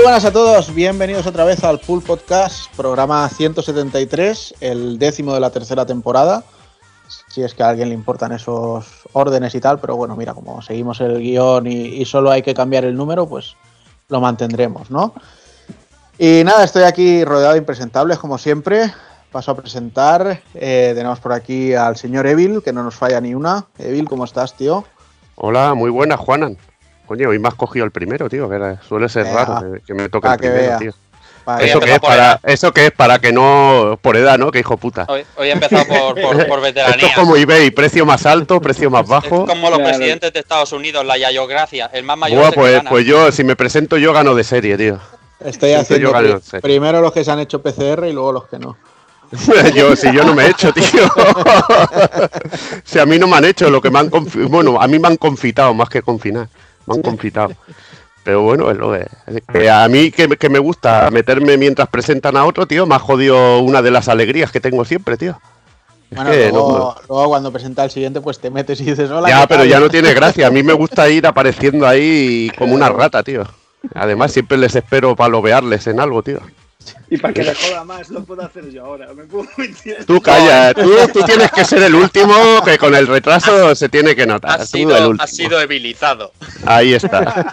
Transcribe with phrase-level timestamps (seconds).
[0.00, 5.40] Muy buenas a todos, bienvenidos otra vez al Pool Podcast, programa 173, el décimo de
[5.40, 6.42] la tercera temporada.
[7.28, 10.62] Si es que a alguien le importan esos órdenes y tal, pero bueno, mira, como
[10.62, 13.56] seguimos el guion y, solo hay que cambiar el número, pues
[14.08, 15.12] lo mantendremos, ¿no?
[16.18, 18.90] Y nada, estoy aquí rodeado de impresentables, como siempre.
[19.30, 20.40] Paso a presentar.
[20.54, 23.66] eh, tenemos por aquí al señor Evil, que no nos falla ni una.
[23.78, 24.82] Evil, ¿cómo estás, tío?
[25.36, 26.56] Hola, muy buena, Juanan.
[27.10, 30.08] Coño, hoy me has cogido el primero, tío, que suele ser raro que, que me
[30.08, 30.78] toque pa' el que primero, vea.
[30.78, 30.92] tío.
[31.58, 33.98] Eso que, es para, eso que es para que no.
[34.00, 34.52] Por edad, ¿no?
[34.52, 35.06] Que hijo puta.
[35.08, 37.08] Hoy, hoy he empezado por, por, por Esto veteranía.
[37.08, 39.44] es como eBay, precio más alto, precio más Es bajo.
[39.44, 39.96] como los Claro.
[39.96, 41.90] presidentes de Estados Unidos, la yayografía.
[41.92, 42.90] El más mayor Buah, es pues, gana.
[42.90, 45.00] pues yo, si me presento, yo gano de serie, tío.
[45.44, 48.76] Estoy haciendo yo primero los que se han hecho PCR y luego los que no.
[49.74, 50.84] yo, si yo no me he hecho, tío.
[52.84, 55.00] si a mí no me han hecho lo que me han confi- Bueno, a mí
[55.00, 56.46] me han confitado más que confinar.
[56.86, 57.52] Me han confitado.
[58.22, 59.06] Pero bueno, es lo que-
[59.52, 62.98] que a mí que, que me gusta meterme mientras presentan a otro, tío, me ha
[62.98, 65.38] jodido una de las alegrías que tengo siempre, tío.
[66.10, 69.08] Es Bueno, que luego, no- luego cuando presenta el siguiente, pues te metes y dices,
[69.10, 69.28] hola.
[69.28, 69.68] ya, ¿qué pero tal?".
[69.68, 70.48] ya no tiene gracia.
[70.48, 73.44] A mí me gusta ir apareciendo ahí como una rata, tío.
[73.94, 76.40] Además, siempre les espero para lobearles en algo, tío.
[77.10, 79.12] Y para que le joda más, lo puedo hacer yo ahora.
[79.12, 79.46] Me puedo.
[80.06, 84.14] Tú calla, tú, tú tienes que ser el último que con el retraso se tiene
[84.16, 84.60] que notar.
[84.60, 85.22] El sido, último.
[85.22, 86.32] has sido debilitado.
[86.64, 87.20] Ahí está.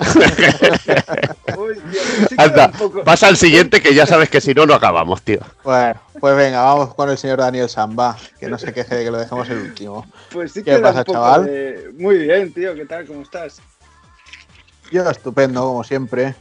[1.57, 4.53] Uy, tío, sí que Anda, un poco- pasa al siguiente que ya sabes que si
[4.53, 5.39] no, no acabamos, tío.
[5.63, 9.11] Bueno, pues venga, vamos con el señor Daniel Samba, que no se queje de que
[9.11, 10.05] lo dejemos el último.
[10.31, 11.45] Pues sí ¿Qué pasa, chaval?
[11.45, 12.75] de- Muy bien, tío.
[12.75, 13.05] ¿Qué tal?
[13.05, 13.59] ¿Cómo estás?
[14.91, 16.35] Yo estupendo, como siempre.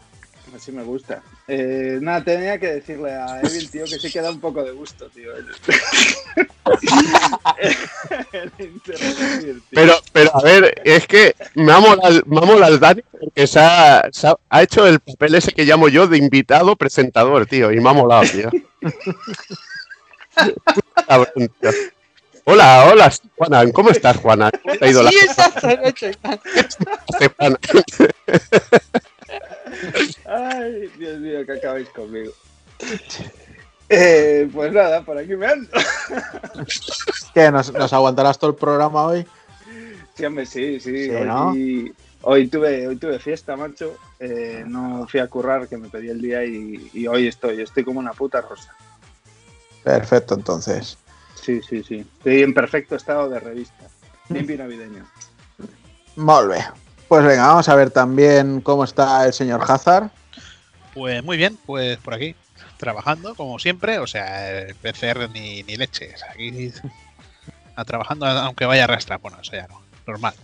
[0.57, 1.23] Así me gusta.
[1.47, 4.73] Eh, nada, tenía que decirle a Evil, tío, que sí que da un poco de
[4.73, 5.33] gusto, tío.
[9.71, 13.03] Pero, pero a ver, es que me ha molado, el- me ha molado el Dani
[13.21, 16.77] porque se ha, se ha- ha hecho el papel ese que llamo yo de invitado
[16.77, 18.51] presentador, tío, y me ha molado, tío.
[21.09, 21.71] Cabrón, tío.
[22.45, 24.51] Hola, hola, Juana, ¿cómo estás, Juana?
[24.63, 25.11] ¿Cómo te ha ido la
[27.19, 27.59] semana?
[30.25, 32.33] Ay, Dios mío, que acabáis conmigo.
[33.89, 35.71] Eh, pues nada, por aquí me ando.
[37.35, 37.51] ¿Qué?
[37.51, 39.27] ¿Nos, nos aguantarás todo el programa hoy?
[40.15, 41.05] Sí, hombre, sí, sí.
[41.05, 41.55] Sí, hoy, ¿no?
[42.23, 43.97] hoy tuve, hoy tuve fiesta, macho.
[44.19, 47.61] Eh, no fui a currar, que me pedí el día y, y hoy estoy.
[47.61, 48.75] Estoy como una puta rosa.
[49.85, 50.99] Perfecto, entonces.
[51.41, 52.05] Sí, sí, sí.
[52.19, 53.85] Estoy en perfecto estado de revista.
[54.31, 55.07] Limpio y navideño.
[56.17, 56.65] Molve.
[57.09, 60.11] Pues venga, vamos a ver también cómo está el señor Hazard.
[60.93, 62.35] Pues muy bien, pues por aquí,
[62.79, 66.73] trabajando como siempre, o sea, el PCR ni, ni leches, aquí
[67.77, 70.35] a trabajando aunque vaya a rastra, bueno, eso ya no, normal.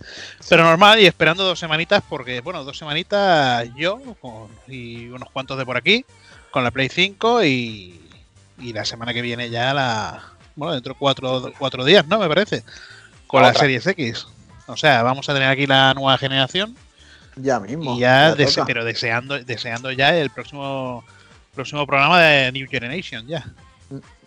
[0.47, 5.57] Pero normal y esperando dos semanitas porque, bueno, dos semanitas yo con- y unos cuantos
[5.57, 6.05] de por aquí
[6.51, 7.99] con la Play 5 y,
[8.59, 10.23] y la semana que viene ya la,
[10.55, 12.19] bueno, dentro de cuatro, cuatro días, ¿no?
[12.19, 12.63] Me parece,
[13.25, 13.61] con la Otra.
[13.61, 14.27] Series X.
[14.67, 16.75] O sea, vamos a tener aquí la nueva generación
[17.35, 17.95] Ya mismo.
[17.95, 18.65] y ya, ya dese- toca.
[18.65, 21.03] pero deseando, deseando ya el próximo
[21.53, 23.45] próximo programa de New Generation ya.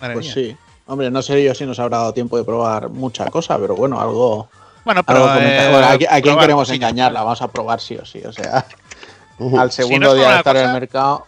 [0.01, 0.35] Madre Pues mía.
[0.35, 0.57] sí.
[0.87, 4.01] Hombre, no sé yo si nos habrá dado tiempo de probar mucha cosa, pero bueno,
[4.01, 4.49] algo.
[4.85, 7.23] Bueno, pero eh, Bueno, ¿a, qui- a quién queremos engañarla?
[7.25, 8.23] Vamos a probar sí o sí.
[8.25, 8.65] O sea,
[9.59, 11.27] al Si no segundo es día por de estar en el mercado,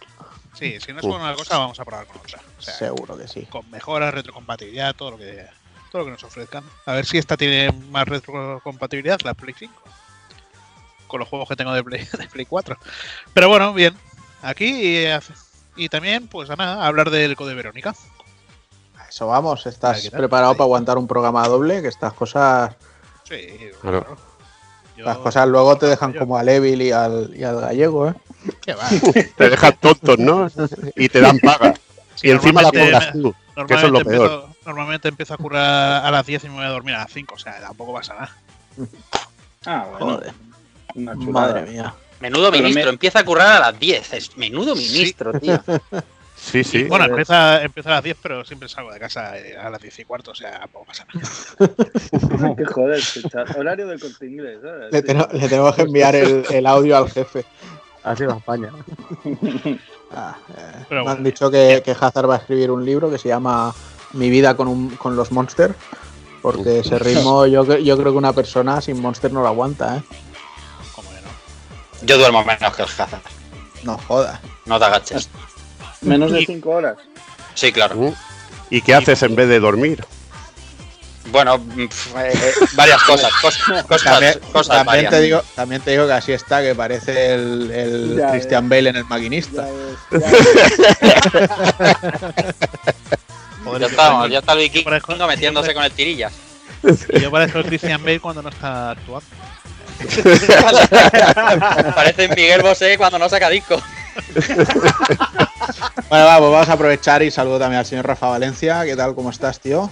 [0.53, 2.39] Sí, si no es con una cosa, vamos a probar con otra.
[2.57, 3.45] O sea, seguro que sí.
[3.49, 5.45] con mejoras, retrocompatibilidad, todo lo que
[5.91, 6.63] todo lo que nos ofrezcan.
[6.85, 9.73] A ver si esta tiene más retrocompatibilidad, la Play 5.
[11.07, 12.77] Con los juegos que tengo de Play, de Play 4.
[13.33, 13.95] Pero bueno, bien.
[14.41, 15.05] Aquí
[15.75, 17.93] y, también, pues a nada, hablar del Code Verónica.
[18.97, 19.65] A Eso vamos.
[19.65, 20.57] ¿Estás preparado Sí.
[20.57, 21.81] para aguantar un programa doble?
[21.81, 22.75] Que estas cosas,
[23.27, 23.47] Sí,
[23.81, 24.17] Claro.
[24.97, 28.13] estas cosas luego te dejan yo- como al Evil y al, y al gallego, ¿eh?
[28.61, 28.87] ¿Qué va?
[29.35, 30.47] Te dejan tontos, ¿no?
[30.95, 31.73] Y te dan paga.
[32.15, 33.33] Sí, y encima la cobras tú.
[33.67, 34.31] Que eso es lo Normalmente peor.
[34.43, 37.11] empiezo, normalmente empiezo a currar a las 10 y me voy a dormir a las
[37.11, 38.37] 5, o sea, tampoco pasa nada.
[39.65, 40.05] Ah, bueno.
[40.17, 40.33] Joder.
[40.95, 41.15] Una.
[41.15, 41.93] Madre mía.
[42.19, 44.13] Menudo Pero ministro, me- empieza a currar a las 10.
[44.13, 45.61] Es menudo ministro, tío.
[46.41, 46.83] Sí, sí.
[46.85, 49.99] Bueno, empieza, empieza a las 10, pero siempre salgo de casa eh, a las 10
[49.99, 52.55] y cuarto, o sea, tampoco pasa nada.
[52.55, 53.03] Qué joder.
[53.57, 54.59] Horario del corte inglés.
[54.63, 54.89] ¿sabes?
[54.93, 55.01] Le
[55.49, 57.43] tenemos que enviar el, el audio al jefe.
[58.03, 58.71] Así va España.
[60.13, 63.17] Ah, eh, me han bueno, dicho que, que Hazard va a escribir un libro que
[63.17, 63.73] se llama
[64.13, 65.75] Mi vida con, un- con los monsters.
[66.41, 70.03] Porque ese ritmo yo, yo creo que una persona sin monster no lo aguanta, ¿eh?
[70.95, 72.05] como que no.
[72.07, 73.21] Yo duermo menos que el Hazard.
[73.83, 74.39] No jodas.
[74.65, 75.29] No te agaches.
[76.01, 76.97] Menos de Y- 5 horas.
[77.55, 78.13] Sí, claro.
[78.69, 80.05] ¿Y qué haces en vez de dormir?
[81.25, 81.87] Bueno, mm, eh,
[82.33, 85.11] eh, varias cosas, cosas, cosas, También, cosas también varias.
[85.11, 88.69] te digo, también te digo que así está, que parece el, el Ya, Christian ya.
[88.75, 89.65] Bale en el Ya maquinista.
[90.11, 90.21] ves,
[91.01, 92.55] ya ves.
[93.63, 96.31] Joder, Ya estamos, ya está el parezco- vikingo metiéndose con el tirillas.
[97.13, 99.27] y yo parezco el Christian Bale cuando no está actuando.
[101.95, 103.81] Parece Miguel Bosé cuando no saca disco.
[106.09, 108.85] Bueno, va, pues vamos a aprovechar y saludo también al señor Rafa Valencia.
[108.85, 109.13] ¿Qué tal?
[109.13, 109.89] ¿Cómo estás, tío?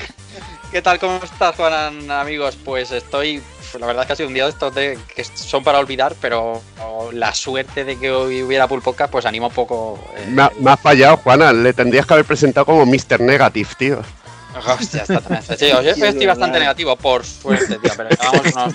[0.78, 1.00] ¿Qué tal?
[1.00, 2.56] ¿Cómo estás, Juan, amigos?
[2.64, 3.42] Pues estoy.
[3.80, 6.14] La verdad es que ha sido un día de estos de, que son para olvidar,
[6.22, 6.62] pero
[7.14, 10.00] la suerte de que hoy hubiera Pool pues anima un poco.
[10.16, 11.52] eh, Me ha, me ha fallado, Juana.
[11.52, 13.20] Le tendrías que haber presentado como Mr.
[13.22, 14.02] Negative, tío.
[14.56, 18.54] Hostia, está tan sí, yo Sí, es estoy bastante negativo, por suerte, tío, pero llevamos
[18.54, 18.74] unos,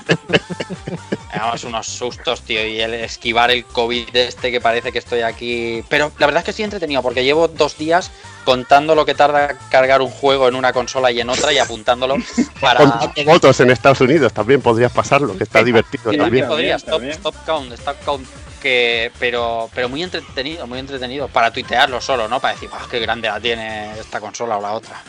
[1.32, 5.82] llevamos unos sustos, tío, y el esquivar el COVID este que parece que estoy aquí.
[5.88, 8.10] Pero la verdad es que estoy entretenido, porque llevo dos días
[8.44, 12.16] contando lo que tarda cargar un juego en una consola y en otra y apuntándolo
[12.60, 13.00] para.
[13.16, 16.46] En Estados Unidos también podrías pasarlo, que está divertido Sí, también.
[16.46, 17.68] También podría, También, stop, también.
[17.68, 18.28] stop count, stop count.
[18.62, 21.26] Que, pero, pero muy entretenido, muy entretenido.
[21.26, 22.38] Para tuitearlo solo, ¿no?
[22.38, 25.02] Para decir, "Buah, qué grande la tiene esta consola o la otra.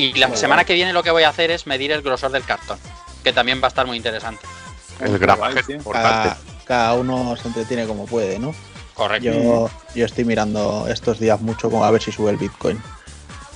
[0.00, 0.66] Y la Muy semana guay.
[0.66, 2.78] que viene lo que voy a hacer es medir el grosor del cartón.
[3.22, 4.40] Que también va a estar muy interesante.
[5.00, 6.28] El gramaje es importante.
[6.30, 8.54] Cada, cada uno se entretiene como puede, ¿no?
[8.94, 9.30] Correcto.
[9.30, 12.80] Yo, yo estoy mirando estos días mucho como a ver si sube el Bitcoin.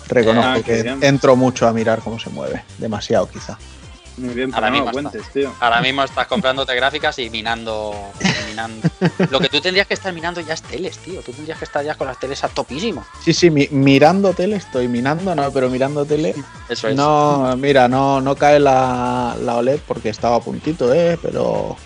[0.09, 0.99] Reconozco Ah, que bien.
[1.03, 2.63] entro mucho a mirar cómo se mueve.
[2.79, 3.59] Demasiado, quizá.
[4.17, 5.11] Muy bien, Ahora mismo lo está.
[5.11, 5.53] cuentes, tío.
[5.61, 7.93] Ahora mismo estás comprándote gráficas y minando,
[8.49, 8.89] minando.
[9.31, 11.21] Lo que tú tendrías que estar minando ya es teles, tío.
[11.23, 13.05] Tú tendrías que estar ya con las teles a topísimo.
[13.25, 16.35] Sí, sí, mi- mirando tele estoy minando, no, pero mirando tele.
[16.69, 16.95] Eso es.
[16.97, 21.19] No, mira, no, no cae la, la OLED porque estaba a puntito, ¿eh?
[21.21, 21.77] Pero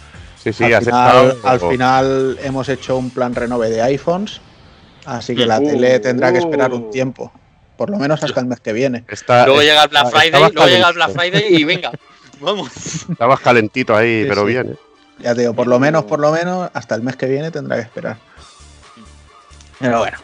[0.42, 4.40] Sí, sí, al, final, estado- al final hemos hecho un plan renove de iPhones,
[5.06, 7.32] así que la Uh, tele tendrá que esperar un tiempo,
[7.76, 9.04] por lo menos hasta el mes que viene.
[9.08, 11.10] está- Luego llega el Black está- Friday, luego llega el Black.
[11.12, 11.90] Friday y venga.
[12.40, 12.70] Vamos.
[13.11, 14.49] Estabas calentito ahí, Sí, pero sí.
[14.49, 14.73] bien.
[14.73, 14.76] ¿eh?
[15.20, 17.76] Ya te digo, por lo menos, por lo menos, hasta el mes que viene tendrá
[17.76, 18.19] que esperar.
[19.81, 20.19] Pero bueno.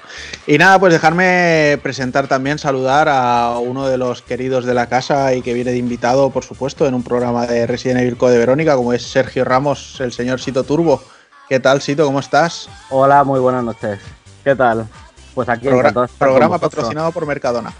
[0.48, 5.32] Y nada, pues dejarme presentar también, saludar a uno de los queridos de la casa
[5.34, 8.74] y que viene de invitado, por supuesto, en un programa de Resident Evil Code Verónica,
[8.76, 11.02] como es Sergio Ramos, el señor Sito Turbo.
[11.48, 12.04] ¿Qué tal, Sito?
[12.04, 12.68] ¿Cómo estás?
[12.90, 14.00] Hola, muy buenas noches.
[14.42, 14.86] ¿Qué tal?
[15.34, 17.72] Pues aquí Progra- programa patrocinado por Mercadona.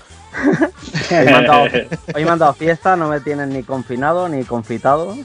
[1.11, 1.65] Hoy me, han dado,
[2.15, 5.17] hoy me han dado fiesta, no me tienen ni confinado ni confitado.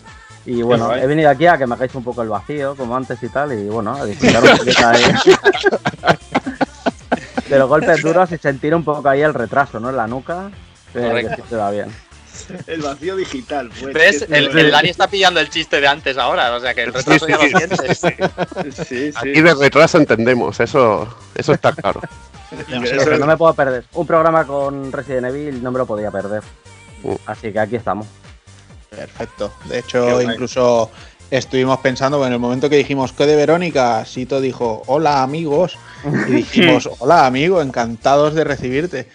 [0.46, 3.22] Y bueno, he venido aquí a que me hagáis un poco el vacío, como antes
[3.22, 5.04] y tal, y bueno, a disfrutar un poquito ahí.
[7.50, 9.90] De los golpes duros y sentir un poco ahí el retraso, ¿no?
[9.90, 10.52] En la nuca.
[10.94, 11.90] Que, que sí te va bien.
[12.68, 13.94] El vacío digital, pues.
[13.94, 14.26] ¿Ves?
[14.30, 17.38] El, Dani está pillando el chiste de antes ahora, o sea que el retraso ya
[17.38, 18.02] lo Sí, sí, sientes.
[18.02, 18.32] bueno.
[18.76, 19.12] Sí, sí.
[19.16, 22.02] Aquí de retraso entendemos, eso, eso está claro.
[22.68, 23.86] Pero es- no me puedo perder.
[23.94, 26.42] Un programa con Resident Evil no me lo podía perder.
[27.04, 27.16] Uh.
[27.26, 28.08] Así que aquí estamos.
[28.90, 29.54] Perfecto.
[29.66, 30.90] De hecho, incluso
[31.32, 35.78] estuvimos pensando, en el momento que dijimos que de Verónica, Sito dijo, hola amigos,
[36.28, 39.08] y dijimos, hola amigo, encantados de recibirte.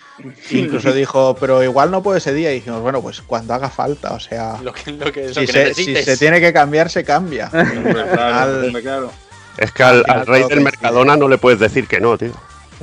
[0.50, 4.12] Incluso dijo, pero igual no puedo ese día, y dijimos, bueno, pues cuando haga falta,
[4.12, 6.04] o sea, Lo que, lo que, lo si que se, si necesites.
[6.04, 7.47] se tiene que cambiar, se cambia.
[7.49, 9.11] Al claro.
[9.56, 10.61] Es que al, rey del.
[10.62, 12.33] Mercadona no le puedes decir que no, tío.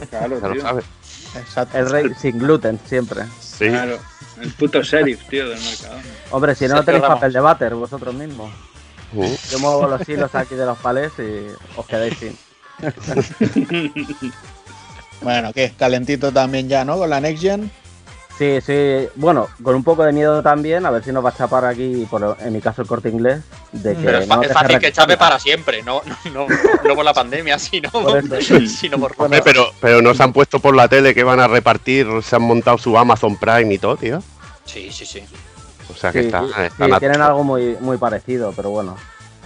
[0.09, 0.61] Claro, Ya lo tío.
[0.61, 0.85] sabes.
[1.35, 1.77] Exacto.
[1.77, 3.23] El rey sin gluten, siempre.
[3.39, 3.67] Sí.
[3.67, 3.97] Claro.
[4.41, 5.97] El puto sheriff, tío, del mercado.
[6.31, 8.51] Hombre, si no, no tenéis papel de váter vosotros mismos.
[9.13, 12.37] Uh, Yo muevo los hilos aquí de los palés y os quedáis sin.
[15.21, 16.97] Bueno, que calentito también ya, ¿no?
[16.97, 17.71] Con la Next Gen.
[18.37, 19.07] Sí, sí.
[19.15, 22.07] Bueno, con un poco de miedo también, a ver si nos va a chapar aquí,
[22.09, 23.41] por, en mi caso el corte inglés,
[23.71, 26.01] de que Pero es, no fácil que chape para siempre, no,
[26.33, 28.23] no, no, no por la pandemia, sino Por
[28.67, 32.35] sino por pero, pero nos han puesto por la tele que van a repartir, se
[32.35, 34.23] han montado su Amazon Prime y todo, tío.
[34.65, 35.21] Sí, sí, sí.
[35.91, 38.95] O sea que Sí, está, están tienen algo muy, muy parecido, pero bueno.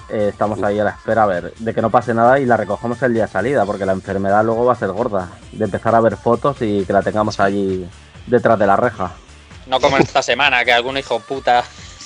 [0.10, 2.58] eh, estamos ahí a la espera a ver de que no pase nada y la
[2.58, 5.30] recojamos el día de salida, porque la enfermedad luego va a ser gorda.
[5.52, 7.88] De empezar a ver fotos y que la tengamos allí
[8.28, 9.12] detrás de la reja.
[9.68, 11.64] No como esta semana, que algún hijo puta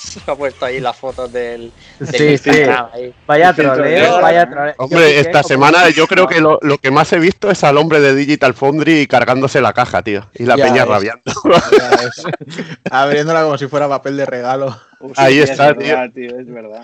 [0.27, 2.59] ha puesto ahí las fotos del, del Sí, sí.
[2.93, 3.13] Ahí.
[3.27, 4.73] Vaya troleo, vaya troleo.
[4.77, 7.77] Hombre, esta como- semana yo creo que lo, lo que más he visto es al
[7.77, 10.29] hombre de Digital Foundry cargándose la caja, tío.
[10.35, 10.87] Y la Ya peña ves.
[10.93, 11.23] rabiando.
[12.91, 14.79] Abriéndola como si fuera papel de regalo.
[14.99, 16.39] Uf, Ahí sí, está, es verdad, tío.
[16.39, 16.81] Es verdad.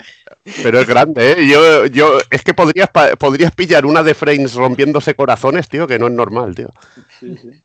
[0.63, 1.47] Pero es grande, ¿eh?
[1.47, 6.07] Yo, yo, es que podrías, podrías pillar una de Frames rompiéndose corazones, tío, que no
[6.07, 6.69] es normal, tío.
[7.19, 7.61] Sí, sí.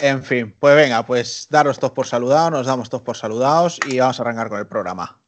[0.00, 3.98] En fin, pues venga, pues daros todos por saludados, nos damos todos por saludados y
[3.98, 5.25] vamos a arrancar con el programa.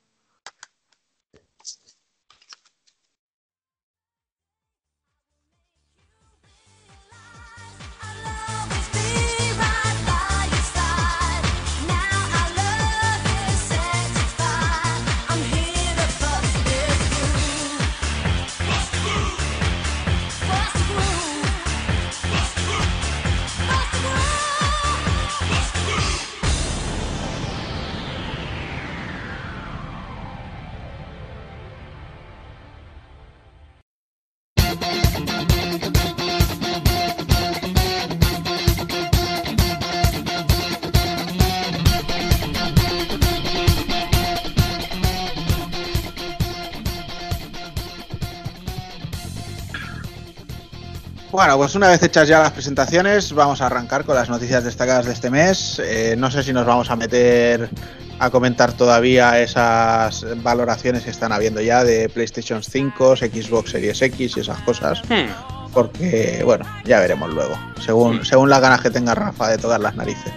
[51.38, 55.06] Bueno, pues una vez hechas ya las presentaciones, vamos a arrancar con las noticias destacadas
[55.06, 55.78] de este mes.
[55.78, 57.70] Eh, no sé si nos vamos a meter
[58.18, 64.36] a comentar todavía esas valoraciones que están habiendo ya de PlayStation 5, Xbox Series X
[64.36, 65.00] y esas cosas.
[65.08, 65.30] Hmm.
[65.72, 69.94] Porque, bueno, ya veremos luego, según, según las ganas que tenga Rafa de tocar las
[69.94, 70.32] narices.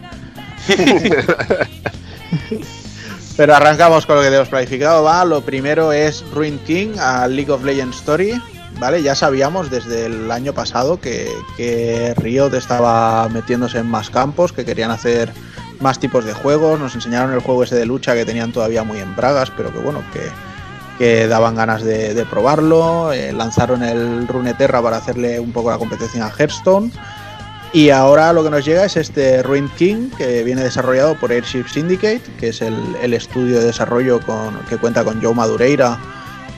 [3.37, 5.25] Pero arrancamos con lo que tenemos planificado, va.
[5.25, 8.39] Lo primero es Ruin King a League of Legends Story.
[8.81, 9.03] ¿Vale?
[9.03, 14.65] Ya sabíamos desde el año pasado que, que Riot estaba metiéndose en más campos, que
[14.65, 15.31] querían hacer
[15.79, 16.79] más tipos de juegos.
[16.79, 19.77] Nos enseñaron el juego ese de lucha que tenían todavía muy en bragas, pero que
[19.77, 20.21] bueno, que,
[20.97, 23.13] que daban ganas de, probarlo.
[23.13, 26.91] Eh, lanzaron el Runeterra para hacerle un poco la competencia a Hearthstone.
[27.73, 31.67] Y ahora lo que nos llega es este Ruin King, que viene desarrollado por Airship
[31.67, 35.99] Syndicate, que es el, el estudio de desarrollo con, que cuenta con Joe Madureira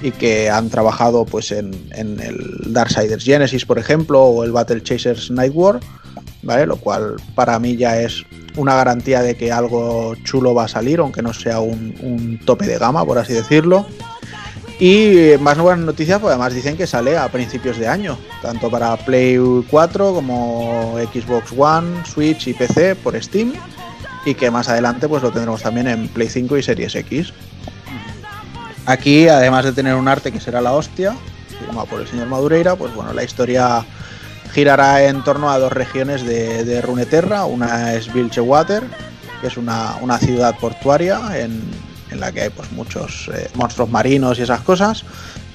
[0.04, 4.84] y que han trabajado pues en, en el Darksiders Genesis, por ejemplo, o el Battle
[4.84, 5.80] Chasers Night War,
[6.44, 6.66] ¿vale?
[6.66, 8.24] Lo cual para mí ya es
[8.58, 12.68] una garantía de que algo chulo va a salir, aunque no sea un, un tope
[12.68, 13.86] de gama, por así decirlo.
[14.80, 18.98] Y más buenas noticias, pues además dicen que sale a principios de año, tanto para
[18.98, 23.54] Play 4 como Xbox One, Switch y PC por Steam,
[24.26, 27.34] y que más adelante pues lo tendremos también en Play 5 y Series X.
[28.86, 31.16] Aquí, además de tener un arte que será la hostia,
[31.60, 33.86] firmado por el señor Madureira, pues bueno, la historia
[34.52, 37.46] girará en torno a dos regiones de, Runeterra.
[37.46, 38.84] Una es Bilgewater,
[39.40, 41.62] que es una, una ciudad portuaria en,
[42.20, 45.06] la que hay pues, muchos eh, monstruos marinos y esas cosas.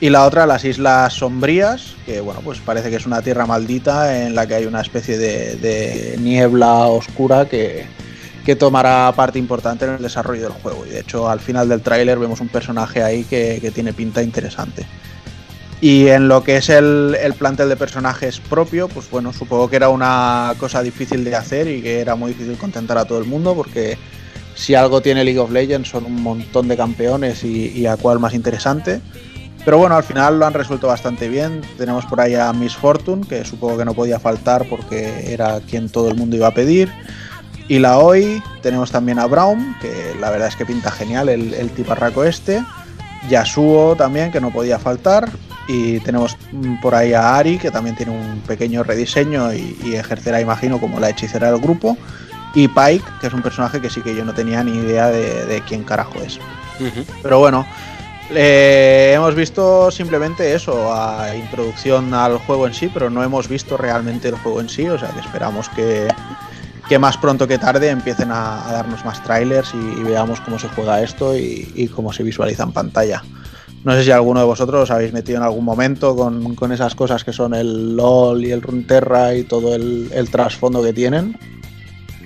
[0.01, 4.25] Y la otra, las Islas Sombrías, que bueno, pues parece que es una tierra maldita
[4.25, 7.87] en la que hay una especie de niebla oscura que,
[8.49, 10.87] que tomará parte importante en el desarrollo del juego.
[10.87, 14.87] Y de hecho, al final del tráiler vemos un personaje ahí que, tiene pinta interesante.
[15.83, 19.77] Y en lo que es el, el, plantel de personajes propio, pues bueno, supongo que
[19.77, 23.27] era una cosa difícil de hacer y que era muy difícil contentar a todo el
[23.27, 23.99] mundo, porque
[24.55, 28.19] si algo tiene League of Legends son un montón de campeones y, y a cuál
[28.19, 29.03] más interesante.
[29.63, 31.61] Pero bueno, al final lo han resuelto bastante bien.
[31.77, 35.91] Tenemos por ahí a Miss Fortune, que supongo que no podía faltar porque era quien
[35.91, 36.89] todo el mundo iba a pedir.
[37.69, 41.53] Y la hoy tenemos también a Brown, que la verdad es que pinta genial el,
[41.55, 42.65] el tiparraco este.
[43.29, 45.29] Yasuo también, que no podía faltar.
[45.69, 46.37] Y tenemos
[46.81, 50.99] por ahí a Ari, que también tiene un pequeño rediseño y, y ejercerá, imagino, como
[50.99, 51.99] la hechicera del grupo.
[52.55, 55.45] Y Pike, que es un personaje que sí que yo no tenía ni idea de,
[55.45, 56.39] de quién carajo es.
[56.81, 57.05] Uh -huh.
[57.23, 57.67] Pero bueno,
[58.31, 63.77] eh, hemos visto simplemente eso, a introducción al juego en sí, pero no hemos visto
[63.77, 66.09] realmente el juego en sí, o sea que esperamos que,
[66.89, 70.59] que más pronto que tarde empiecen a, a darnos más trailers y, y, veamos cómo
[70.59, 73.23] se juega esto y, y, cómo se visualiza en pantalla.
[73.85, 76.95] No sé si alguno de vosotros os habéis metido en algún momento con, con esas
[76.95, 81.39] cosas que son el LOL y el Runterra y todo el, el trasfondo que tienen.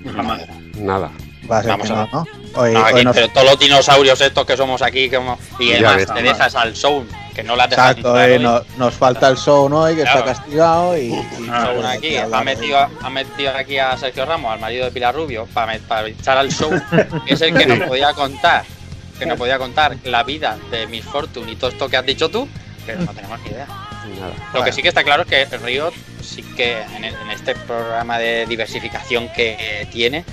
[0.05, 0.47] Nada.
[0.79, 1.11] Nada.
[1.51, 2.27] Va a ser Vamos que no, ¿no?
[2.55, 3.15] Hoy, no, aquí, hoy nos...
[3.15, 5.39] pero todos los dinosaurios estos que somos aquí, como...
[5.59, 9.69] y además te dejas al show, que no la Exacto, no, nos falta el show
[9.69, 9.91] ¿no?
[9.91, 10.21] y que claro.
[10.21, 11.13] está castigado y...
[11.13, 15.15] y no, aquí, ha metido, ha metido aquí a Sergio Ramos, al marido de Pilar
[15.15, 16.71] Rubio, para, para echar al show,
[17.27, 18.65] que es el que nos podía contar,
[19.19, 22.29] que nos podía contar la vida de Miss Fortune y todo esto que has dicho
[22.29, 22.49] tú,
[22.85, 23.67] que no tenemos ni idea.
[23.67, 24.35] Nada.
[24.53, 27.55] Lo que sí que está claro es que Riot sí que en, el, en este
[27.55, 30.25] programa de diversificación que tiene,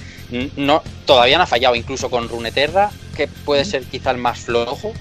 [0.56, 4.94] no, todavía no ha fallado, incluso con Runeterra, que puede ser quizá el más flojo.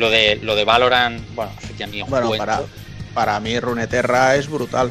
[0.00, 1.52] Lo de, lo de Valorant, bueno,
[2.38, 2.62] para,
[3.12, 4.90] para, mí Runeterra es brutal.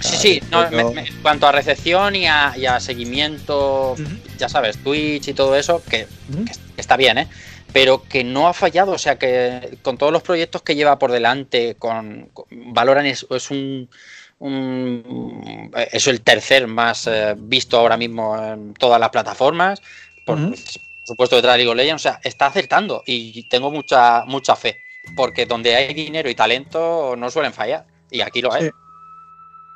[0.00, 3.96] Sí, sí, no, me, me, en cuanto a recepción y a, y a seguimiento, uh
[3.96, 4.18] -huh.
[4.38, 6.44] ya sabes, Twitch y todo eso, que, uh -huh.
[6.46, 7.28] que, está bien, ¿eh?
[7.74, 11.12] Pero que no ha fallado, o sea que con todos los proyectos que lleva por
[11.12, 13.90] delante, con, con Valorant es, es un,
[14.38, 19.82] un, es el tercer más eh, visto ahora mismo en todas las plataformas.
[20.24, 20.80] Por, uh -huh.
[21.04, 22.02] Por supuesto, detrás de League of Legends.
[22.02, 24.80] O sea, está acertando y tengo mucha, mucha fe.
[25.14, 27.86] Porque donde hay dinero y talento no suelen fallar.
[28.10, 28.64] Y aquí lo hay.
[28.64, 28.70] Sí.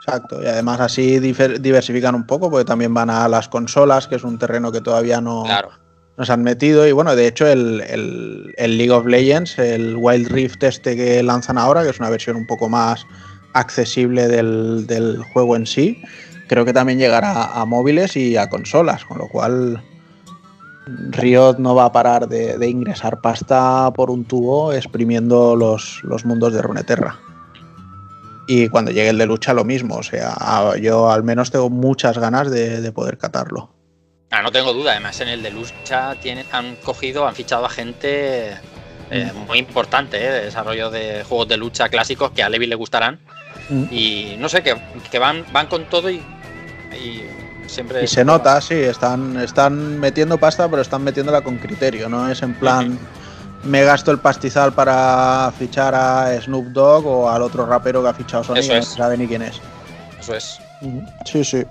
[0.00, 4.24] Exacto, y además así diversifican un poco, porque también van a las consolas, que es
[4.24, 5.70] un terreno que todavía no claro.
[6.16, 6.86] nos han metido.
[6.86, 11.22] Y bueno, de hecho, el, el, el, League of Legends, el Wild Rift este que
[11.22, 13.06] lanzan ahora, que es una versión un poco más
[13.52, 16.00] accesible del, del juego en sí,
[16.46, 19.82] creo que también llegará a móviles y a consolas, con lo cual
[21.10, 26.24] Riot no va a parar de, de ingresar pasta por un tubo exprimiendo los, los
[26.24, 27.18] mundos de Runeterra
[28.48, 29.96] y cuando llegue el de lucha lo mismo.
[29.96, 33.70] O sea, yo al menos tengo muchas ganas de, de poder catarlo.
[34.30, 34.92] Ah, no tengo duda.
[34.92, 38.52] Además, en el de lucha tienen, han cogido, han fichado a gente
[39.10, 42.74] eh, muy importante eh, de desarrollo de juegos de lucha clásicos que a Levi le
[42.74, 43.20] gustarán.
[43.68, 43.84] Mm.
[43.90, 44.74] Y no sé, que,
[45.10, 46.22] que van, van con todo y,
[46.94, 47.22] y
[47.68, 48.04] siempre...
[48.04, 52.42] Y se nota, sí, están, están metiendo pasta, pero están metiéndola con criterio, no es
[52.42, 52.98] en plan
[53.64, 58.14] me gasto el pastizal para fichar a Snoop Dogg o al otro rapero que ha
[58.14, 58.88] fichado Sony Eso que no es.
[58.88, 59.60] se sabe ni quién es.
[60.20, 60.60] Eso es.
[61.24, 61.64] Sí, sí.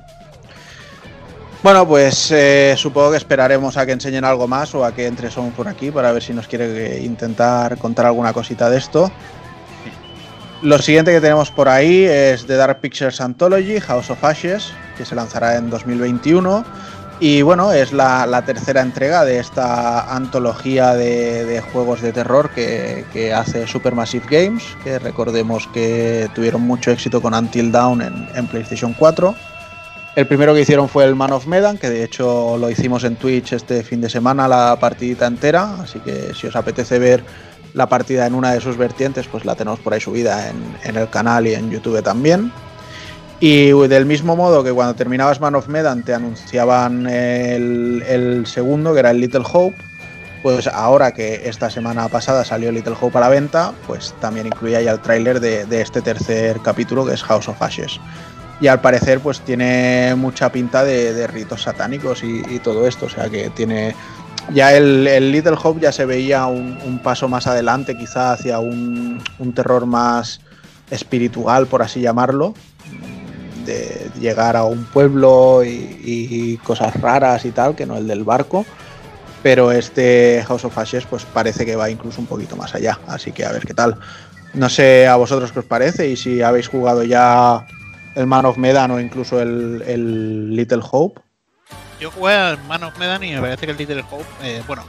[1.64, 5.32] Bueno, pues eh, supongo que esperaremos a que enseñen algo más o a que entre
[5.32, 9.12] Son por aquí para ver si nos quiere eh, intentar contar alguna cosita de esto.
[10.64, 15.06] Lo siguiente que tenemos por ahí es The Dark Pictures Anthology, House of Ashes, que
[15.06, 16.66] se lanzará en 2021.
[17.20, 23.34] Y bueno, es la, tercera entrega de esta antología de, juegos de terror que, que
[23.34, 28.94] hace Supermassive Games, que recordemos que tuvieron mucho éxito con Until Dawn en, en PlayStation
[28.94, 29.36] 4.
[30.16, 33.16] El primero que hicieron fue el Man of Medan, que de hecho lo hicimos en
[33.16, 37.24] Twitch este fin de semana, la partidita entera, así que si os apetece ver
[37.78, 40.98] la partida en una de sus vertientes, pues la tenemos por ahí subida en, en
[40.98, 42.52] el canal y en YouTube también.
[43.40, 48.94] Y del mismo modo que cuando terminabas Man of Medan te anunciaban el, el segundo,
[48.94, 49.78] que era el Little Hope,
[50.42, 54.82] pues ahora que esta semana pasada salió Little Hope a la venta, pues también incluía
[54.82, 58.00] ya el tráiler de, de este tercer capítulo que es House of Ashes.
[58.60, 63.30] Y al parecer pues tiene mucha pinta de, ritos satánicos y, todo esto, o sea
[63.30, 63.96] que tiene...
[64.54, 69.22] Ya el, Little Hope ya se veía un, paso más adelante, quizá hacia un,
[69.54, 70.40] terror más
[70.90, 72.54] espiritual, por así llamarlo,
[73.66, 78.66] de llegar a un pueblo y, cosas raras y tal, que no el del barco.
[79.44, 83.32] Pero este House of Ashes pues parece que va incluso un poquito más allá, así
[83.32, 83.98] que a ver qué tal.
[84.54, 87.66] No sé a vosotros qué os parece y si habéis jugado ya
[88.16, 91.27] el Man of Medan o incluso el Little Hope.
[92.00, 94.84] Yo jugué al Man of Medan y me parece que el Little Hope, eh, bueno,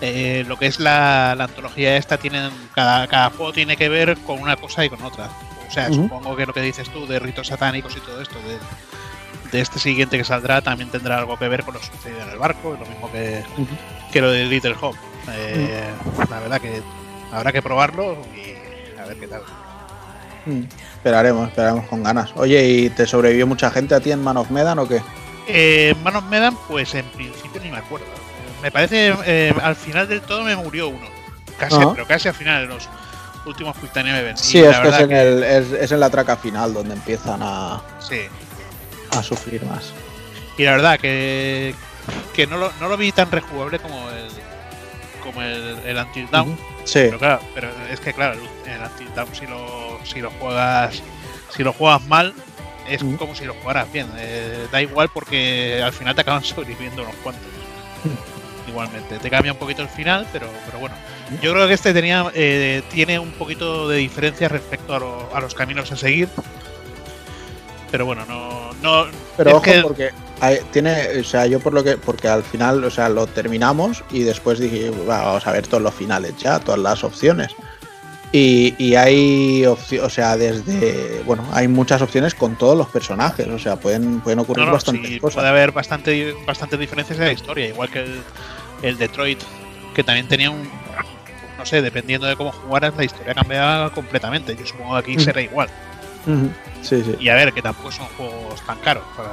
[0.00, 4.16] eh, lo que es la, la, antología esta, tienen, cada, cada juego tiene que ver
[4.18, 5.28] con una cosa y con otra.
[5.68, 5.94] O sea, uh -huh.
[5.94, 8.58] supongo que lo que dices tú de ritos satánicos y todo esto, de,
[9.52, 12.38] de, este siguiente que saldrá, también tendrá algo que ver con lo sucedido en el
[12.38, 14.10] barco, lo mismo que, uh -huh.
[14.12, 14.98] que lo de Little Hope.
[15.32, 16.30] Eh, uh -huh.
[16.30, 16.82] La verdad que
[17.32, 19.42] habrá que probarlo y a ver qué tal.
[20.94, 22.30] Esperaremos, esperaremos con ganas.
[22.36, 25.02] Oye, ¿y te sobrevivió mucha gente a ti en Man of Medan o qué?
[25.46, 28.06] Eh, Man of Medan, pues en principio ni me acuerdo.
[28.62, 31.06] Me parece eh, al final del todo me murió uno.
[31.58, 32.88] Casi, pero casi al final, en los
[33.46, 34.40] últimos Quick Time Events.
[34.40, 37.80] Sí, es que es en, el, es, es en, la traca final donde empiezan a,
[38.00, 38.22] sí.
[39.10, 39.92] a sufrir más.
[40.58, 41.74] Y la verdad que,
[42.34, 44.28] que no, lo, no lo vi tan rejugable como el
[45.22, 46.24] como el, el Until.
[46.24, 46.56] Uh -huh.
[46.84, 47.00] Sí.
[47.06, 51.02] Pero claro, pero es que claro, el Until Dawn si lo, si lo juegas
[51.50, 52.34] si lo juegas mal
[52.88, 54.08] es como si lo jugaras bien.
[54.16, 57.46] Eh, da igual porque al final te acaban sobreviviendo unos cuantos.
[58.04, 58.68] -huh.
[58.68, 60.94] Igualmente, te cambia un poquito el final, pero, pero bueno.
[61.40, 65.40] Yo creo que este tenía eh, tiene un poquito de diferencia respecto a, lo, a,
[65.40, 66.28] los caminos a seguir.
[67.90, 68.72] Pero bueno, no.
[68.82, 69.80] no pero ojo, que...
[69.82, 71.20] porque hay, tiene.
[71.20, 71.96] O sea, yo por lo que.
[71.96, 75.94] Porque al final, o sea, lo terminamos y después dije, vamos a ver todos los
[75.94, 77.54] finales ya, todas las opciones.
[78.32, 79.76] Y, y hay o
[80.10, 81.22] sea, desde.
[81.24, 84.72] Bueno, hay muchas opciones con todos los personajes, o sea, pueden, pueden ocurrir no, no,
[84.72, 85.36] bastantes sí, cosas.
[85.36, 88.22] Puede haber bastante, bastantes diferencias en la historia, igual que el,
[88.82, 89.38] el Detroit,
[89.94, 90.68] que también tenía un,
[91.56, 94.54] no sé, dependiendo de cómo jugaras, la historia cambiaba completamente.
[94.56, 95.20] Yo supongo que aquí Mm.
[95.20, 95.68] será igual.
[96.82, 97.14] Sí, sí.
[97.20, 99.04] Y a ver, que tampoco son juegos tan caros.
[99.16, 99.30] Para...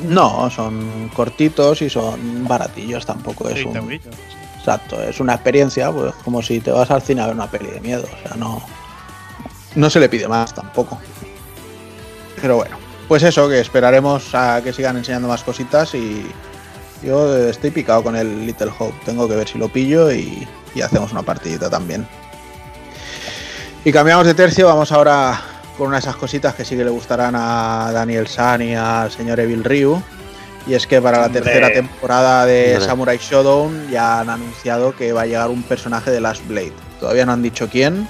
[0.00, 4.00] No, son cortitos y son baratillos, tampoco es Sí, un...
[4.68, 7.68] Exacto, es una experiencia, pues como si te vas al cine a ver una peli
[7.70, 8.62] de miedo, o sea, no...
[9.74, 10.98] No se le pide más tampoco.
[12.38, 12.76] Pero bueno,
[13.06, 16.26] pues eso, que esperaremos a que sigan enseñando más cositas y
[17.02, 20.82] yo estoy picado con el Little Hope, tengo que ver si lo pillo y, y
[20.82, 22.06] hacemos una partidita también.
[23.86, 25.40] Y cambiamos de tercio, vamos ahora
[25.78, 29.10] con una de esas cositas que sí que le gustarán a Daniel San y al
[29.10, 30.02] señor Evil Ryu.
[30.68, 31.40] Y es que para la Hombre.
[31.40, 32.86] tercera temporada de Hombre.
[32.86, 36.72] Samurai Shodown ya han anunciado que va a llegar un personaje de Last Blade.
[37.00, 38.06] Todavía no han dicho quién,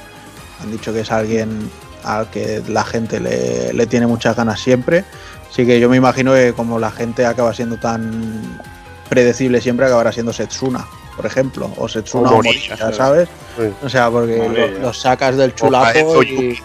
[0.60, 1.70] han dicho que es alguien
[2.04, 5.04] al que la gente le, le tiene muchas ganas siempre.
[5.50, 8.60] Así que yo me imagino que como la gente acaba siendo tan
[9.08, 10.84] predecible siempre, acabará siendo Setsuna,
[11.16, 11.70] por ejemplo.
[11.76, 12.68] O Setsuna O sí.
[12.96, 13.28] ¿sabes?
[13.56, 13.64] Sí.
[13.82, 16.58] O sea, porque lo- los sacas del chulapo y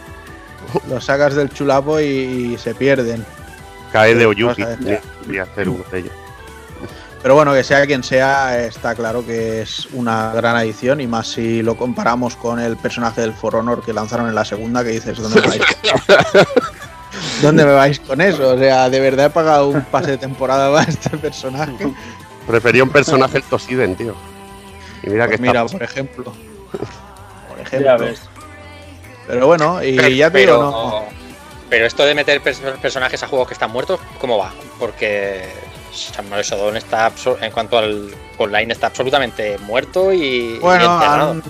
[0.90, 2.06] los sacas del chulapo y,
[2.54, 3.24] y se pierden.
[3.94, 4.64] Cae de Oyuki.
[4.64, 6.12] a hacer uno de ellos.
[7.22, 11.28] Pero bueno, que sea quien sea, está claro que es una gran adición y más
[11.28, 14.90] si lo comparamos con el personaje del For Honor que lanzaron en la segunda, que
[14.90, 15.62] dices, ¿dónde me vais?
[17.42, 18.56] ¿Dónde me vais con eso?
[18.56, 21.94] O sea, de verdad he pagado un pase de temporada para este personaje.
[22.46, 24.16] Prefería un personaje el Tosiden, tío.
[25.04, 25.78] Y mira que Pues mira, está.
[25.78, 26.34] por ejemplo.
[27.48, 27.98] Por Ya ejemplo.
[28.00, 28.22] ves.
[29.28, 31.23] Pero bueno, y ya te pero, digo, no,
[31.74, 34.52] pero esto de meter pers- personajes a juegos que están muertos, ¿cómo va?
[34.78, 35.50] Porque
[35.92, 41.42] Samurai Shodown está en cuanto al online está absolutamente muerto y, Bueno, han,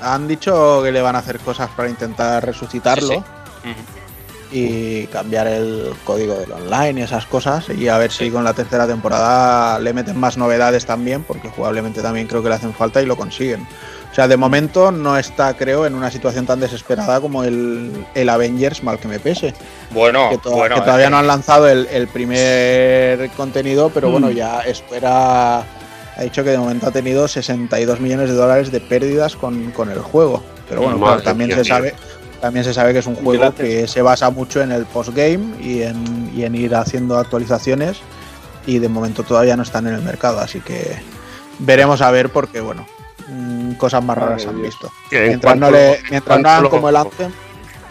[0.00, 3.14] han dicho que le van a hacer cosas para intentar resucitarlo Sí,
[3.64, 3.70] sí.
[3.70, 4.56] Ujú.
[4.56, 7.68] y cambiar el código del online y esas cosas.
[7.70, 12.02] Y a ver si con la tercera temporada le meten más novedades también, porque jugablemente
[12.02, 13.66] también creo que le hacen falta y lo consiguen.
[14.12, 18.28] O sea, de momento no está, creo, en una situación tan desesperada como el, el
[18.28, 19.54] Avengers, mal que me pese.
[19.90, 24.10] Bueno, que, to- bueno, que todavía que- no han lanzado el, el primer contenido, pero
[24.10, 24.32] bueno, Mm.
[24.34, 25.60] ya espera.
[26.14, 29.90] Ha dicho que de momento ha tenido 62 millones de dólares de pérdidas con, con
[29.90, 30.42] el juego.
[30.68, 31.64] Pero bueno, claro, también se tío.
[31.74, 31.94] sabe.
[32.40, 33.66] También se sabe que es un juego Gracias.
[33.66, 37.98] que se basa mucho en el postgame y en, y en ir haciendo actualizaciones.
[38.66, 40.96] Y de momento todavía no están en el mercado, así que
[41.60, 42.86] veremos a ver porque, bueno,
[43.32, 44.90] mm, cosas más raras han visto.
[45.10, 47.32] Mientras no, le, en mientras no hagan como el Anthem,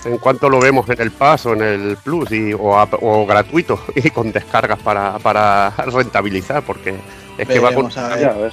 [0.06, 3.25] En cuanto lo vemos en el Pass o en el Plus y, o, a- o
[3.25, 6.95] gratuito y con descargas para, para rentabilizar, porque
[7.38, 7.88] es que va con.
[7.89, 8.51] veremos a ver.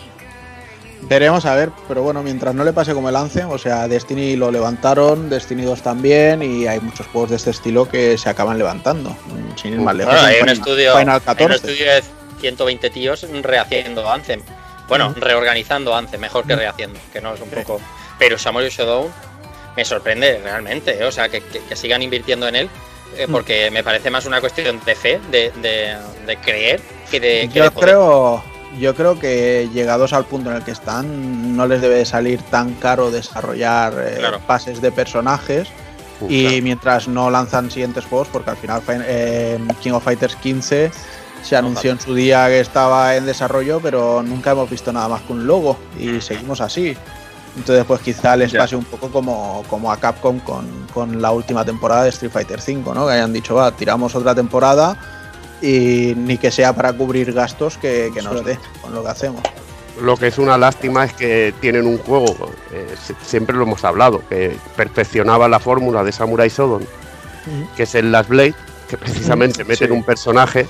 [1.02, 4.34] Veremos a ver, pero bueno, mientras no le pase como el Anthem, o sea, Destiny
[4.34, 8.58] lo levantaron, Destiny 2 también, y hay muchos juegos de este estilo que se acaban
[8.58, 9.10] levantando.
[9.10, 10.12] mm, Sin ir más lejos.
[10.12, 11.54] Bueno, hay en un Final- estudio, Final hay un 14.
[11.54, 12.02] estudio de
[12.40, 14.40] 120 tíos rehaciendo Anthem.
[14.88, 17.80] Bueno, reorganizando Anthem, mejor que rehaciendo, que no es un poco.
[18.18, 19.08] Pero Samurai Shodown
[19.76, 21.04] me sorprende realmente, ¿eh?
[21.04, 22.70] o sea, que, que- que sigan invirtiendo en él,
[23.16, 23.30] eh, Mm.
[23.32, 25.96] porque me parece más una cuestión de fe, de, de-
[26.26, 27.48] de creer, que de.
[27.52, 27.88] que de Yo poder.
[27.90, 28.42] creo,
[28.78, 32.40] yo creo que llegados al punto en el que están, no les debe de salir
[32.42, 34.40] tan caro desarrollar eh, Claro.
[34.46, 35.68] pases de personajes.
[36.28, 40.90] Y mientras no lanzan siguientes juegos, porque al final fin- eh, King of Fighters 15
[41.42, 45.22] se anunció en su día que estaba en desarrollo, pero nunca hemos visto nada más
[45.22, 46.96] que un logo y seguimos así.
[47.56, 48.60] Entonces, pues quizá les Ya.
[48.60, 52.60] pase un poco como, como a Capcom con, con la última temporada de Street Fighter
[52.60, 53.06] 5, ¿no?
[53.06, 54.96] Que hayan dicho, va, tiramos otra temporada
[55.60, 59.42] y ni que sea para cubrir gastos que, que nos dé con lo que hacemos.
[60.00, 63.82] Lo que es una lástima es que tienen un juego, eh, si- siempre lo hemos
[63.84, 66.86] hablado, que perfeccionaba la fórmula de Samurai Shodown,
[67.76, 68.54] que es el Last Blade,
[68.88, 69.92] que precisamente meten sí.
[69.92, 70.68] un personaje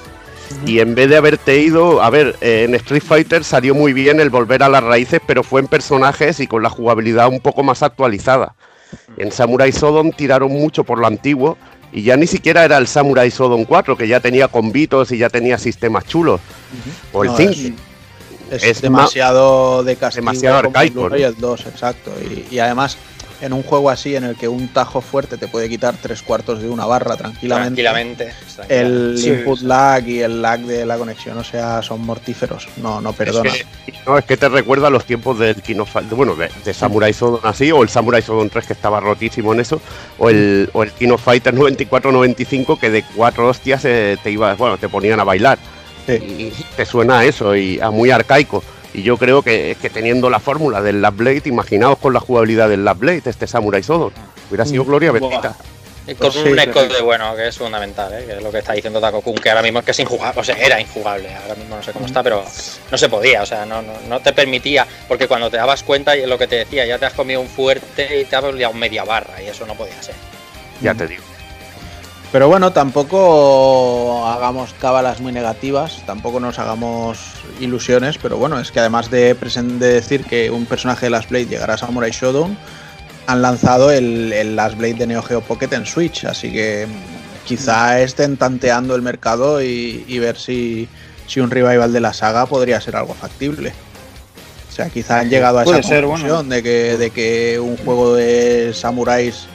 [0.67, 4.21] y en vez de haberte ido, a ver, eh, en Street Fighter salió muy bien
[4.21, 7.63] el volver a las raíces, pero fue en personajes y con la jugabilidad un poco
[7.63, 8.55] más actualizada.
[9.17, 11.59] En Samurai Shodown tiraron mucho por lo antiguo
[11.93, 15.29] y ya ni siquiera era el Samurai Shodown 4, que ya tenía combitos y ya
[15.29, 16.41] tenía sistemas chulos.
[17.13, 17.77] O el No, 5.
[18.51, 22.11] Es, Es demasiado de castigo demasiado como arcaico, el y el 2, exacto.
[22.23, 22.97] Y, y además,
[23.41, 26.61] en un juego así en el que un tajo fuerte te puede quitar tres cuartos
[26.61, 28.33] de una barra tranquilamente, Tranquilamente.
[28.69, 29.65] el Sí, input sí.
[29.67, 32.69] lag y el lag de la conexión, o sea, son mortíferos.
[32.79, 33.51] No, no perdona.
[33.51, 37.13] Es que, no, es que te recuerda los tiempos del Fight- bueno, de, de Samurai
[37.13, 39.81] Shodown así, o el Samurai Shodown 3 que estaba rotísimo en eso,
[40.19, 44.57] o el, o el King of Fighters 94-95 que de cuatro hostias eh, te ibas,
[44.59, 45.59] bueno, te ponían a bailar.
[46.07, 46.13] Sí.
[46.15, 48.63] Y te suena a eso, y a muy arcaico.
[48.99, 52.69] Y yo creo que, que teniendo la fórmula del Last Blade, imaginaos con la jugabilidad
[52.69, 54.13] del Last Blade, este Samurai Shodown.
[54.51, 55.21] Hubiera sido gloria Buah.
[55.21, 55.57] bendita.
[56.19, 56.61] Con Sí, un sí.
[56.61, 58.25] eco de bueno, que es fundamental, ¿eh?
[58.27, 60.41] que es lo que está diciendo Taco Kun, que ahora mismo es que es injugable,
[60.41, 62.43] o sea, era injugable, ahora mismo no sé cómo está, pero
[62.91, 66.17] no se podía, o sea, no, no, no te permitía, porque cuando te dabas cuenta,
[66.17, 68.55] y es lo que te decía, ya te has comido un fuerte y te has
[68.55, 70.15] liado media barra, y eso no podía ser.
[70.81, 71.23] Ya te digo.
[72.31, 77.19] Pero bueno, tampoco hagamos cábalas muy negativas, tampoco nos hagamos
[77.59, 81.47] ilusiones, pero bueno, es que además de, de decir que un personaje de Last Blade
[81.47, 82.59] llegará a Samurai Shodown,
[83.27, 86.87] han lanzado el, el Last Blade de Neo Geo Pocket en Switch, así que
[87.47, 90.87] quizá estén tanteando el mercado y, y ver si,
[91.27, 93.73] si un revival de la saga podría ser algo factible.
[94.69, 97.79] O sea, quizá han llegado a esa Puede ser, conclusión de, que, de que un
[97.79, 99.47] juego de samuráis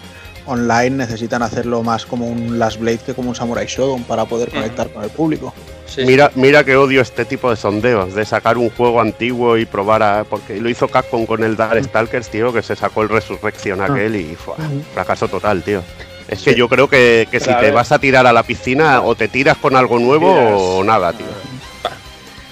[0.45, 4.49] online necesitan hacerlo más como un Last Blade que como un Samurai Shodown para poder
[4.49, 4.58] Ujú.
[4.58, 5.53] conectar con el público.
[5.86, 9.65] Sí, Mira, mira que odio este tipo de sondeos, de sacar un juego antiguo y
[9.65, 10.23] probar a.
[10.23, 14.36] Porque lo hizo Capcom con el Darkstalkers, tío, que se sacó el Resurrection aquel y
[14.36, 14.56] fue
[14.93, 15.82] fracaso total, tío.
[16.27, 16.58] Es que Sí.
[16.58, 19.58] yo creo que, que si te vas a tirar a la piscina, o te tiras
[19.58, 20.53] con algo nuevo Tiras.
[20.56, 21.27] o nada, tío.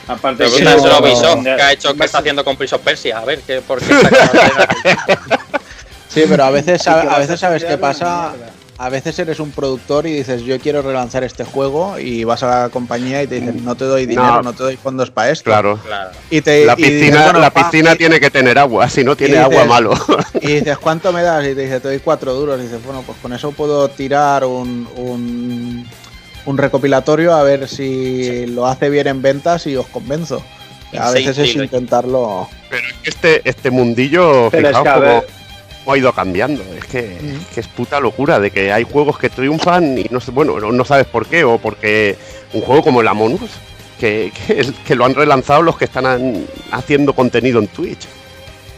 [0.08, 0.84] Aparte que no,
[1.43, 1.93] ¿qué ha hecho?
[1.93, 3.17] ¿Qué vas está haciendo con Prince of Persia?
[3.19, 5.39] A ver, ¿qué, ¿por qué está
[6.13, 8.34] Sí, pero a veces, a veces sabes qué pasa.
[8.78, 12.62] A veces eres un productor y dices, yo quiero relanzar este juego y vas a
[12.63, 14.54] la compañía y te dicen, no te doy dinero, no, No.
[14.54, 15.43] te doy fondos para esto.
[15.52, 15.78] Claro.
[15.86, 16.10] Claro.
[16.32, 18.89] Y te, La y dices, piscina, "Bueno, la pa", piscina y- tiene que tener agua,
[18.89, 19.93] si no tiene agua malo.
[20.41, 21.43] Y dices, ¿cuánto me das?
[21.45, 22.60] Y te dice, te doy cuatro duros.
[22.60, 25.88] Y dices, bueno, pues con eso puedo tirar un, un,
[26.47, 30.41] un recopilatorio a ver si lo hace bien en ventas y os convenzo.
[31.00, 32.50] A veces es intentarlo.
[32.67, 35.40] Pero es que este, este mundillo, Pero es fijaos que, a como, ver, cómo
[35.88, 36.63] ha ido cambiando.
[36.78, 37.17] Es que,
[37.54, 40.86] que, es puta locura de que hay juegos que triunfan y no sé, bueno, no,
[40.86, 42.17] sabes por qué, o porque
[42.54, 43.52] un juego como el Among Us,
[44.00, 44.32] que,
[44.86, 48.08] que, lo han relanzado los que están haciendo contenido en Twitch.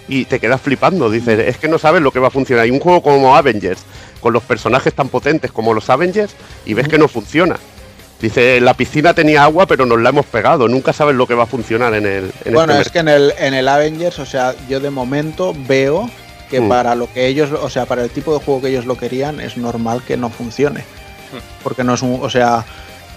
[0.08, 2.66] Y te quedas flipando, dices, es que no sabes lo que va a funcionar.
[2.66, 3.82] Hay un juego como Avengers,
[4.20, 6.34] con los personajes tan potentes como los Avengers,
[6.66, 7.56] y ves que no funciona.
[8.20, 10.68] Dice, la piscina tenía agua, pero nos la hemos pegado.
[10.68, 12.32] Nunca sabes lo que va a funcionar en el.
[12.54, 16.10] bueno, este es que en el, en el Avengers, o sea, yo de momento veo
[16.54, 16.70] que mm.
[16.70, 19.40] para lo que ellos, o sea, para el tipo de juego que ellos lo querían,
[19.40, 20.82] es normal que no funcione.
[20.82, 21.64] Mm.
[21.64, 22.20] Porque no es un.
[22.22, 22.64] O sea,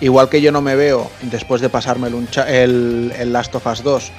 [0.01, 4.13] igual que yo no me veo, después de pasarme el, el Last of Us 2,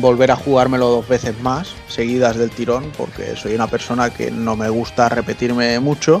[0.00, 4.56] volver a jugármelo dos veces más, seguidas del tirón, porque soy una persona que no
[4.56, 6.20] me gusta repetirme mucho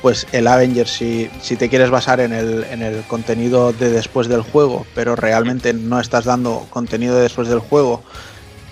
[0.00, 4.28] pues el Avengers, si, si te quieres basar en el, en el, contenido de después
[4.28, 8.04] del juego, pero realmente no estás dando contenido de después del juego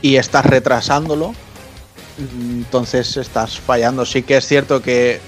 [0.03, 1.35] y estás retrasándolo,
[2.19, 4.05] entonces estás fallando.
[4.05, 5.21] Sí que es cierto que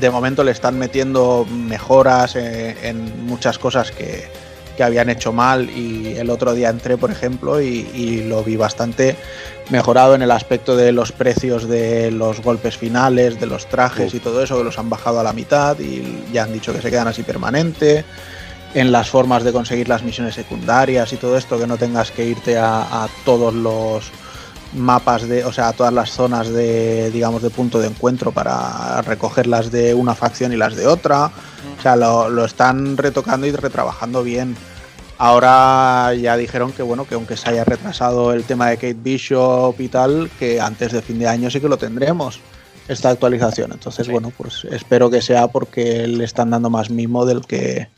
[0.00, 4.28] de momento le están metiendo mejoras eh, en muchas cosas que,
[4.76, 9.16] que habían hecho mal y el otro día entré, por ejemplo, y, lo vi bastante
[9.70, 14.20] mejorado en el aspecto de los precios de los golpes finales, de los trajes y
[14.20, 16.02] todo eso, que los han bajado a la mitad y
[16.32, 18.04] ya han dicho que se quedan así permanente.
[18.74, 22.26] En las formas de conseguir las misiones secundarias y todo esto, que no tengas que
[22.26, 24.10] irte a, a todos los
[24.74, 29.70] mapas de, o sea, todas las zonas de, digamos, de punto de encuentro para recogerlas
[29.70, 31.30] de una facción y las de otra.
[31.78, 34.56] O sea, lo, están retocando y retrabajando bien.
[35.16, 39.80] Ahora ya dijeron que bueno, que aunque se haya retrasado el tema de Kate Bishop
[39.80, 42.40] y tal, que antes de fin de año sí que lo tendremos
[42.88, 43.72] esta actualización.
[43.72, 47.88] Entonces, bueno, pues espero que sea porque le están dando más mimo del que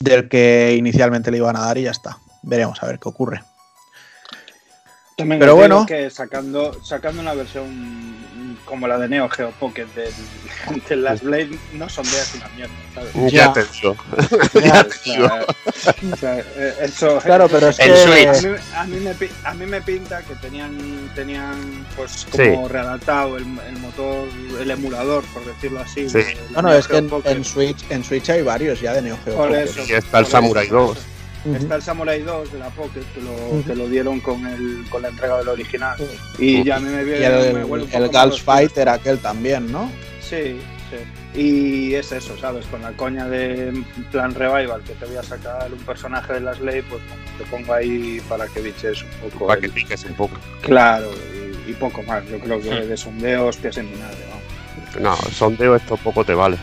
[0.00, 2.18] del que inicialmente le iban a dar y ya está.
[2.42, 3.42] Veremos a ver qué ocurre.
[5.16, 8.12] Pero bueno, que sacando, sacando una versión
[8.64, 10.12] como la de Neo Geo Pocket del,
[10.88, 13.32] de las Blade no son de una mierda, ¿sabes?
[13.32, 13.96] Ya, te digo.
[16.20, 16.38] ya
[16.80, 21.86] eso, claro, pero es que a mí, me, a mí me pinta que tenían tenían
[21.96, 24.28] pues como readaptado el, el, motor,
[24.60, 26.08] el emulador, por decirlo así.
[26.08, 26.20] Sí.
[26.54, 29.68] Bueno, es que en, Switch, en Switch hay varios ya de Neo Geo Pocket.
[29.88, 31.11] y está el Samurai 2.
[31.44, 35.02] Está el Samurai 2 de la Pocket, que lo, que lo dieron con, el, con
[35.02, 35.96] la entrega del original.
[36.38, 39.90] Y ya me, me, y el, el Gals Fighter aquel también, ¿no?
[40.20, 40.98] Sí, sí.
[41.34, 42.66] Y es eso, ¿sabes?
[42.66, 43.72] Con la coña de
[44.12, 47.02] plan revival, que te voy a sacar un personaje de las ley, pues
[47.38, 49.46] te pongo ahí para que biches un poco.
[49.48, 50.36] Para que piques un poco.
[50.60, 51.10] Claro,
[51.66, 52.24] y, poco más.
[52.28, 54.18] Yo creo que de sondeo, hostias en vinagre,
[55.00, 56.56] No, sondeo esto poco te vale.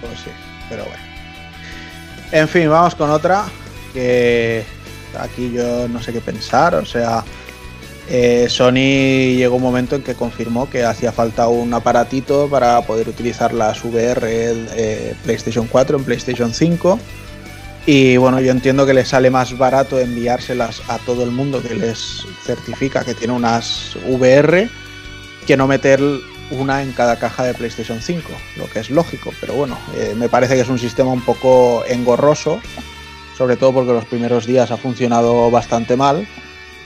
[0.00, 0.30] Pues sí,
[0.68, 1.02] pero bueno.
[2.32, 3.44] En fin, vamos con otra
[3.92, 4.64] que
[5.18, 7.24] aquí yo no sé qué pensar, o sea,
[8.08, 13.08] eh, Sony llegó un momento en que confirmó que hacía falta un aparatito para poder
[13.08, 16.98] utilizar las VR eh, PlayStation 4 en PlayStation 5.
[17.86, 21.74] Y bueno, yo entiendo que les sale más barato enviárselas a todo el mundo que
[21.74, 24.68] les certifica que tiene unas VR
[25.46, 26.00] que no meter
[26.50, 30.28] una en cada caja de PlayStation 5, lo que es lógico, pero bueno, eh, me
[30.28, 32.60] parece que es un sistema un poco engorroso
[33.36, 36.26] sobre todo porque los primeros días ha funcionado bastante mal.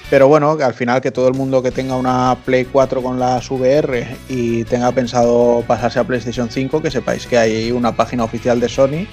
[0.08, 3.18] Pero bueno, que al final que todo el mundo que tenga una Play 4 con
[3.18, 8.22] las VR y tenga pensado pasarse a PlayStation 5, que sepáis que hay una página
[8.22, 9.06] oficial de Sony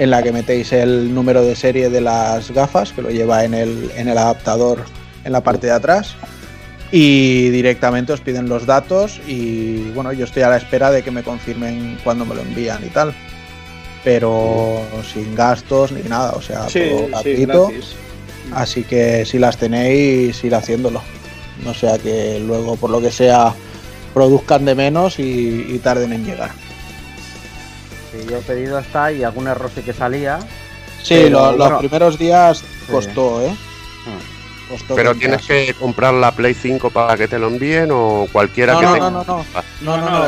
[0.00, 3.54] en la que metéis el número de serie de las gafas, que lo lleva en
[3.54, 4.84] el, en el adaptador
[5.22, 6.16] en la parte de atrás,
[6.90, 11.12] y directamente os piden los datos y bueno, yo estoy a la espera de que
[11.12, 13.14] me confirmen cuándo me lo envían y tal
[14.04, 17.70] pero sin gastos ni nada, o sea, todo gratuito.
[18.52, 21.02] así que si las tenéis, ir haciéndolo.
[21.64, 23.54] No sea que luego, por lo que sea,
[24.12, 26.50] produzcan de menos y, tarden en llegar.
[28.12, 30.38] Sí, yo he pedido hasta y algún error sí que salía.
[31.02, 33.54] Sí, los primeros días costó, ¿eh?
[34.06, 34.20] Ah.
[34.68, 38.78] Costó pero tienes que comprar la Play 5 para que te lo envíen o cualquiera
[38.78, 39.10] que no, tenga.
[39.10, 39.44] No, no, no.
[39.82, 40.26] No, no, no,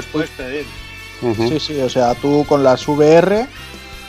[1.21, 3.47] Sí, sí, o sea, tú con las VR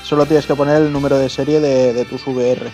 [0.04, 2.70] solo tienes que poner el número de serie de, tus VR.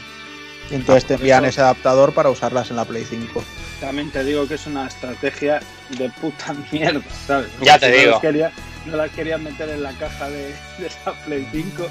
[0.71, 3.43] Y entonces te envían ese adaptador para usarlas en la Play 5.
[3.79, 5.59] También te digo que es una estrategia
[5.97, 7.49] de puta mierda, ¿sabes?
[7.61, 8.19] ya te digo.
[8.85, 11.87] no las querían meter en la caja de, de esa Play 5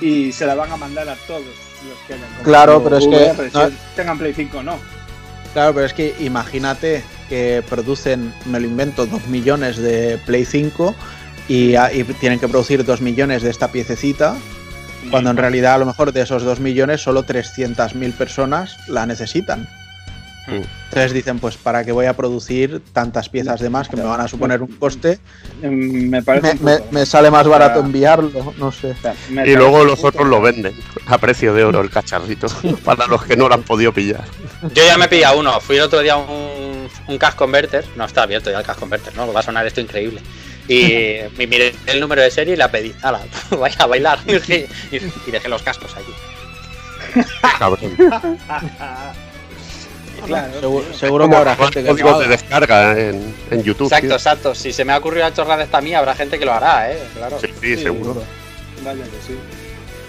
[0.00, 3.70] y se la van a mandar a todos los que hayan Claro, pero es que.
[3.96, 4.78] tengan Play 5 no.
[5.52, 10.94] Claro, pero es que imagínate que producen, me lo invento, 2 millones de Play 5
[11.48, 14.36] y, y tienen que producir 2 millones de esta piececita
[15.10, 19.68] cuando en realidad a lo mejor de esos 2 millones solo 300.000 personas la necesitan.
[20.46, 24.20] Entonces dicen, pues para qué voy a producir tantas piezas de más que me van
[24.20, 25.18] a suponer un coste,
[25.62, 26.58] Mm, Me parece.
[26.90, 27.84] me, sale más barato Ah.
[27.86, 28.90] enviarlo, no sé.
[28.90, 30.74] o sea, me Y luego los otros lo venden
[31.06, 32.46] a precio de oro el cacharrito,
[32.84, 34.24] para los que no lo han podido pillar.
[34.74, 35.58] Yo ya me pillé uno.
[35.60, 37.86] Fui el otro día a un, un cash converter.
[37.96, 39.32] No está abierto ya el cash converter, ¿no?
[39.32, 40.20] Va a sonar esto increíble.
[40.68, 42.94] Y me miré el número de serie y la pedí.
[43.02, 43.20] ¡Hala!
[43.58, 44.18] Vaya a bailar.
[44.26, 47.24] y, y dejé los cascos allí.
[47.58, 47.96] Cabrón.
[50.26, 53.86] Claro, Seguro, seguro que habrá gente que lo códigos de descarga en, en YouTube.
[53.88, 54.16] Exacto, tío.
[54.16, 54.54] exacto.
[54.54, 56.98] Si se me ha ocurrido la chorrada esta mía, habrá gente que lo hará, ¿eh?
[57.14, 57.38] Claro.
[57.40, 58.22] Sí, sí, seguro.
[58.82, 59.36] Vaya que sí.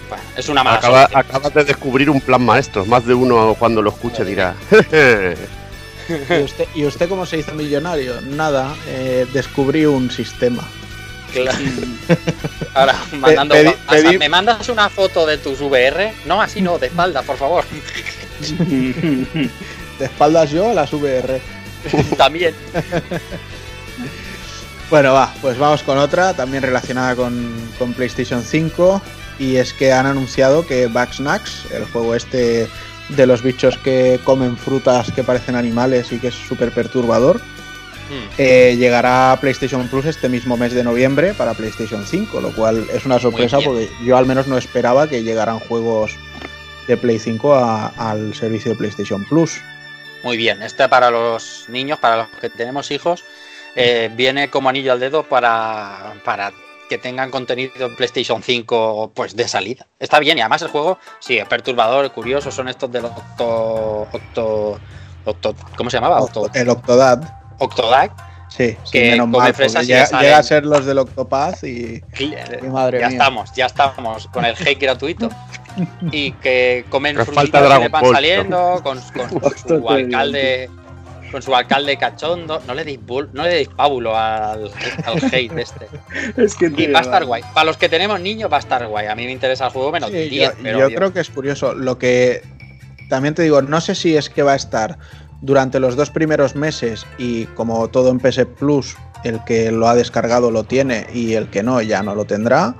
[0.08, 2.86] Bueno, es una mala Acaba- acabas de descubrir un plan maestro.
[2.86, 4.54] Más de uno cuando lo escuche dirá.
[6.08, 8.20] ¿Y usted, ¿Y usted cómo se hizo millonario?
[8.20, 10.62] Nada, eh, descubrí un sistema.
[11.32, 11.58] Claro.
[12.74, 16.12] Ahora, mandando pedí- WhatsApp, pedí- ¿Me mandas una foto de tus VR?
[16.24, 17.64] No, así no, de espalda, por favor.
[19.98, 21.40] De espaldas yo, las VR.
[22.18, 22.54] También.
[24.90, 29.02] Bueno, va, pues vamos con otra, también relacionada con, con PlayStation 5.
[29.38, 32.68] Y es que han anunciado que Bugsnax, el juego este
[33.08, 37.40] de los bichos que comen frutas que parecen animales y que es súper perturbador,
[38.08, 38.28] Hmm.
[38.38, 42.86] eh, llegará a PlayStation Plus este mismo mes de noviembre para PlayStation 5, lo cual
[42.94, 46.12] es una sorpresa porque yo al menos no esperaba que llegaran juegos
[46.86, 49.60] de Play 5 a- al servicio de PlayStation Plus.
[50.22, 53.24] Muy bien, este para los niños, para los que tenemos hijos,
[53.74, 56.52] eh, viene como anillo al dedo para, para
[56.88, 59.86] que tengan contenido en PlayStation 5 pues de salida.
[59.98, 64.08] Está bien y además el juego sí es perturbador, curioso, son estos del Octo...
[64.12, 64.80] Octo,
[65.24, 66.20] Octo ¿Cómo se llamaba?
[66.20, 67.22] Octo, El Octodad,
[67.58, 68.12] Octodac.
[68.48, 70.98] sí, sí, Que menos come mal, fresas porque y llega, llega a ser los del
[70.98, 73.18] Octopath y, y madre ya mía.
[73.18, 75.28] estamos, ya estamos con el hate gratuito.
[76.10, 79.88] Y que comen Nos frutitas falta que Dragon le van Ball, saliendo, con, con su
[79.90, 80.70] alcalde,
[81.30, 82.60] con su alcalde cachondo.
[82.66, 84.70] No le deis bull- no le deis pábulo al,
[85.04, 85.86] al hate este.
[86.36, 87.42] Es que Y va a estar guay.
[87.54, 89.06] Para los que tenemos niños va a estar guay.
[89.06, 90.98] A mí me interesa el juego menos Sí, 10, yo, pero yo Dios.
[90.98, 91.74] creo que es curioso.
[91.74, 92.42] Lo que
[93.08, 94.98] también te digo, no sé si es que va a estar
[95.42, 99.94] durante los dos primeros meses y como todo en PS Plus, el que lo ha
[99.94, 102.74] descargado lo tiene y el que no ya no lo tendrá.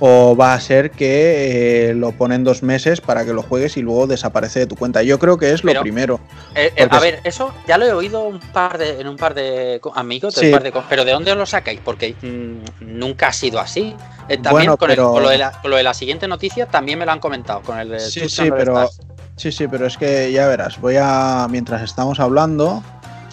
[0.00, 3.82] O va a ser que eh, lo ponen dos meses para que lo juegues y
[3.82, 5.02] luego desaparece de tu cuenta.
[5.04, 6.18] Yo creo que es lo primero.
[6.56, 9.34] Eh, eh, a ver, eso ya lo he oído un par de, en un par
[9.34, 10.46] de amigos, de Sí.
[10.46, 11.80] un par de pero ¿de dónde lo sacáis?
[11.84, 13.94] Porque mm, nunca ha sido así.
[14.28, 16.66] Eh, también Bueno, con, el- con lo de la, con lo de la siguiente noticia
[16.66, 18.90] también me lo han comentado, con el de Sí, sí, pero-.
[19.36, 20.80] Sí, sí, pero es que ya verás.
[20.80, 21.46] Voy a.
[21.50, 22.82] Mientras estamos hablando,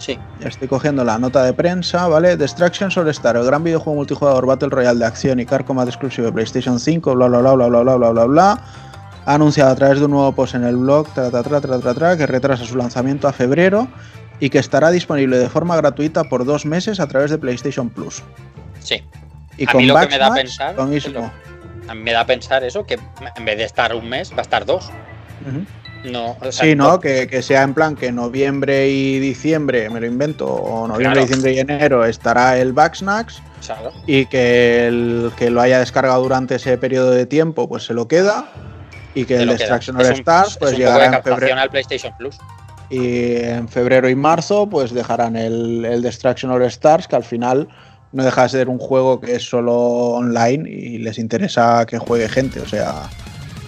[0.02, 0.18] Sí.
[0.40, 2.36] Estoy cogiendo la nota de prensa, ¿vale?
[2.36, 6.26] Destruction sobre Star, el gran videojuego multijugador Battle Royale de acción y car combat exclusivo
[6.26, 8.64] de PlayStation 5, bla bla bla bla bla bla bla bla bla.
[9.28, 11.94] Ha anunciado a través de un nuevo post en el blog, tra, tra, tra, tra,
[11.94, 13.88] tra, que retrasa su lanzamiento a febrero
[14.40, 18.24] y que estará disponible de forma gratuita por dos meses a través de PlayStation Plus.
[18.80, 19.04] Sí.
[19.56, 21.32] Y A con mí lo que me da a pensar lo mismo.
[21.88, 22.98] A mí me da a pensar eso, que
[23.36, 24.90] en vez de estar un mes, va a estar dos.
[26.04, 27.00] No, o sea, Sí, ¿no?
[27.00, 31.22] Que, que sea en plan que noviembre y diciembre, me lo invento, o noviembre, Claro.
[31.22, 32.74] diciembre y enero estará el
[33.66, 33.91] claro.
[34.08, 38.08] y que el que lo haya descargado durante ese periodo de tiempo pues se lo
[38.08, 38.45] queda
[39.14, 39.62] y que el Es
[39.95, 42.38] All Stars es pues llegará en febrero al PlayStation Plus.
[42.89, 47.68] y en febrero y marzo pues dejarán el, el Destruction All Stars que al final
[48.14, 52.28] no deja de ser un juego que es solo online y les interesa que juegue
[52.28, 53.04] gente o sea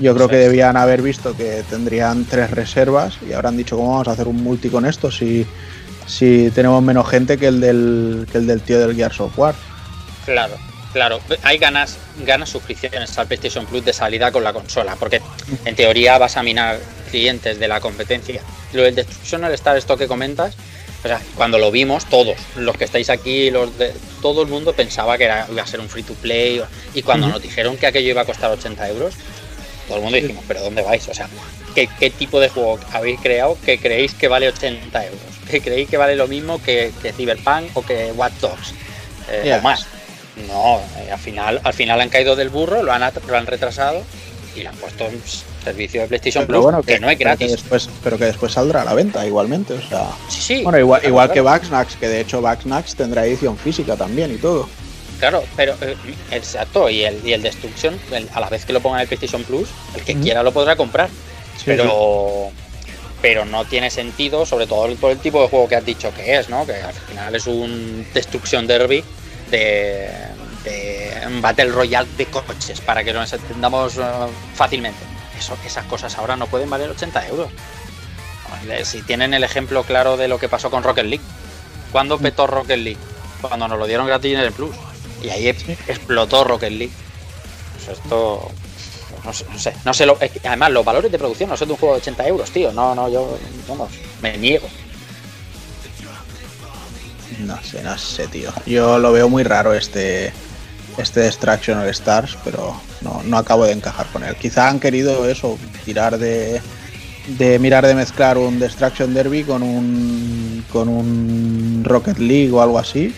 [0.03, 4.07] yo creo que debían haber visto que tendrían tres reservas y habrán dicho cómo vamos
[4.07, 5.47] a hacer un multi con esto si
[6.05, 9.55] si tenemos menos gente que el del que el del tío del Gears of War
[10.25, 10.55] Claro,
[10.93, 11.19] claro.
[11.43, 15.21] Hay ganas, ganas suscripciones al PlayStation Plus de salida con la consola, porque
[15.65, 16.79] en teoría vas a minar
[17.11, 18.41] clientes de la competencia.
[18.71, 20.55] Lo del Destruction All Star, esto que comentas,
[21.03, 24.73] o sea, cuando lo vimos, todos, los que estáis aquí, los de, todo el mundo
[24.73, 26.61] pensaba que era, iba a ser un free to play.
[26.93, 29.13] Y cuando nos dijeron que aquello iba a costar 80 euros,
[29.87, 31.07] todo el mundo dijimos, ¿pero dónde vais?
[31.07, 31.27] O sea,
[31.75, 35.19] ¿qué, qué tipo de juego habéis creado que creéis que vale 80 euros?
[35.49, 38.73] ¿Que creéis que vale lo mismo que, que Cyberpunk o que Watch Dogs?
[39.31, 39.57] Eh.
[39.59, 39.85] O más.
[40.47, 44.01] No, eh, al final, al final han caído del burro, lo han, lo han retrasado
[44.55, 47.17] y lo han puesto en s- servicio de PlayStation pero Plus, bueno que, no es
[47.17, 47.51] pero que gratis.
[47.51, 50.63] después pero que después saldrá a la venta igualmente o sea Sí, sí.
[50.63, 51.41] bueno igual igual que.
[51.41, 54.69] Bugsnax que de hecho Bugsnax tendrá edición física también y todo
[55.19, 55.95] Claro, pero eh,
[56.31, 59.07] exacto, y el, y el Destruction, el- a la vez que lo pongan en el
[59.07, 61.09] PlayStation Plus, el que quiera lo podrá comprar.
[61.57, 62.51] Sí, pero
[63.21, 66.35] pero no tiene sentido, sobre todo por el tipo de juego que has dicho que
[66.37, 66.65] es, ¿no?
[66.65, 69.01] Que al final es un Destruction Derby
[69.49, 70.09] de,
[70.65, 74.01] de un Battle Royale de coches, para que nos entendamos eh,
[74.55, 74.99] fácilmente.
[75.39, 77.47] Eso, esas cosas ahora no pueden valer 80 euros.
[78.83, 81.23] si tienen el ejemplo claro de lo que pasó con Rocket League.
[81.93, 82.99] ¿Cuándo petó Rocket League?
[83.41, 84.75] Cuando nos lo dieron gratis en el Plus.
[85.23, 86.93] Y ahí explotó Rocket League.
[87.73, 88.51] Pues esto.
[89.23, 89.73] No sé, no sé.
[89.85, 92.27] no sé lo- además, los valores de producción no son de un juego de 80
[92.27, 92.71] euros, tío.
[92.73, 93.37] No, no, yo.
[93.67, 93.89] Vamos,
[94.21, 94.67] me niego.
[97.39, 98.51] No sé, no sé, tío.
[98.65, 100.31] Yo lo veo muy raro este
[100.97, 104.35] este Destruction All Stars, pero no, no acabo de encajar con él.
[104.35, 106.61] Quizá han querido eso, tirar de
[107.27, 112.77] de mirar de mezclar un Destruction Derby con un con un Rocket League o algo
[112.77, 113.15] así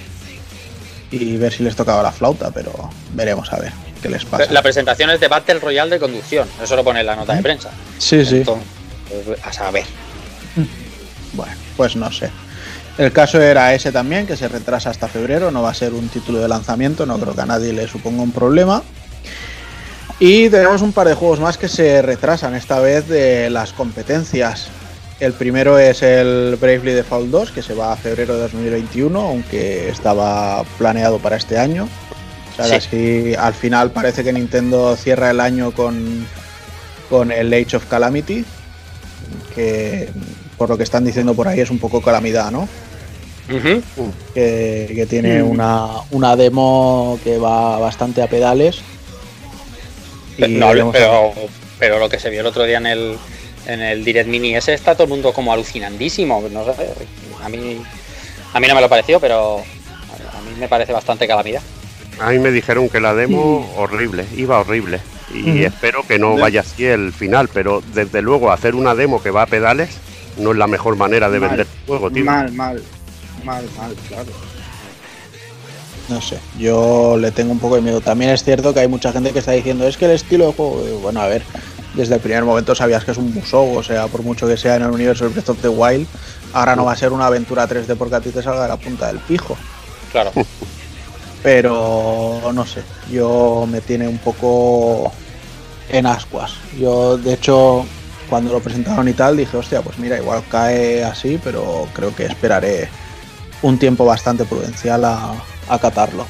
[1.16, 2.72] y ver si les tocaba la flauta, pero
[3.14, 4.52] veremos a ver qué les pasa.
[4.52, 6.48] La presentación es de Battle Royale de conducción.
[6.62, 7.72] Eso lo pone en la nota de prensa.
[7.98, 8.38] Sí, sí.
[8.38, 8.68] Entonces,
[9.44, 9.86] a saber.
[11.34, 12.30] Bueno, pues no sé.
[12.98, 16.08] El caso era ese también, que se retrasa hasta febrero, no va a ser un
[16.08, 18.84] título de lanzamiento, no creo que a nadie le suponga un problema.
[20.18, 24.70] Y tenemos un par de juegos más que se retrasan, esta vez de las competencias.
[25.20, 29.88] El primero es el Bravely Default 2, que se va a febrero de 2021, aunque
[29.90, 31.88] estaba planeado para este año.
[32.52, 32.88] O sea, Sí.
[32.90, 36.26] que así, al final parece que Nintendo cierra el año con,
[37.10, 38.44] con el Age of Calamity,
[39.56, 40.10] que
[40.58, 42.68] por lo que están diciendo por ahí es un poco calamidad, ¿no?
[44.34, 45.50] Que, que tiene Mm.
[45.50, 48.80] una, una demo que va bastante a pedales.
[50.38, 51.34] Y No, a pero,
[51.80, 53.18] pero lo que se vio el otro día en el,
[53.66, 56.44] en el Direct Mini ese está todo el mundo como alucinandísimo.
[56.52, 56.72] No sé,
[57.44, 57.82] a mí,
[58.54, 61.62] a mí no me lo pareció, pero a mí me parece bastante calamidad.
[62.20, 65.00] A mí me dijeron que la demo horrible, iba horrible.
[65.34, 66.44] Y espero que no Ya.
[66.44, 69.90] vaya así el final, pero desde luego hacer una demo que va a pedales
[70.38, 71.50] no es la mejor manera de Mal.
[71.50, 72.24] vender el juego, tío.
[72.24, 72.82] Mal, mal,
[73.44, 74.32] mal, mal, claro.
[76.08, 78.00] No sé, yo le tengo un poco de miedo.
[78.00, 80.54] También es cierto que hay mucha gente que está diciendo, es que el estilo de
[80.54, 81.42] juego, bueno, a ver,
[81.96, 84.76] desde el primer momento sabías que es un musou, o sea, por mucho que sea
[84.76, 86.08] en el universo de Breath of the Wild,
[86.54, 88.78] ahora no va a ser una aventura 3D porque a ti te salga de la
[88.78, 89.58] punta del pijo.
[90.12, 90.32] Claro.
[91.44, 92.82] Pero no sé,
[93.12, 95.12] yo me tiene un poco
[95.90, 96.56] en ascuas.
[96.80, 97.86] Yo, de hecho,
[98.30, 102.26] cuando lo presentaron y tal, dije, hostia, pues mira, igual cae así, pero creo que
[102.26, 102.90] esperaré
[103.62, 105.34] un tiempo bastante prudencial a,
[105.70, 106.26] a catarlo.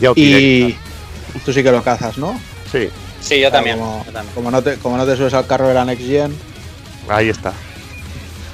[0.00, 0.12] Ya.
[0.14, 0.76] Y
[1.44, 2.38] tú sí que lo cazas, ¿no?
[2.70, 2.88] Sí,
[3.28, 3.78] Sí, yo también.
[3.78, 4.34] Como, Yo también.
[4.34, 6.34] como no te, como no te subes al carro de la Next Gen,
[7.08, 7.52] ahí está.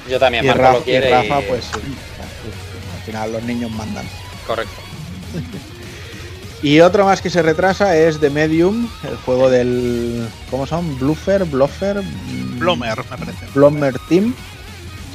[0.09, 1.07] Yo también, y, Marco Rafa, lo quiere.
[1.09, 1.79] y Rafa, y- pues sí.
[2.97, 4.05] Al final los niños mandan.
[4.47, 4.73] Correcto.
[6.63, 10.27] Y otro más que se retrasa es The Medium, el juego del.
[10.49, 10.97] ¿Cómo son?
[10.97, 12.01] Bluffer, Bluffer.
[12.01, 13.45] mm, Blomer, me parece.
[13.53, 14.33] Blomer Team.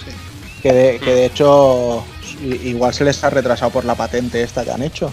[0.04, 0.12] Sí.
[0.62, 2.04] Que de, que de hecho
[2.44, 5.10] i- igual se les ha retrasado por la patente esta que han hecho.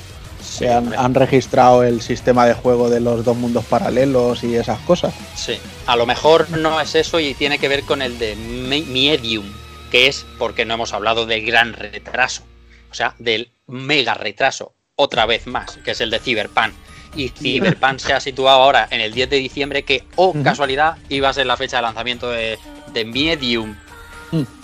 [0.59, 5.13] Que han, registrado el sistema de juego de los dos mundos paralelos y esas cosas.
[5.35, 5.57] Sí.
[5.85, 9.45] A lo mejor no es eso y tiene que ver con el de Me- Medium,
[9.91, 12.43] que es porque no hemos hablado del gran retraso.
[12.91, 16.73] O sea, del mega retraso, otra vez más, que es el de Cyberpunk.
[17.15, 21.29] Y Cyberpunk se ha situado ahora en el 10 de diciembre, que, oh casualidad, iba
[21.29, 22.59] a ser la fecha de lanzamiento de,
[22.93, 23.75] de Medium.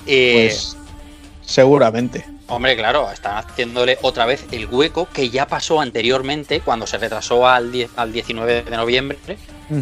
[0.06, 0.78] Eh, Pues
[1.46, 2.26] seguramente.
[2.48, 7.48] Hombre, claro, están haciéndole otra vez el hueco que ya pasó anteriormente cuando se retrasó
[7.48, 9.18] al, 10 al 19 de noviembre,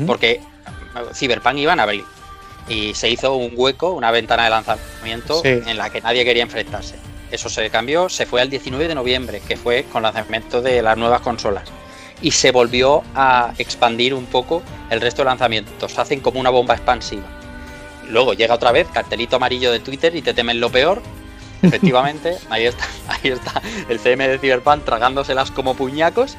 [0.05, 0.39] porque
[1.13, 2.03] Cyberpunk iba en abril
[2.69, 5.59] y se hizo un hueco, una ventana de lanzamiento Sí.
[5.65, 6.95] en la que nadie quería enfrentarse.
[7.31, 10.97] Eso se cambió, se fue al 19 de noviembre, que fue con lanzamiento de las
[10.97, 11.63] nuevas consolas.
[12.21, 15.97] Y se volvió a expandir un poco el resto de lanzamientos.
[15.97, 17.23] Hacen como una bomba expansiva.
[18.09, 21.01] Luego llega otra vez, cartelito amarillo de Twitter y te temen lo peor.
[21.61, 26.37] Efectivamente, ahí está, ahí está el CM de Cyberpunk tragándoselas como puñacos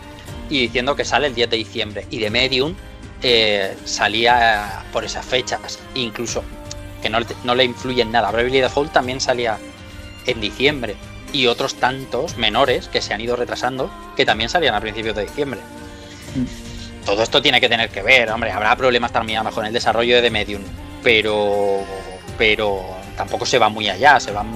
[0.50, 2.06] y diciendo que sale el 10 de diciembre.
[2.10, 2.74] Y de Medium
[3.22, 6.42] eh, salía por esas fechas, incluso
[7.02, 8.30] que no, le- no le influye en nada.
[8.30, 9.58] Bravely Default también salía
[10.26, 10.96] en diciembre.
[11.32, 15.22] Y otros tantos menores que se han ido retrasando que también salían a principios de
[15.22, 15.60] diciembre.
[17.06, 19.68] Todo esto tiene que tener que ver, hombre, habrá problemas también a lo mejor en
[19.68, 20.62] el desarrollo de The Medium,
[21.02, 21.80] pero
[22.38, 22.82] pero
[23.16, 24.46] tampoco se va muy allá, se van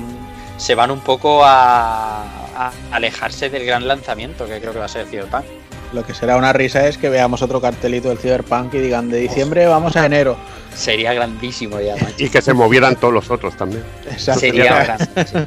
[0.57, 2.23] se van un poco a,
[2.57, 5.45] a alejarse del gran lanzamiento que creo que va a ser Cyberpunk.
[5.93, 9.19] Lo que será una risa es que veamos otro cartelito del Cyberpunk y digan de
[9.19, 10.37] diciembre vamos a enero.
[10.75, 12.15] Sería grandísimo ya, macho.
[12.19, 13.85] Y que se movieran todos los otros también.
[14.11, 14.41] Exacto.
[14.41, 15.47] Sería grandísimo.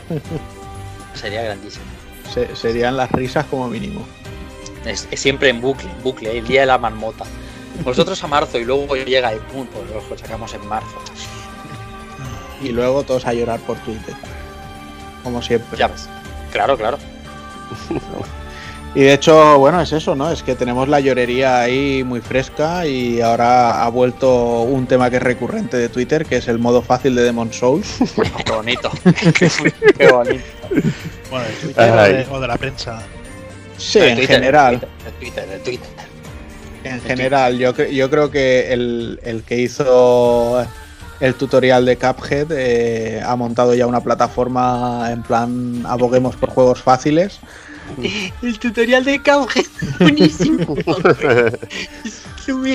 [1.14, 1.86] Sería grandísimo.
[2.34, 4.06] Se- serían las risas como mínimo.
[4.86, 7.26] Es, es siempre en bucle, en bucle, el día de la marmota.
[7.86, 10.96] Nosotros a marzo y luego llega el punto, lo sacamos en marzo.
[12.62, 14.16] Y luego todos a llorar por Twitter.
[15.24, 15.78] Como siempre.
[15.78, 16.08] Ya ves.
[16.52, 16.98] Claro, claro.
[18.96, 20.32] Y de hecho, bueno, es eso, ¿no?
[20.32, 25.18] Es que tenemos la llorería ahí muy fresca y ahora ha vuelto un tema que
[25.18, 27.98] es recurrente de Twitter, que es el modo fácil de Demon Souls.
[28.46, 28.90] Qué bonito.
[29.98, 30.44] Qué bonito.
[31.30, 33.04] Bueno, de Twitter o de, o de la prensa.
[33.78, 34.88] Sí, en Twitter, general.
[35.20, 35.90] Twitter, Twitter.
[36.84, 40.66] En general, yo, yo creo que el, el que hizo
[41.20, 46.82] el tutorial de Cuphead eh, ha montado ya una plataforma en plan aboguemos por juegos
[46.82, 47.40] fáciles.
[48.44, 49.66] El tutorial de Cuphead.
[50.00, 50.76] Buenísimo.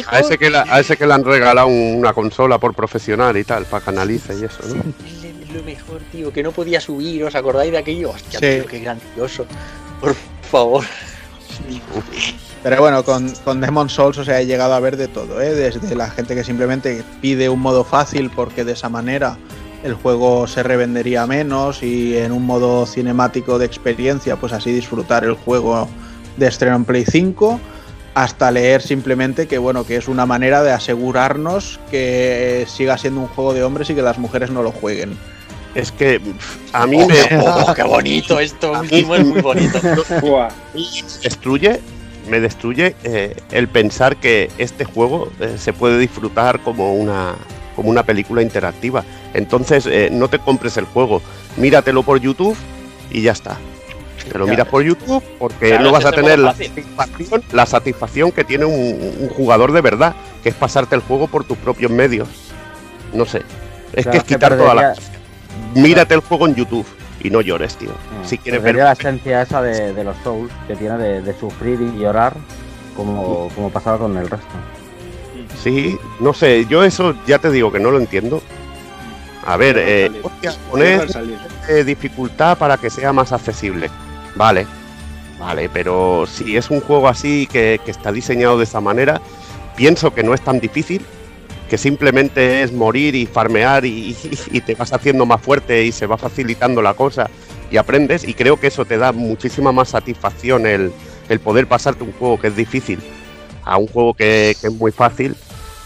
[0.09, 3.43] A ese, que la- a ese que le han regalado una consola por profesional y
[3.43, 4.85] tal, para que analice y eso, ¿no?
[5.53, 8.11] Lo mejor, tío, que no podía subir, ¿os acordáis de aquello?
[8.11, 8.47] Hostia, Sí.
[8.61, 9.47] tío, qué grandioso.
[10.01, 10.15] Por
[10.49, 10.85] favor.
[12.65, 15.55] Pero bueno, con, con Demon Souls, o sea, he llegado a ver de todo, ¿eh?
[15.55, 19.37] Desde la gente que simplemente pide un modo fácil porque de esa manera
[19.85, 25.25] el juego se revendería menos y en un modo cinemático de experiencia, pues así disfrutar
[25.25, 25.87] el juego
[26.39, 27.61] de estreno en Play 5,
[28.15, 33.29] hasta leer simplemente que bueno, que es una manera de asegurarnos que siga siendo un
[33.29, 35.19] juego de hombres y que las mujeres no lo jueguen.
[35.75, 36.19] Es que
[36.73, 39.79] a mí Oh, me oh, qué bonito esto último, es muy bonito.
[41.23, 41.81] Destruye,
[42.29, 47.35] me destruye eh, el pensar que este juego eh, se puede disfrutar como una,
[47.77, 49.05] como una película interactiva.
[49.35, 51.21] Entonces, eh, no te compres el juego,
[51.57, 52.57] míratelo por YouTube
[53.11, 53.57] y ya está.
[54.19, 54.47] Te lo Claro.
[54.47, 58.65] miras por YouTube porque Claro, no vas a tener la satisfacción, la satisfacción que tiene
[58.65, 62.29] un, un jugador de verdad, que es pasarte el juego por tus propios medios.
[63.13, 63.43] No sé.
[63.93, 64.95] Es Claro, que es quitar toda la.
[65.75, 66.87] Mírate el juego en YouTube
[67.25, 67.89] y no llores, tío.
[67.91, 68.77] Mm, Si quieres ver.
[68.77, 72.35] la esencia esa de, de los Souls que tiene de, de sufrir y llorar
[72.97, 74.47] como, como pasaba con el resto.
[75.61, 78.43] Sí, no sé, yo eso ya te digo que no lo entiendo.
[79.47, 81.07] A ver, eh, hostia, poner
[81.69, 83.91] eh, dificultad para que sea más accesible.
[84.37, 84.67] Vale,
[85.39, 89.21] vale, pero si es un juego así que, que está diseñado de esa manera,
[89.77, 91.05] pienso que no es tan difícil,
[91.69, 94.15] que simplemente es morir y farmear y,
[94.65, 97.31] te vas haciendo más fuerte y se va facilitando la cosa
[97.71, 100.93] y aprendes y creo que eso te da muchísima más satisfacción el,
[101.29, 103.01] el poder pasarte un juego que es difícil
[103.65, 105.37] a un juego que, es muy fácil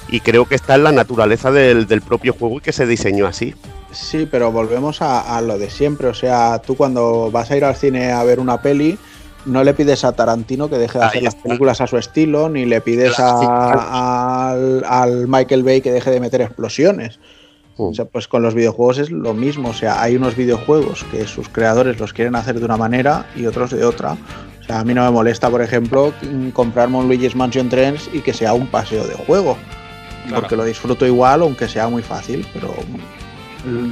[0.08, 3.26] y creo que está en la naturaleza del, del propio juego y que se diseñó
[3.26, 3.54] así.
[3.92, 6.08] Sí, pero volvemos a lo de siempre.
[6.08, 8.98] O sea, tú cuando vas a ir al cine a ver una peli,
[9.48, 12.48] no le pides a Tarantino que deje de Ahí hacer las películas a su estilo,
[12.48, 17.18] ni le pides a- al, al Michael Bay que deje de meter explosiones.
[17.76, 17.82] Mm.
[17.82, 19.70] O sea, pues con los videojuegos es lo mismo.
[19.70, 23.46] O sea, hay unos videojuegos que sus creadores los quieren hacer de una manera y
[23.46, 24.16] otros de otra.
[24.60, 26.12] O sea, a mí no me molesta, por ejemplo,
[26.52, 29.56] comprarme un Luigi's Mansion Trends y que sea un paseo de juego.
[30.26, 30.42] Claro.
[30.42, 32.74] Porque lo disfruto igual, aunque sea muy fácil, pero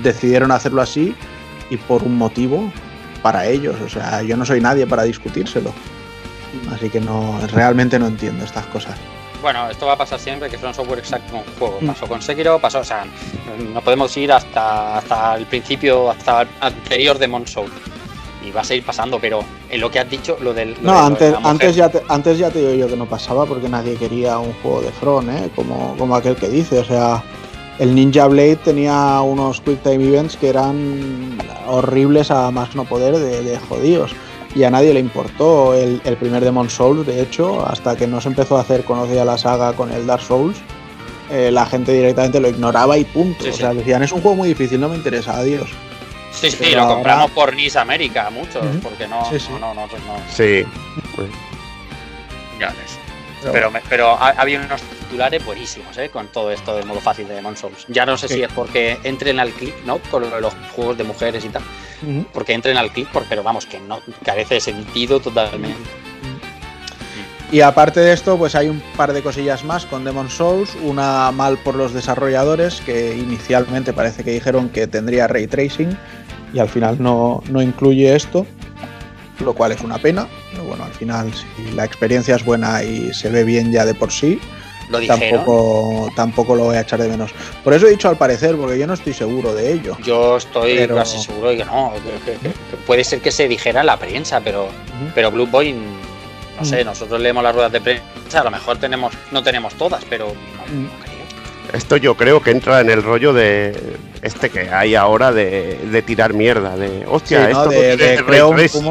[0.02, 1.14] decidieron hacerlo así
[1.70, 2.70] y por un motivo
[3.26, 3.74] para ellos.
[3.84, 5.72] O sea, yo no soy nadie para discutírselo.
[6.72, 8.94] Así que no, realmente no entiendo estas cosas.
[9.42, 11.82] Bueno, esto va a pasar siempre, que son software exacto con juegos.
[11.82, 11.86] Mm.
[11.88, 13.04] Pasó con Sekiro, pasó, o sea,
[13.74, 17.68] no podemos ir hasta, hasta el principio, hasta el anterior de Soul.
[18.46, 20.70] Y va a seguir pasando, pero en lo que has dicho, lo del.
[20.70, 22.96] lo de- No, de antes, mujer- antes, ya te, antes ya te digo yo que
[22.96, 25.50] no pasaba porque nadie quería un juego de Front, ¿eh?
[25.56, 26.78] como, como aquel que dice.
[26.78, 27.24] O sea,
[27.78, 33.16] el Ninja Blade tenía unos Quick Time Events que eran horribles a más no poder
[33.16, 34.12] de, de jodidos.
[34.54, 38.20] Y a nadie le importó el, el primer Demon Souls, de hecho, hasta que no
[38.22, 40.56] se empezó a hacer conocida la saga con el Dark Souls.
[41.30, 43.42] eh, la gente directamente lo ignoraba y punto.
[43.44, 43.58] Sí, o sí.
[43.58, 45.68] sea, decían, es un juego muy difícil, no me interesa, adiós.
[46.32, 49.48] Sí, sí, pero lo ahora- compramos por Nice América, muchos, porque no, Sí, sí.
[49.52, 49.88] no, no, no, no,
[50.34, 50.64] Sí,
[52.58, 52.98] ya ves.
[53.42, 56.08] Pero Pero, me- pero ha, ha habido unos titulares buenísimos ¿eh?
[56.10, 57.84] con todo esto del modo fácil de Demon Souls.
[57.88, 58.34] Ya no sé Sí.
[58.34, 59.98] si es porque entren al clic, ¿no?
[60.10, 61.62] Con los juegos de mujeres y tal.
[62.32, 65.78] Porque entren al clic, pero vamos, que no carece de sentido totalmente.
[67.52, 70.76] Y aparte de esto, pues hay un par de cosillas más con Demon Souls.
[70.82, 75.96] Una mal por los desarrolladores, que inicialmente parece que dijeron que tendría ray tracing
[76.52, 78.46] y al final no, no incluye esto,
[79.38, 80.26] lo cual es una pena.
[80.50, 83.94] Pero bueno, al final, si la experiencia es buena y se ve bien ya de
[83.94, 84.40] por sí,
[84.88, 85.20] Lo dijeron.
[85.38, 87.32] tampoco, tampoco lo voy a echar de menos.
[87.64, 89.96] Por eso he dicho al parecer, porque yo no estoy seguro de ello.
[90.02, 91.92] Yo estoy Pero- casi seguro de que no.
[91.94, 94.68] que- que- que- que puede ser que se dijera en la prensa, pero,
[95.14, 96.86] pero Blue Boy, no sé, Mm.
[96.86, 100.72] nosotros leemos las ruedas de prensa, a lo mejor tenemos, no tenemos todas, pero no,
[100.74, 100.84] Mm.
[100.84, 101.16] no creo.
[101.72, 106.02] esto yo creo que entra en el rollo de este que hay ahora de, de
[106.02, 107.64] tirar mierda, de Sí, hostia, ¿no?
[107.64, 108.82] esto de, no de creo un tracing".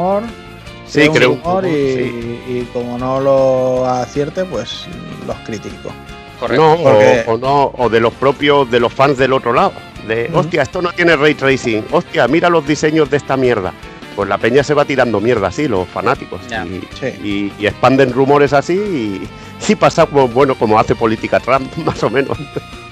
[0.88, 2.40] Sí, creo creo un rumor y, sí.
[2.48, 4.86] y como no lo acierte, pues
[5.28, 5.92] los critico.
[6.40, 6.64] Correcto.
[6.78, 9.74] No, Porque- o, o no, o de los propios, de los fans del otro lado.
[10.08, 10.40] De, Ujú.
[10.40, 11.84] hostia, esto no tiene ray tracing.
[11.92, 13.74] Hostia, mira los diseños de esta mierda.
[14.16, 16.40] pues la peña se va tirando mierda así, los fanáticos.
[16.48, 17.08] Y, Sí.
[17.22, 19.28] y- y expanden rumores así y,
[19.70, 22.38] y pasa como, bueno, como hace política Trump, más o menos.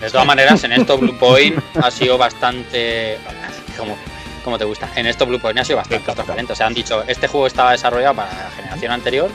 [0.02, 3.18] De todas maneras, en esto Blue Point ha sido bastante.
[3.78, 3.96] Como,
[4.44, 4.90] como te gusta.
[4.96, 6.54] En esto Blue Point ha sido bastante transparente.
[6.54, 9.30] O sea, han dicho, este juego estaba desarrollado para la generación anterior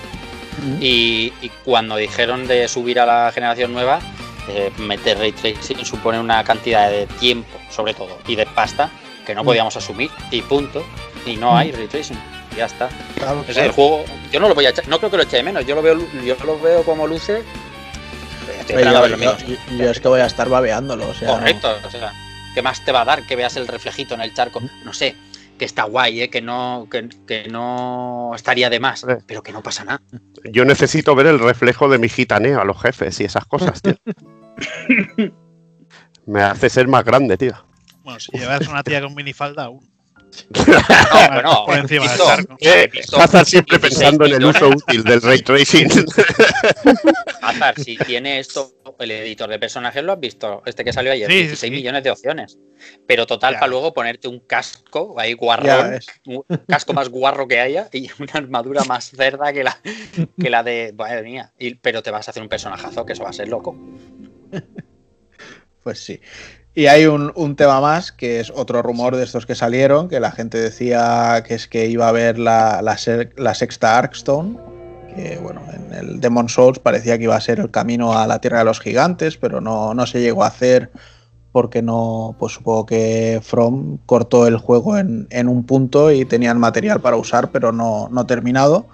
[0.80, 4.00] y, y cuando dijeron de subir a la generación nueva,
[4.48, 8.90] eh, meter ray tracing supone una cantidad de tiempo, sobre todo, y de pasta
[9.26, 10.10] que no podíamos asumir.
[10.30, 10.84] Y punto.
[11.26, 12.18] Y no hay ray tracing.
[12.52, 12.88] y Ya está.
[13.16, 15.22] Claro, O sea, el juego, yo no lo voy a echar, no creo que lo
[15.24, 15.64] eche de menos.
[15.66, 17.42] Yo lo veo, yo lo veo como luce.
[18.60, 21.08] estoy yo, yo- yo- es que voy a estar babeándolo.
[21.08, 22.12] O sea, no- Correcto, o sea,
[22.54, 24.60] ¿qué más te va a dar que veas el reflejito en el charco?
[24.84, 25.16] No sé,
[25.58, 26.30] que está guay, ¿eh?
[26.30, 30.00] que, no, que, que no estaría de más, pero que no pasa nada.
[30.44, 33.94] Yo necesito ver el reflejo de mi gitaneo a los jefes y esas cosas, tío.
[36.26, 37.54] Me hace ser más grande, tío.
[38.02, 39.97] Bueno, si llevas una tía con minifalda, aún.
[40.50, 42.56] No, bueno, por encima del charco.
[42.60, 45.88] Eh, Hazard siempre 16 pensando en el uso útil del ray tracing.
[47.42, 51.28] Hazard, si tiene esto, el editor de personajes lo has visto, este que salió ayer,
[51.28, 51.76] Sí, sí, 16 sí.
[51.76, 52.58] millones de opciones.
[53.06, 53.60] Pero total, Ya.
[53.60, 58.32] para luego ponerte un casco ahí guarrón, un casco más guarro que haya y una
[58.34, 59.80] armadura más cerda que la,
[60.40, 60.94] que la de.
[60.96, 61.52] Madre mía.
[61.58, 63.76] Y- pero te vas a hacer un personajazo que eso va a ser loco.
[65.82, 66.20] Pues sí.
[66.78, 70.20] Y hay un, un tema más, que es otro rumor de estos que salieron, que
[70.20, 74.56] la gente decía que es que iba a haber la, la, se- la sexta Arkstone,
[75.12, 78.40] que bueno, en el Demon Souls parecía que iba a ser el camino a la
[78.40, 80.92] Tierra de los Gigantes, pero no, no se llegó a hacer
[81.50, 86.60] porque no, pues supongo que From cortó el juego en, en un punto y tenían
[86.60, 88.86] material para usar, pero no, no terminado.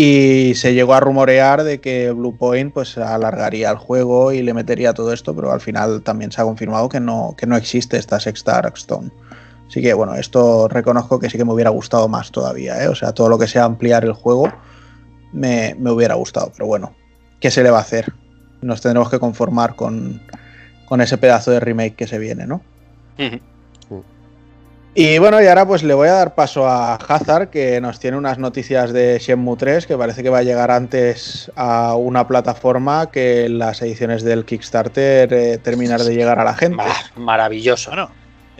[0.00, 4.94] Y se llegó a rumorear de que Bluepoint pues alargaría el juego y le metería
[4.94, 8.20] todo esto, pero al final también se ha confirmado que no, que no existe esta
[8.20, 9.10] sexta Arkstone.
[9.66, 12.86] Así que bueno, esto reconozco que sí que me hubiera gustado más todavía, ¿eh?
[12.86, 14.52] O sea, todo lo que sea ampliar el juego
[15.32, 16.94] me, me hubiera gustado, pero bueno,
[17.40, 18.12] ¿qué se le va a hacer?
[18.62, 20.22] Nos tendremos que conformar con,
[20.86, 22.62] con ese pedazo de remake que se viene, ¿no?
[24.94, 28.16] Y bueno, y ahora pues le voy a dar paso a Hazard, que nos tiene
[28.16, 33.08] unas noticias de Shenmue 3, que parece que va a llegar antes a una plataforma
[33.10, 36.76] que las ediciones del Kickstarter eh, terminar de llegar a la gente.
[36.76, 37.90] Mar- maravilloso.
[37.90, 38.10] Bueno,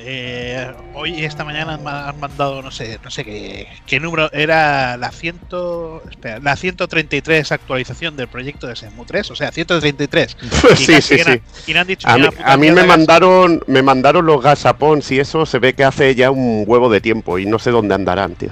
[0.01, 3.99] eh, hoy y esta mañana han, ma- han mandado, no sé, no sé qué, qué
[3.99, 9.51] número, era la, ciento, espera, la 133 actualización del proyecto de Shenmue 3, o sea,
[9.51, 10.37] 133.
[10.73, 11.41] Y sí, sí, sí.
[11.67, 15.59] Y han dicho A mí, a me mandaron, me mandaron los gasapons y eso se
[15.59, 18.51] ve que hace ya un huevo de tiempo y no sé dónde andarán, tío.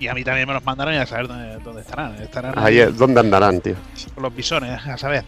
[0.00, 2.14] Y a mí también me los mandaron y a saber dónde, dónde estarán.
[2.22, 3.74] Estarán Ahí es- ¿Dónde andarán, tío?
[4.16, 5.24] los bisones, a saber.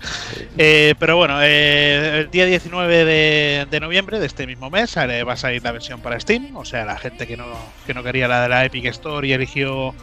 [0.58, 5.22] Eh, pero bueno, eh, el día 19 de, de noviembre de este mismo mes eh,
[5.24, 6.56] va a salir la versión para Steam.
[6.56, 7.44] O sea, la gente que no,
[7.86, 9.94] que no quería la de la Epic Store y eligió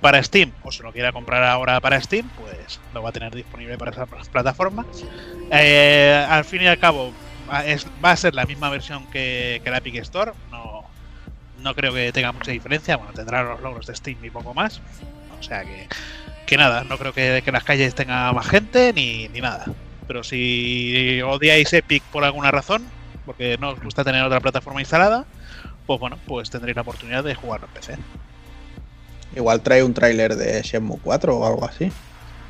[0.00, 3.34] para Steam, o se lo quiera comprar ahora para Steam, pues lo va a tener
[3.34, 4.86] disponible para esa plataforma.
[5.50, 7.12] Eh, al fin y al cabo,
[7.66, 10.32] es- va a ser la misma versión que, que la Epic Store.
[10.50, 10.84] No,
[11.60, 12.96] no creo que tenga mucha diferencia.
[12.96, 14.80] Bueno, tendrá los logros de Steam y poco más.
[15.38, 15.88] O sea que,
[16.46, 19.66] que nada, no creo que, que las calles tenga más gente ni, ni nada.
[20.06, 22.84] Pero si odiáis Epic por alguna razón,
[23.26, 25.26] porque no os gusta tener otra plataforma instalada,
[25.86, 27.98] pues bueno, pues tendréis la oportunidad de jugarlo en PC.
[29.36, 31.92] Igual trae un tráiler de Shenmue 4 o algo así.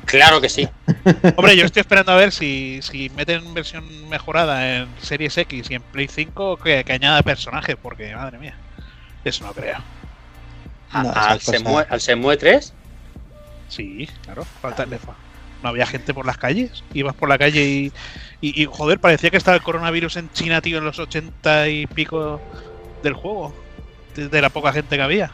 [0.05, 0.67] Claro que sí.
[1.35, 5.75] Hombre, yo estoy esperando a ver si, si meten versión mejorada en Series X y
[5.75, 8.55] en Play 5 que, que añada personajes, porque madre mía,
[9.29, 9.77] eso no creo.
[10.91, 11.39] A- No, al.
[11.41, 12.73] Semue, al Semue 3,
[13.67, 15.15] Sí, claro, falta le fa-
[15.61, 16.83] No había gente por las calles.
[16.93, 17.91] Ibas por la calle y,
[18.41, 21.85] y, y, joder, parecía que estaba el coronavirus en China, tío, en los 80 y
[21.85, 22.41] pico
[23.03, 23.53] del juego.
[24.15, 25.31] De, de la poca gente que había.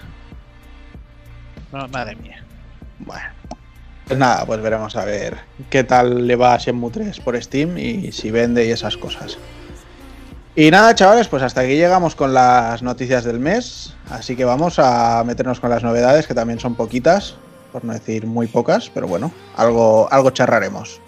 [1.71, 2.43] No, madre mía.
[2.99, 3.23] Bueno.
[4.05, 5.37] Pues nada, pues veremos a ver
[5.69, 9.37] qué tal le va a Shenmue 3 por Steam y si vende y esas cosas.
[10.57, 13.93] Y nada, chavales, pues hasta aquí llegamos con las noticias del mes.
[14.09, 17.35] Así que vamos a meternos con las novedades, que también son poquitas,
[17.73, 21.01] por no decir muy pocas, pero bueno, algo, algo charraremos.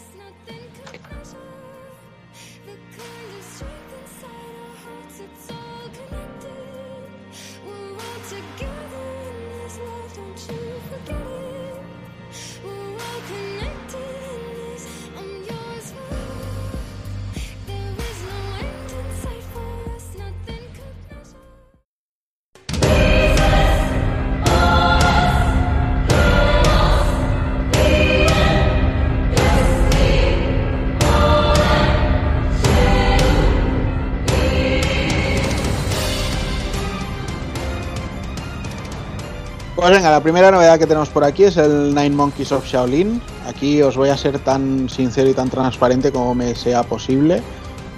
[39.88, 43.22] Pues venga, la primera novedad que tenemos por aquí es el Nine Monkeys of Shaolin.
[43.48, 47.42] Aquí os voy a ser tan sincero y tan transparente como me sea posible.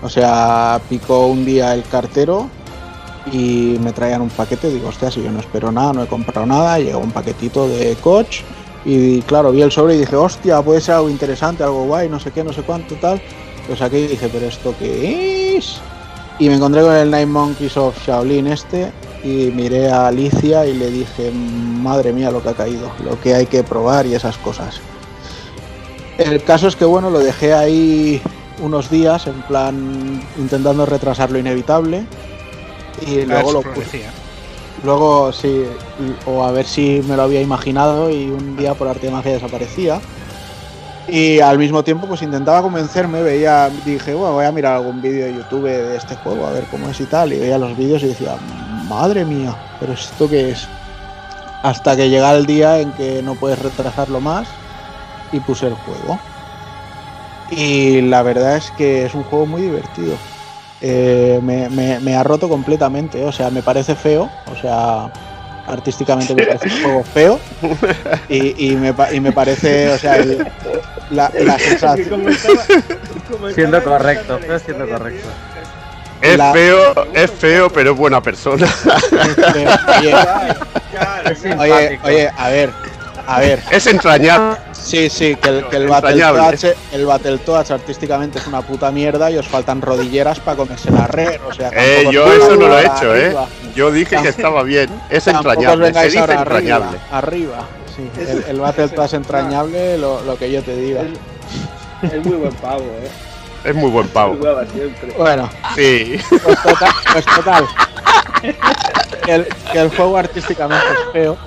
[0.04, 2.48] O sea, picó un día el cartero
[3.32, 4.70] y me traían un paquete.
[4.70, 6.78] Digo, hostia, si yo no espero nada, no he comprado nada.
[6.78, 8.42] Llegó un paquetito de coach.
[8.86, 12.20] Y claro, vi el sobre y dije, hostia, puede ser algo interesante, algo guay, no
[12.20, 13.20] sé qué, no sé cuánto, tal.
[13.66, 15.82] Pues aquí dije, pero ¿esto qué es?
[16.38, 18.92] Y me encontré con el Nine Monkeys of Shaolin este
[19.24, 23.36] y miré a Alicia y le dije, madre mía lo que ha caído, lo que
[23.36, 24.80] hay que probar y esas cosas.
[26.17, 28.22] El caso es que bueno, lo dejé ahí
[28.61, 32.03] unos días en plan intentando retrasar lo inevitable
[33.05, 34.03] y luego lo puse.
[34.84, 35.65] Luego sí,
[36.26, 39.34] o a ver si me lo había imaginado y un día por arte de magia
[39.34, 39.99] desaparecía.
[41.07, 45.26] Y al mismo tiempo pues intentaba convencerme, veía, dije, bueno, voy a mirar algún vídeo
[45.26, 48.03] de YouTube de este juego, a ver cómo es y tal, y veía los vídeos
[48.03, 48.38] y decía,
[48.90, 50.68] madre mía, pero esto qué es.
[51.62, 54.48] Hasta que llega el día en que no puedes retrasarlo más
[55.32, 56.20] y puse el juego.
[57.52, 60.16] Y la verdad es que es un juego muy divertido.
[60.82, 65.12] Eh, me, me, me, ha roto completamente, o sea, me parece feo, o sea,
[65.68, 67.40] artísticamente me parece un juego feo
[68.30, 70.48] y, y, me, y me, parece, o sea, el,
[71.12, 72.24] la, la, sensación.
[73.54, 75.28] Siendo correcto, feo siendo correcto.
[76.22, 76.51] Es la...
[76.51, 78.67] feo, es feo, pero es buena persona.
[79.99, 80.13] Oye,
[81.57, 82.72] oye, oye, a ver,
[83.26, 83.63] a ver.
[83.72, 84.57] Es entrañable.
[84.74, 89.38] Sí, sí, que el, que el Battletoads, el Battletoads artísticamente es una puta mierda y
[89.38, 91.39] os faltan rodilleras para comerse la red.
[91.47, 93.36] O sea, eh, yo eso no lo he hecho, eh.
[93.76, 94.89] Yo dije que estaba bien.
[95.09, 95.93] Es entrañable.
[95.93, 96.97] Se dice entrañable.
[97.11, 97.67] Arriba, arriba.
[97.95, 101.03] Sí, el, el Battletoads entrañable, lo, lo, que yo te diga.
[102.01, 103.28] Es muy buen pavo, eh.
[103.64, 104.38] Es muy buen pavo.
[105.18, 106.18] Bueno, sí.
[106.30, 107.68] Pues total, pues total.
[109.26, 111.38] Que, el, que el juego artísticamente es feo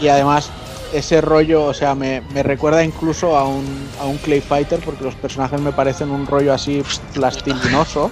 [0.00, 0.50] y además
[0.92, 5.04] ese rollo, o sea, me, me, recuerda incluso a un, a un Clay Fighter porque
[5.04, 6.82] los personajes me parecen un rollo así
[7.14, 8.10] plastilinoso.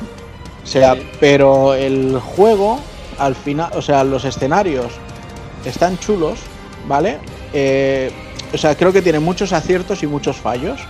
[0.62, 2.80] O sea, pero el juego,
[3.18, 4.92] al final, o sea, los escenarios
[5.64, 6.40] están chulos,
[6.88, 7.18] ¿vale?
[7.52, 8.10] Eh,
[8.52, 10.80] o sea, creo que tiene muchos aciertos y muchos fallos.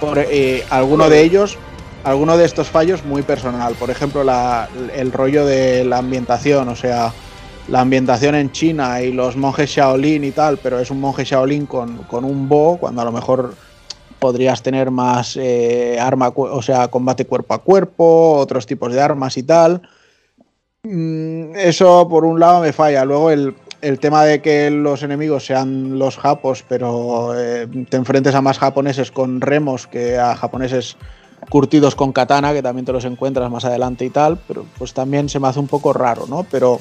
[0.00, 1.58] Por, eh, alguno de ellos,
[2.04, 3.74] alguno de estos fallos muy personal.
[3.74, 4.24] Por ejemplo,
[4.94, 7.12] el rollo de la ambientación, o sea,
[7.68, 11.66] la ambientación en China y los monjes Shaolin y tal, pero es un monje Shaolin
[11.66, 13.54] con, con un bo, cuando a lo mejor
[14.18, 19.36] podrías tener más eh, arma, o sea, combate cuerpo a cuerpo, otros tipos de armas
[19.36, 19.82] y tal.
[20.82, 23.04] Mm, eso por un lado me falla.
[23.04, 28.34] Luego el, el, tema de que los enemigos sean los japos, pero eh, te enfrentes
[28.34, 30.96] a más japoneses con remos que a japoneses
[31.48, 35.28] curtidos con katana, que también te los encuentras más adelante y tal, pero pues también
[35.28, 36.44] se me hace un poco raro, ¿no?
[36.50, 36.80] Pero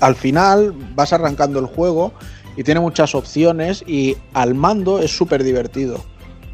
[0.00, 2.12] al final vas arrancando el juego
[2.56, 6.04] y tiene muchas opciones y al mando es súper divertido.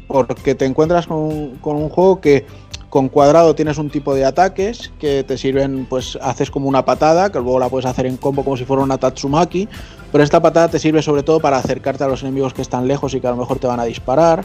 [0.07, 2.45] Porque te encuentras con con un, juego que
[2.89, 7.31] con cuadrado tienes un tipo de ataques que te sirven, pues haces como una patada,
[7.31, 9.67] que luego la puedes hacer en combo como si fuera una Tatsumaki,
[10.11, 13.13] pero esta patada te sirve sobre todo para acercarte a los enemigos que están lejos
[13.13, 14.43] y que a lo mejor te van a disparar.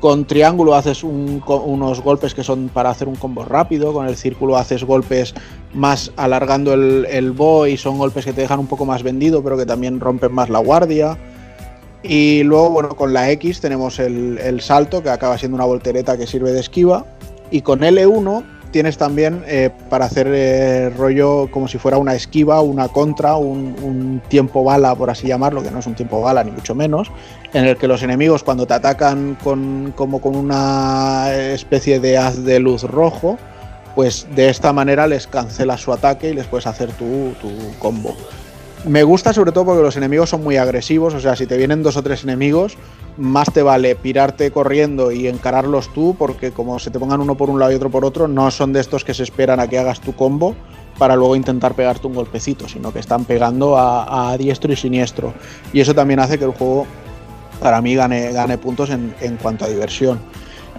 [0.00, 3.92] Con triángulo haces un, unos golpes que son para hacer un combo rápido.
[3.94, 5.34] Con el círculo haces golpes
[5.72, 9.42] más alargando el, el bo y son golpes que te dejan un poco más vendido,
[9.42, 11.16] pero que también rompen más la guardia.
[12.02, 16.26] Y luego, bueno, con la X tenemos el salto, que acaba siendo una voltereta que
[16.26, 17.06] sirve de esquiva.
[17.50, 22.60] Y con L1 tienes también eh, para hacer eh, rollo como si fuera una esquiva,
[22.60, 26.50] una contra, un, tiempo bala, por así llamarlo, que no es un tiempo bala ni
[26.50, 27.12] mucho menos,
[27.52, 32.42] en el que los enemigos cuando te atacan con, como con una especie de haz
[32.42, 33.38] de luz rojo,
[33.94, 38.16] pues de esta manera les cancelas su ataque y les puedes hacer tu, tu combo.
[38.86, 41.82] Me gusta sobre todo porque los enemigos son muy agresivos, o sea, si te vienen
[41.82, 42.76] dos o tres enemigos,
[43.16, 47.48] más te vale pirarte corriendo y encararlos tú, porque como se te pongan uno por
[47.48, 49.78] un lado y otro por otro, no son de estos que se esperan a que
[49.78, 50.54] hagas tu combo
[50.98, 55.32] para luego intentar pegarte un golpecito, sino que están pegando a, diestro y siniestro.
[55.72, 56.86] Y eso también hace que el juego,
[57.60, 60.20] para mí, gane, gane puntos en, en cuanto a diversión.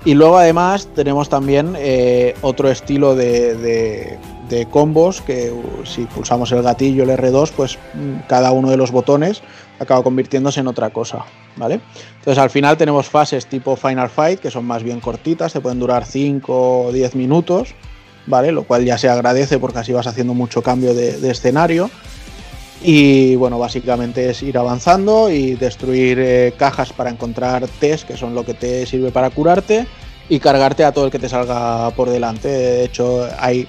[0.05, 4.19] Y luego además tenemos también eh, otro estilo de,
[4.49, 7.77] de, combos que si pulsamos el gatillo, el R2, pues
[8.27, 9.41] cada uno de los botones
[9.79, 11.25] acaba convirtiéndose en otra cosa,
[11.57, 11.81] ¿vale?
[12.19, 15.79] Entonces al final tenemos fases tipo Final Fight que son más bien cortitas, te pueden
[15.79, 17.75] durar 5 o 10 minutos,
[18.27, 18.51] ¿vale?
[18.51, 21.89] Lo cual ya se agradece porque así vas haciendo mucho cambio de, de escenario.
[22.81, 28.35] Y bueno, básicamente es ir avanzando y destruir eh, cajas para encontrar test, que son
[28.35, 29.87] lo que te sirve para curarte,
[30.29, 32.47] y cargarte a todo el que te salga por delante.
[32.47, 33.67] De hecho, hay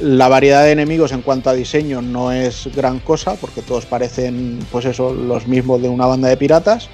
[0.00, 4.58] La variedad de enemigos en cuanto a diseño no es gran cosa, porque todos parecen,
[4.72, 6.88] pues eso, los mismos de una banda de piratas.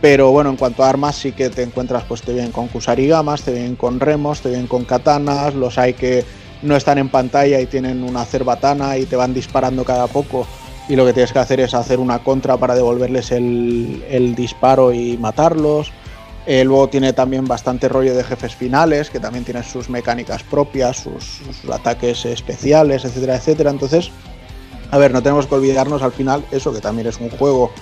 [0.00, 3.42] Pero bueno, en cuanto a armas sí que te encuentras, pues te vienen con kusarigamas,
[3.42, 6.24] te vienen con remos, te vienen con katanas, los hay que
[6.62, 10.46] no están en pantalla y tienen una cerbatana y te van disparando cada poco
[10.88, 14.92] y lo que tienes que hacer es hacer una contra para devolverles el, el disparo
[14.92, 15.92] y matarlos.
[16.46, 20.98] Eh, luego tiene también bastante rollo de jefes finales, que también tienen sus mecánicas propias,
[20.98, 21.40] sus,
[21.70, 23.70] ataques especiales, etcétera, etcétera.
[23.70, 24.10] Entonces,
[24.92, 27.72] a ver, no tenemos que olvidarnos al final eso, que también es un juego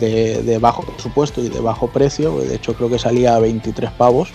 [0.00, 2.36] de, de bajo presupuesto y de bajo precio.
[2.38, 4.30] De hecho, creo que salía a 23 pavos.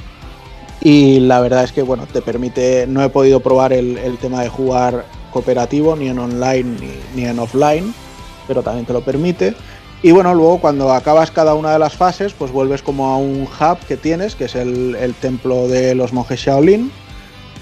[0.80, 2.88] Y la verdad es que, bueno, te permite.
[2.88, 7.28] No he podido probar el, el tema de jugar cooperativo, ni en online ni, ni
[7.28, 7.94] en offline,
[8.48, 9.54] pero también te lo permite.
[10.06, 13.48] Y bueno, luego cuando acabas cada una de las fases, pues vuelves como a un
[13.48, 16.92] hub que tienes, que es el, templo de los monjes Shaolin,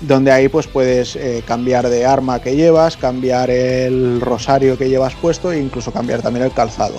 [0.02, 5.16] donde ahí pues puedes eh, cambiar de arma que llevas, cambiar el rosario que llevas
[5.16, 6.96] puesto e incluso cambiar también el calzado.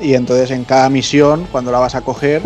[0.00, 2.40] Y entonces en cada misión, cuando la vas a coger,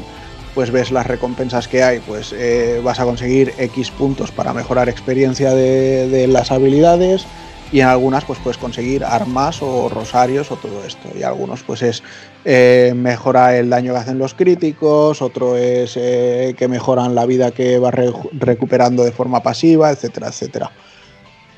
[0.56, 4.88] pues ves las recompensas que hay, pues eh, vas a conseguir X puntos para mejorar
[4.88, 7.28] experiencia de las habilidades,
[7.70, 11.08] y en algunas pues puedes conseguir armas o rosarios o todo esto.
[11.14, 12.02] Y algunos pues es
[12.44, 17.50] eh, mejora el daño que hacen los críticos otro es eh, que mejoran la vida
[17.50, 20.70] que vas re recuperando de forma pasiva etcétera etcétera.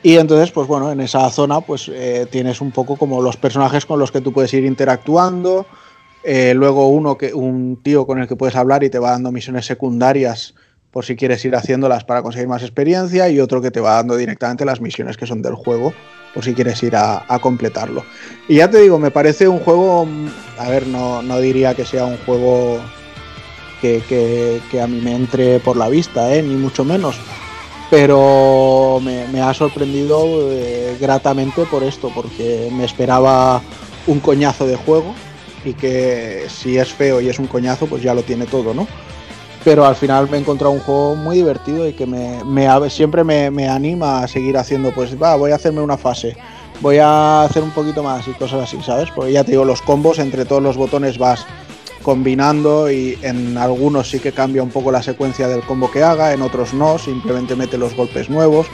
[0.03, 3.85] Y entonces pues bueno en esa zona pues eh, tienes un poco como los personajes
[3.85, 5.67] con los que tú puedes ir interactuando.
[6.23, 9.31] Eh, luego uno que un tío con el que puedes hablar y te va dando
[9.31, 10.55] misiones secundarias
[10.91, 14.17] por si quieres ir haciéndolas para conseguir más experiencia y otro que te va dando
[14.17, 15.93] directamente las misiones que son del juego
[16.37, 18.05] por si quieres ir a, completarlo.
[18.47, 20.07] Y ya te digo, me parece un juego,
[20.59, 22.79] a ver, no, no diría que sea un juego
[23.81, 26.43] que, que, que, a mí me entre por la vista, ¿eh?
[26.43, 27.17] ni mucho menos,
[27.91, 33.63] pero me, me ha sorprendido eh, gratamente por esto, porque me esperaba
[34.07, 35.15] un coñazo de juego
[35.65, 38.87] y que si es feo y es un coñazo, pues ya lo tiene todo, ¿no?
[39.67, 42.39] Pero al final me he encontrado un juego muy divertido y que me,
[42.89, 46.37] siempre me, anima a seguir haciendo, pues va, voy a hacerme una fase,
[46.81, 49.11] voy a hacer un poquito más y cosas así, ¿sabes?
[49.11, 51.45] Porque ya te digo, los combos entre todos los botones vas
[52.05, 56.33] combinando y en algunos sí que cambia un poco la secuencia del combo que haga,
[56.33, 58.69] en otros no, simplemente mete los golpes nuevos,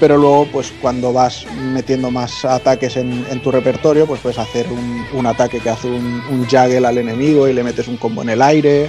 [0.00, 4.66] pero luego pues cuando vas metiendo más ataques en, tu repertorio, pues puedes hacer
[5.12, 8.40] un, ataque que hace un, un al enemigo y le metes un combo en el
[8.40, 8.88] aire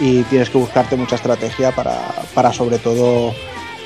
[0.00, 1.98] y tienes que buscarte mucha estrategia para,
[2.34, 3.34] para sobre todo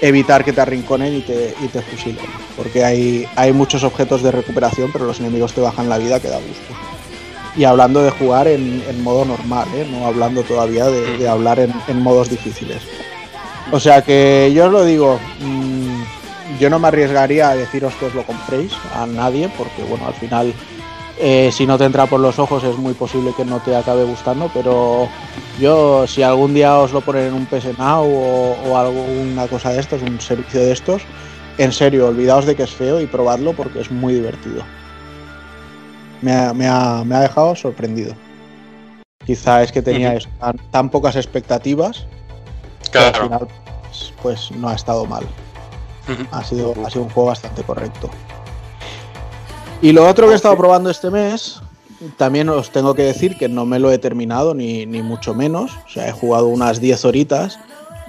[0.00, 2.24] evitar que te arrinconen y te, y te fusilen.
[2.56, 6.28] Porque hay, hay muchos objetos de recuperación, pero los enemigos te bajan la vida que
[6.28, 6.74] da gusto.
[7.56, 9.86] Y hablando de jugar en, en modo normal, ¿eh?
[9.90, 12.82] no hablando todavía de, hablar en, modos difíciles.
[13.72, 16.02] O sea que yo os lo digo, mmm,
[16.60, 20.14] yo no me arriesgaría a deciros que os lo compréis a nadie, porque bueno, al
[20.14, 20.54] final
[21.20, 24.04] eh, si no te entra por los ojos es muy posible que no te acabe
[24.04, 25.08] gustando, pero
[25.60, 29.70] yo si algún día os lo ponen en un PS Now o, o alguna cosa
[29.70, 31.02] de estos, un servicio de estos,
[31.58, 34.62] en serio, olvidaos de que es feo y probadlo porque es muy divertido.
[36.22, 38.14] Me ha, me ha, me ha dejado sorprendido.
[39.26, 40.28] Quizá es que tenía uh -huh.
[40.38, 42.06] tan, tan, pocas expectativas
[42.90, 43.12] claro.
[43.12, 43.48] que al final
[43.82, 45.24] pues, pues, no ha estado mal.
[46.08, 46.28] Uh -huh.
[46.30, 48.08] ha, sido, ha sido un juego bastante correcto.
[49.80, 51.60] Y lo otro que he estado probando este mes,
[52.16, 55.72] también os tengo que decir que no me lo he terminado ni, ni mucho menos.
[55.86, 57.58] O sea, he jugado unas 10 horitas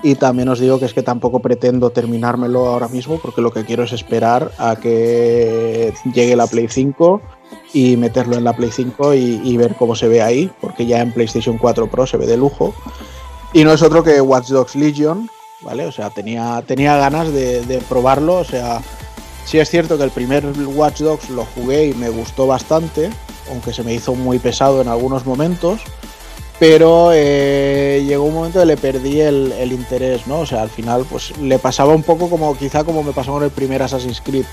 [0.01, 3.65] y también os digo que es que tampoco pretendo terminármelo ahora mismo porque lo que
[3.65, 7.21] quiero es esperar a que llegue la Play 5
[7.73, 11.01] y meterlo en la Play 5 y, y ver cómo se ve ahí, porque ya
[11.01, 12.73] en PlayStation 4 Pro se ve de lujo.
[13.53, 15.29] Y no es otro que Watch Dogs Legion,
[15.61, 15.85] ¿vale?
[15.85, 18.81] O sea, tenía, tenía ganas de, de probarlo, o sea,
[19.49, 23.09] Sí es cierto que el primer Watch Dogs lo jugué y me gustó bastante,
[23.49, 25.81] aunque se me hizo muy pesado en algunos momentos,
[26.59, 30.41] pero eh, llegó un momento que le perdí el, interés, ¿no?
[30.41, 33.41] O sea, al final pues le pasaba un poco como quizá como me pasó con
[33.41, 34.45] el primer Assassin's Creed,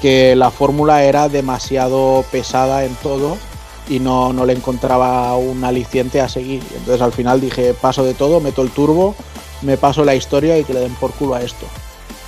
[0.00, 3.36] que la fórmula era demasiado pesada en todo
[3.88, 6.62] y no, no le encontraba un aliciente a seguir.
[6.76, 9.16] Entonces al final dije, paso de todo, meto el turbo,
[9.62, 11.66] me paso la historia y que le den por culo a esto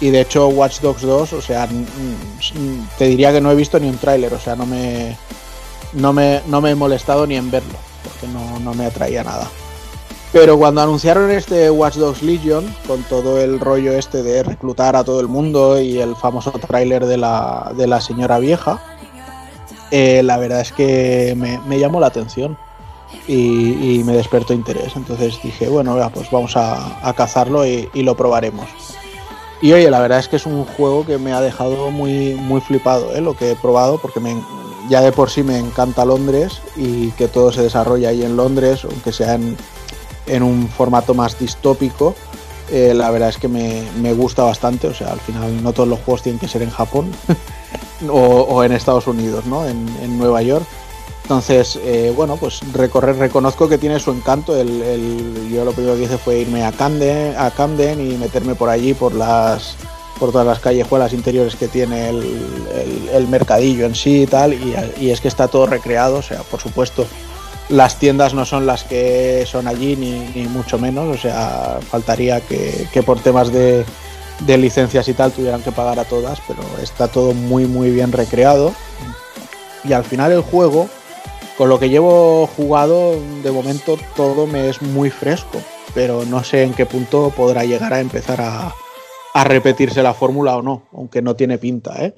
[0.03, 1.69] y de hecho Watch Dogs 2, o sea,
[2.99, 5.17] te diría que no he visto ni un tráiler, o sea, no me,
[5.93, 9.49] no me, no me he molestado ni en verlo, porque no, no, me atraía nada.
[10.33, 15.05] Pero cuando anunciaron este Watch Dogs Legion, con todo el rollo este de reclutar a
[15.05, 18.83] todo el mundo y el famoso tráiler de la, de la señora vieja,
[19.93, 22.59] eh, la verdad es que me, llamó la atención
[23.29, 24.97] y, me despertó interés.
[24.97, 28.67] Entonces dije, bueno, pues vamos a, cazarlo y lo probaremos.
[29.63, 32.61] Y oye, la verdad es que es un juego que me ha dejado muy, muy
[32.61, 33.21] flipado, ¿eh?
[33.21, 34.21] lo que he probado, porque
[34.89, 38.85] ya de por sí me encanta Londres y que todo se desarrolla ahí en Londres,
[38.85, 39.57] aunque sea en,
[40.27, 42.17] en un formato más distópico.
[42.73, 45.89] Eh, la verdad es que me, me, gusta bastante, o sea, al final no todos
[45.89, 47.13] los juegos tienen que ser en Japón
[48.09, 49.67] o, o, en Estados Unidos, ¿no?
[49.69, 50.67] En, en Nueva York.
[51.23, 54.57] Entonces, eh, bueno, pues recorrer, reconozco que tiene su encanto.
[54.57, 58.69] El, yo lo primero que hice fue irme a Camden, a Camden y meterme por
[58.69, 59.77] allí, por las
[60.19, 65.11] por todas las callejuelas interiores que tiene el, mercadillo en sí y tal, y, y,
[65.11, 67.09] es que está todo recreado, o sea, por supuesto,
[67.69, 72.41] las tiendas no son las que son allí, ni, ni mucho menos, o sea, faltaría
[72.41, 73.85] que, que por temas de,
[74.47, 78.13] de licencias y tal tuvieran que pagar a todas, pero está todo muy, muy bien
[78.13, 78.73] recreado.
[79.85, 80.89] Y al final el juego,
[81.57, 85.61] con lo que llevo jugado, de momento todo me es muy fresco,
[85.95, 88.75] pero no sé en qué punto podrá llegar a empezar a,
[89.45, 92.05] repetirse la fórmula o no, aunque no tiene pinta.
[92.05, 92.15] ¿eh?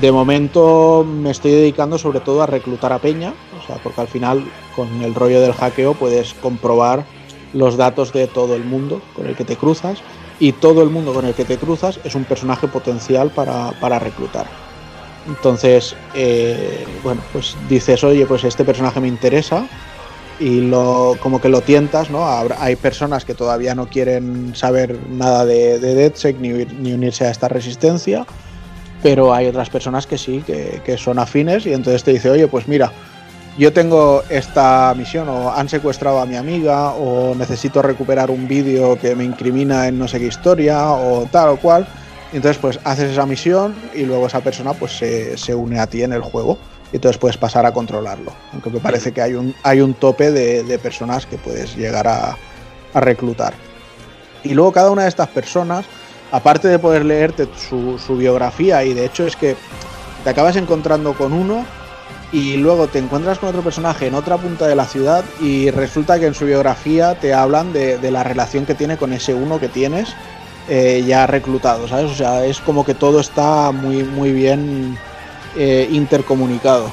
[0.00, 4.08] De momento me estoy dedicando sobre todo a reclutar a Peña, o sea, porque al
[4.08, 4.44] final
[4.74, 7.04] con el rollo del hackeo puedes comprobar
[7.52, 9.98] los datos de todo el mundo con el que te cruzas
[10.38, 13.98] y todo el mundo con el que te cruzas es un personaje potencial para, para
[13.98, 14.67] reclutar.
[15.28, 19.66] Entonces, eh, bueno, pues dices, oye, pues este personaje me interesa
[20.40, 22.26] y lo, como que lo tientas, ¿no?
[22.58, 26.34] Hay personas que todavía no quieren saber nada de, de
[26.80, 28.24] ni, unirse a esta resistencia,
[29.02, 32.46] pero hay otras personas que sí, que, que, son afines y entonces te dice, oye,
[32.48, 32.90] pues mira,
[33.58, 38.96] yo tengo esta misión o han secuestrado a mi amiga o necesito recuperar un vídeo
[38.98, 41.86] que me incrimina en no sé qué historia o tal o cual.
[42.32, 46.02] Entonces pues haces esa misión y luego esa persona pues se, se une a ti
[46.02, 46.58] en el juego
[46.92, 48.32] y entonces puedes pasar a controlarlo.
[48.52, 52.06] Aunque me parece que hay un, hay un tope de, de personas que puedes llegar
[52.06, 52.36] a,
[52.94, 53.54] a, reclutar.
[54.44, 55.86] Y luego cada una de estas personas,
[56.30, 59.56] aparte de poder leerte su, biografía, y de hecho es que
[60.24, 61.64] te acabas encontrando con uno
[62.30, 66.18] y luego te encuentras con otro personaje en otra punta de la ciudad y resulta
[66.18, 69.58] que en su biografía te hablan de, de la relación que tiene con ese uno
[69.58, 70.14] que tienes
[70.68, 72.10] eh, ya reclutado, ¿sabes?
[72.10, 74.98] O sea, es como que todo está muy, muy bien
[75.56, 76.92] eh, intercomunicado.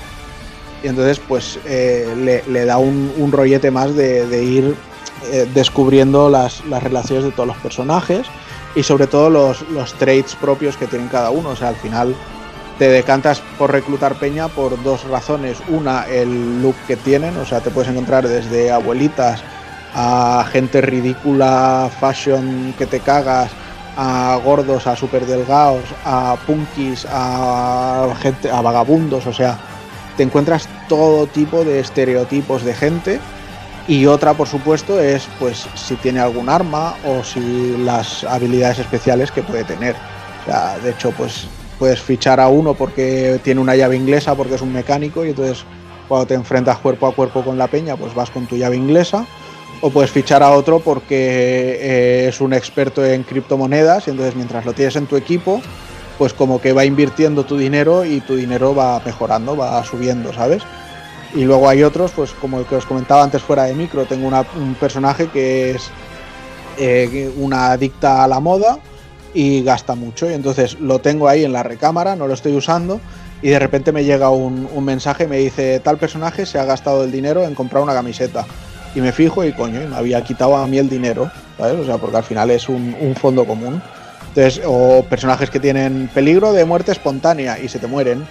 [0.84, 4.76] Y entonces, pues, eh, le, da un, rollete más de, ir
[5.54, 8.28] descubriendo las, las, relaciones de todos los personajes
[8.76, 11.50] y sobre todo los, los traits propios que tienen cada uno.
[11.50, 12.16] O sea, al final
[12.78, 15.58] te decantas por reclutar peña por dos razones.
[15.68, 19.42] Una, el look que tienen, o sea, te puedes encontrar desde abuelitas
[19.94, 23.52] a gente ridícula, fashion que te cagas,
[23.98, 29.58] a gordos, a super delgados, a punkis, a gente, a vagabundos, o sea,
[30.18, 33.20] te encuentras todo tipo de estereotipos de gente
[33.88, 39.32] y otra, por supuesto, es pues si tiene algún arma o si las habilidades especiales
[39.32, 39.96] que puede tener.
[40.42, 44.56] O sea, de hecho, pues puedes fichar a uno porque tiene una llave inglesa porque
[44.56, 45.66] es un mecánico y entonces
[46.08, 49.26] cuando te enfrentas cuerpo a cuerpo con la peña, pues vas con tu llave inglesa
[49.86, 54.66] o puedes fichar a otro porque eh, es un experto en criptomonedas y entonces mientras
[54.66, 55.62] lo tienes en tu equipo,
[56.18, 60.64] pues como que va invirtiendo tu dinero y tu dinero va mejorando, va subiendo, ¿sabes?
[61.36, 64.28] Y luego hay otros, pues como el que os comentaba antes fuera de micro, tengo
[64.28, 65.92] una, un personaje que es
[66.80, 68.80] eh, una adicta a la moda
[69.36, 73.00] y gasta mucho y entonces lo tengo ahí en la recámara, no lo estoy usando
[73.44, 77.04] y de repente me llega un, un mensaje, me dice tal personaje se ha gastado
[77.04, 78.48] el dinero en comprar una camiseta
[78.96, 81.80] y me fijo y coño, y me había quitado a mí el dinero, ¿sabes?
[81.82, 83.82] O sea, porque al final es un, un, fondo común.
[84.30, 88.26] Entonces, o personajes que tienen peligro de muerte espontánea y se te mueren,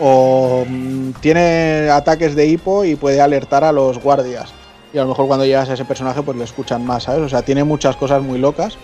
[0.00, 4.52] o mmm, tiene ataques de hipo y puede alertar a los guardias.
[4.92, 7.22] Y a lo mejor cuando llegas a ese personaje, pues le escuchan más, ¿sabes?
[7.22, 8.76] O sea, tiene muchas cosas muy locas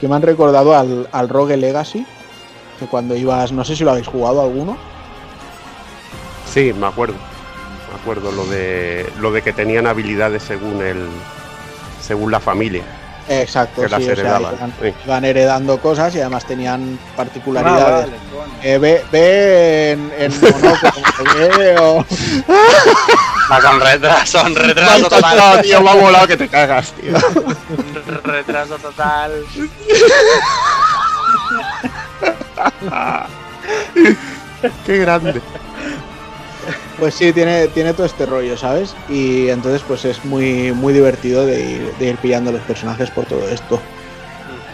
[0.00, 2.06] que me han recordado al, al Rogue Legacy,
[2.78, 4.76] que cuando ibas, no sé si lo habéis jugado alguno.
[6.52, 7.16] Sí, me acuerdo
[7.96, 11.06] me acuerdo lo de lo de que tenían habilidades según el
[12.00, 12.84] según la familia
[13.28, 14.54] exacto que sí, las heredaban.
[14.54, 18.12] O sea, iban, iban, heredando cosas y además tenían particularidades ah, vale,
[18.62, 22.06] eh, ve, ve, en, en monóculo veo
[23.50, 25.38] Va con retraso, un retraso total.
[25.38, 27.12] No, tío, me ha volado que te cagas, tío.
[28.24, 29.44] retraso total.
[34.84, 35.40] Qué grande.
[36.98, 38.94] Pues sí, tiene, tiene todo este rollo, ¿sabes?
[39.08, 43.26] Y entonces pues es muy, muy divertido de ir, de ir pillando los personajes por
[43.26, 43.78] todo esto.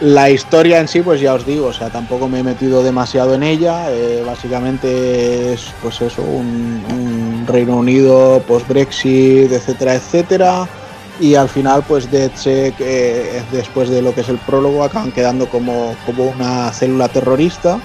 [0.01, 3.35] La historia en sí, pues ya os digo, o sea, tampoco me he metido demasiado
[3.35, 3.91] en ella.
[3.91, 10.69] Eh, básicamente es, pues eso, un, Reino Unido post-Brexit, etcétera, etcétera.
[11.21, 15.49] y al final pues DeadSec eh, después de lo que es el prólogo acaban quedando
[15.49, 17.81] como, como una célula terrorista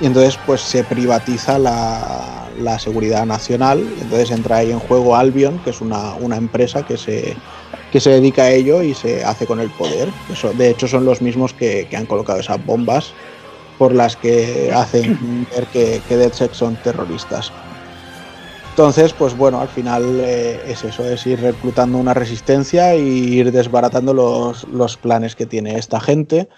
[0.00, 5.58] y entonces pues se privatiza la, la seguridad nacional entonces entra ahí en juego Albion
[5.60, 7.36] que es una, una empresa que se,
[7.90, 10.08] que se dedica a ello y se hace con el poder.
[10.30, 13.12] Eso, de hecho son los mismos que, que han colocado esas bombas
[13.78, 17.52] por las que hacen ver que, que DeadSec son terroristas.
[18.70, 23.50] Entonces, pues bueno, al final eh, es eso, es ir reclutando una resistencia y ir
[23.50, 26.48] desbaratando los, los, planes que tiene esta gente.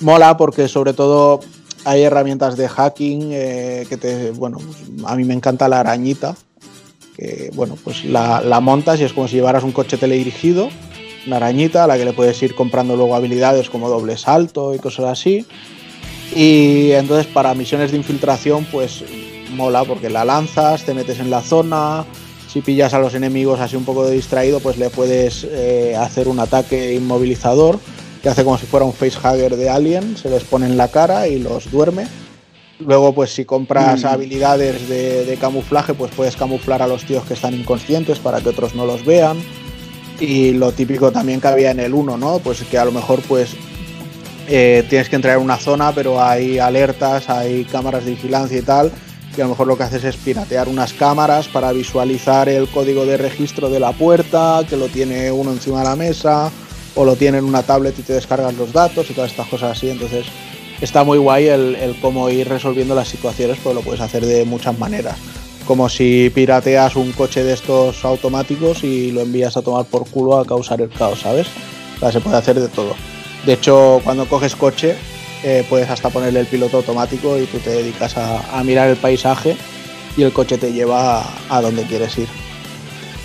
[0.00, 1.40] Mola porque sobre todo
[1.84, 4.58] hay herramientas de hacking eh, que te, bueno,
[5.06, 6.36] a mí me encanta la arañita,
[7.16, 10.68] que bueno, pues la, montas y es como si llevaras un coche teledirigido,
[11.26, 14.78] una arañita a la que le puedes ir comprando luego habilidades como doble salto y
[14.78, 15.46] cosas así.
[16.34, 19.04] Y entonces para misiones de infiltración, pues
[19.54, 22.04] mola porque la lanzas, te metes en la zona,
[22.50, 26.28] si pillas a los enemigos así un poco de distraído, pues le puedes eh, hacer
[26.28, 27.78] un ataque inmovilizador
[28.22, 31.28] que hace como si fuera un facehugger de alien, se les pone en la cara
[31.28, 32.06] y los duerme.
[32.78, 34.06] Luego, pues si compras mm.
[34.06, 38.48] habilidades de, de, camuflaje, pues puedes camuflar a los tíos que están inconscientes para que
[38.48, 39.38] otros no los vean.
[40.18, 42.38] Y lo típico también que había en el 1, ¿no?
[42.38, 43.50] Pues que a lo mejor pues
[44.48, 48.62] eh, tienes que entrar en una zona, pero hay alertas, hay cámaras de vigilancia y
[48.62, 48.92] tal
[49.34, 53.06] que a lo mejor lo que haces es piratear unas cámaras para visualizar el código
[53.06, 56.50] de registro de la puerta, que lo tiene uno encima de la mesa,
[56.94, 59.76] o lo tiene en una tablet y te descargas los datos y todas estas cosas
[59.76, 59.90] así.
[59.90, 60.26] Entonces
[60.80, 64.78] está muy guay el, cómo ir resolviendo las situaciones, pues lo puedes hacer de muchas
[64.78, 65.16] maneras.
[65.66, 70.38] Como si pirateas un coche de estos automáticos y lo envías a tomar por culo
[70.38, 71.46] a causar el caos, ¿sabes?
[72.00, 72.94] O se puede hacer de todo.
[73.44, 74.96] De hecho, cuando coges coche,
[75.42, 79.56] eh, puedes hasta ponerle el piloto automático y tú te dedicas a, mirar el paisaje
[80.16, 82.28] y el coche te lleva a, donde quieres ir.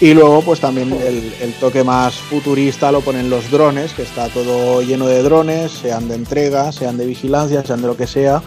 [0.02, 4.82] Y luego pues también el, toque más futurista lo ponen los drones, que está todo
[4.82, 8.42] lleno de drones, sean de entrega, sean de vigilancia, sean de lo que sea,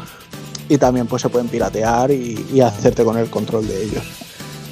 [0.68, 4.04] y también pues se pueden piratear y, hacerte con el control de ellos.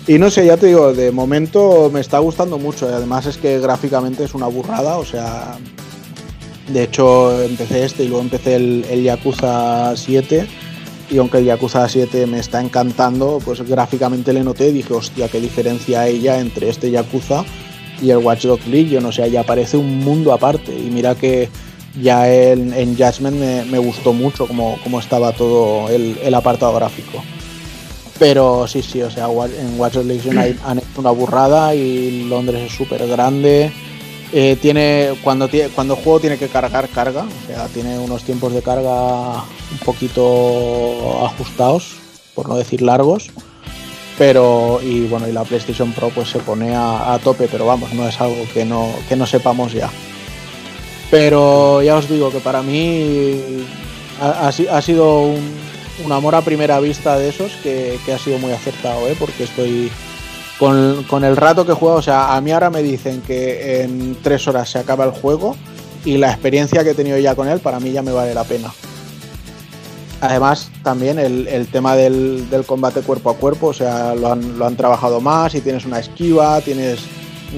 [0.07, 3.59] Y no sé, ya te digo, de momento me está gustando mucho además es que
[3.59, 5.59] gráficamente es una burrada, o sea,
[6.69, 10.49] de hecho, empecé este y luego empecé el, el, Yakuza 7.
[11.11, 15.41] Y aunque el Yakuza 7 me está encantando, pues gráficamente le noté dije, hostia, qué
[15.41, 17.45] diferencia hay ya entre este Yakuza
[18.03, 19.07] y el Watch Dogs Legion.
[19.07, 20.77] O sea, ya parece un mundo aparte.
[20.77, 21.49] Y mira que
[22.01, 23.37] ya en, en Judgment
[23.71, 27.23] me, gustó mucho como, como estaba todo el, el, apartado gráfico.
[28.19, 30.59] Pero sí, sí, o sea, en Watch Dogs Legion hay,
[30.97, 33.73] una burrada y Londres es súper grande.
[34.33, 37.25] Eh, tiene cuando, cuando juego tiene que cargar, carga.
[37.25, 41.97] O sea, tiene unos tiempos de carga un poquito ajustados,
[42.35, 43.31] por no decir largos.
[44.19, 47.93] Pero, y bueno, y la PlayStation Pro pues se pone a, a tope, pero vamos,
[47.93, 49.91] no es algo que no, que no sepamos ya.
[51.11, 53.65] Pero ya os digo que para mí
[54.21, 55.55] ha, ha sido un,
[56.05, 59.15] un, amor a primera vista de esos que, que ha sido muy acertado, ¿eh?
[59.19, 59.91] porque estoy,
[60.59, 64.49] con, el rato que juego, o sea, a mí ahora me dicen que en tres
[64.49, 65.57] horas se acaba el juego
[66.05, 68.45] y la experiencia que he tenido ya con él para mí ya me vale la
[68.45, 68.73] pena.
[70.23, 75.55] Además, también el, tema del, combate cuerpo a cuerpo, o sea, lo han, trabajado más
[75.55, 77.01] y tienes una esquiva, tienes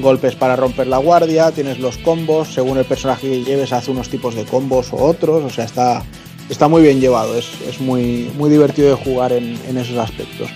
[0.00, 4.08] golpes para romper la guardia, tienes los combos, según el personaje que lleves hace unos
[4.08, 6.02] tipos de combos o otros, o sea, está,
[6.50, 10.50] está muy bien llevado, es, muy, muy divertido de jugar en esos aspectos.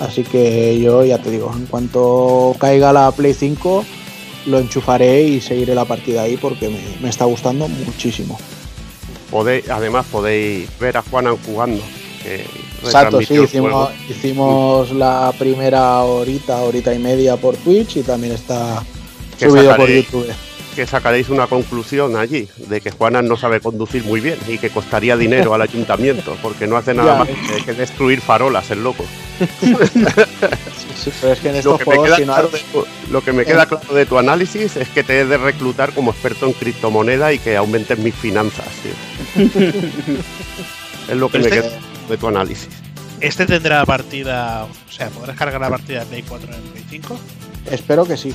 [0.00, 3.84] Así que yo ya te digo, en cuanto caiga la Play 5,
[4.46, 8.38] lo enchufaré y seguiré la partida ahí porque me, me está gustando muchísimo.
[9.30, 11.82] Podéis, además podéis ver a Juanan jugando.
[12.82, 18.82] Exacto, sí, hicimos, hicimos, la primera horita, horita y media por Twitch y también está
[19.38, 20.26] subido por YouTube.
[20.74, 24.70] Que sacaréis una conclusión allí de que Juanan no sabe conducir muy bien y que
[24.70, 27.18] costaría dinero al ayuntamiento porque no hace nada ya.
[27.18, 29.04] más que, que destruir farolas el loco.
[31.64, 34.18] lo que me queda, no claro, de tu, lo que me queda claro de tu
[34.18, 38.14] análisis es que te he de reclutar como experto en criptomoneda y que aumentes mis
[38.14, 38.66] finanzas.
[38.82, 39.42] Tío.
[41.08, 41.78] es lo que pero me este, queda
[42.08, 42.68] de tu análisis.
[43.20, 47.18] ¿Este tendrá partida, o sea, podrás cargar la partida de Play 4 en Play 5?
[47.70, 48.34] Espero que sí.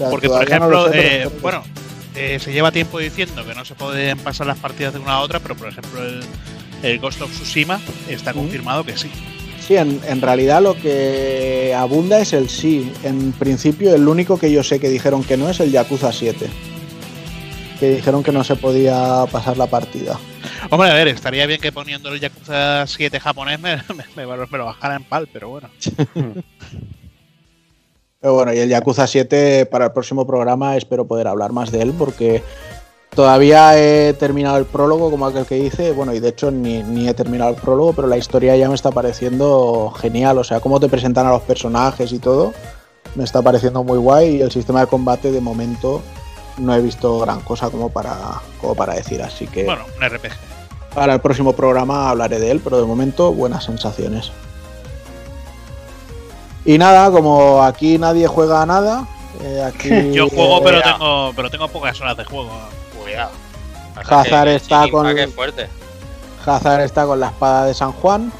[0.00, 1.62] Sea, Porque, por ejemplo, no sé, eh, bueno,
[2.16, 5.20] eh, se lleva tiempo diciendo que no se pueden pasar las partidas de una a
[5.20, 6.22] otra, pero por ejemplo el,
[6.82, 7.78] el Ghost of Tsushima
[8.08, 9.10] está confirmado que sí.
[9.60, 12.90] Sí, en, en, realidad lo que abunda es el sí.
[13.04, 16.48] En principio, el único que yo sé que dijeron que no es el Yakuza 7.
[17.78, 20.18] Que dijeron que no se podía pasar la partida.
[20.70, 23.76] Hombre, a ver, estaría bien que poniendo el Yakuza 7 japonés me,
[24.16, 25.68] me, me, me lo bajara en pal, pero bueno.
[28.20, 31.80] Pero bueno, y el Yakuza 7 para el próximo programa espero poder hablar más de
[31.80, 32.42] él porque
[33.14, 37.08] todavía he terminado el prólogo, como aquel que dice, bueno, y de hecho ni, ni
[37.08, 40.78] he terminado el prólogo, pero la historia ya me está pareciendo genial, o sea, cómo
[40.78, 42.52] te presentan a los personajes y todo,
[43.14, 46.02] me está pareciendo muy guay y el sistema de combate de momento
[46.58, 48.14] no he visto gran cosa como para,
[48.60, 50.32] como para decir, así que Bueno, un RPG.
[50.94, 54.30] para el próximo programa hablaré de él, pero de momento buenas sensaciones.
[56.64, 59.06] Y nada, como aquí nadie juega a nada,
[59.42, 62.50] eh, aquí Yo juego, pero eh, tengo, pero tengo pocas horas de juego.
[63.02, 63.30] Cuidado.
[63.96, 65.68] Hazard está con- fuerte.
[66.44, 68.32] Hazard está con la espada de San Juan.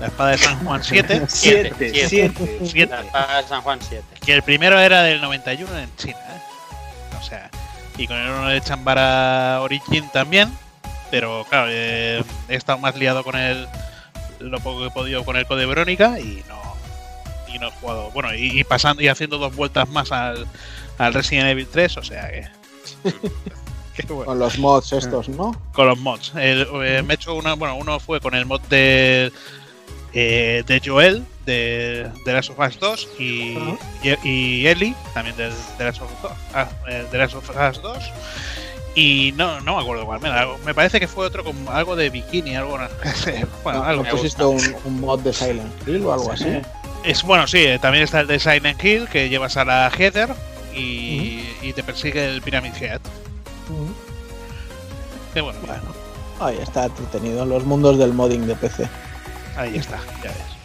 [0.00, 1.22] La espada de San Juan 7.
[1.28, 2.08] Siete, Siete, siete.
[2.08, 2.58] siete.
[2.66, 2.94] Siete.
[2.94, 4.04] La espada de San Juan 7.
[4.24, 6.18] Que el primero era del 91 en China.
[6.18, 7.16] ¿eh?
[7.18, 7.50] O sea,
[7.96, 10.52] y con el uno de Chambara Origin también.
[11.10, 13.66] Pero claro, eh, he estado más liado con el.
[14.38, 16.65] Lo poco que he podido con el Code Verónica y no.
[17.56, 18.10] Y no he jugado.
[18.12, 20.46] Bueno, y, y pasando y haciendo dos vueltas más al,
[20.98, 21.96] al Resident Evil 3.
[21.96, 22.28] O sea
[23.96, 24.02] que.
[24.08, 24.24] bueno.
[24.26, 25.60] Con los mods estos, ¿no?
[25.72, 26.32] con los mods.
[26.36, 29.32] El- eh, me he hecho una, bueno, uno fue con el mod de,
[30.12, 33.76] eh, de Joel, de, de Last of Us 2, y, Ajá.
[34.24, 35.44] y, y Ellie, también de,
[35.78, 37.98] de Last of Us 2, ah, eh, de Last of Us 2.
[38.94, 40.30] Y no, no me acuerdo cuál, me,
[40.64, 44.02] me parece que fue otro con algo de bikini, algo, no sé, bueno, ¿No algo.
[44.04, 46.60] me pusiste un, un mod de Silent Hill o algo así?
[47.06, 50.34] Es bueno, sí, eh, también está el de Silent Hill, que llevas a la Heather
[50.74, 53.00] y, y te persigue el Pyramid Head.
[55.32, 55.82] Que bueno, Bueno,
[56.40, 58.88] ahí está entretenido en los mundos del modding de PC.
[59.56, 60.56] ahí está, ya ves.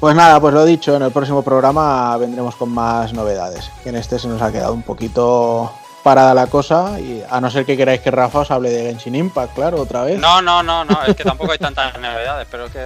[0.00, 3.70] Pues nada, pues lo dicho, en el próximo programa vendremos con más novedades.
[3.82, 5.72] Que en este se nos ha quedado un poquito
[6.02, 9.14] parada la cosa y a no ser que queráis que Rafa os hable de Genshin
[9.14, 10.20] Impact, claro, otra vez.
[10.20, 12.84] No, no, no, no, es que tampoco hay tantas novedades, pero que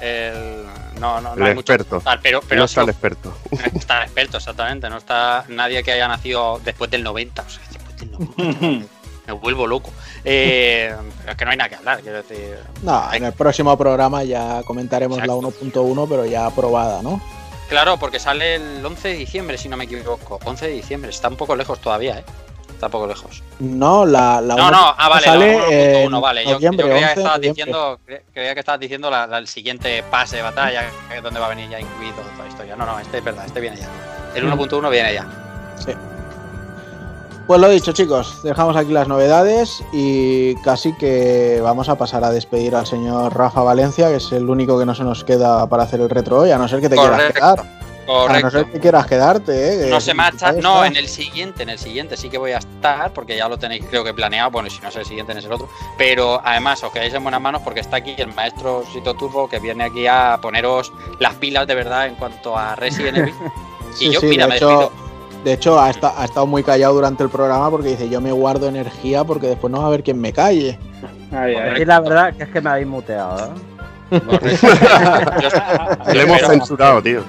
[0.00, 0.64] el,
[1.00, 1.72] no, no, no El hay mucho.
[1.72, 2.02] experto.
[2.04, 3.34] Ah, Pero, pero no está el experto.
[3.50, 4.88] no está el experto, exactamente.
[4.90, 7.42] No está nadie que haya nacido después del 90.
[7.42, 8.86] O sea, después del 90.
[9.26, 9.92] Me vuelvo loco.
[10.24, 12.58] Eh, pero es que no hay nada que hablar, quiero decir.
[12.82, 15.40] No, en el próximo programa ya comentaremos Exacto.
[15.42, 17.20] la 1.1, pero ya aprobada, ¿no?
[17.68, 20.40] Claro, porque sale el 11 de diciembre, si no me equivoco.
[20.44, 22.24] 11 de diciembre, está un poco lejos todavía, ¿eh?
[22.80, 23.42] Está un poco lejos.
[23.58, 26.44] No, la, la No, 1.1 no, ah, vale, sale la 1.1, en vale.
[26.46, 26.78] Yo, creía, 11
[27.14, 30.84] que estabas diciendo, cre- creía que estabas diciendo la- la- el siguiente pase de batalla,
[31.10, 32.76] que es donde va a venir ya incluido toda la historia.
[32.76, 33.88] No, no, este es verdad, este viene ya.
[34.34, 34.52] El Mm.
[34.52, 35.26] 1.1 viene ya.
[37.46, 42.30] Pues lo dicho, chicos, dejamos aquí las novedades y casi que vamos a pasar a
[42.30, 45.82] despedir al señor Rafa Valencia, que es el único que no se nos queda para
[45.82, 47.34] hacer el retro hoy, a no ser que te quieras
[48.10, 48.36] Correcto, quedar.
[48.38, 49.90] A no ser que quieras quedarte, ¿eh?
[49.90, 53.12] No se marcha, no, en el siguiente, en el siguiente sí que voy a estar,
[53.12, 55.46] porque ya lo tenéis creo que planeado, bueno, si no es el siguiente, no es
[55.46, 59.14] el otro, pero además os quedáis en buenas manos porque está aquí el maestro Sito
[59.14, 63.34] Turbo que viene aquí a poneros las pilas de verdad en cuanto a Resident Evil.
[63.92, 64.92] Sí, y yo, sí, mira, de me hecho, despido.
[65.42, 68.68] de hecho ha, ha estado muy callado durante el programa porque dice, yo me guardo
[68.68, 70.78] energía porque después no va a haber quien me calle.
[71.32, 71.82] Ay, ay.
[71.82, 73.69] Y la verdad que es que me habéis muteado, ¿eh?
[74.10, 74.66] Correcto.
[76.12, 77.24] Le hemos espero- censurado, tío.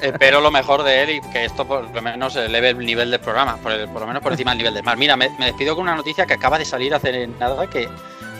[0.00, 3.20] Espero lo mejor de él y que esto por lo menos eleve el nivel del
[3.20, 4.96] programa, por, el- por lo menos por encima del nivel del mar.
[4.96, 7.88] Mira, me, me despido con una noticia que acaba de salir hace nada que,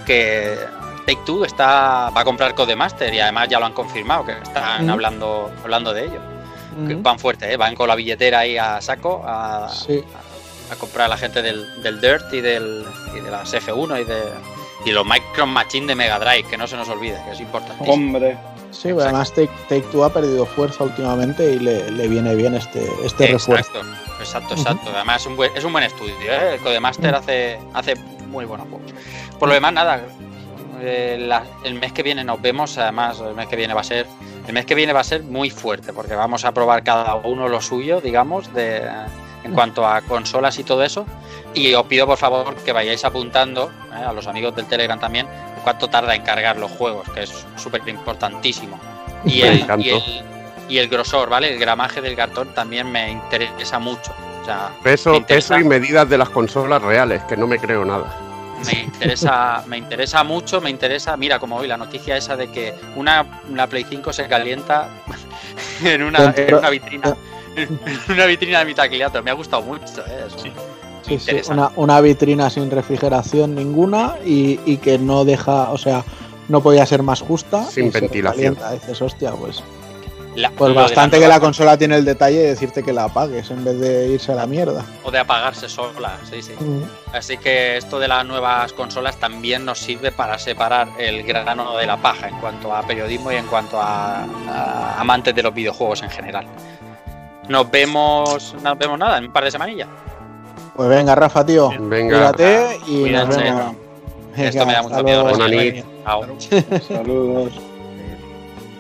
[0.07, 0.57] que
[1.07, 4.89] Take Two está, va a comprar Codemaster y además ya lo han confirmado, que están
[4.89, 6.21] hablando, hablando de ello.
[6.87, 6.95] Que.
[6.95, 7.57] Van fuerte, ¿eh?
[7.57, 10.05] van con la billetera ahí a saco a, Sí.
[10.71, 12.85] a comprar a la gente del, del Dirt y, del,
[13.17, 14.23] y de las F1 y de
[14.87, 17.93] y los Micro Machine de Mega Drive, que no se nos olvide, que es importantísimo.
[17.93, 18.37] Hombre.
[18.71, 22.55] Sí, pero además Take, Take Two ha perdido fuerza últimamente y le, le viene bien
[22.55, 23.73] este, este refuerzo.
[23.79, 24.91] Exacto, exacto, exacto.
[24.95, 26.55] Además es un buen, es un buen estudio, ¿eh?
[26.55, 27.95] El Codemaster hace, hace
[28.29, 28.93] muy buenos juegos.
[29.39, 30.03] Por lo demás, nada.
[30.83, 33.85] eh, la- el mes que viene nos vemos, además el mes que viene va a
[33.85, 34.07] ser.
[34.47, 37.49] El mes que viene va a ser muy fuerte, porque vamos a probar cada uno
[37.49, 38.83] lo suyo, digamos, de
[39.43, 41.07] en cuanto a consolas y todo eso.
[41.57, 44.05] Y os pido por favor que vayáis apuntando, ¿eh?
[44.05, 45.27] a los amigos del Telegram también,
[45.65, 48.79] cuánto tarda en cargar los juegos, que es súper importantísimo.
[49.25, 50.03] Y Me el, y, el,
[50.69, 51.51] y el grosor, ¿vale?
[51.51, 54.15] El gramaje del cartón también me interesa mucho.
[54.43, 57.59] O sea, me Peso, interesa, peso y medidas de las consolas reales, que no me
[57.59, 58.15] creo nada.
[58.67, 62.75] me interesa, me interesa mucho, me interesa, mira, como hoy la noticia esa de que
[62.97, 64.91] una, una Play 5 se calienta
[65.83, 67.17] en una, en una vitrina.
[67.57, 67.81] En
[68.11, 69.23] una vitrina de mi taquillator.
[69.23, 70.25] Me ha gustado mucho, ¿eh?
[70.27, 70.39] Eso.
[70.39, 70.53] Sí.
[71.07, 76.05] Sí, sí, una, una vitrina sin refrigeración ninguna y, y que no deja, o sea,
[76.49, 77.65] no podía ser más justa.
[77.65, 78.57] Sin ventilación.
[78.73, 79.63] Dices, hostia, pues,
[80.35, 83.65] La- pues bastante que la consola tiene el detalle de decirte que la apagues en
[83.65, 84.85] vez de irse a la mierda.
[85.05, 86.53] O de apagarse sola, sí, sí.
[87.13, 91.87] Así que esto de las nuevas consolas también nos sirve para separar el grano de
[91.87, 96.03] la paja en cuanto a periodismo y en cuanto a, a amantes de los videojuegos
[96.03, 96.47] en general.
[97.49, 99.89] nos vemos, nos vemos nada, en un par de semanillas.
[100.77, 101.71] Pues venga, Rafa, tío.
[101.81, 102.33] Venga.
[102.33, 103.43] Cuídate y nos Cuídense.
[103.43, 103.77] vemos.
[104.37, 105.27] Esto me da mucho miedo.
[106.89, 107.53] Saludos.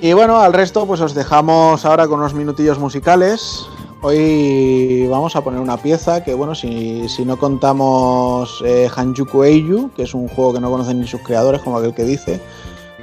[0.01, 3.66] Y bueno, al resto pues os dejamos ahora con unos minutillos musicales.
[4.02, 9.90] Hoy vamos a poner una pieza que bueno, si, si no contamos eh, Hanjuku Eiju,
[9.97, 12.39] que es un juego que no conocen ni sus creadores, como aquel que dice,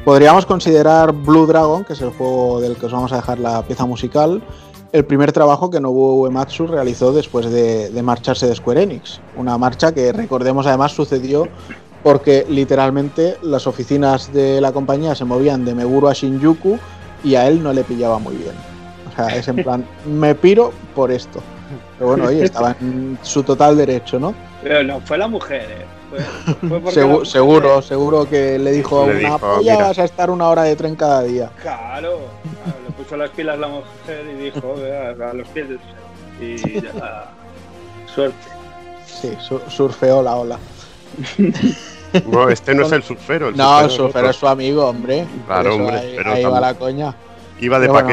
[0.05, 3.63] podríamos considerar Blue Dragon, que es el juego del que os vamos a dejar la
[3.63, 4.43] pieza musical,
[4.93, 9.19] el primer trabajo que Nobuo Uematsu realizó después de, de marcharse de Square Enix.
[9.35, 11.49] Una marcha que recordemos además sucedió
[12.03, 16.77] porque literalmente las oficinas de la compañía se movían de Meguro a Shinjuku
[17.23, 18.53] y a él no le pillaba muy bien.
[19.11, 21.41] O sea, es en plan, me piro por esto.
[21.97, 24.35] Pero bueno, oye, estaba en su total derecho, ¿no?
[24.61, 25.85] Pero no, fue la mujer, ¿eh?
[26.11, 29.39] Fue, fue porque Segu- la mujer- seguro, seguro que le dijo a Le una dijo,
[29.39, 29.87] polla mira.
[29.87, 31.49] vas a estar una hora de tren cada día.
[31.61, 32.19] Claro,
[32.63, 32.82] claro,
[33.13, 35.97] puso las pilas la mujer y dijo, "Vea, a los pies del suelo".
[36.41, 37.29] Y ya,
[38.13, 38.35] suerte.
[39.05, 40.57] Sí, su- surfeó la ola.
[42.27, 43.47] No, este no es el surfero.
[43.47, 45.25] El No, el surfero es surfero es su amigo, hombre.
[45.47, 47.15] Claro, hombre, Ahí, pero ahí va la coña.
[47.59, 48.07] Iba de pero bueno.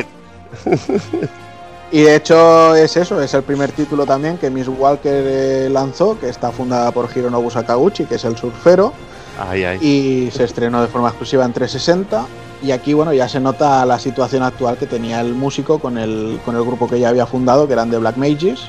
[0.65, 1.29] paquete.
[1.93, 6.19] Y de hecho es eso, es el primer título también que Miss Walker eh, lanzó,
[6.19, 8.93] que está fundada por Hironobu Sakaguchi, que es el surfero,
[9.39, 9.79] Ay, ay.
[9.83, 12.25] y se estrenó de forma exclusiva en 360.
[12.63, 16.39] Y aquí, bueno, ya se nota la situación actual que tenía el músico con el,
[16.45, 18.61] con el grupo que ya había fundado, que eran The Black Mages,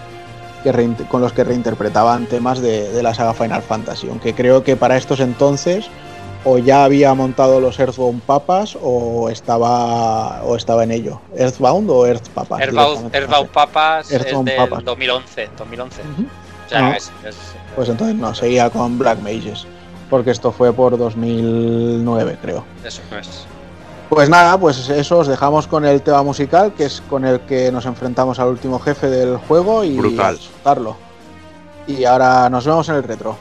[0.63, 0.71] que
[1.09, 4.07] con los que reinterpretaban temas de, de la saga Final Fantasy.
[4.09, 5.87] Aunque creo que para estos entonces
[6.43, 11.19] o ya había montado los Earthbound Papas o estaba, o estaba en ello.
[11.35, 12.61] ¿Earthbound o Earth Papas?
[12.61, 13.49] Earthbound.
[13.51, 14.85] Papas Earthbound es del Papas.
[14.85, 15.49] 2011.
[15.57, 16.01] 2011.
[16.01, 16.21] Ujú.
[16.65, 16.91] O sea, Ah.
[16.97, 17.35] es, es-
[17.75, 19.67] Pues entonces no, seguía con Black Mages.
[20.09, 22.63] Porque esto fue por 2009, creo.
[22.83, 23.45] eso no es.
[24.11, 27.71] Pues nada, pues eso, os dejamos con el tema musical, que es con el que
[27.71, 30.37] nos enfrentamos al último jefe del juego y Brutal.
[31.87, 33.37] Y ahora nos vemos en el retro.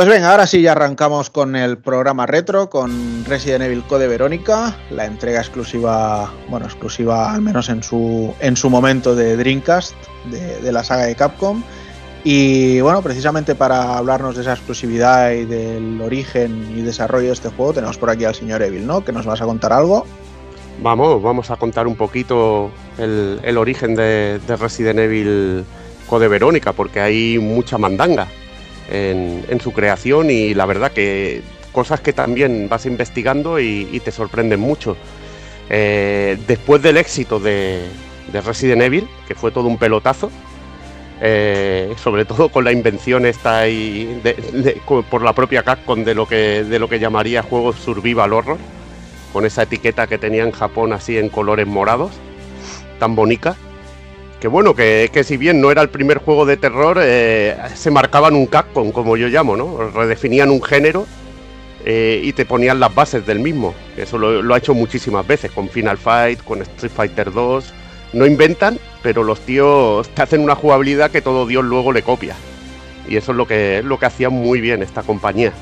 [0.00, 4.74] Pues venga, ahora sí ya arrancamos con el programa retro, con Resident Evil Code Verónica,
[4.88, 9.92] la entrega exclusiva, bueno, exclusiva al menos en su, en su momento de Dreamcast,
[10.30, 11.62] de, la saga de Capcom.
[12.24, 17.50] Y bueno, precisamente para hablarnos de esa exclusividad y del origen y desarrollo de este
[17.50, 19.04] juego, tenemos por aquí al señor Evil, ¿no?
[19.04, 20.06] Que nos vas a contar algo.
[20.82, 25.66] Vamos, vamos a contar un poquito el, el origen de, de Resident Evil
[26.08, 28.28] Code Verónica, porque hay mucha mandanga
[28.90, 31.42] en, su creación y la verdad que
[31.72, 34.96] cosas que también vas investigando y, y te sorprenden mucho.
[35.68, 37.86] Eh, después del éxito de,
[38.32, 40.30] de, Resident Evil, que fue todo un pelotazo,
[41.20, 44.20] eh, sobre todo con la invención esta de,
[44.52, 48.58] de, por la propia Capcom de lo que de lo que llamaría juegos survival horror,
[49.32, 52.10] con esa etiqueta que tenía en Japón así en colores morados,
[52.98, 53.54] tan bonita
[54.40, 57.90] que bueno, que, que, si bien no era el primer juego de terror, eh, se
[57.90, 59.90] marcaban un Capcom, como yo llamo, ¿no?
[59.90, 61.06] Redefinían un género
[61.84, 63.74] eh, y te ponían las bases del mismo.
[63.98, 67.74] Eso lo, ha hecho muchísimas veces, con Final Fight, con Street Fighter 2.
[68.14, 72.34] No inventan, pero los tíos te hacen una jugabilidad que todo Dios luego le copia.
[73.06, 75.52] Y eso es lo que, lo que hacía muy bien esta compañía.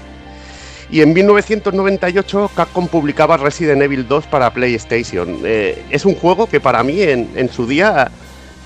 [0.90, 5.40] Y en 1998 Capcom publicaba Resident Evil 2 para PlayStation.
[5.44, 8.10] Eh, es un juego que para mí en, en su día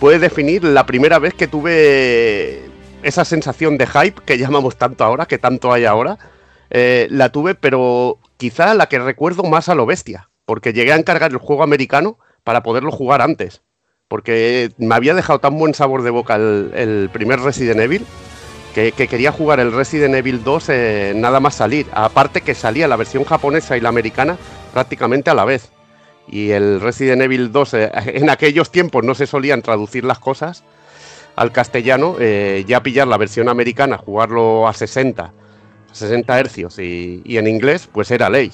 [0.02, 2.60] puede definir la primera vez que tuve
[3.04, 6.18] esa sensación de hype que llamamos tanto ahora, que tanto hay ahora.
[6.70, 10.96] Eh, la tuve, pero quizá la que recuerdo más a lo bestia, porque llegué a
[10.96, 13.62] encargar el juego americano para poderlo jugar antes,
[14.08, 18.04] porque me había dejado tan buen sabor de boca el, primer Resident Evil.
[18.74, 21.86] Que, que, quería jugar el Resident Evil 2 eh, nada más salir.
[21.92, 24.36] Aparte que salía la versión japonesa y la americana
[24.72, 25.70] prácticamente a la vez
[26.28, 30.64] y el Resident Evil 2 eh, en aquellos tiempos no se solían traducir las cosas
[31.36, 35.32] al castellano, eh, ya pillar la versión americana, jugarlo a 60, a
[35.94, 38.52] 60 hercios y, y, en inglés, pues era ley.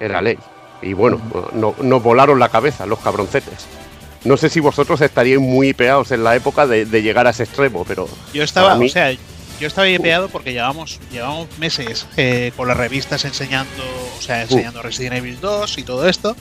[0.00, 0.38] Era ley.
[0.80, 1.20] Y bueno,
[1.52, 3.66] no, nos volaron la cabeza los cabroncetes.
[4.24, 7.44] No sé si vosotros estaríais muy peados en la época de, de llegar a ese
[7.44, 8.08] extremo, pero.
[8.32, 8.86] Yo estaba, mí...
[8.86, 9.14] o sea,
[9.58, 13.82] yo estaba peado porque llevamos, llevamos meses eh, con las revistas enseñando,
[14.16, 14.82] o sea, enseñando uh.
[14.82, 16.36] Resident Evil 2 y todo esto.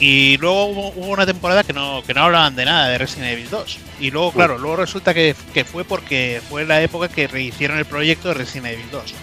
[0.00, 3.32] Y luego hubo, hubo, una temporada que no, que no hablaban de nada de Resident
[3.32, 3.78] Evil 2.
[4.00, 4.58] Y luego, claro, uh.
[4.58, 8.66] luego resulta que, que, fue porque fue la época que rehicieron el proyecto de Resident
[8.66, 9.14] Evil 2.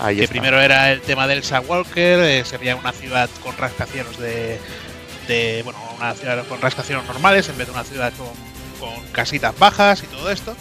[0.00, 0.32] Ahí que está.
[0.32, 4.58] primero era el tema del Walker, eh, se veía una ciudad con rascacielos de,
[5.26, 8.28] de, Bueno, una ciudad con rascacielos normales en vez de una ciudad con,
[8.78, 10.54] con casitas bajas y todo esto.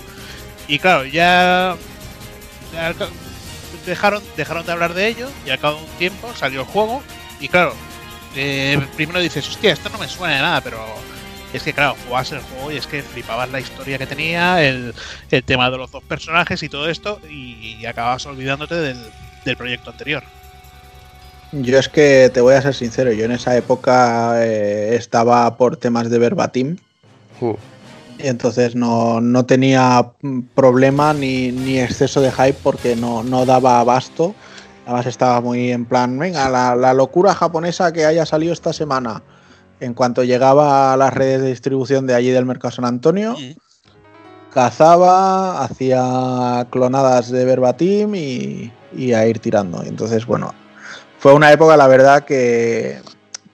[0.67, 1.75] Y claro, ya,
[3.85, 7.01] dejaron, dejaron de hablar de ello y al cabo de un tiempo salió el juego
[7.39, 7.73] y claro,
[8.35, 10.79] eh, primero dices, hostia, esto no me suena de nada, pero
[11.53, 14.93] es que claro, jugabas el juego y es que flipabas la historia que tenía, el,
[15.31, 18.97] el tema de los dos personajes y todo esto y, y acababas olvidándote del,
[19.45, 20.23] del, proyecto anterior.
[21.51, 25.77] Yo es que te voy a ser sincero, yo en esa época eh, estaba por
[25.77, 26.77] temas de verbatim.
[27.39, 27.55] Uh
[28.17, 30.11] y entonces no, no, tenía
[30.53, 34.35] problema ni, ni, exceso de hype porque no, no, daba abasto.
[34.85, 39.23] Además estaba muy en plan, venga, la, la, locura japonesa que haya salido esta semana.
[39.79, 43.57] En cuanto llegaba a las redes de distribución de allí del Mercado San Antonio, sí.
[44.53, 49.83] cazaba, hacía clonadas de verbatim y, y a ir tirando.
[49.83, 50.53] Entonces, bueno,
[51.19, 52.99] fue una época, la verdad, que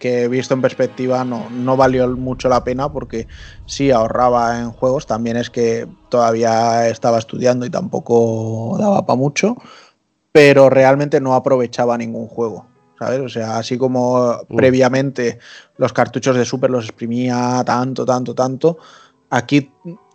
[0.01, 3.27] que visto en perspectiva no, no, valió mucho la pena porque
[3.67, 9.55] sí ahorraba en juegos, también es que todavía estaba estudiando y tampoco daba para mucho,
[10.31, 12.65] pero realmente no aprovechaba ningún juego.
[12.97, 13.19] ¿sabes?
[13.19, 14.55] O sea, así como uh.
[14.55, 15.37] previamente
[15.77, 18.79] los cartuchos de Super los exprimía tanto, tanto, tanto,
[19.29, 19.71] aquí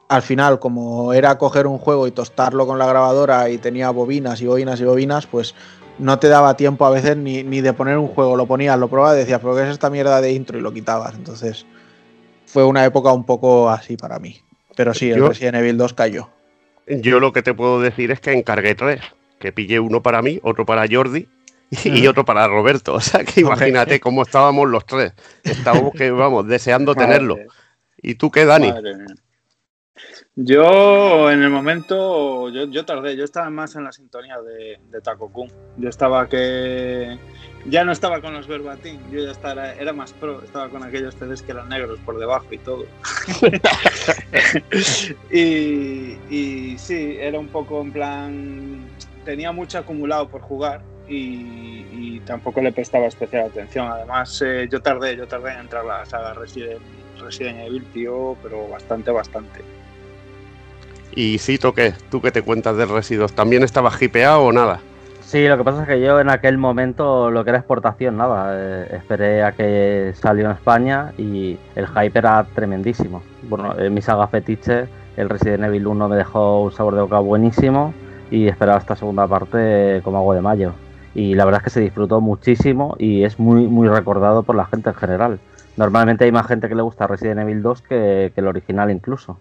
[0.08, 4.40] al final, como era coger un juego y tostarlo con la grabadora y tenía bobinas
[4.40, 5.54] y bobinas y bobinas, pues
[5.98, 8.88] no te daba tiempo a veces ni, ni, de poner un juego, lo ponías, lo
[8.88, 10.58] probabas decías, pero ¿qué es esta mierda de intro?
[10.58, 11.14] y lo quitabas.
[11.14, 11.66] Entonces
[12.46, 14.40] fue una época un poco así para mí.
[14.76, 16.28] Pero sí, el yo, Resident Evil 2 cayó.
[16.86, 19.00] Yo lo que te puedo decir es que encargué tres,
[19.38, 21.28] que pillé uno para mí, otro para Jordi
[21.84, 22.94] y, otro para Roberto.
[22.96, 25.12] O sea que imagínate cómo estábamos los tres.
[25.42, 27.36] Estábamos que, vamos, deseando tenerlo.
[28.00, 28.72] ¿Y tú qué, Dani?
[30.34, 35.30] Yo en el momento, yo, tardé, yo estaba más en la sintonía de, de Taco
[35.30, 35.50] Kun.
[35.78, 37.18] Yo estaba que
[37.68, 41.14] ya no estaba con los verbatim, yo ya estaba, era más pro, estaba con aquellos
[41.14, 42.84] CDs que eran negros por debajo y todo.
[45.30, 48.86] y, y, sí, era un poco en plan,
[49.24, 53.88] tenía mucho acumulado por jugar y, y tampoco le prestaba especial atención.
[53.88, 56.80] Además, eh, yo tardé, yo tardé en entrar a la saga Resident,
[57.20, 59.75] Resident Evil, tío, pero bastante, bastante.
[61.14, 61.94] Y sí, ¿qué?
[62.10, 63.32] ¿Tú qué te cuentas de Residos?
[63.32, 64.80] ¿También estabas hipeado o nada?
[65.26, 68.52] Sí, lo que pasa es que yo en aquel momento lo que era exportación, nada.
[68.54, 73.22] eh, esperé a que salió en España y el hype era tremendísimo.
[73.42, 77.18] Bueno, en mi saga fetiche, el Resident Evil 1 me dejó un sabor de boca
[77.18, 77.92] buenísimo
[78.30, 80.74] y esperaba esta segunda parte como agua de mayo.
[81.14, 84.66] Y la verdad es que se disfrutó muchísimo y es muy, muy recordado por la
[84.66, 85.40] gente en general.
[85.76, 89.38] Normalmente hay más gente que le gusta Resident Evil 2 que, que el original incluso.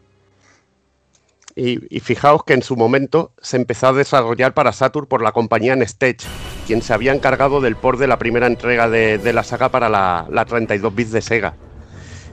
[1.57, 5.77] Y, fijaos que en su momento se empezó a desarrollar para Saturn por la compañía
[5.77, 6.21] Nestech,
[6.67, 9.87] quien se había encargado del port de la primera entrega de, de la saga para
[9.87, 11.53] la, la 32 bits de Sega.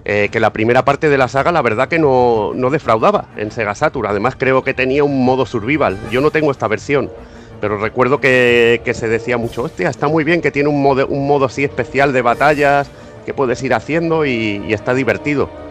[0.04, 3.52] Eh, que la primera parte de la saga, la verdad que no, no defraudaba en
[3.52, 4.08] Sega Saturn.
[4.08, 5.96] Además, creo que tenía un modo survival.
[6.10, 7.08] Yo no tengo esta versión,
[7.60, 11.06] pero recuerdo que, que se decía mucho: hostia, está muy bien que tiene un modo,
[11.06, 12.90] un modo así especial de batallas
[13.24, 15.61] que puedes ir haciendo y está divertido.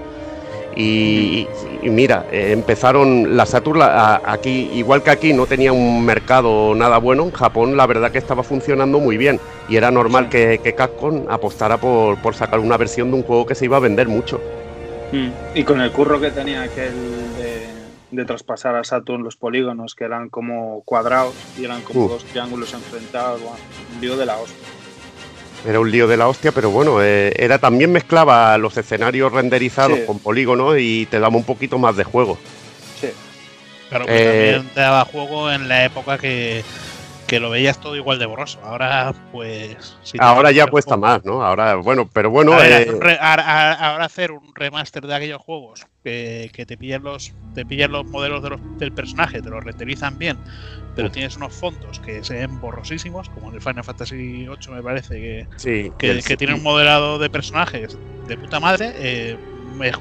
[0.75, 1.47] Y,
[1.81, 6.73] y mira, eh, empezaron la Saturn a- aquí, igual que aquí no tenía un mercado
[6.75, 10.59] nada bueno, en Japón la verdad que estaba funcionando muy bien y era normal que,
[10.63, 13.81] que Capcom apostara por, por sacar una versión de un juego que se iba a
[13.81, 14.39] vender mucho.
[15.11, 15.29] Mm.
[15.55, 16.93] Y con el curro que tenía aquel
[17.37, 17.67] de,
[18.11, 22.09] de traspasar a Saturn los polígonos, que eran como cuadrados y eran como Uh.
[22.09, 23.57] dos triángulos enfrentados, bueno,
[23.95, 24.67] un lío de la hostia.
[25.65, 29.99] Era un lío de la hostia, pero bueno, eh, era también mezclaba los escenarios renderizados
[29.99, 30.05] Sí.
[30.07, 32.37] con polígonos y te daba un poquito más de juego.
[32.99, 33.09] Sí.
[33.89, 36.63] Claro, que Eh, también te daba juego en la época que,
[37.31, 38.59] que lo veías todo igual de borroso.
[38.61, 39.95] Ahora, pues.
[40.03, 41.41] si Ahora ya cuesta juego- más, ¿no?
[41.45, 45.07] Ahora, bueno, pero bueno, ver, eh, hacer un re- a- a- ahora hacer un remaster
[45.07, 48.91] de aquellos juegos que, que te pillen los te pillen los modelos de los- del
[48.91, 50.37] personaje, te los renderizan bien,
[50.93, 54.83] pero tienes unos fondos que se ven borrosísimos, como en el Final Fantasy VIII me
[54.83, 57.97] parece que, sí, que, el- que tiene un modelado de personajes
[58.27, 59.37] de puta madre, eh,
[59.83, 59.91] eh,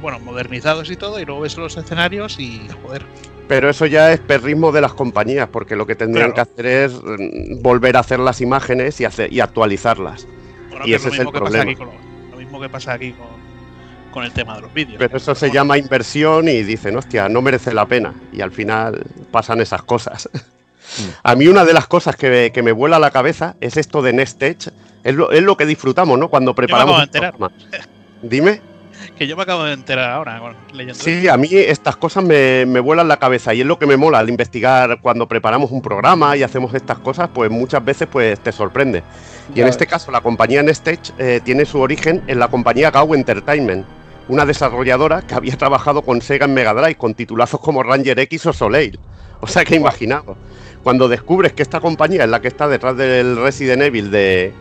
[0.00, 3.04] bueno, modernizados y todo, y luego ves los escenarios y joder.
[3.50, 6.48] Pero eso ya es perrismo de las compañías, porque lo que tendrían Claro.
[6.54, 10.26] que hacer es mm, volver a hacer las imágenes y, hacer, y actualizarlas.
[10.70, 11.78] Bueno, Y ese es el mismo que pasa aquí problema.
[11.78, 13.26] con lo, lo mismo que pasa aquí con,
[14.12, 14.96] con el tema de los vídeos.
[14.98, 18.14] Pero eso se Bueno, llama inversión y dicen, hostia, no merece la pena.
[18.32, 19.02] Y al final
[19.32, 20.28] pasan esas cosas.
[21.24, 24.12] A mí una de las cosas que, que me vuela la cabeza es esto de
[24.12, 24.70] Nestech.
[25.02, 26.28] Es lo, es lo que disfrutamos, ¿no?
[26.28, 27.02] Cuando preparamos...
[27.02, 27.52] acabo de enterar.
[28.22, 28.62] Dime.
[29.20, 30.40] Que yo me acabo de enterar ahora
[30.72, 30.94] leyendo.
[30.94, 33.98] Sí, a mí estas cosas me, me vuelan la cabeza y es lo que me
[33.98, 38.40] mola al investigar cuando preparamos un programa y hacemos estas cosas, pues muchas veces pues
[38.40, 39.02] te sorprende.
[39.52, 42.90] Y Ya en este caso la compañía Nestech eh, tiene su origen en la compañía
[42.90, 43.84] Gao Entertainment,
[44.28, 48.46] una desarrolladora que había trabajado con Sega en Mega Drive con titulazos como Ranger X
[48.46, 48.98] o Soleil.
[49.40, 50.38] O sea que imaginaos,
[50.82, 54.54] cuando descubres que esta compañía es la que está detrás del Resident Evil de,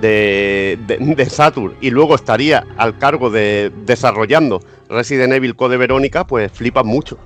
[0.00, 6.26] de, de- de Saturn y luego estaría al cargo de desarrollando Resident Evil Code Verónica,
[6.26, 7.18] pues flipas mucho.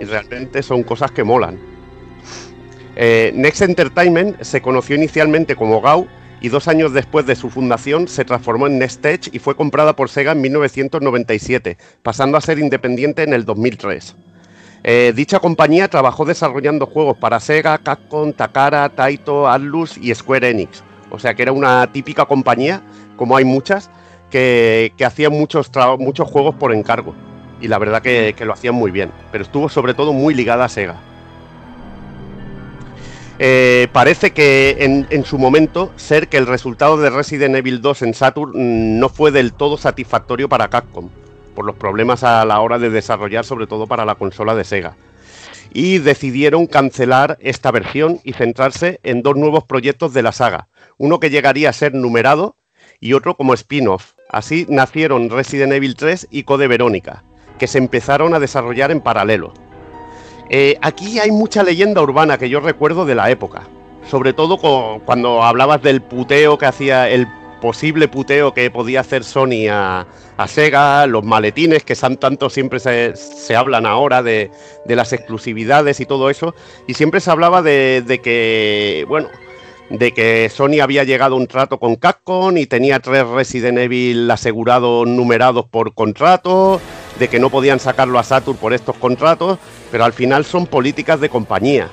[0.00, 1.58] Y realmente son cosas que molan.
[2.96, 6.06] Eh, Next Entertainment se conoció inicialmente como GAU
[6.40, 10.08] y dos años después de su fundación se transformó en Nestech y fue comprada por
[10.08, 14.16] Sega en 1997, pasando a ser independiente en el 2003.
[14.82, 20.82] Eh, dicha compañía trabajó desarrollando juegos para Sega, Capcom, Takara, Taito, Atlus y Square Enix.
[21.10, 22.82] O sea que era una típica compañía,
[23.16, 23.90] como hay muchas,
[24.30, 27.14] que, hacían muchos, muchos juegos por encargo.
[27.60, 29.10] Y la verdad que, que lo hacían muy bien.
[29.32, 30.96] Pero estuvo sobre todo muy ligada a Sega.
[33.42, 38.02] Eh, parece que en, en su momento ser que el resultado de Resident Evil 2
[38.02, 41.08] en Saturn mm, no fue del todo satisfactorio para Capcom,
[41.54, 44.94] por los problemas a la hora de desarrollar, sobre todo para la consola de Sega.
[45.72, 50.68] Y decidieron cancelar esta versión y centrarse en dos nuevos proyectos de la saga,
[50.98, 52.56] uno que llegaría a ser numerado
[52.98, 54.12] y otro como spin-off.
[54.28, 57.24] Así nacieron Resident Evil 3 y Code Verónica,
[57.58, 59.54] que se empezaron a desarrollar en paralelo.
[60.50, 63.68] Eh, aquí hay mucha leyenda urbana que yo recuerdo de la época.
[64.08, 64.58] Sobre todo
[65.04, 67.28] cuando hablabas del puteo que hacía, el
[67.60, 70.06] posible puteo que podía hacer Sony a,
[70.46, 74.50] Sega, los maletines que son tanto siempre se, se hablan ahora de,
[74.86, 76.54] de las exclusividades y todo eso.
[76.86, 79.28] Y siempre se hablaba de, de que, bueno,
[79.90, 85.06] de que Sony había llegado un trato con Capcom y tenía tres Resident Evil asegurados
[85.06, 86.80] numerados por contrato,
[87.18, 89.58] de que no podían sacarlo a Saturn por estos contratos,
[89.90, 91.88] pero al final son políticas de compañía,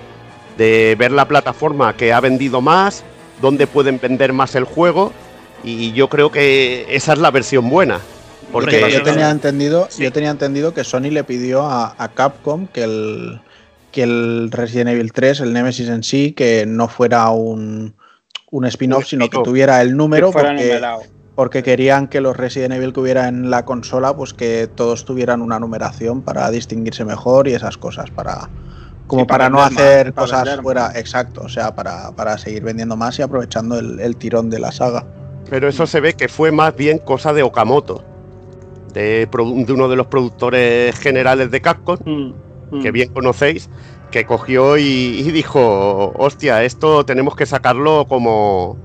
[0.57, 3.03] de ver la plataforma que ha vendido más,
[3.41, 5.11] dónde pueden vender más el juego,
[5.63, 7.99] y yo creo que esa es la versión buena.
[8.51, 10.03] Porque yo tenía entendido, sí.
[10.03, 13.41] yo tenía entendido que Sony le pidió a, a Capcom que el
[13.91, 17.95] que el Resident Evil 3, el Nemesis en sí, que no fuera un,
[18.51, 20.79] un spin-off, sino que tuviera el número, porque,
[21.33, 25.41] porque querían que los Resident Evil que hubiera en la consola, pues que todos tuvieran
[25.41, 28.49] una numeración para distinguirse mejor y esas cosas, para
[29.07, 32.37] como Sí, para, para no más, hacer para cosas fuera, exacto, o sea, para, para
[32.37, 35.07] seguir vendiendo más y aprovechando el, el tirón de la saga.
[35.49, 38.03] Pero eso se ve que fue más bien cosa de Okamoto,
[38.93, 42.33] de, de uno de los productores generales de Capcom, Mm,
[42.71, 42.81] mm.
[42.81, 43.69] que bien conocéis,
[44.11, 48.77] que cogió y, y dijo, hostia, esto tenemos que sacarlo como...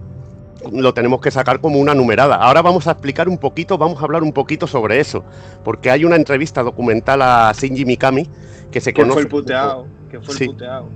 [0.71, 2.37] Lo tenemos que sacar como una numerada.
[2.37, 5.25] Ahora vamos a explicar un poquito, vamos a hablar un poquito sobre eso,
[5.65, 8.29] porque hay una entrevista documental a Shinji Mikami
[8.71, 9.15] que se Que conoce.
[9.15, 9.87] fue el puteado.
[10.09, 10.47] Que fue Sí.
[10.47, 10.87] puteado.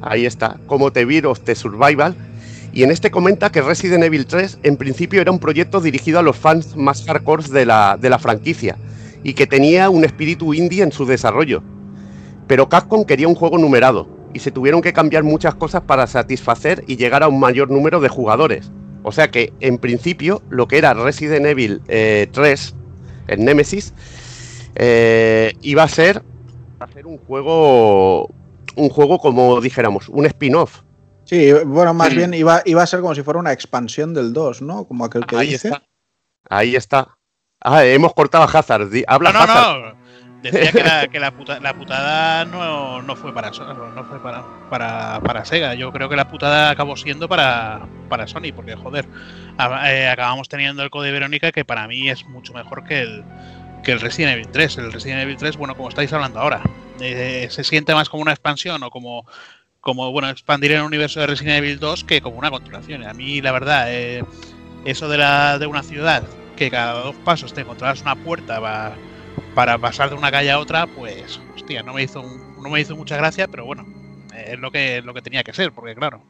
[0.00, 2.14] Ahí está, como Beer of the Survival.
[2.72, 6.22] Y en este comenta que Resident Evil 3 en principio era un proyecto dirigido a
[6.22, 8.78] los fans más hardcore de la, de la franquicia
[9.22, 11.62] y que tenía un espíritu indie en su desarrollo.
[12.46, 16.82] Pero Capcom quería un juego numerado y se tuvieron que cambiar muchas cosas para satisfacer
[16.86, 18.72] y llegar a un mayor número de jugadores.
[19.02, 22.74] O sea que en principio lo que era Resident Evil eh, 3,
[23.28, 23.92] el Nemesis,
[24.76, 26.22] eh, iba a ser,
[26.80, 28.30] a un juego
[28.76, 30.82] un juego como dijéramos, un spin-off.
[31.32, 34.60] Sí, bueno, más bien iba, iba a ser como si fuera una expansión del 2,
[34.60, 34.84] ¿no?
[34.86, 35.68] Como aquel que Ahí dice.
[35.68, 35.82] está.
[36.50, 37.16] Ahí está.
[37.62, 38.90] Ah, hemos cortado a Hazard.
[39.06, 39.94] Habla No, no, Hazard.
[39.94, 40.02] no.
[40.42, 44.44] Decía que, la, que la, puta- la putada no, no fue para no fue para,
[44.68, 45.74] para, para Sega.
[45.74, 49.08] Yo creo que la putada acabó siendo para, para Sony, porque joder,
[49.56, 53.24] a- eh, acabamos teniendo el Code Verónica que para mí es mucho mejor que el,
[53.84, 54.76] que el Resident Evil 3.
[54.78, 56.60] El Resident Evil 3, bueno, como estáis hablando ahora,
[57.00, 59.24] eh, se siente más como una expansión o como,
[59.82, 63.04] como bueno, expandir el universo de Resident Evil 2 que como una continuación.
[63.04, 64.24] A mí, la verdad, eh,
[64.84, 66.22] eso de, la, de una ciudad
[66.56, 68.92] que cada dos pasos te encontrarás una puerta va-
[69.56, 72.80] para pasar de una calle a otra, pues, hostia, no me hizo, un- no me
[72.80, 73.84] hizo mucha gracia, pero bueno,
[74.36, 76.22] es lo que, lo que tenía que ser, porque claro,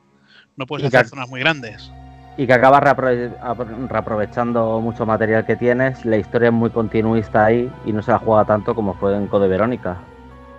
[0.57, 1.93] no puedes hacer zonas muy grandes.
[2.39, 6.03] Y que acabas reapro- apro- reaprovechando mucho material que tienes.
[6.07, 9.27] La historia es muy continuista ahí y no se la juega tanto como fue en
[9.27, 9.99] Code Verónica.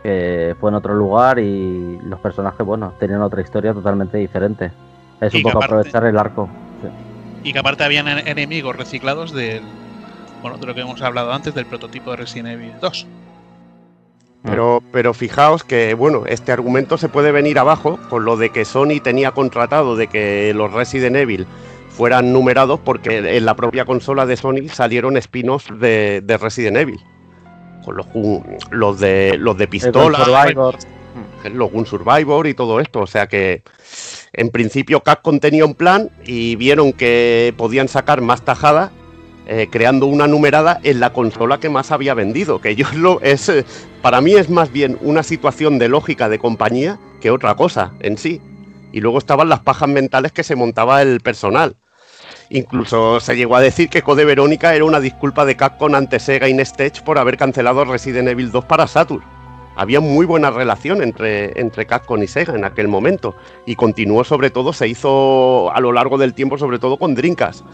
[0.04, 4.72] Que fue en otro lugar y los personajes, bueno, tenían otra historia totalmente diferente.
[5.22, 6.50] Es Y un poco aparte- aprovechar el arco.
[7.44, 9.62] Y que aparte habían en- enemigos reciclados del,
[10.42, 13.08] bueno, de lo que hemos hablado antes, del prototipo de Resident Evil 2.
[14.44, 18.66] Pero, pero fijaos que, bueno, este argumento se puede venir abajo con lo de que
[18.66, 21.48] Sony tenía contratado de que los Resident Evil
[21.88, 27.00] fueran numerados porque en la propia consola de Sony salieron spin-offs de, de Resident Evil.
[27.84, 28.08] Con los,
[28.72, 30.78] los de los de pistola, Survivor.
[31.52, 33.02] los Gun Survivor y todo esto.
[33.02, 33.64] O sea que
[34.34, 38.92] en principio Capcom tenía un plan y vieron que podían sacar más tajada
[39.46, 42.62] eh, creando una numerada en la consola que más había vendido.
[42.62, 43.66] Que yo lo es eh,
[44.02, 48.18] para mí es más bien una situación de lógica de compañía que otra cosa en
[48.18, 48.42] sí.
[48.92, 51.76] Y luego estaban las pajas mentales que se montaba el personal.
[52.50, 56.48] Incluso se llegó a decir que Code Verónica era una disculpa de Capcom ante Sega
[56.48, 59.24] y Nestech por haber cancelado Resident Evil 2 para Saturn.
[59.76, 63.36] Había muy buena relación entre, entre Capcom y Sega en aquel momento.
[63.66, 67.66] Y continuó sobre todo, se hizo a lo largo del tiempo, sobre todo con Dreamcast.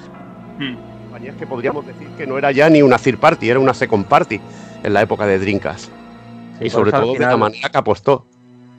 [0.60, 0.76] Mm.
[1.04, 4.06] Compañías que podríamos decir que no era ya ni una third party, era una second
[4.06, 4.40] party
[4.84, 5.40] en la época de.
[5.40, 5.90] Sí,
[6.62, 8.26] y sobre todo de la manera que apostó.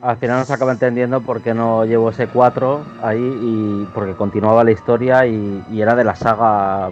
[0.03, 4.15] Al final no se acaba entendiendo por qué no llevo ese 4 ahí y porque
[4.15, 6.91] continuaba la historia y, era de la saga.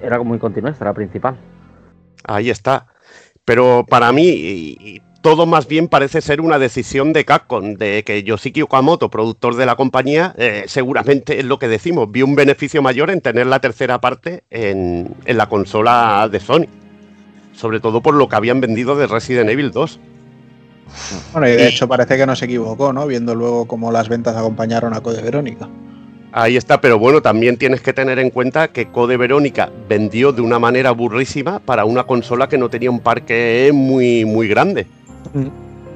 [0.00, 1.36] Era muy continuista, era principal.
[2.24, 2.86] Ahí está.
[3.44, 8.22] Pero para mí, y- todo más bien parece ser una decisión de Capcom, de que
[8.22, 12.80] Yoshiki Okamoto, productor de la compañía, eh, seguramente es lo que decimos, vio un beneficio
[12.80, 16.66] mayor en tener la tercera parte en la consola de Sony.
[17.52, 19.98] Sobre todo por lo que habían vendido de Resident Evil 2.
[21.32, 23.06] Bueno, y de Y- hecho parece que no se equivocó, ¿no?
[23.06, 25.68] Viendo luego cómo las ventas acompañaron a Code Verónica.
[26.32, 30.42] Ahí está, pero bueno, también tienes que tener en cuenta que Code Verónica vendió de
[30.42, 34.86] una manera burrísima para una consola que no tenía un parque muy, muy grande.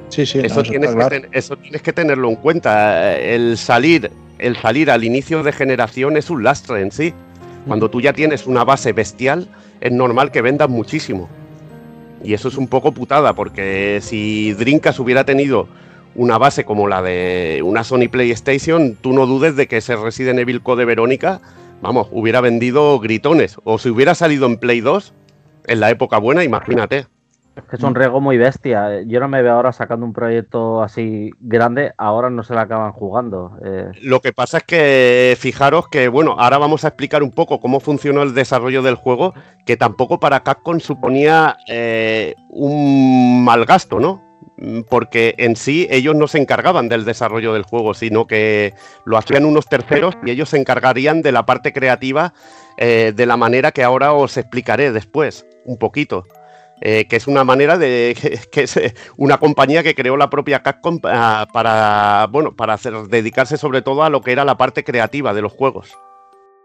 [0.09, 3.15] Sí, sí, no, eso, eso tienes que eso tienes que tenerlo en cuenta.
[3.17, 7.13] El salir, el salir al inicio de generación es un lastre en sí.
[7.67, 9.47] Cuando tú ya tienes una base bestial,
[9.79, 11.29] es normal que vendas muchísimo.
[12.23, 15.67] Y eso es un poco putada, porque si Dreamcast hubiera tenido
[16.15, 20.39] una base como la de una Sony PlayStation, tú no dudes de que ese Resident
[20.39, 21.41] Evil Code Verónica,
[21.81, 23.57] vamos, hubiera vendido gritones.
[23.63, 25.13] O si hubiera salido en Play 2,
[25.67, 27.07] en la época buena, imagínate.
[27.55, 29.01] Es que es un riesgo muy bestia.
[29.03, 32.93] Yo no me veo ahora sacando un proyecto así grande, ahora no se la acaban
[32.93, 33.57] jugando.
[33.65, 37.59] Eh, Lo que pasa es que fijaros que, bueno, ahora vamos a explicar un poco
[37.59, 39.33] cómo funcionó el desarrollo del juego,
[39.65, 44.31] que tampoco para Capcom suponía eh, un mal gasto, ¿no?
[44.89, 48.73] porque en sí ellos no se encargaban del desarrollo del juego, sino que
[49.05, 52.33] lo hacían unos terceros y ellos se encargarían de la parte creativa
[52.77, 56.25] eh, de la manera que ahora os explicaré después, un poquito.
[56.83, 58.17] Eh, que es una manera de
[58.51, 62.93] que, es eh, una compañía que creó la propia Capcom ah, para bueno para hacer,
[63.07, 65.91] dedicarse sobre todo a lo que era la parte creativa de los juegos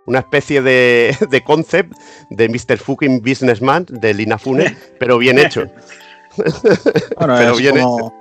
[0.07, 1.93] una especie de, de concept
[2.31, 2.79] de Mr.
[2.79, 5.67] Fucking Businessman de Lina Fune pero bien hecho
[7.19, 8.15] Bueno, Pero es, viene- como,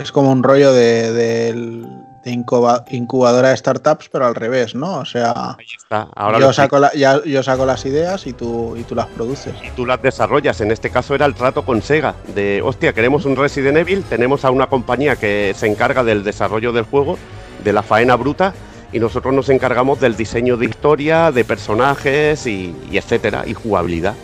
[0.00, 1.86] es como un rollo de, del-
[2.26, 4.98] de incuba- incubadora de startups, pero al revés, ¿no?
[4.98, 6.08] O sea, Ahí está.
[6.16, 9.54] Ahora yo saco, la- ya- yo saco las ideas y tú, y tú las produces.
[9.64, 10.60] y tú las desarrollas.
[10.60, 12.16] En este caso era el trato con Sega.
[12.34, 16.72] De, hostia, queremos un Resident Evil, tenemos a una compañía que se encarga del desarrollo
[16.72, 17.16] del juego,
[17.62, 18.52] de la faena bruta,
[18.92, 24.14] y nosotros nos encargamos del diseño de historia, de personajes y, y etcétera, y jugabilidad.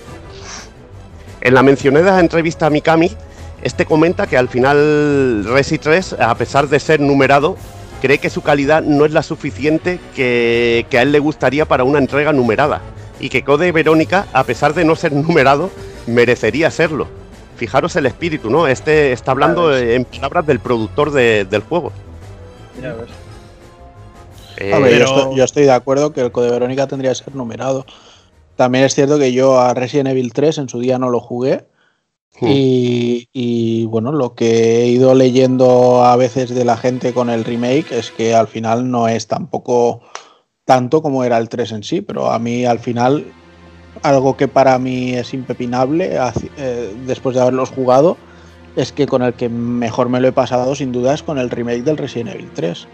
[1.41, 3.12] En la mencionada entrevista a Mikami,
[3.62, 7.57] este comenta que al final Resi 3, a pesar de ser numerado,
[8.03, 11.85] cree que su calidad no es la suficiente que, que a él le gustaría para
[11.85, 12.83] una entrega numerada
[13.20, 15.70] y que Code Verónica, a pesar de no ser numerado,
[16.07, 17.07] merecería serlo.
[17.57, 18.66] Fijaros el espíritu, ¿no?
[18.66, 21.93] Este está hablando eh, en palabras del productor de- del juego.
[22.83, 23.09] Ya ves.
[24.57, 27.12] Eh, A ver, yo, pero- estoy, yo estoy de acuerdo que el Code Verónica tendría
[27.12, 27.87] que ser numerado.
[28.57, 31.65] También es cierto que yo a Resident Evil 3 en su día no lo jugué.
[32.41, 32.47] Hmm.
[32.49, 37.45] Y, y, bueno, lo que he ido leyendo a veces de la gente con el
[37.45, 40.01] remake es que al final no es tampoco
[40.65, 43.25] tanto como era el 3 en sí, pero a mí al final
[44.03, 46.19] algo que para mí es impepinable
[46.57, 48.17] eh, después de haberlos jugado
[48.77, 51.51] es que con el que mejor me lo he pasado sin duda es con el
[51.51, 52.87] remake del Resident Evil 3.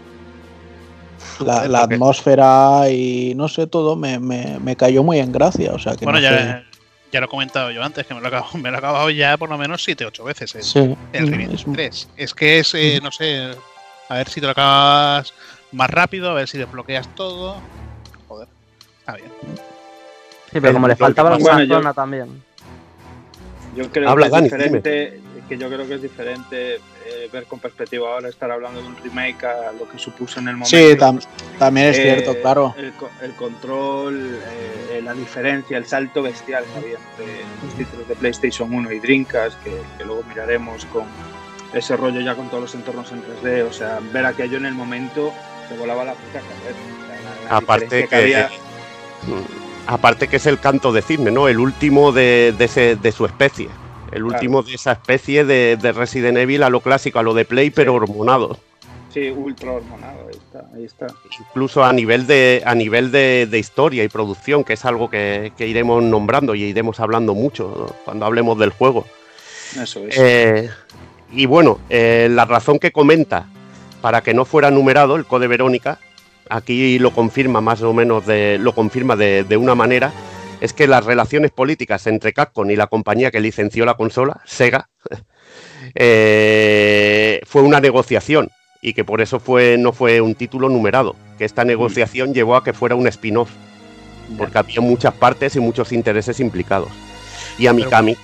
[1.45, 5.71] La, atmósfera y no sé, todo me, me- me cayó muy en gracia.
[5.73, 6.68] O sea que Bueno, no sé.
[7.11, 9.09] Ya, lo he comentado yo antes, que me lo he acabado, me lo he acabado
[9.09, 10.55] ya por lo menos 7-8 veces.
[10.55, 10.79] El, Sí,
[11.13, 12.09] el es- Evil 3.
[12.17, 13.51] Es que es, eh, no sé,
[14.09, 15.33] a ver si te lo acabas
[15.71, 17.61] más rápido, a ver si desbloqueas todo.
[18.27, 18.47] Joder,
[18.99, 19.29] está bien.
[20.51, 22.43] Sí, pero como le faltaba alguna Bueno, yo- zona también.
[23.75, 26.79] Yo creo Habla, que es Dani, diferente, que yo creo que es diferente
[27.11, 30.47] eh, ver con perspectiva ahora estar hablando de un remake a lo que supuso en
[30.49, 30.77] el momento.
[30.77, 31.21] Sí, tam-
[31.57, 32.75] también es Eh, cierto, claro.
[32.77, 34.39] El, co- el control,
[34.91, 38.99] eh, la diferencia, el salto bestial que había entre los títulos de PlayStation 1 y
[38.99, 41.03] Dreamcast, que, que luego miraremos con
[41.73, 43.63] ese rollo ya con todos los entornos en 3D.
[43.67, 45.33] O sea, ver aquello en el momento
[45.69, 46.79] te volaba la puta cabeza.
[47.43, 48.49] O sea, aparte que, había-
[49.87, 51.47] aparte que es el canto de cisne, ¿no?
[51.47, 53.69] El último de, de ese- de su especie.
[54.11, 57.45] El último de esa especie de, de Resident Evil a lo clásico, a lo de
[57.45, 58.57] Play, pero hormonado.
[59.13, 61.07] Sí, ultra hormonado, ahí está, ahí está.
[61.39, 65.51] incluso a nivel de a nivel de, de historia y producción, que es algo que,
[65.57, 69.05] que iremos nombrando y iremos hablando mucho cuando hablemos del juego.
[69.81, 70.15] Eso es.
[70.17, 70.69] Eh,
[71.31, 73.47] y bueno, eh, la razón que comenta
[74.01, 75.99] para que no fuera numerado el Code Verónica,
[76.49, 80.11] aquí lo confirma más o menos de, lo confirma de, de una manera,
[80.61, 84.89] es que las relaciones políticas entre Capcom y la compañía que licenció la consola, Sega,
[85.95, 88.49] eh, fue una negociación
[88.81, 92.63] y que por eso fue, no fue un título numerado, que esta negociación llevó a
[92.63, 93.51] que fuera un spin-off,
[94.37, 96.89] porque había muchas partes y muchos intereses implicados.
[97.57, 98.15] Y a Mikami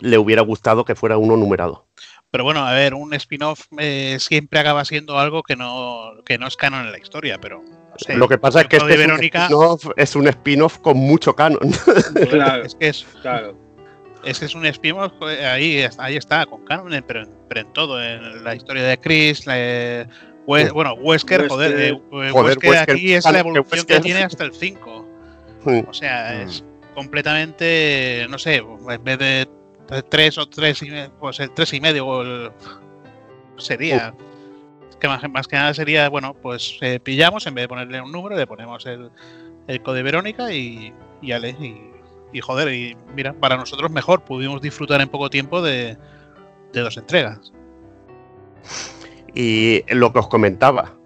[0.00, 1.86] le hubiera gustado que fuera uno numerado.
[2.30, 6.46] Pero bueno, a ver, un spin-off eh, siempre acaba siendo algo que no, que no
[6.46, 7.62] es canon en la historia, pero
[8.08, 10.96] Lo que pasa es que este de es un Verónica spin-off es un spin-off con
[10.96, 11.58] mucho canon.
[12.30, 13.56] Claro, es que es, claro.
[14.24, 17.72] es que es un spin-off, eh, ahí, ahí está, con canon, pero, en- pero en
[17.72, 20.06] todo, en la historia de Chris, la, eh,
[20.46, 20.70] We- Sí.
[20.72, 21.48] bueno, Wesker, Wesker.
[21.48, 25.06] joder, eh, Joder, Wesker Wesker, aquí es la evolución que tiene hasta el 5.
[25.64, 25.80] Mm.
[25.88, 26.48] O sea, Mm.
[26.48, 26.64] es
[26.94, 29.48] completamente, no sé, en vez de
[30.08, 32.50] 3 o 3 y pues el 3 y medio o el-
[33.58, 34.14] sería.
[35.00, 38.36] Que más, que nada sería, bueno, pues eh, pillamos, en vez de ponerle un número,
[38.36, 39.10] le ponemos el,
[39.68, 40.92] el code Verónica y,
[41.22, 41.80] y ale, y,
[42.32, 45.96] y joder, y mira, para nosotros mejor, pudimos disfrutar en poco tiempo de,
[46.72, 47.52] de dos entregas.
[49.34, 50.96] Y lo que os comentaba,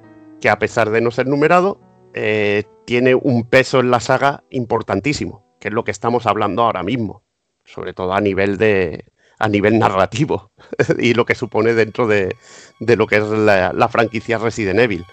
[0.40, 1.78] que a pesar de no ser numerado,
[2.14, 6.82] eh, tiene un peso en la saga importantísimo, que es lo que estamos hablando ahora
[6.82, 7.22] mismo,
[7.64, 9.06] sobre todo a nivel de
[9.42, 10.52] a nivel narrativo
[10.98, 12.36] y lo que supone dentro de,
[12.78, 15.04] de lo que es la, franquicia Resident Evil.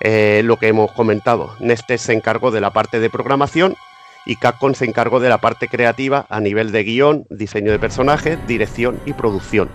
[0.00, 3.76] Eh, lo que hemos comentado, Nestes se encargó de la parte de programación
[4.26, 8.38] y Capcom se encargó de la parte creativa a nivel de guion, diseño de personajes,
[8.48, 9.70] dirección y producción.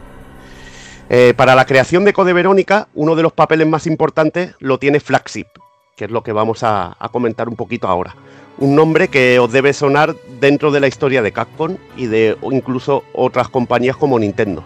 [1.09, 4.99] Eh, para la creación de Code Verónica, uno de los papeles más importantes lo tiene
[4.99, 5.47] Flagship,
[5.95, 8.13] que es lo que vamos a comentar un poquito ahora.
[8.57, 13.03] Un nombre que os debe sonar dentro de la historia de Capcom y de incluso
[13.13, 14.63] otras compañías como Nintendo.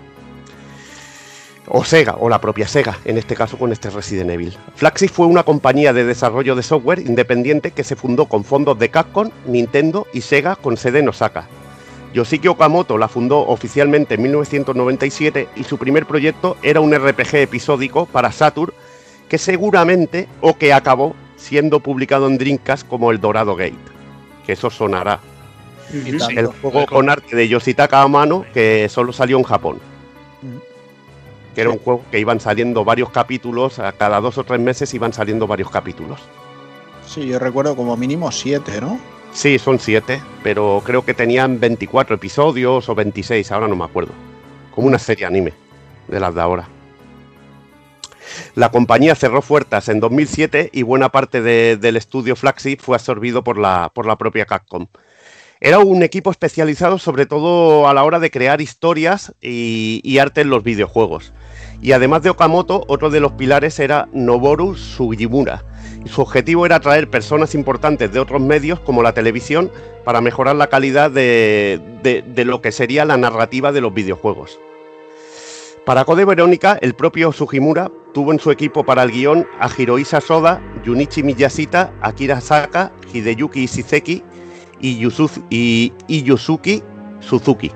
[1.71, 4.57] o Sega, o la propia Sega, en este caso con este Resident Evil.
[4.75, 8.89] Flaxis fue una compañía de desarrollo de software independiente que se fundó con fondos de
[8.89, 11.47] Capcom, Nintendo y Sega con sede en Osaka.
[12.13, 18.07] Yoshiki Okamoto la fundó oficialmente en 1997 y su primer proyecto era un RPG episódico
[18.07, 18.73] para Saturn
[19.27, 23.77] que seguramente o que acabó siendo publicado en Dreamcast como el Dorado Gate,
[24.45, 25.19] que eso sonará.
[25.91, 29.79] el juego con arte de Yoshitaka Amano que solo salió en Japón.
[31.55, 34.93] Que era un juego que iban saliendo varios capítulos, a cada dos o tres meses
[34.93, 36.19] iban saliendo varios capítulos.
[37.07, 38.99] Sí, yo recuerdo como mínimo siete, ¿no?
[39.31, 44.11] Sí, son siete, pero creo que tenían 24 episodios o 26, ahora no me acuerdo.
[44.73, 45.53] Como una serie anime
[46.07, 46.67] de las de ahora.
[48.55, 53.57] La compañía cerró fuerzas en 2007 y buena parte del estudio Flagship fue absorbido por
[53.57, 54.87] la, por la propia Capcom.
[55.61, 60.41] Era un equipo especializado sobre todo a la hora de crear historias y, y arte
[60.41, 61.33] en los videojuegos.
[61.81, 65.65] Y además de Okamoto, otro de los pilares era Noboru Sugimura,
[66.05, 69.71] su objetivo era atraer personas importantes de otros medios como la televisión
[70.05, 74.59] para mejorar la calidad de, lo que sería la narrativa de los videojuegos.
[75.85, 80.21] Para Code Verónica, el propio Sugimura tuvo en su equipo para el guion a Hiroisa
[80.21, 84.23] Soda, Junichi Miyashita, Akira Saka, Hideyuki Ishizeki
[84.81, 86.83] y, y Yusuki
[87.19, 87.71] Suzuki.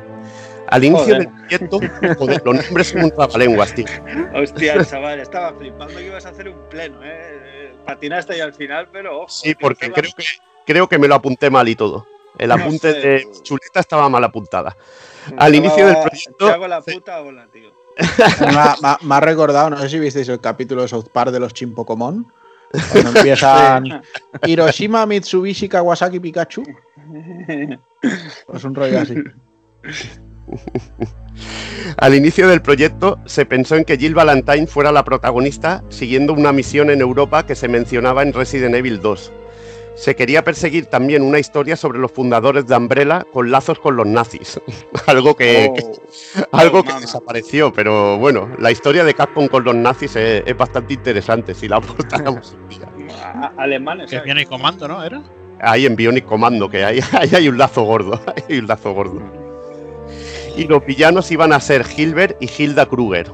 [0.69, 1.79] Al inicio del proyecto,
[2.17, 3.85] los nombres son un trabalenguas, tío.
[4.33, 7.75] Hostia, chaval, estaba flipando que ibas a hacer un pleno, ¿eh?
[7.85, 10.23] Patinaste ahí al final, pero Sí, porque creo que,
[10.65, 12.07] creo que me lo apunté mal y todo.
[12.37, 14.75] El apunte de Chuleta estaba mal apuntada.
[15.37, 16.47] Al inicio del proyecto.
[16.47, 17.71] Te hago la puta ola, tío.
[19.01, 22.31] Me, ha, recordado, no sé si visteis el capítulo de South Park de los Chimpocomón.
[22.91, 24.01] Cuando empiezan
[24.45, 26.63] Hiroshima, Mitsubishi, Kawasaki, Pikachu.
[28.47, 29.15] Pues un rollo así.
[31.97, 36.51] Al inicio del proyecto se pensó en que Jill Valentine fuera la protagonista siguiendo una
[36.51, 39.31] misión en Europa que se mencionaba en Resident Evil 2.
[39.95, 44.07] Se quería perseguir también una historia sobre los fundadores de Umbrella con lazos con los
[44.07, 44.59] nazis.
[45.07, 46.43] algo que, oh.
[46.51, 51.53] algo que desapareció, pero bueno, la historia de Capcom con los nazis es, bastante interesante
[51.53, 52.57] si la aportáramos.
[53.57, 54.09] Alemanes.
[54.09, 55.03] Que Bionic Comando, ¿no?
[55.03, 55.21] ¿Era?
[55.61, 58.19] Ahí en Bionic Comando, que hay, ahí hay un lazo gordo.
[58.49, 59.43] Hay un lazo gordo
[60.55, 63.31] y los villanos iban a ser Hilbert y Hilda Kruger.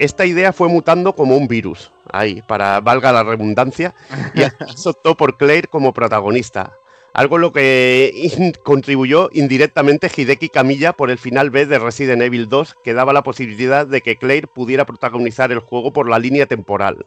[0.00, 3.94] Esta idea fue mutando como un virus, ahí, para valga la redundancia,
[4.32, 4.40] y
[4.88, 6.72] optó por Claire como protagonista.
[7.12, 12.76] Algo lo que contribuyó indirectamente Hideki Camilla por el final B de Resident Evil 2,
[12.82, 17.04] que daba la posibilidad de que Claire pudiera protagonizar el juego por la línea temporal.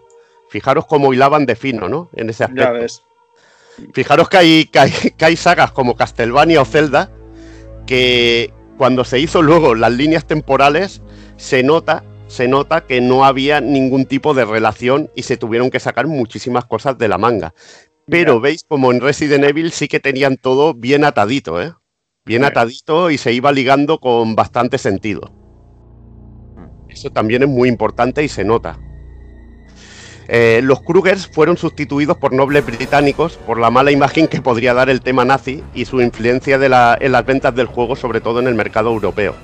[0.49, 2.09] Fijaros cómo hilaban de fino, ¿no?
[2.13, 2.63] En ese aspecto.
[2.63, 3.01] Ya ves.
[3.93, 7.09] Fijaros que hay, que hay sagas como Castlevania o Zelda
[7.87, 11.01] que cuando se hizo luego las líneas temporales
[11.37, 15.79] se nota se nota que no había ningún tipo de relación y se tuvieron que
[15.79, 17.53] sacar muchísimas cosas de la manga.
[18.07, 21.73] Pero veis como en Resident Evil sí que tenían todo bien atadito, ¿eh?
[22.25, 25.31] Bien atadito y se iba ligando con bastante sentido.
[26.87, 28.79] Eso también es muy importante y se nota.
[30.27, 34.89] Eh, los Krugers fueron sustituidos por nobles británicos por la mala imagen que podría dar
[34.89, 38.55] el tema nazi y su influencia en las ventas del juego, sobre todo en el
[38.55, 39.35] mercado europeo.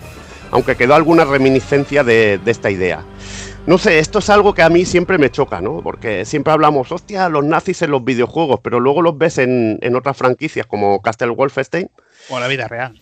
[0.51, 3.03] Aunque quedó alguna reminiscencia de, esta idea.
[3.67, 5.81] No sé, esto es algo que a mí siempre me choca, ¿no?
[5.81, 10.17] Porque siempre hablamos, hostia, los nazis en los videojuegos, pero luego los ves en, otras
[10.17, 11.89] franquicias como Castle Wolfenstein.
[12.29, 12.99] O la vida real.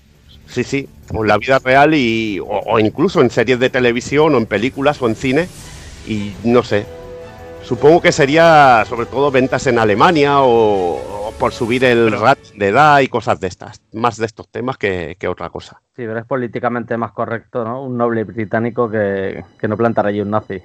[0.48, 4.45] Sí, sí, o la vida real y, o incluso en series de televisión o en
[4.45, 5.48] películas o en cine.
[6.07, 6.86] Y no sé,
[7.68, 13.02] Supongo que sería sobre todo ventas en Alemania o, por subir el rat de edad
[13.02, 15.81] y cosas de estas, más de estos temas que, otra cosa.
[15.94, 17.84] Sí, pero es políticamente más correcto, ¿no?
[17.84, 20.61] Un noble británico que, no plantar allí un nazi.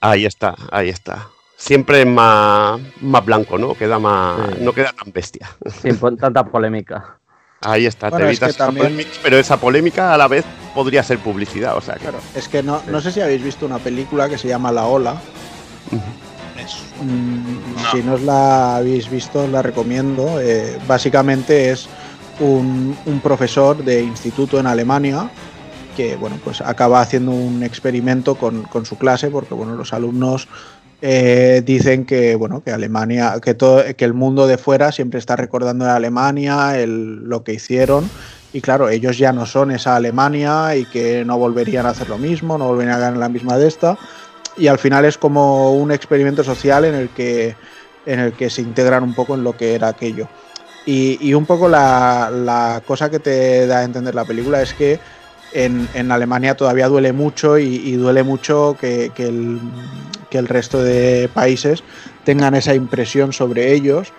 [0.00, 1.26] Ahí está, ahí está.
[1.56, 3.74] Siempre es más, más blanco, ¿no?
[3.74, 5.50] Queda más, no queda tan bestia.
[5.82, 7.18] Sin tanta polémica.
[7.62, 8.56] Ahí está, te evitas
[9.24, 12.18] pero esa polémica a la vez podría ser publicidad, o sea, claro.
[12.36, 15.20] Es que no, no sé si habéis visto una película que se llama La Ola.
[17.02, 20.40] Mm, si no os la habéis visto, la recomiendo.
[20.40, 21.88] Eh, básicamente es
[22.40, 25.30] un, profesor de instituto en Alemania
[25.96, 30.48] que bueno, pues acaba haciendo un experimento con, su clase porque bueno, los alumnos
[31.00, 35.36] eh, dicen que bueno, que Alemania, que todo, que el mundo de fuera siempre está
[35.36, 38.10] recordando a Alemania, lo que hicieron.
[38.52, 42.18] Y claro, ellos ya no son esa Alemania y que no volverían a hacer lo
[42.18, 43.98] mismo, no volverían a ganar la misma de esta
[44.56, 47.56] y al final es como un experimento social en el que,
[48.06, 50.28] en el que se integran un poco en lo que era aquello.
[50.86, 55.00] Y, un poco la, cosa que te da a entender la película es que
[55.52, 59.60] en, en Alemania todavía duele mucho y, y duele mucho que, que el,
[60.28, 61.84] que el resto de países
[62.24, 64.12] tengan esa impresión sobre ellos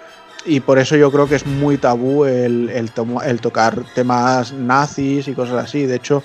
[0.46, 4.54] y por eso yo creo que es muy tabú el, el, tomo- el tocar temas
[4.54, 5.86] nazis y cosas así.
[5.86, 6.24] De hecho,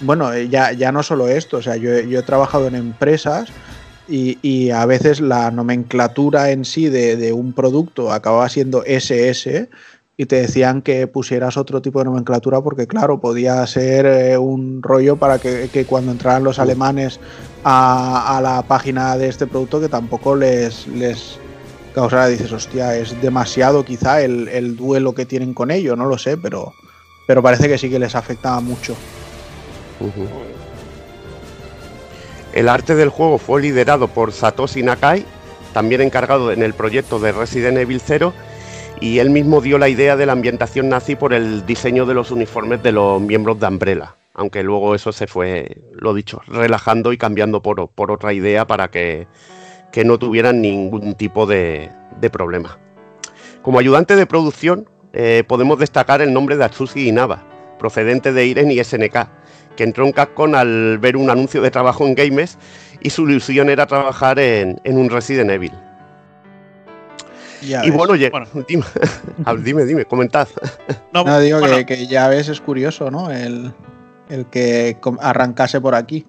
[0.00, 2.74] bueno, eh, ya, ya no solo esto, o sea, yo, he- yo he trabajado en
[2.74, 3.54] empresas
[4.06, 9.70] y, y a veces la nomenclatura en sí de, de un producto acababa siendo SS
[10.16, 14.82] y te decían que pusieras otro tipo de nomenclatura porque, claro, podía ser eh, un
[14.82, 17.20] rollo para que, que cuando entraran los alemanes
[17.62, 21.42] a, a la página de este producto que tampoco les, les
[22.00, 26.16] causara, dices, hostia, es demasiado quizá el, el duelo que tienen con ello, no lo
[26.16, 26.72] sé, pero,
[27.26, 28.96] pero parece que sí que les afectaba mucho.
[30.00, 30.26] Ujú.
[32.52, 35.24] El arte del juego fue liderado por Satoshi Nakai,
[35.72, 38.32] también encargado en el proyecto de Resident Evil 0,
[39.00, 42.30] y él mismo dio la idea de la ambientación nazi por el diseño de los
[42.30, 47.18] uniformes de los miembros de Umbrella, aunque luego eso se fue, lo dicho, relajando y
[47.18, 49.28] cambiando por, por otra idea para que,
[49.92, 51.90] que no tuvieran ningún tipo de,
[52.20, 52.78] de problema.
[53.62, 57.42] Como ayudante de producción eh, podemos destacar el nombre de Atsushi Inaba,
[57.78, 59.28] procedente de Iren y SNK,
[59.76, 62.58] que entró en Capcom al ver un anuncio de trabajo en Games
[63.00, 65.72] y su ilusión era trabajar en, en un Resident Evil.
[67.62, 67.96] Ya y ves.
[67.98, 68.46] bueno, oye, Bueno.
[68.68, 68.84] dime,
[69.62, 70.48] dime, dime, comentad.
[71.12, 73.30] No, No, digo bueno, que, que ya ves, es curioso, ¿no?
[73.30, 73.74] El,
[74.30, 76.26] el que arrancase por aquí.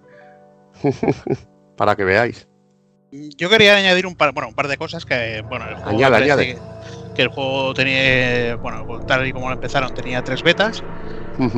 [1.78, 2.48] Para que veáis.
[3.12, 6.18] Yo quería añadir un par, bueno, un par de cosas que, bueno, el juego Añade,
[6.18, 6.46] añade.
[6.56, 6.62] Que,
[7.14, 10.86] que el juego tenía, bueno, tal y como lo empezaron, tenía tres betas.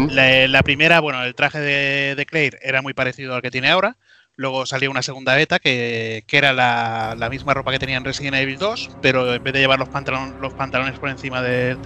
[0.05, 3.97] La primera, bueno, el traje de, de Claire era muy parecido al que tiene ahora.
[4.35, 8.05] Luego salió una segunda beta que, que era la, la misma ropa que tenía en
[8.05, 11.79] Resident Evil 2, pero en vez de llevar los, pantalon- los pantalones por encima de,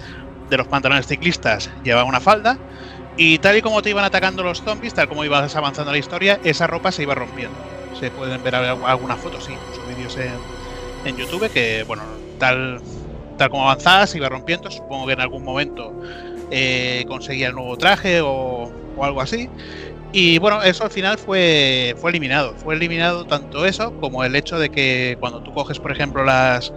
[0.48, 2.60] de los pantalones ciclistas, llevaba una falda.
[3.16, 6.38] Y tal y como te iban atacando los zombies, tal como ibas avanzando la historia,
[6.42, 7.68] esa ropa se iba rompiendo.
[7.98, 10.32] Se pueden ver al- algunas fotos, incluso vídeos en,
[11.04, 12.02] en YouTube que, bueno,
[12.38, 12.80] tal,
[13.36, 14.70] tal como avanzabas, se iba rompiendo.
[14.70, 15.92] Supongo que en algún momento
[16.50, 19.48] eh, conseguía el nuevo traje o, o algo así.
[20.12, 22.54] Y bueno, eso al final fue, fue eliminado.
[22.56, 26.72] Fue eliminado tanto eso como el hecho de que cuando tú coges, por ejemplo, las,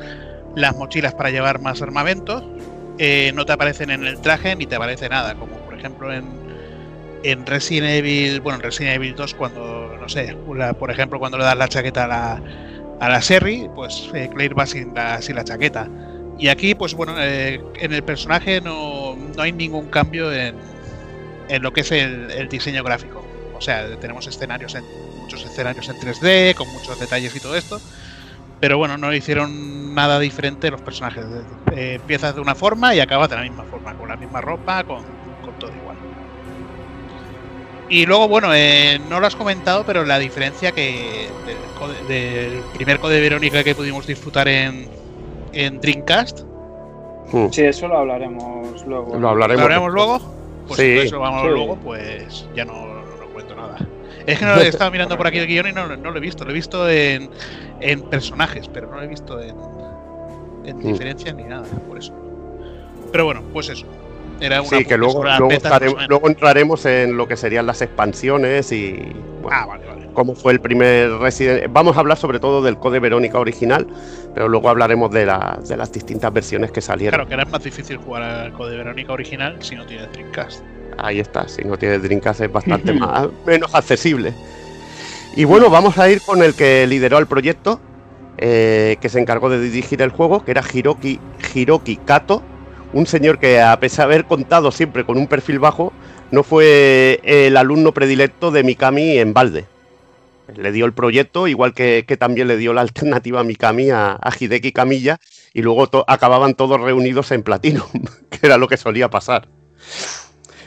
[0.56, 2.44] las mochilas para llevar más armamentos,
[2.98, 5.36] eh, no te aparecen en el traje ni te aparece nada.
[5.36, 6.26] Como por ejemplo en,
[7.24, 10.36] en Resident Evil, bueno, en Resident Evil 2, cuando, no sé,
[10.80, 12.42] por ejemplo, cuando le das la chaqueta a la,
[13.00, 15.88] a la Sherry, pues eh, Claire va sin la, sin la chaqueta.
[16.38, 20.56] Y aquí, pues bueno, eh, en el personaje no, no hay ningún cambio en,
[21.52, 23.24] en lo que es el, diseño gráfico.
[23.56, 24.84] O sea, tenemos escenarios en
[25.20, 27.80] muchos escenarios en 3D, con muchos detalles y todo esto.
[28.60, 31.26] Pero bueno, no hicieron nada diferente los personajes.
[31.76, 34.84] Eh, empiezas de una forma y acabas de la misma forma, con la misma ropa,
[34.84, 35.21] con.
[37.92, 42.62] Y luego, bueno, eh, no lo has comentado, pero la diferencia que del, code- del
[42.74, 44.88] primer code Verónica que pudimos disfrutar en,
[45.52, 46.42] en Dreamcast,
[47.34, 47.48] mm.
[47.52, 49.18] Sí, eso lo hablaremos luego.
[49.18, 49.60] Lo hablaremos.
[49.62, 50.20] ¿lo haremos luego?
[50.68, 50.86] Pues Sí.
[50.88, 51.48] entonces lo vamos Sí.
[51.50, 53.78] luego, pues ya no, no, no cuento nada.
[54.26, 56.22] Es que no he estado mirando por aquí el guion y no, no lo he
[56.22, 56.46] visto.
[56.46, 57.30] Lo he visto en,
[57.82, 59.56] en personajes, pero no lo he visto en,
[60.64, 60.82] en Mm.
[60.82, 62.14] diferencias ni nada, por eso.
[63.12, 63.86] Pero bueno, pues eso.
[64.42, 65.24] Era una Sí, que luego,
[66.10, 68.94] luego, entraremos en lo que serían las expansiones y
[69.42, 70.08] bueno, Ah, vale, vale.
[70.14, 73.88] cómo fue el primer Resident Vamos a hablar sobre todo del Code Verónica original,
[74.34, 77.18] pero luego hablaremos de, la- de las distintas versiones que salieron.
[77.20, 80.64] Claro, que era más difícil jugar al Code Verónica original si no tienes Dreamcast.
[80.98, 84.34] Ahí está, si no tienes Dreamcast es bastante más, menos accesible.
[85.36, 87.80] Y bueno, vamos a ir con el que lideró el proyecto,
[88.38, 91.20] eh, que se encargó de dirigir el juego, que era Hiroki,
[91.54, 92.42] Hiroki Kato,
[92.94, 95.94] un señor que a pesar de haber contado siempre con un perfil bajo,
[96.32, 99.66] no fue el alumno predilecto de Mikami en Balde.
[100.56, 104.72] Le dio el proyecto, igual que, también le dio la alternativa a Mikami a, Hideki
[104.72, 105.20] Kamiya,
[105.54, 107.88] y luego acababan todos reunidos en Platinum,
[108.30, 109.48] que era lo que solía pasar.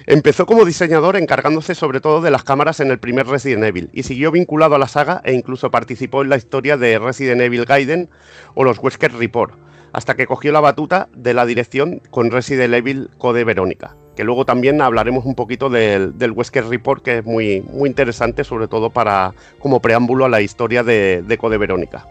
[0.06, 4.02] Empezó como diseñador encargándose sobre todo de las cámaras en el primer Resident Evil y
[4.02, 8.10] siguió vinculado a la saga e incluso participó en la historia de Resident Evil Gaiden
[8.54, 9.54] o los Wesker Report,
[9.94, 14.44] hasta que cogió la batuta de la dirección con Resident Evil Code Verónica, que luego
[14.44, 19.34] también hablaremos un poquito del, Wesker Report que es muy, muy interesante sobre todo para
[19.60, 22.06] como preámbulo a la historia de, de Code Verónica.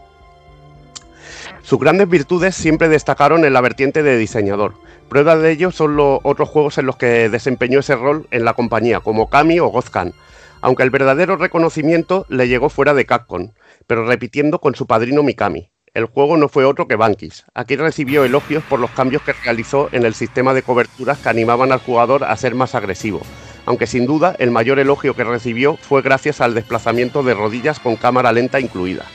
[1.61, 4.76] Sus grandes virtudes siempre destacaron en la vertiente de diseñador.
[5.10, 8.53] Prueba de ello son los otros juegos en los que desempeñó ese rol en la
[8.53, 10.14] compañía, como Kami o Gozkan,
[10.61, 13.51] aunque el verdadero reconocimiento le llegó fuera de Capcom,
[13.88, 15.73] pero repitiendo con su padrino Mikami.
[15.94, 17.45] El juego no fue otro que Bankis.
[17.53, 21.72] Aquí recibió elogios por los cambios que realizó en el sistema de coberturas que animaban
[21.72, 23.22] al jugador a ser más agresivo,
[23.68, 27.95] aunque sin duda el mayor elogio que recibió fue gracias al desplazamiento de rodillas con
[27.95, 29.06] cámara lenta incluida.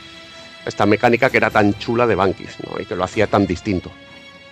[0.66, 2.80] Esta mecánica que era tan chula de Bankis ¿no?
[2.80, 3.90] y que lo hacía tan distinto.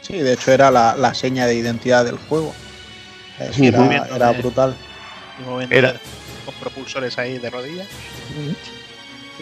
[0.01, 2.53] Sí, de hecho era la, la seña de identidad del juego.
[3.53, 4.74] Sí, era, moviendo era de- brutal.
[5.70, 6.01] Era-
[6.44, 7.86] con propulsores ahí de rodillas.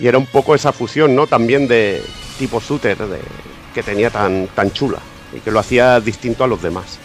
[0.00, 1.26] Y era un poco esa fusión, ¿no?
[1.26, 2.02] También de
[2.38, 3.20] tipo shooter de,
[3.74, 4.98] que tenía tan, tan chula
[5.34, 6.98] y que lo hacía distinto a los demás.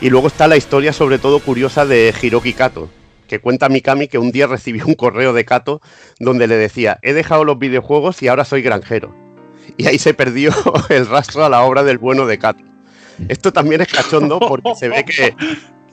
[0.00, 2.90] Y luego está la historia, sobre todo curiosa, de Hiroki Kato,
[3.28, 5.80] que cuenta Mikami que un día recibió un correo de Kato
[6.18, 9.14] donde le decía: He dejado los videojuegos y ahora soy granjero.
[9.76, 10.52] Y ahí se perdió
[10.88, 12.64] el rastro a la obra del bueno de Kato.
[13.28, 15.36] Esto también es cachondo porque se ve que,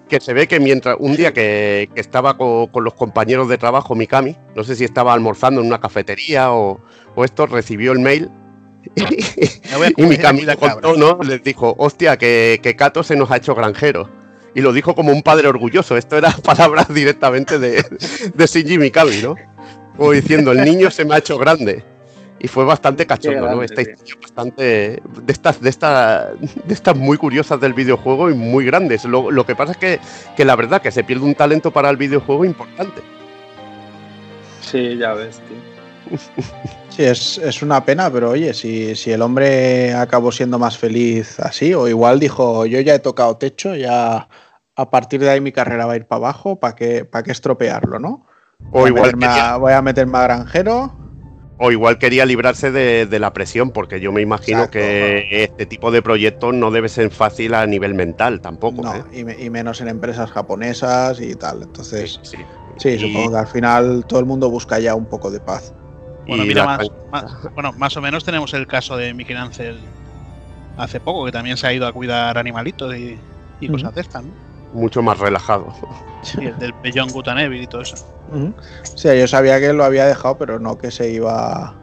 [0.10, 3.57] que se ve que mientras un día que, que estaba co- con, los compañeros de
[3.57, 6.81] trabajo Mikami, no sé si estaba almorzando en una cafetería o,
[7.15, 8.30] o esto, recibió el mail
[8.95, 9.03] y
[9.72, 10.95] comer Mikami le contó.
[10.95, 11.19] ¿no?
[11.23, 14.10] Les dijo, hostia, que, que Kato se nos ha hecho granjero.
[14.56, 15.95] Y lo dijo como un padre orgulloso.
[15.95, 17.84] Esto era palabras directamente de,
[18.34, 19.36] de Shinji Mikami, ¿no?
[19.95, 21.84] Como diciendo, el niño se me ha hecho grande.
[22.40, 23.61] Y fue bastante cachondo, ¿no?
[23.64, 24.64] Esta historia bastante.
[24.64, 29.03] de estas, de estas, de estas muy curiosas del videojuego y muy grandes.
[29.06, 29.99] Lo, lo que pasa es que,
[30.38, 33.02] que la verdad que se pierde un talento para el videojuego importante.
[34.61, 35.57] Sí, ya ves, tío.
[36.90, 41.40] Sí, es, es una pena, pero oye, si, si el hombre acabó siendo más feliz
[41.40, 44.28] así, o igual dijo, yo ya he tocado techo, ya
[44.76, 47.32] a partir de ahí mi carrera va a ir para abajo, ¿para qué, para qué
[47.32, 48.26] estropearlo, no?
[48.72, 50.91] O Voy a igual, meterme a- quería, voy a meterme a granjero.
[51.61, 54.80] O igual quería librarse de, de la presión, porque yo me imagino Exacto.
[54.80, 58.81] que este tipo de proyectos no debe ser fácil a nivel mental tampoco.
[58.81, 59.03] No, ¿eh?
[59.11, 61.64] y, me- y menos en empresas japonesas y tal.
[61.64, 62.38] Entonces, Sí,
[62.77, 65.73] sí, supongo que al final todo el mundo busca ya un poco de paz.
[66.26, 69.80] Bueno, mira, la- más, más- bueno, más o menos tenemos el caso de Mickey Ansel
[70.77, 73.19] hace poco, que también se ha ido a cuidar animalitos y,
[73.68, 74.31] cosas de estas, ¿no?
[74.73, 75.73] Mucho más relajado.
[76.39, 77.95] Y el del Beyond Good and Evil y todo eso.
[78.83, 81.75] Sí, yo sabía que lo había dejado, pero no que se iba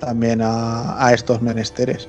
[0.00, 2.08] también a, a estos menesteres.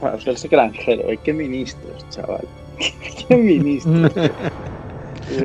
[0.00, 1.18] Para hacerse granjero, ¿eh?
[1.22, 2.46] qué ministros, chaval.
[3.28, 4.12] qué ministros.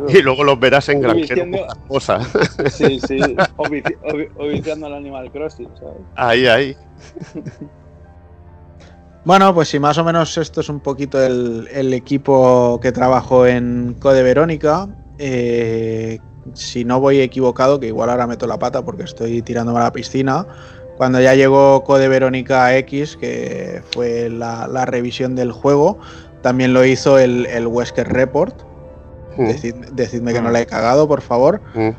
[0.08, 1.46] Y luego los verás en granjero
[1.88, 2.28] cosas.
[2.74, 5.98] Sí, sí, o, vici- o vi- o viciando al Animal Crossing, ¿sabes?
[6.16, 6.76] Ahí, ahí.
[9.26, 13.48] Bueno, pues si más o menos esto es un poquito el, el equipo que trabajó
[13.48, 14.88] en Code Verónica,
[15.18, 16.20] eh,
[16.54, 19.92] si no voy equivocado, que igual ahora meto la pata porque estoy tirándome a la
[19.92, 20.46] piscina,
[20.98, 25.98] cuando ya llegó Code Verónica X, que fue la, la revisión del juego,
[26.44, 28.56] también lo hizo el, el Wesker Report.
[29.38, 31.62] Mm, Decid- decidme que no la he cagado, por favor.
[31.74, 31.90] mm.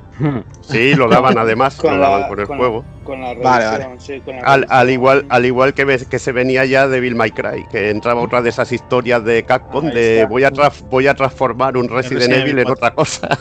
[0.63, 2.85] Sí, lo daban además, lo daban con el con juego.
[2.87, 6.19] La, con la Vale, revisión, sí, con la Al, igual, al igual que, ves, que
[6.19, 9.87] se venía ya de Bill My Cry, que entraba otra de esas historias de Capcom
[9.87, 10.51] de voy a,
[10.91, 12.73] voy a transformar un Resident Resident Evil en 4.
[12.75, 13.39] otra cosa.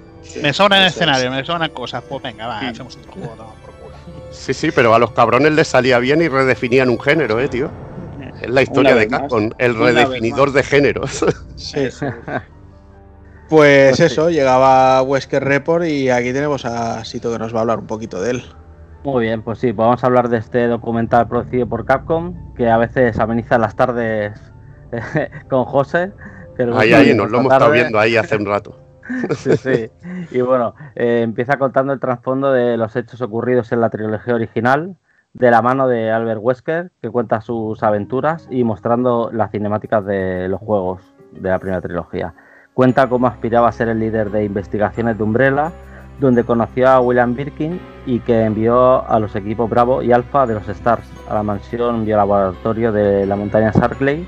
[0.22, 2.04] Sí, me sobran escenarios, me sobran cosas.
[2.08, 2.66] Pues venga, va, Sí.
[2.66, 3.96] hacemos otro juego, toma por culo.
[4.30, 7.68] Sí, sí, pero a los cabrones les salía bien y redefinían un género, eh, tío.
[8.40, 9.08] Es la historia de.
[9.08, 11.24] Capcom, el Una redefinidor de géneros.
[11.56, 11.88] Sí.
[13.52, 14.04] Pues sí.
[14.04, 17.86] eso, llegaba Wesker Report y aquí tenemos a Sito que nos va a hablar un
[17.86, 18.42] poquito de él.
[19.04, 22.70] Muy bien, pues sí, pues vamos a hablar de este documental producido por Capcom, que
[22.70, 24.40] a veces ameniza las tardes
[25.50, 26.12] con José.
[26.56, 28.78] que Ahí, ahí, nos lo hemos estado viendo ahí hace un rato.
[29.36, 29.90] Sí, sí.
[30.30, 34.96] Y bueno, eh, empieza contando el trasfondo de los hechos ocurridos en la trilogía original,
[35.34, 40.48] de la mano de Albert Wesker, que cuenta sus aventuras y mostrando las cinemáticas de
[40.48, 41.02] los juegos
[41.32, 42.32] de la primera trilogía.
[42.74, 45.72] Cuenta cómo aspiraba a ser el líder de investigaciones de Umbrella,
[46.20, 50.54] donde conoció a William Birkin y que envió a los equipos Bravo y Alpha de
[50.54, 54.26] los Stars a la mansión biolaboratorio de la montaña Sarkley,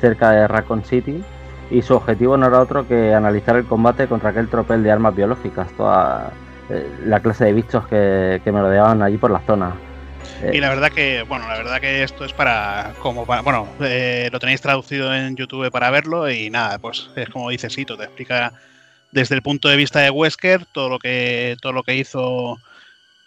[0.00, 1.24] cerca de Raccoon City,
[1.70, 5.16] y su objetivo no era otro que analizar el combate contra aquel tropel de armas
[5.16, 6.32] biológicas, toda
[6.68, 9.72] eh, la clase de bichos que, que merodeaban allí por la zona.
[10.42, 13.68] Eh, Y la verdad que, bueno, la verdad que esto es para, como para, bueno,
[13.80, 17.96] eh, lo tenéis traducido en YouTube para verlo y nada, pues es como dice Sito,
[17.96, 18.52] te explica
[19.12, 22.58] desde el punto de vista de Wesker todo lo que, todo lo que hizo,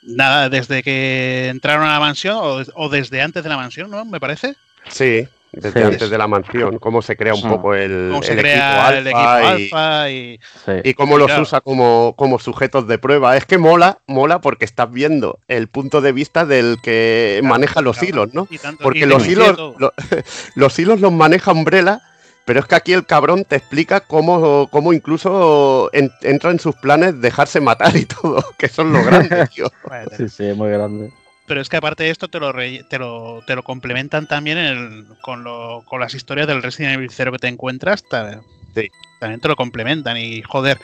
[0.03, 4.05] nada, desde que entraron a la mansión o, o desde antes de la mansión, ¿no?
[4.05, 4.55] Me parece.
[4.87, 5.85] Sí, desde Sí.
[5.87, 7.47] antes de la mansión, cómo se crea un Sí.
[7.47, 10.71] poco el, Cómo se el crea el equipo alfa y- alfa y, sí.
[10.83, 11.41] y cómo los Claro.
[11.43, 13.35] usa como, como sujetos de prueba.
[13.37, 17.97] Es que mola, mola porque estás viendo el punto de vista del que maneja los
[17.97, 18.47] Claro, hilos, ¿no?
[18.81, 19.57] Porque los hilos,
[20.55, 22.01] los hilos los maneja Umbrella,
[22.45, 26.75] pero es que aquí el cabrón te explica cómo, cómo incluso en- entra en sus
[26.75, 29.71] planes dejarse matar y todo, que son los grandes, tío.
[30.17, 31.11] Sí, sí, muy grande.
[31.49, 34.57] Pero es que aparte de esto te lo, re- te lo, te lo complementan también
[34.59, 38.03] en el- con, lo- con las historias del Resident Evil 0 que te encuentras.
[38.07, 38.39] ta-
[38.75, 38.87] Sí.
[39.19, 40.77] también te lo complementan y joder,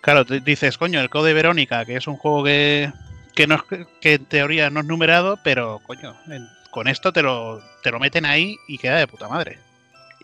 [0.00, 2.92] claro, te dices, coño, el Code Verónica, que es un juego que,
[3.34, 3.62] que, no
[4.00, 7.98] que en teoría no es numerado, pero coño, en- con esto te lo, te lo
[7.98, 9.58] meten ahí y queda de puta madre.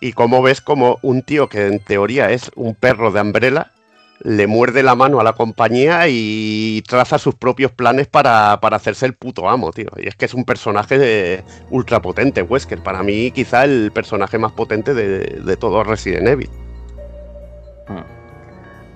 [0.01, 3.73] Y como ves como un tío que en teoría es un perro de Umbrella
[4.25, 9.07] le muerde la mano a la compañía y traza sus propios planes para, para hacerse
[9.07, 9.89] el puto amo, tío.
[9.97, 12.83] Y es que es un personaje de- ultra potente, Wesker.
[12.83, 16.51] Para mí quizá el personaje más potente de, de todo Resident Evil.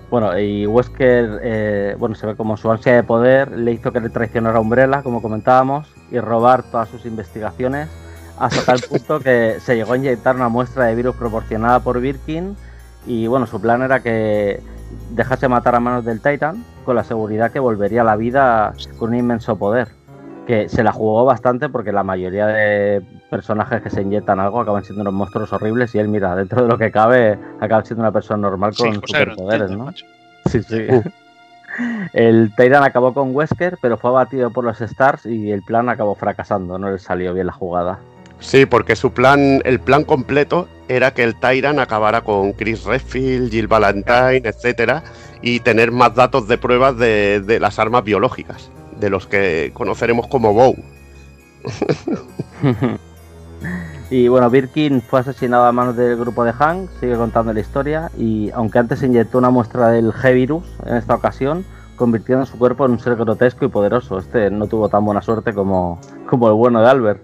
[0.08, 4.00] Bueno, y Wesker, eh, bueno, se ve como su ansia de poder le hizo que
[4.00, 7.88] le traicionara a Umbrella, como comentábamos, y robar todas sus investigaciones,
[8.38, 12.56] hasta tal punto que se llegó a inyectar una muestra de virus proporcionada por Birkin,
[13.04, 14.60] y bueno, su plan era que
[15.10, 19.10] dejase matar a manos del Titan, con la seguridad que volvería a la vida con
[19.10, 19.88] un inmenso poder.
[20.46, 24.84] Que se la jugó bastante porque la mayoría de personajes que se inyectan algo acaban
[24.84, 28.12] siendo unos monstruos horribles y él, mira, dentro de lo que cabe, acaba siendo una
[28.12, 29.92] persona normal con Sí, superpoderes, ¿no?
[30.46, 30.86] Sí, sí.
[32.12, 36.14] El Tyrant acabó con Wesker, pero fue abatido por los Stars y el plan acabó
[36.14, 37.98] fracasando, no le salió bien la jugada.
[38.40, 43.50] Sí, porque su plan, el plan completo era que el Tyrant acabara con Chris Redfield,
[43.50, 45.02] Jill Valentine, etcétera,
[45.42, 50.26] y tener más datos de pruebas de, de las armas biológicas, de los que conoceremos
[50.28, 50.76] como Bow.
[54.10, 58.10] y bueno, Birkin fue asesinado a manos del grupo de Hank, sigue contando la historia,
[58.16, 61.64] y aunque antes se inyectó una muestra del G-Virus, en esta ocasión,
[61.96, 64.18] convirtiendo su cuerpo en un ser grotesco y poderoso.
[64.18, 67.22] Este no tuvo tan buena suerte como, como el bueno de Albert.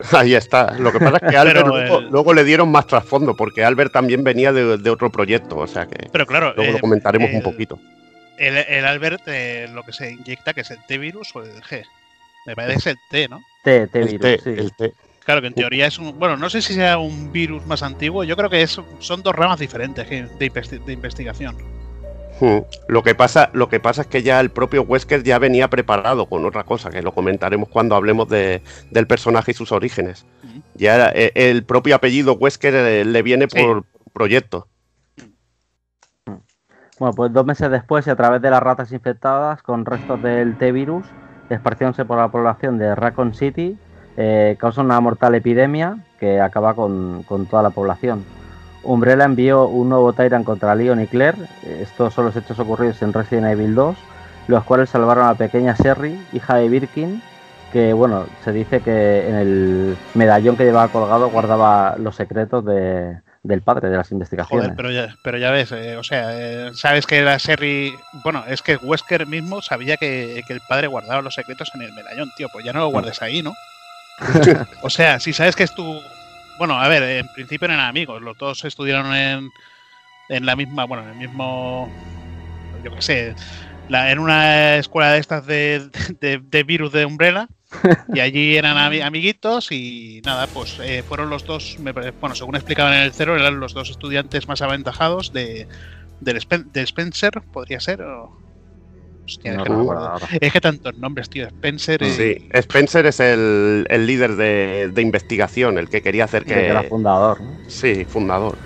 [0.12, 0.74] Ahí está.
[0.78, 3.92] Lo que pasa es que Albert luego, el- luego le dieron más trasfondo, porque Albert
[3.92, 7.30] también venía de, de otro proyecto, o sea que Pero claro, luego eh, lo comentaremos
[7.32, 7.78] un poquito.
[8.38, 11.84] El, el Albert, eh, lo que se inyecta, que es el T-virus o el G.
[12.46, 13.42] Me parece que es el T, ¿no?
[13.62, 14.50] T, El T-Virus, T, sí.
[14.50, 14.92] el T.
[15.22, 16.18] Claro, que en teoría es un.
[16.18, 18.24] Bueno, no sé si sea un virus más antiguo.
[18.24, 21.54] Yo creo que es, son dos ramas diferentes que- de, investi- de investigación.
[22.40, 22.60] Hmm.
[22.88, 26.26] Lo que pasa, lo que pasa es que ya el propio Wesker ya venía preparado
[26.26, 30.24] con otra cosa, que lo comentaremos cuando hablemos de- del personaje y sus orígenes.
[30.74, 33.62] Ya era- eh, el propio apellido Wesker eh, le viene Sí.
[33.62, 33.84] por
[34.14, 34.68] proyecto.
[36.98, 40.56] Bueno, pues dos meses después, y a través de las ratas infectadas con restos del
[40.58, 41.06] T-Virus,
[41.48, 43.78] esparciéndose por la población de Raccoon City,
[44.16, 48.24] eh, causa una mortal epidemia que acaba con, con toda la población.
[48.82, 51.38] Umbrella envió un nuevo Tyrant contra Leon y Claire,
[51.80, 53.96] estos son los hechos ocurridos en Resident Evil 2,
[54.48, 57.22] los cuales salvaron a la pequeña Sherry, hija de Birkin,
[57.72, 63.20] que bueno, se dice que en el medallón que llevaba colgado guardaba los secretos de-
[63.42, 64.66] del padre de las investigaciones.
[64.66, 67.94] Joder, pero ya, pero ya ves, eh, o sea, eh, sabes que la Sherry.
[68.24, 71.92] Bueno, es que Wesker mismo sabía que, que el padre guardaba los secretos en el
[71.94, 72.48] medallón, tío.
[72.52, 73.54] Pues ya no lo guardes ahí, ¿no?
[74.82, 76.00] o sea, si sabes que es tu.
[76.60, 79.48] Bueno, a ver, en principio eran amigos, los dos estudiaron en,
[80.28, 80.84] en la misma.
[80.84, 81.88] Bueno, en el mismo.
[82.84, 83.34] Yo qué sé.
[83.88, 85.88] la- en una escuela de estas de,
[86.20, 87.48] de- virus de Umbrella.
[88.12, 92.56] Y allí eran ami- amiguitos y nada, pues eh, fueron los dos, me bueno, según
[92.56, 95.66] explicaban en el cero, eran los dos estudiantes más aventajados de,
[96.20, 98.02] del, Spen- de Spencer, podría ser.
[98.02, 98.36] o-
[99.30, 100.16] Hostia, No es, que no.
[100.40, 101.46] Es tantos nombres, tío.
[101.46, 102.10] Spencer y...
[102.10, 106.82] Sí, Spencer es el, el líder de, de investigación, el que quería hacer que era
[106.82, 106.88] que...
[106.88, 107.40] fundador.
[107.40, 107.50] ¿no?
[107.68, 108.56] Sí, fundador.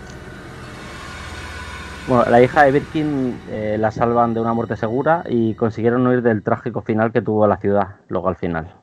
[2.07, 6.23] Bueno, la hija de Birkin eh, la salvan de una muerte segura y consiguieron huir
[6.23, 8.75] del trágico final que tuvo la ciudad, luego al final.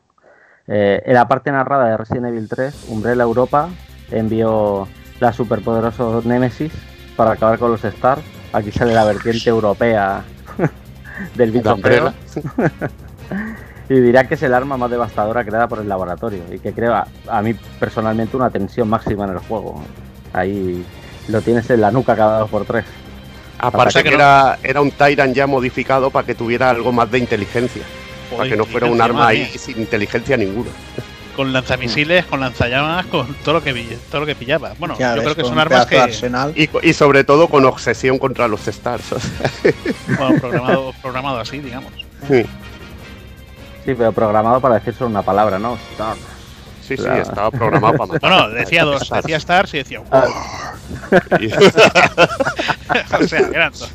[0.68, 3.70] Eh, en la parte narrada de Resident Evil 3, Umbrella Europa
[4.12, 4.88] envió
[5.20, 6.74] la superpoderoso Nemesis
[7.16, 8.24] para acabar con los Stars.
[8.54, 10.24] Aquí sale la vertiente europea
[11.36, 12.14] del bicho Umbrella.
[12.28, 12.44] feo.
[13.90, 17.06] Y dirá que es el arma más devastadora creada por el laboratorio y que crea
[17.28, 19.84] a mí personalmente una tensión máxima en el juego.
[20.34, 20.86] Ahí
[21.28, 22.86] lo tienes en la nuca cada dos por tres.
[23.60, 27.12] Aparte que que no- era, era un Tyrant ya modificado para que tuviera algo más
[27.12, 27.84] de inteligencia.
[28.36, 30.70] para que no fuera un arma ahí sin inteligencia ninguna.
[31.36, 33.74] Con lanzamisiles, con lanzallamas, con todo lo que
[34.12, 34.74] todo lo que pillaba.
[34.78, 36.52] Bueno, Ya yo ves, creo que son armas que arsenal.
[36.56, 39.14] Y, co- y sobre todo con obsesión contra los Stars.
[39.14, 39.50] o sea,
[40.18, 41.92] bueno, programado, programado así, digamos.
[42.28, 42.44] sí,
[43.86, 45.76] Sí, pero programado para decir solo una palabra, ¿no?
[45.94, 46.16] Star.
[46.88, 47.22] sí, sí, Claro.
[47.24, 48.32] estaba programado para No, matar.
[48.32, 49.24] no, decía dos, Stars.
[49.24, 50.02] decía Stars y decía.
[50.12, 50.28] Ah.
[51.40, 51.52] Y-
[53.24, 53.90] o sea, eran dos.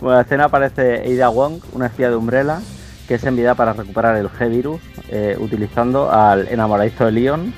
[0.00, 2.60] Bueno, en la escena aparece Ada Wong, una espía de Umbrella,
[3.08, 7.52] que es enviada para recuperar el G-Virus, eh, utilizando al enamoradizo de Leon,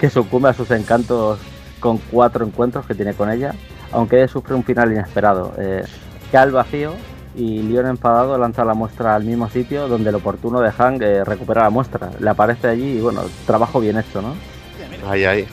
[0.00, 1.38] que sucumbe a sus encantos
[1.80, 3.54] con cuatro encuentros que tiene con ella,
[3.92, 5.52] aunque ella sufre un final inesperado.
[5.58, 5.82] Eh,
[6.30, 6.94] cae al vacío
[7.34, 11.24] y Leon enfadado lanza la muestra al mismo sitio donde el oportuno de Hank eh,
[11.24, 12.10] recupera la muestra.
[12.20, 14.34] Le aparece allí y bueno, trabajo bien hecho, ¿no?
[15.10, 15.46] Ahí, ahí.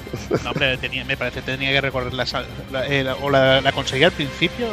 [0.44, 3.30] No, hombre, tenía- me parece que tenía que recorrer la, sal- la- eh, la- o
[3.32, 4.68] la, la conseguía al principio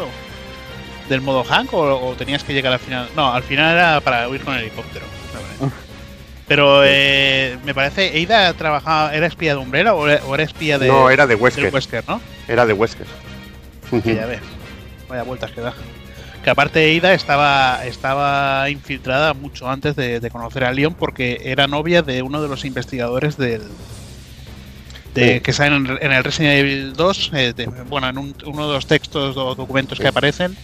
[1.09, 3.09] del modo Hank o, o tenías que llegar al final.
[3.17, 5.05] No, al final era para huir con el helicóptero.
[6.49, 10.79] Pero eh, me parece, Eida trabajaba, ¿era espía de Umbrella o era, o era espía
[10.79, 11.75] de, No, era de Wesker.
[11.75, 12.21] Wesker, no?
[12.47, 13.07] Era de Wesker.
[14.03, 14.41] Que ya ves,
[15.09, 15.75] vaya vueltas que da.
[16.45, 21.67] Que aparte Eida estaba, estaba infiltrada mucho antes de, de conocer a Leon porque era
[21.67, 23.63] novia de uno de los investigadores del
[25.15, 25.41] de, Sí.
[25.41, 27.31] que salen en, en el Resident Evil 2.
[27.35, 30.57] eh, de- bueno, en un- uno de los textos o documentos que aparecen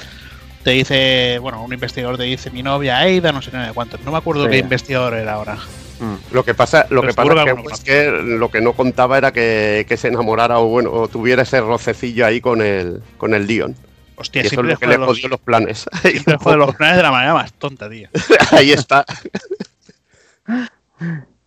[0.62, 3.98] te dice, bueno, un investigador te dice mi novia Aida, no sé qué cuánto.
[4.05, 4.51] No me acuerdo Sí.
[4.51, 5.56] qué investigador era ahora.
[6.01, 6.34] Mm.
[6.34, 9.84] Lo que pasa, lo Pero que pasa que que lo que no contaba era que,
[9.89, 13.76] que se enamorara o bueno, o tuviera ese rocecillo ahí con el con el Dion.
[14.16, 15.86] Hostia, Y eso es lo que le jodió los planes.
[16.02, 18.09] siempre jode los planes de la manera más tonta, tío.
[18.52, 19.05] ahí está.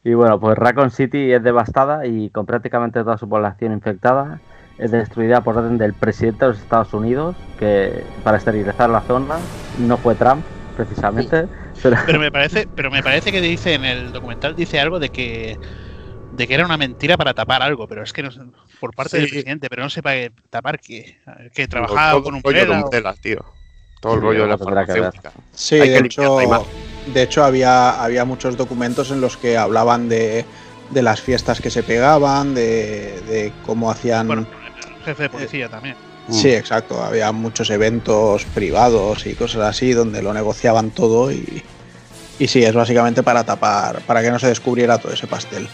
[0.08, 4.40] Y bueno, pues Raccoon City es devastada y con prácticamente toda su población infectada
[4.78, 9.40] destruida por orden del presidente de los Estados Unidos, que para esterilizar la zona
[9.78, 10.46] no fue Trump,
[10.76, 11.48] precisamente,
[11.82, 15.10] pero Pero me parece, pero me parece que dice en el documental dice algo de
[15.10, 15.58] que
[16.32, 18.42] de que era una mentira para tapar algo, pero es que no sé,
[18.80, 19.36] por parte del Sí.
[19.36, 21.18] presidente, pero no sé para qué tapar que,
[21.54, 23.46] que trabajaba Todo con el un rollo de prela o- Umbrella, tío.
[24.02, 25.32] Todo el Sí, rollo de la farmacéutica.
[25.54, 26.38] Sí, de hecho,
[27.14, 30.46] de hecho había, había muchos documentos en los que hablaban de,
[30.92, 34.28] de las fiestas que se pegaban, de, de cómo hacían...
[34.28, 34.48] Bueno,
[35.06, 35.96] jefe de policía también.
[36.30, 37.02] Sí, exacto.
[37.04, 41.64] Había muchos eventos privados y cosas así donde lo negociaban todo y,
[42.40, 45.68] y sí, es básicamente para tapar, para que no se descubriera todo ese pastel.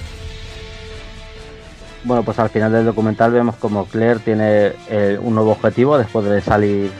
[2.03, 6.25] bueno, pues al final del documental vemos como Claire tiene eh, un nuevo objetivo después
[6.25, 6.91] de salir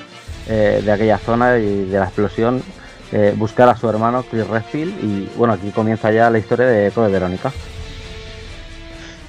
[0.47, 2.63] eh, de aquella zona y de la explosión,
[3.11, 6.91] eh, buscar a su hermano Chris Redfield y bueno, aquí comienza ya la historia de
[6.91, 7.51] Code Verónica.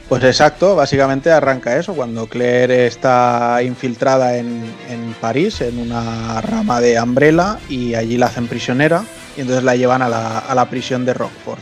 [0.08, 6.80] Pues exacto, básicamente arranca eso, cuando Claire está infiltrada en, en París, en una rama
[6.80, 9.04] de Umbrella, y allí la hacen prisionera,
[9.36, 11.60] y entonces la llevan a la, a la prisión de Rockford,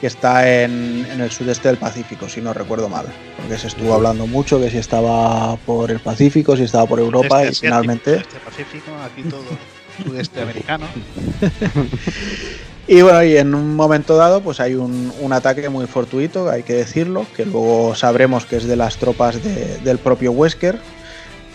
[0.00, 3.06] que está en, en el sudeste del Pacífico, si no recuerdo mal,
[3.36, 7.44] porque se estuvo hablando mucho que si estaba por el Pacífico, si estaba por Europa,
[7.44, 8.12] y finalmente...
[8.12, 9.42] sudeste Pacífico, aquí todo
[10.04, 10.86] sudeste americano.
[12.88, 16.62] Y bueno, y en un momento dado, pues hay un, un ataque muy fortuito, hay
[16.62, 20.78] que decirlo, que luego sabremos que es de las tropas de- del propio Wesker,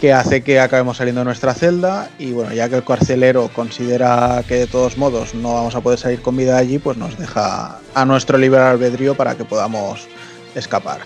[0.02, 2.10] que hace que acabemos saliendo de nuestra celda.
[2.20, 6.00] Y bueno, ya que el carcelero considera que de todos modos no vamos a poder
[6.00, 10.08] salir con vida allí, pues nos deja a nuestro libre albedrío para que podamos
[10.54, 11.00] escapar.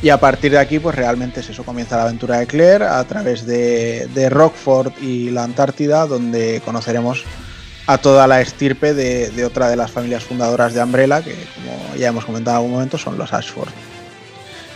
[0.00, 3.04] Y a partir de aquí, pues realmente es eso, comienza la aventura de Claire a
[3.04, 7.24] través de, de Rockford y la Antártida, donde conoceremos
[7.86, 11.94] a toda la estirpe de, de otra de las familias fundadoras de Umbrella, que como
[11.96, 13.68] ya hemos comentado en algún momento, son los Ashford.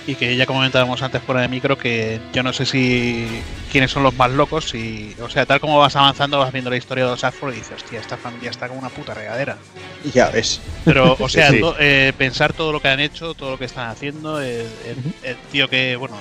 [0.06, 3.28] Y que ya comentábamos antes fuera de micro que yo no sé si
[3.70, 6.76] quiénes son los más locos y, o sea, tal como vas avanzando vas viendo la
[6.78, 9.56] historia de los Ashford y dices, hostia, esta familia está como una puta regadera.
[10.02, 10.60] Y ya ves.
[10.84, 11.60] Pero, o sea, Sí.
[11.60, 15.14] to- eh, pensar todo lo que han hecho, todo lo que están haciendo, el, el-
[15.22, 16.16] el tío que, bueno,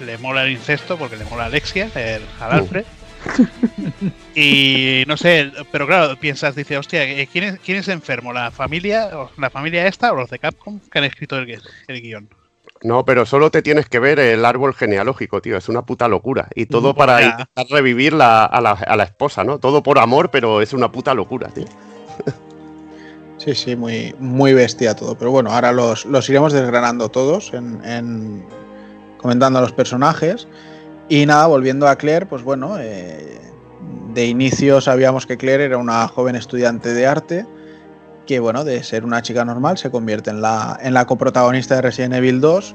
[0.00, 2.84] le, le mola el incesto porque le mola Alexia, el, al Alfred.
[4.34, 8.32] y no sé, pero claro, piensas, dice, hostia, eh, ¿quién es, quién es enfermo?
[8.32, 12.00] ¿La familia, la familia esta o los de Capcom que han escrito el, gui- el
[12.02, 12.28] guion?
[12.82, 15.56] No, pero solo te tienes que ver el árbol genealógico, tío.
[15.56, 16.48] Es una puta locura.
[16.54, 19.58] Y todo para intentar revivir la- a, la, a la esposa, ¿no?
[19.58, 21.64] Todo por amor, pero es una puta locura, tío.
[23.38, 25.16] Sí, sí, muy, muy bestia todo.
[25.16, 28.44] Pero bueno, ahora los, los iremos desgranando todos en, en-
[29.18, 30.48] comentando a los personajes.
[31.08, 33.40] Y nada, volviendo a Claire, pues bueno, eh,
[34.12, 37.46] de inicio sabíamos que Claire era una joven estudiante de arte
[38.26, 41.82] que, bueno, de ser una chica normal se convierte en la, en la coprotagonista de
[41.82, 42.74] Resident Evil 2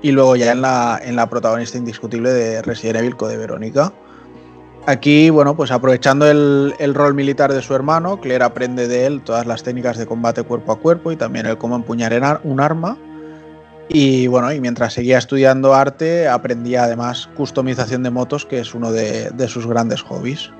[0.00, 3.92] y luego ya en la, en la protagonista indiscutible de Resident Evil Code Verónica.
[4.86, 9.22] Aquí, bueno, pues aprovechando el, el rol militar de su hermano, Claire aprende de él
[9.22, 12.96] todas las técnicas de combate cuerpo a cuerpo y también el cómo empuñar un arma.
[13.94, 18.90] Y bueno, y mientras seguía estudiando arte, aprendía además customización de motos, que es uno
[18.90, 20.50] de, sus grandes hobbies.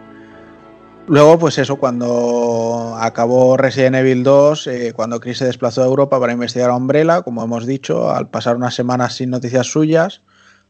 [1.07, 6.21] Luego, pues eso, cuando acabó Resident Evil 2, eh, cuando Chris se desplazó a Europa
[6.21, 10.21] para investigar a Umbrella, como hemos dicho, al pasar unas semanas sin noticias suyas,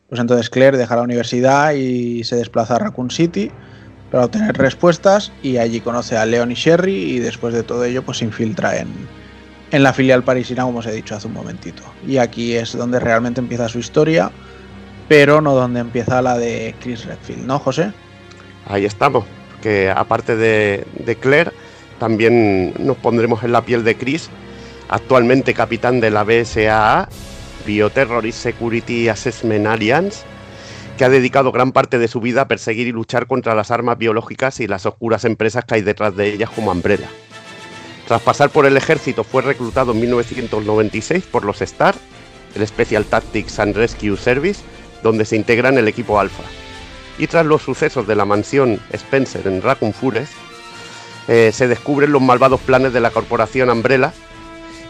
[0.09, 3.51] pues entonces Claire deja la universidad y se desplaza a Raccoon City
[4.12, 8.05] para obtener respuestas y allí conoce a Leon y Sherry y después de todo ello
[8.05, 8.89] pues se infiltra en,
[9.73, 11.82] en la filial parisina como os he dicho hace un momentito.
[12.07, 14.31] Y aquí es donde realmente empieza su historia,
[15.09, 17.93] pero no donde empieza la de Chris Redfield, ¿no, José?
[18.66, 19.24] Ahí estamos.
[19.62, 21.53] Que aparte de, de Claire,
[21.99, 24.28] también nos pondremos en la piel de Chris,
[24.89, 27.09] actualmente capitán de la BSAA
[27.65, 30.24] Bioterrorist Security Assessment Alliance,
[30.99, 33.99] que ha dedicado gran parte de su vida a perseguir y luchar contra las armas
[33.99, 37.09] biológicas y las oscuras empresas que hay detrás de ellas como Umbrella.
[38.12, 41.94] Tras pasar por el ejército fue reclutado en 1996 por los STAR,
[42.55, 44.60] el Special Tactics and Rescue Service,
[45.02, 46.43] donde se integra en el equipo Alpha.
[47.16, 50.34] Y tras los sucesos de la mansión Spencer en Raccoon Forest,
[51.26, 54.12] eh, se descubren los malvados planes de la corporación Umbrella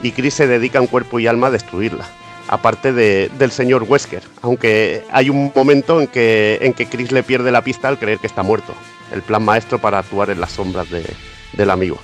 [0.03, 2.05] y Chris se dedica en cuerpo y alma a destruirla,
[2.49, 7.23] aparte de- del señor Wesker, aunque hay un momento en que, en que Chris le
[7.23, 8.75] pierde la pista al creer que está muerto,
[9.13, 11.07] el plan maestro para actuar en las sombras de-
[11.53, 12.01] del amigo.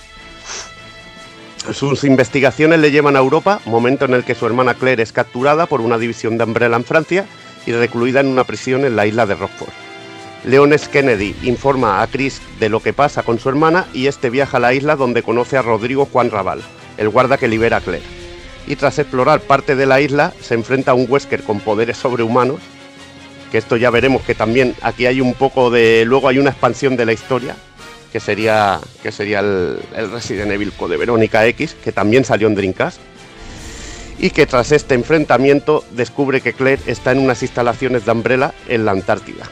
[1.72, 5.66] Sus investigaciones le llevan a Europa, momento en el que su hermana Claire es capturada
[5.66, 7.26] por una división de Umbrella en Francia
[7.66, 9.72] y recluida en una prisión en la isla de Rockford.
[10.44, 10.74] Leon.
[10.90, 14.60] Kennedy informa a Chris de lo que pasa con su hermana y este viaja a
[14.60, 16.62] la isla donde conoce a Rodrigo Juan Raval,
[16.97, 18.06] el guarda que libera a Claire.
[18.66, 22.60] Y tras explorar parte de la isla, se enfrenta a un Wesker con poderes sobrehumanos,
[23.51, 26.05] que esto ya veremos que también aquí hay un poco de...
[26.06, 27.56] luego hay una expansión de la historia,
[28.12, 32.55] que sería, que sería el, el Resident Evil Code Verónica X, que también salió en
[32.55, 32.98] Dreamcast,
[34.18, 38.85] y que tras este enfrentamiento descubre que Claire está en unas instalaciones de Umbrella en
[38.85, 39.44] la Antártida,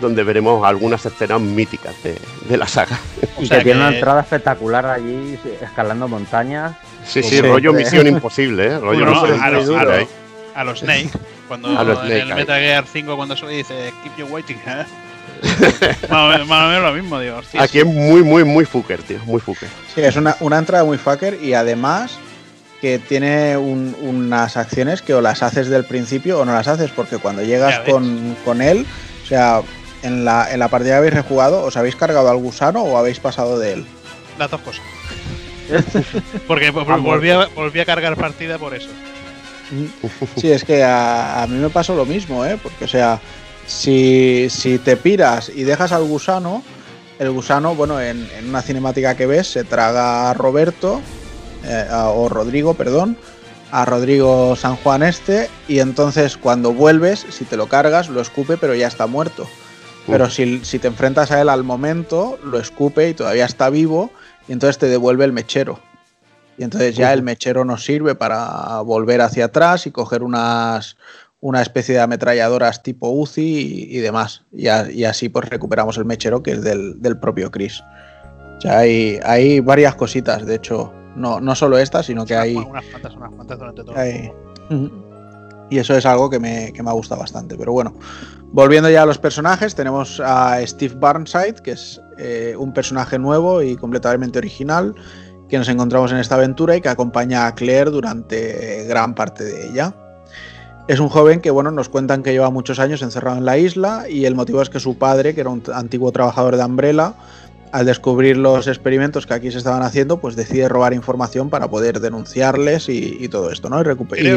[0.00, 2.16] donde veremos algunas escenas míticas de,
[2.48, 2.98] de la saga.
[3.38, 6.74] O Y sea que tiene una entrada espectacular allí, escalando montañas.
[7.06, 8.78] Sí, sí, rollo Misión Imposible, ¿eh?
[8.78, 10.08] Rollo Bueno, Misión a, los, a los-
[10.54, 11.10] a los Snake,
[11.48, 12.38] cuando A los en Snake, el ahí.
[12.38, 14.84] Metal Gear 5 cuando se dice Keep you waiting, ¿eh?
[16.10, 17.36] más, o menos, más o menos lo mismo, digo.
[17.38, 19.68] hostia, Aquí es muy, muy, muy fucker, tío, muy fucker.
[19.94, 22.18] Sí, es una, una entrada muy fucker y además
[22.80, 26.90] que tiene un- unas acciones que o las haces del principio o no las haces,
[26.90, 28.86] porque cuando llegas con, con él,
[29.24, 29.62] o sea,
[30.02, 33.18] en la, en la partida que habéis rejugado, ¿os habéis cargado al gusano o habéis
[33.18, 33.86] pasado de él?
[34.38, 34.82] Las dos cosas.
[36.46, 38.88] Porque volví a, volví a cargar partida por eso.
[40.36, 42.56] Sí, es que a, a mí me pasó lo mismo, ¿eh?
[42.62, 43.18] Porque, o sea,
[43.66, 46.62] si, si te piras y dejas al gusano,
[47.18, 51.00] el gusano, bueno, en, en una cinemática que ves, se traga a Roberto,
[51.64, 53.16] eh, a- o Rodrigo, perdón,
[53.72, 58.56] a Rodrigo San Juan este, y entonces cuando vuelves, si te lo cargas, lo escupe,
[58.56, 59.46] pero ya está muerto.
[60.06, 64.12] Pero si, si te enfrentas a él al momento, lo escupe y todavía está vivo,
[64.46, 65.80] y entonces te devuelve el mechero.
[66.58, 70.96] Y entonces ya el mechero nos sirve para volver hacia atrás y coger unas
[71.40, 73.42] una especie de ametralladoras tipo UCI
[73.90, 74.44] y, y demás.
[74.52, 77.82] Y, a- y así pues recuperamos el mechero que es del, del propio Chris.
[78.58, 82.56] O sea, hay, hay varias cositas, de hecho, no, no solo esta, sino que hay,
[82.56, 83.96] Unas cuantas, unas cuantas durante todo.
[83.96, 84.32] hay-
[85.70, 87.56] Y eso es algo que me, que me ha gustado bastante.
[87.56, 87.94] Pero bueno,
[88.52, 93.60] volviendo ya a los personajes, tenemos a Steve Barnside, que es eh, un personaje nuevo
[93.62, 94.94] y completamente original,
[95.48, 99.68] que nos encontramos en esta aventura y que acompaña a Claire durante gran parte de
[99.68, 99.94] ella.
[100.88, 104.04] Es un joven que, bueno, nos cuentan que lleva muchos años encerrado en la isla
[104.08, 107.14] y el motivo es que su padre, que era un antiguo trabajador de Umbrella,
[107.72, 111.98] al descubrir los experimentos que aquí se estaban haciendo, pues decide robar información para poder
[111.98, 113.80] denunciarles y, y todo esto, ¿no?
[113.80, 113.82] Y,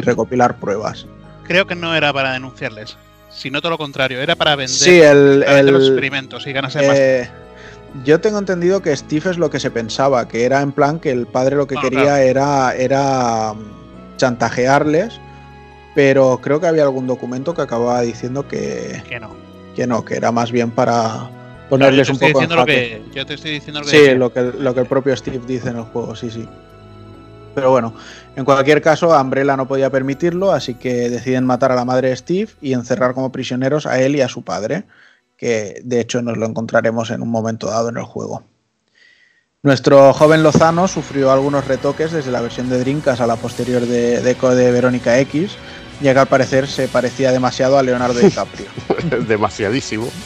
[0.01, 1.05] recopilar pruebas.
[1.43, 2.97] Creo que no era para denunciarles,
[3.29, 6.85] sino todo lo contrario, era para vender, Sí, el, para vender los experimentos y ganarse
[6.87, 6.97] más.
[6.97, 7.29] eh,
[8.03, 11.11] yo tengo entendido que Steve es lo que se pensaba, que era en plan que
[11.11, 12.23] el padre lo que Bueno, quería claro.
[12.23, 13.53] era, era
[14.17, 15.19] chantajearles,
[15.95, 19.31] pero creo que había algún documento que acababa diciendo que, Que no.
[19.75, 21.29] que no, que era más bien para
[21.69, 24.15] ponerles un poco en lo que, yo te estoy diciendo lo que Sí, decía.
[24.15, 26.47] lo que, lo que el propio Steve dice en el juego, sí, sí.
[27.55, 27.93] Pero bueno,
[28.35, 32.15] en cualquier caso, Umbrella no podía permitirlo, así que deciden matar a la madre de
[32.15, 34.85] Steve y encerrar como prisioneros a él y a su padre,
[35.35, 38.43] que de hecho nos lo encontraremos en un momento dado en el juego.
[39.61, 44.21] Nuestro joven Lozano sufrió algunos retoques desde la versión de Drinkas a la posterior de,
[44.21, 45.57] de Code Verónica X,
[45.99, 48.67] ya que al parecer se parecía demasiado a Leonardo DiCaprio.
[49.27, 50.07] Demasiadísimo.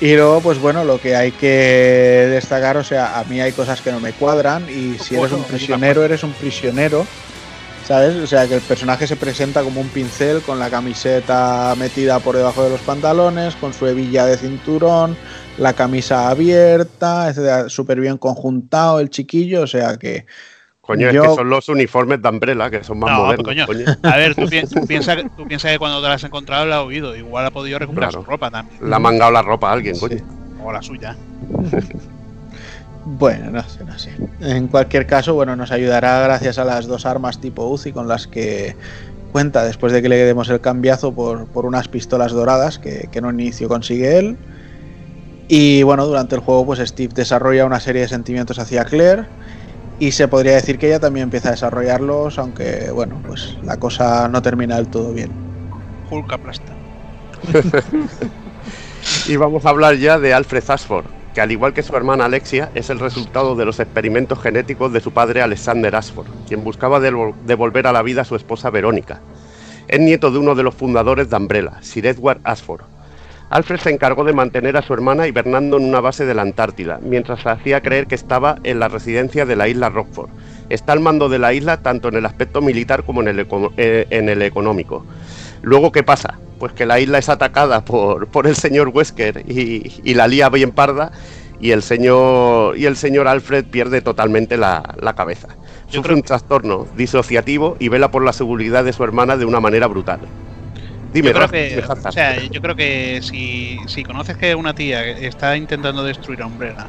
[0.00, 3.82] Y luego, pues bueno, lo que hay que destacar, o sea, a mí hay cosas
[3.82, 7.04] que no me cuadran y si eres un prisionero, eres un prisionero,
[7.86, 8.16] ¿sabes?
[8.16, 12.34] O sea, que el personaje se presenta como un pincel con la camiseta metida por
[12.34, 15.18] debajo de los pantalones, con su hebilla de cinturón,
[15.60, 17.32] la camisa abierta,
[17.68, 20.26] súper bien conjuntado el chiquillo, o sea que...
[20.80, 23.44] Coño, Yo- es que son los uniformes de Umbrella, que son más No, modernos.
[23.46, 23.66] coño.
[23.66, 23.84] coño.
[24.02, 25.16] A ver, tú, pi- tú piensas
[25.70, 27.14] que cuando te la has encontrado la has oído.
[27.14, 28.24] Igual ha podido recuperar Claro.
[28.24, 28.76] su ropa también.
[28.88, 30.16] Le ha mangado la ropa a alguien, coño.
[30.64, 31.14] O la suya.
[33.04, 34.10] Bueno, no sé, no sé.
[34.40, 38.26] En cualquier caso, bueno, nos ayudará gracias a las dos armas tipo UCI con las
[38.26, 38.76] que
[39.32, 43.18] cuenta después de que le demos el cambiazo por, por unas pistolas doradas que, que
[43.20, 44.36] en un inicio consigue él.
[45.52, 49.30] Y bueno, durante el juego, pues Steve desarrolla una serie de sentimientos hacia Claire
[49.98, 54.28] Y se podría decir que ella también empieza a desarrollarlos, aunque bueno, pues la cosa
[54.28, 55.40] no termina del todo bien.
[56.10, 56.78] Hulk aplasta.
[59.24, 62.70] Y vamos a hablar ya de Alfred Ashford, que al igual que su hermana Alexia,
[62.74, 67.36] es el resultado de los experimentos genéticos de su padre Alexander Ashford, quien buscaba devol-
[67.40, 69.24] devolver a la vida a su esposa Verónica.
[69.88, 72.86] Es nieto de uno de los fundadores de Umbrella, Sir Edward Ashford.
[73.50, 77.00] Alfred se encargó de mantener a su hermana hibernando en una base de la Antártida,
[77.02, 80.30] mientras la hacía creer que estaba en la residencia de la isla Rockford.
[80.68, 83.72] Está al mando de la isla tanto en el aspecto militar como en el, eco-
[83.76, 85.04] eh, en el económico.
[85.62, 86.38] Luego, ¿qué pasa?
[86.60, 90.48] Pues que la isla es atacada por, por el señor Wesker y, y la lía
[90.48, 91.10] bien parda
[91.60, 95.48] y el señor, y el señor Alfred pierde totalmente la, la cabeza.
[95.88, 99.44] Yo Sufre creo un trastorno disociativo y vela por la seguridad de su hermana de
[99.44, 100.20] una manera brutal.
[101.12, 105.02] Dime, yo creo que, o sea, yo creo que si, si conoces que una tía
[105.08, 106.88] está intentando destruir a Umbrella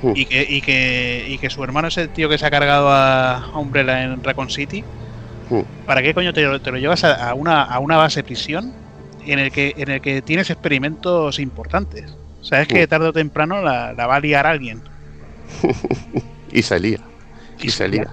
[0.00, 0.12] Hmm.
[0.14, 2.88] y, que, y, que, y que su hermano es el tío que se ha cargado
[2.90, 4.84] a, Umbrella en Raccoon City,
[5.50, 5.62] Hmm.
[5.86, 8.72] ¿para qué coño te, lo- te lo llevas a, a una, a una base prisión
[9.26, 12.16] en el que en el que tienes experimentos importantes?
[12.42, 12.88] Sabes que Hmm.
[12.88, 14.82] tarde o temprano la, la va a liar alguien.
[16.52, 17.00] Y se lía.
[17.60, 18.08] Y, Y se se lía.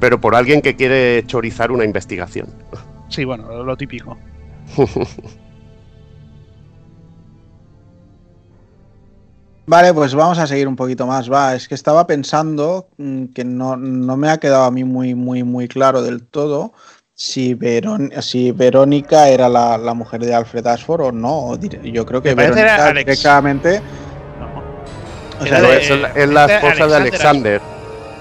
[0.00, 2.48] Pero por alguien que quiere chorizar una investigación.
[3.08, 4.18] Sí, bueno, lo típico.
[9.66, 11.30] Vale, pues vamos a seguir un poquito más.
[11.30, 15.14] Va, es que estaba pensando mm, que no, no me ha quedado a mí muy,
[15.14, 16.72] muy, muy claro del todo
[17.14, 21.56] si, Verón- si Verónica era la, la mujer de Alfred Ashford o no.
[21.60, 23.80] Yo creo que Verónica directamente.
[24.40, 25.42] No.
[25.42, 25.76] o sea, de-
[26.22, 27.60] es, la esposa de Alexander.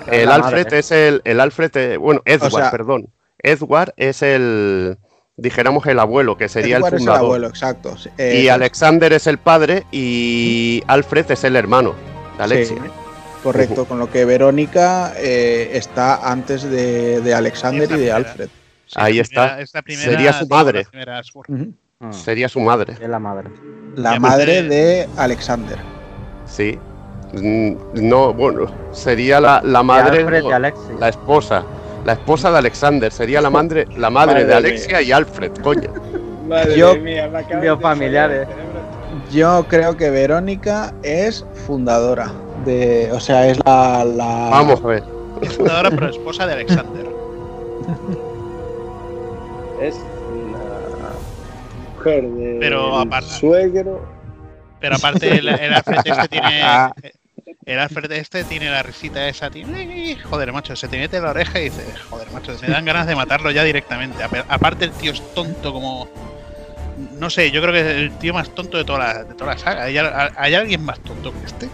[0.07, 3.07] El Alfred es el, el Alfred, eh, bueno, Edward, sea- perdón.
[3.39, 4.97] Edward es el,
[5.37, 7.25] dijéramos el abuelo, que sería Edward el es el fundador.
[7.25, 7.97] abuelo, exacto.
[7.97, 8.53] sí, eh, y exacto.
[8.55, 11.95] Alexander es el padre y Alfred es el hermano
[12.37, 12.77] de Alexia.
[12.77, 12.89] Sí,
[13.43, 18.15] correcto, con lo que Verónica eh, está antes de, de Alexander y de primera.
[18.17, 18.49] Alfred.
[18.85, 19.57] Sí, Ahí está.
[19.57, 20.85] primera- primera- Sería su madre.
[21.47, 23.49] Mm, Sería su madre, Es la madre.
[23.95, 25.77] La madre pues, de Alexander.
[26.45, 26.77] sí.
[27.33, 30.99] Mm, No, bueno, sería la, la madre, de Alfred y Alexis.
[30.99, 31.63] la esposa.
[32.05, 34.57] La esposa de Alexander, sería la madre, la madre Madre de mía.
[34.57, 35.93] Alexia y Alfred, coño.
[36.47, 37.29] Madre Yo- mía,
[37.61, 38.47] Dios familiares.
[39.31, 42.31] Yo creo que Verónica es fundadora
[42.65, 45.03] de, o sea, es la, la- Vamos a ver.
[45.41, 47.05] Es fundadora pero esposa de Alexander.
[49.81, 51.09] Es la
[51.97, 54.01] mujer de Pero aparte- suegro.
[54.79, 56.61] Pero aparte el, el Alfred este tiene.
[57.65, 60.17] El Alfred este tiene la risita esa, tiene.
[60.29, 63.05] Joder, macho, se te mete en la oreja y dices, joder, macho, me dan ganas
[63.05, 64.23] de matarlo ya directamente.
[64.49, 66.07] Aparte el tío es tonto como.
[67.19, 69.53] No sé, yo creo que es el tío más tonto de toda la, de toda
[69.53, 69.83] la saga.
[69.83, 71.69] ¿Hay, al- hay alguien más tonto que este?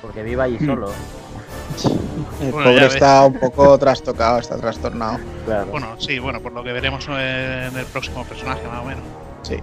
[0.00, 0.90] Porque vive allí solo.
[2.42, 5.18] el Bueno, pobre está un poco trastocado, está trastornado.
[5.44, 5.66] Claro.
[5.66, 9.04] Bueno, sí, bueno, por lo que veremos en el próximo personaje, más o menos.
[9.42, 9.56] Sí.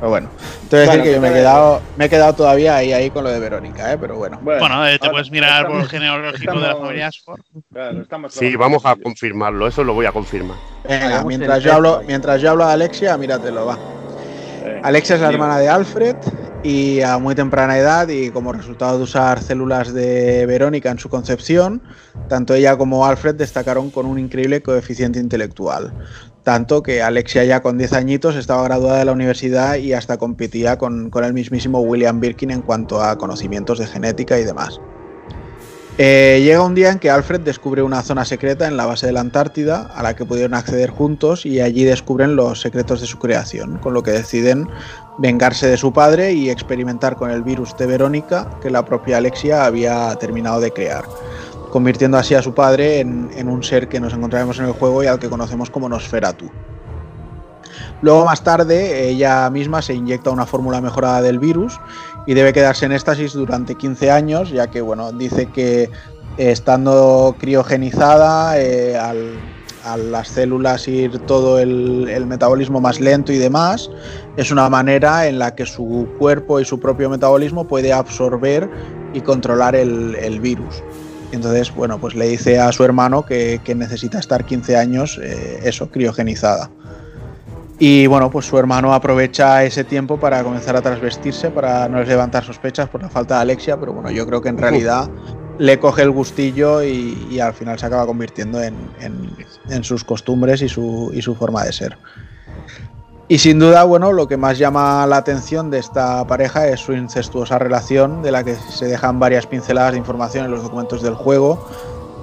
[0.00, 0.28] Pero bueno,
[0.68, 2.76] te voy a decir Bueno, que yo me he que- quedado, me he quedado todavía
[2.76, 3.98] ahí, ahí con lo de Verónica, ¿eh?
[3.98, 4.38] pero bueno.
[4.42, 7.40] Bueno, eh, te ahora puedes mirar por el estamos- genealógico de la familia Ashford.
[7.72, 10.56] Claro, estamos Sí, vamos a confirmarlo, eso lo voy a confirmar.
[10.88, 13.78] Venga, mientras yo hablo, mientras yo hablo de Alexia, míratelo, va.
[14.82, 16.16] Alexia es la hermana de Alfred
[16.62, 21.08] y a muy temprana edad y como resultado de usar células de Verónica en su
[21.08, 21.82] concepción,
[22.28, 25.92] tanto ella como Alfred destacaron con un increíble coeficiente intelectual.
[26.44, 30.78] Tanto que Alexia ya con 10 añitos estaba graduada de la universidad y hasta competía
[30.78, 34.78] con, con el mismísimo William Birkin en cuanto a conocimientos de genética y demás.
[35.96, 39.12] Eh, llega un día en que Alfred descubre una zona secreta en la base de
[39.12, 43.20] la Antártida a la que pudieron acceder juntos y allí descubren los secretos de su
[43.20, 44.68] creación, con lo que deciden
[45.18, 49.64] vengarse de su padre y experimentar con el virus de Verónica que la propia Alexia
[49.64, 51.04] había terminado de crear,
[51.74, 55.08] convirtiendo así a su padre en, un ser que nos encontraremos en el juego y
[55.08, 56.48] al que conocemos como Nosferatu.
[58.00, 61.80] Luego más tarde ella misma se inyecta una fórmula mejorada del virus
[62.28, 65.90] y debe quedarse en éxtasis durante 15 años, ya que bueno, dice que eh,
[66.36, 69.40] estando criogenizada eh, al,
[69.84, 73.90] a las células ir todo el, metabolismo más lento y demás,
[74.36, 78.70] es una manera en la que su cuerpo y su propio metabolismo puede absorber
[79.12, 80.84] y controlar el virus.
[81.34, 85.60] Entonces, bueno, pues le dice a su hermano que, que necesita estar 15 años, eh,
[85.64, 86.70] eso, criogenizada.
[87.78, 92.44] Y bueno, pues su hermano aprovecha ese tiempo para comenzar a trasvestirse, para no levantar
[92.44, 95.10] sospechas por la falta de Alexia, pero bueno, yo creo que en realidad
[95.58, 99.30] le coge el gustillo y, y al final se acaba convirtiendo en, en-
[99.70, 101.98] en sus costumbres y su, y su forma de ser.
[103.26, 106.92] Y sin duda, bueno, lo que más llama la atención de esta pareja es su
[106.92, 111.14] incestuosa relación, de la que se dejan varias pinceladas de información en los documentos del
[111.14, 111.66] juego,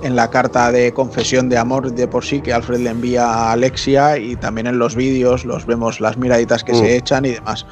[0.04, 3.52] en la carta de confesión de amor de por sí que Alfred le envía a
[3.52, 6.78] Alexia y también en los vídeos los vemos las miraditas que Mm.
[6.80, 7.66] se echan y demás.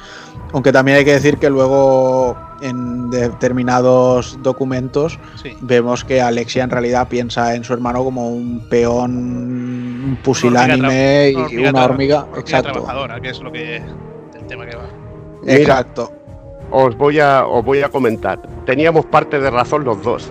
[0.52, 5.56] Aunque también hay que decir que luego en determinados documentos Sí.
[5.60, 11.56] vemos que Alexia en realidad piensa en su hermano como un peón Una pusilánime y
[11.58, 12.72] una hormiga, hormiga exacto.
[12.72, 14.84] trabajadora, que es lo que el tema que va.
[15.46, 16.12] Exacto.
[16.72, 18.40] Os voy a, os voy a comentar.
[18.64, 20.30] Teníamos parte de razón los dos.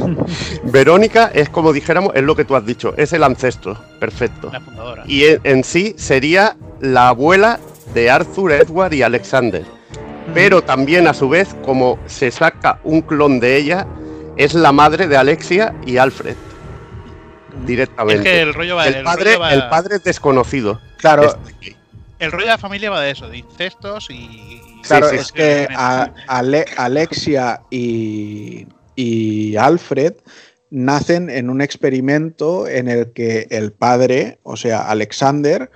[0.64, 4.50] Verónica es como dijéramos, es lo que tú has dicho, es el ancestro, perfecto.
[4.52, 5.04] La fundadora.
[5.06, 7.60] Y en, en sí sería la abuela
[7.98, 9.64] de Arthur, Edward y Alexander.
[10.34, 13.86] Pero también a su vez, como se saca un clon de ella,
[14.36, 16.36] es la madre de Alexia y Alfred.
[16.36, 18.22] es Directamente.
[18.22, 20.80] que el rollo va el, el padre, rollo va- el padre es desconocido.
[20.98, 21.76] Claro, Este-
[22.18, 24.60] el rollo de la familia va de eso, de incestos y.
[24.82, 25.32] Claro, sí, es sí.
[25.34, 30.12] que a- Ale- Alexia y, y Alfred
[30.70, 35.70] nacen en un experimento en el que el padre, o sea, Alexander,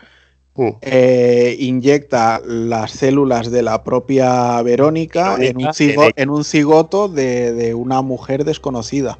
[0.54, 0.68] Mm.
[0.82, 7.08] eh, inyecta las células de la propia Verónica, en, un Verónica, cigo- en- un cigoto
[7.08, 9.18] de, de una mujer desconocida.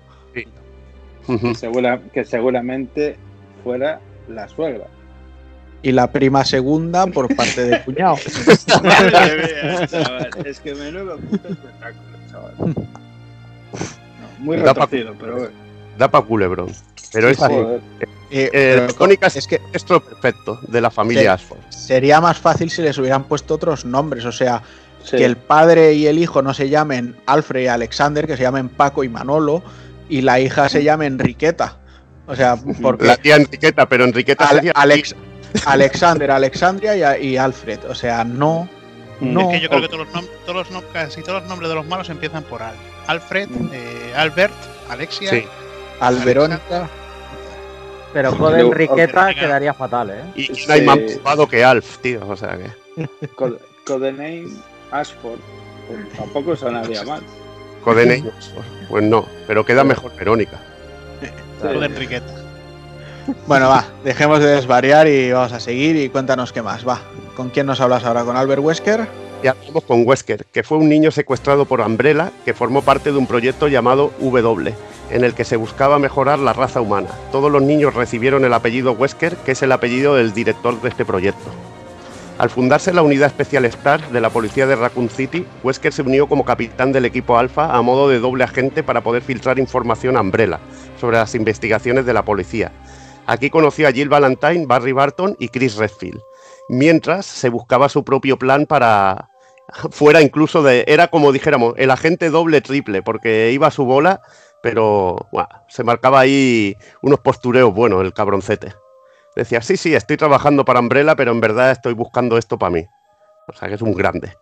[1.29, 1.49] Ujú.
[1.51, 3.17] Que, segura- que seguramente
[3.65, 4.87] fuera la suegra.
[5.85, 8.17] Y la prima segunda por parte del cuñado.
[10.45, 12.55] Es que menudo puto espectáculo, chaval.
[13.73, 15.51] No, muy retorcido, pero bueno.
[15.97, 16.69] Da pa' culebrón.
[17.13, 17.55] Pero es así.
[17.55, 17.81] Joder.
[18.01, 21.35] Eh, Eh, pero Verónica es, es que esto perfecto de la familia.
[21.35, 21.59] Ashford.
[21.69, 24.63] sería más fácil si les hubieran puesto otros nombres, o sea,
[25.05, 25.17] Sí.
[25.19, 28.69] que el padre y el hijo no se llamen Alfred y Alexander, que se llamen
[28.69, 29.63] Paco y Manolo,
[30.09, 31.77] y la hija se llame Enriqueta.
[32.27, 35.15] O sea, porque La tía Enriqueta, pero Enriqueta Ale- sería Alex,
[35.67, 37.81] Alexander, Alexandria y, y Alfred.
[37.91, 38.69] O sea, no,
[39.21, 39.51] no.
[39.51, 41.87] es que yo creo que todos los, todos los casi todos los nombres de los
[41.87, 42.75] malos empiezan por Al.
[43.09, 43.71] Alfred, Mm.
[43.73, 44.55] eh, Albert,
[44.89, 45.29] Alexia.
[45.31, 45.45] Sí.
[46.01, 46.17] Al.
[48.13, 50.23] Pero con Enriqueta quedaría fatal, ¿eh?
[50.35, 50.73] Y quién Sí.
[50.73, 52.21] hay más malvado que Alf, tío.
[52.29, 53.07] O sea que.
[53.35, 54.47] Co- Codename
[54.91, 55.39] Ashford.
[55.89, 57.23] Pues tampoco sonaría mal.
[57.83, 58.65] Codename Oxford.
[58.89, 60.61] Pues no, pero queda mejor Verónica.
[61.63, 62.35] de Enriqueta.
[63.47, 66.87] Bueno, va, dejemos de desvariar y vamos a seguir y cuéntanos qué más.
[66.87, 67.01] Va,
[67.37, 68.25] ¿con quién nos hablas ahora?
[68.25, 69.07] ¿Con Albert Wesker?
[69.43, 73.19] Y hablamos con Wesker, que fue un niño secuestrado por Umbrella, que formó parte de
[73.19, 74.73] un proyecto llamado W,
[75.11, 77.09] en el que se buscaba mejorar la raza humana.
[77.33, 81.05] Todos los niños recibieron el apellido Wesker, que es el apellido del director de este
[81.05, 81.51] proyecto.
[82.39, 86.29] Al fundarse la unidad especial Star de la policía de Raccoon City, Wesker se unió
[86.29, 90.21] como capitán del equipo Alpha a modo de doble agente para poder filtrar información a
[90.21, 90.61] Umbrella
[91.01, 92.71] sobre las investigaciones de la policía.
[93.27, 96.21] Aquí conoció a Jill Valentine, Barry Barton y Chris Redfield,
[96.69, 99.29] mientras se buscaba su propio plan para,
[99.91, 100.85] fuera incluso de.
[100.87, 104.21] Era como dijéramos, el agente doble triple, porque iba a su bola,
[104.63, 105.29] pero
[105.69, 108.75] se marcaba ahí unos postureos buenos, el cabroncete.
[109.35, 112.87] Decía, sí, sí, estoy trabajando para Umbrella, pero en verdad estoy buscando esto para mí.
[113.49, 114.35] O sea que es un grande.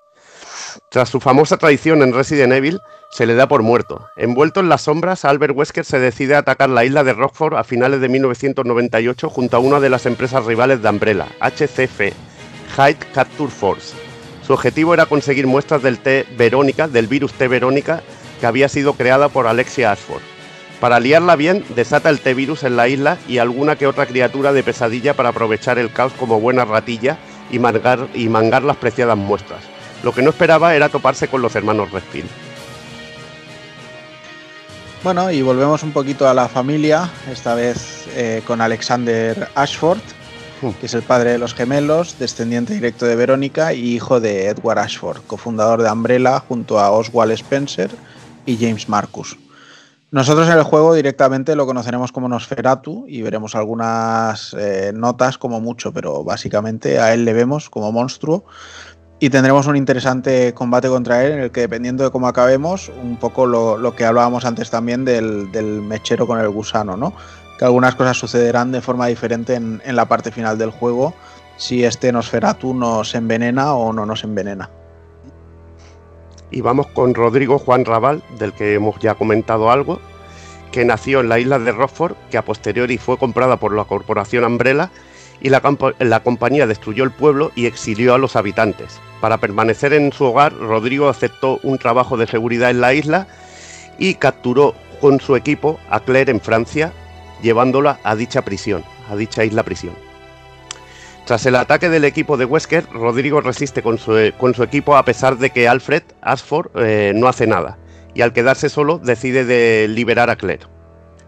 [0.90, 4.08] Tras su famosa traición en Resident Evil, se le da por muerto.
[4.16, 7.64] Envuelto en las sombras, Albert Wesker se decide a atacar la isla de Rockford a
[7.64, 12.12] finales de 1998 junto a una de las empresas rivales de Umbrella, HCF,
[12.76, 14.09] Hyde Capture Force.
[14.50, 18.02] Su objetivo era conseguir muestras del T Verónica, del virus T Verónica,
[18.40, 20.22] que había sido creada por Alexia Ashford.
[20.80, 24.64] Para liarla bien, desata el T-Virus en la isla y alguna que otra criatura de
[24.64, 27.16] pesadilla para aprovechar el caos como buena ratilla
[27.52, 29.60] y mangar, las preciadas muestras.
[30.02, 32.28] Lo que no esperaba era toparse con los hermanos Redfield.
[35.04, 40.00] Bueno, y volvemos un poquito a la familia, esta vez eh, con Alexander Ashford,
[40.62, 40.70] Hmm.
[40.78, 44.78] que es el padre de los gemelos, descendiente directo de Verónica y hijo de Edward
[44.78, 47.90] Ashford, cofundador de Umbrella junto a Oswald Spencer
[48.44, 49.38] y James Marcus.
[50.10, 55.60] Nosotros en el juego directamente lo conoceremos como Nosferatu y veremos algunas eh, notas como
[55.60, 58.44] mucho, pero básicamente a él le vemos como monstruo
[59.20, 63.18] y tendremos un interesante combate contra él en el que dependiendo de cómo acabemos, un
[63.18, 67.12] poco lo, lo que hablábamos antes también del, del, mechero con el gusano, ¿no?
[67.60, 71.12] Que algunas cosas sucederán de forma diferente en, la parte final del juego
[71.58, 74.70] si este Nosferatu nos envenena o no nos envenena.
[76.50, 80.00] Y vamos con Rodrigo Juan Raval, del que hemos ya comentado algo,
[80.72, 84.44] que nació en la isla de Rockford, que a posteriori fue comprada por la corporación
[84.44, 84.90] Umbrella
[85.42, 85.60] y la,
[85.98, 88.98] la, compañía destruyó el pueblo y exilió a los habitantes.
[89.20, 93.26] Para permanecer en su hogar, Rodrigo aceptó un trabajo de seguridad en la isla
[93.98, 96.94] y capturó con su equipo a Claire en Francia,
[97.42, 99.94] llevándola a dicha prisión, a dicha isla prisión.
[101.26, 105.04] Tras el ataque del equipo de Wesker, Rodrigo resiste con su, con su equipo a
[105.04, 107.78] pesar de que Alfred Ashford eh, no hace nada
[108.14, 110.64] y al quedarse solo decide de liberar a Claire.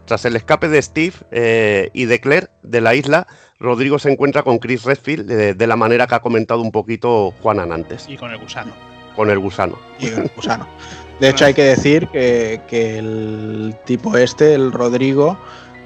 [0.05, 3.25] Tras el escape de Steve eh, y de Claire de la isla,
[3.59, 7.33] Rodrigo se encuentra con Chris Redfield de, de la manera que ha comentado un poquito
[7.41, 8.73] Juanan antes, Y con el gusano.
[9.15, 9.79] con el gusano.
[9.99, 10.67] y el gusano.
[11.21, 15.37] De hecho, hay que decir que, que el tipo este, el Rodrigo,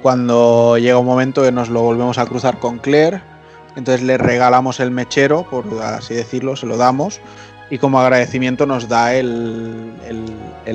[0.02, 3.22] cuando llega un momento que nos lo volvemos a cruzar con Claire,
[3.76, 7.20] entonces le regalamos el mechero, por así decirlo, se lo damos,
[7.70, 9.92] y como agradecimiento nos da el,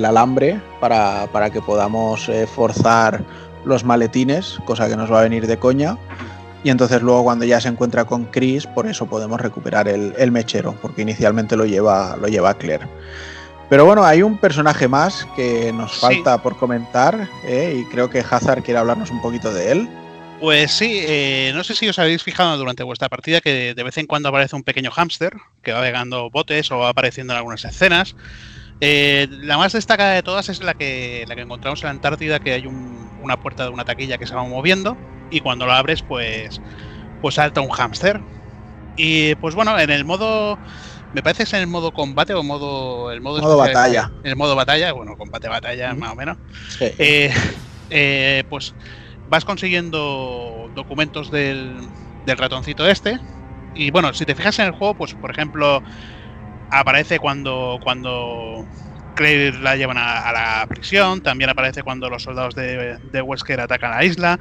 [0.04, 3.22] alambre para, para que podamos eh, forzar
[3.64, 5.96] los maletines, cosa que nos va a venir de coña.
[6.62, 10.30] Y entonces luego cuando ya se encuentra con Chris, por eso podemos recuperar el, el
[10.32, 12.86] mechero, porque inicialmente lo lleva, lo lleva Claire.
[13.70, 16.00] Pero bueno, hay un personaje más que nos Sí.
[16.00, 17.76] falta por comentar, ¿eh?
[17.80, 19.88] y creo que Hazard quiere hablarnos un poquito de él.
[20.40, 23.96] Pues sí, eh, no sé si os habéis fijado durante vuestra partida que de vez
[23.96, 27.64] en cuando aparece un pequeño hámster que va pegando botes o va apareciendo en algunas
[27.64, 28.14] escenas.
[28.80, 32.40] Eh, la más destacada de todas es la que, la que encontramos en la Antártida,
[32.40, 34.96] que hay un- una puerta de una taquilla que se va moviendo
[35.30, 36.60] y cuando la abres pues,
[37.22, 38.20] pues salta un hámster.
[38.96, 40.58] Y pues bueno, en el modo...
[41.14, 43.10] Me parece que es en el modo combate o modo...
[43.12, 44.10] El modo, Modo especial- batalla.
[44.24, 46.36] En el modo batalla, bueno, combate-batalla más o menos.
[46.78, 46.86] Sí.
[46.98, 47.32] Eh,
[47.90, 48.74] eh, pues
[49.28, 51.76] vas consiguiendo documentos del,
[52.26, 53.18] del ratoncito este.
[53.74, 55.82] Y bueno, si te fijas en el juego, pues por ejemplo,
[56.70, 58.64] aparece cuando, cuando
[59.14, 63.60] Claire la llevan a, a la prisión, también aparece cuando los soldados de, de Wesker
[63.60, 64.38] atacan la isla.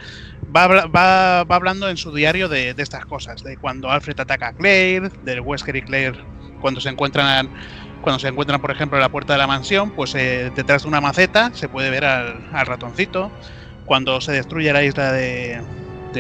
[0.56, 4.50] Va, va, va hablando en su diario de, de estas cosas, de cuando Alfred ataca
[4.50, 6.20] a Claire, del Wesker y Claire
[6.64, 7.50] cuando se encuentran
[8.02, 10.90] cuando se encuentran, por ejemplo, en la puerta de la mansión, pues eh, detrás de
[10.90, 13.32] una maceta se puede ver al, ratoncito.
[13.86, 15.62] Cuando se destruye la isla de,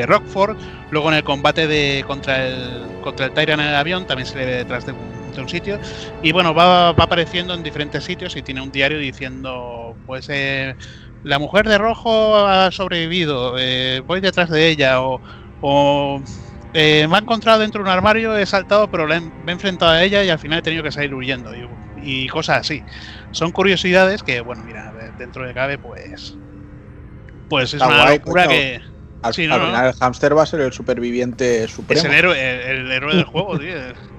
[0.06, 0.58] Rockford,
[0.92, 4.38] luego en el combate de contra el contra el Tyrant en el avión también se
[4.38, 5.80] le ve detrás de un, de un sitio.
[6.24, 10.76] Y bueno, va, apareciendo en diferentes sitios y tiene un diario diciendo, pues eh,
[11.24, 16.22] la mujer de rojo ha sobrevivido, eh, voy detrás de ella o
[16.74, 19.54] eh, me ha encontrado dentro de un armario, he saltado, pero la he- me he
[19.54, 22.86] enfrentado a ella y al final he tenido que salir huyendo y, y cosas así.
[23.32, 26.40] Son curiosidades que, bueno, mira, de- dentro de cabe, pues.
[27.48, 28.50] Pues es Está una guay, locura coño.
[28.50, 28.80] que
[29.22, 29.68] Al, sí, no, al no.
[29.68, 32.06] final el hámster va a ser el superviviente es supremo.
[32.06, 32.40] el héroe,
[32.72, 33.76] el, el héroe del juego, tío.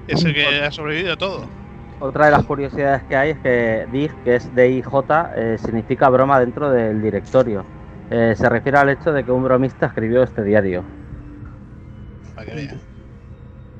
[0.06, 1.54] Es el que ha sobrevivido a todo.
[1.98, 6.38] Otra de las curiosidades que hay es que DIG, que es DIJ, eh, significa broma
[6.40, 7.68] dentro del directorio.
[8.10, 10.86] Eh, se refiere al hecho de que un bromista escribió este diario.
[12.34, 12.74] Para que veas.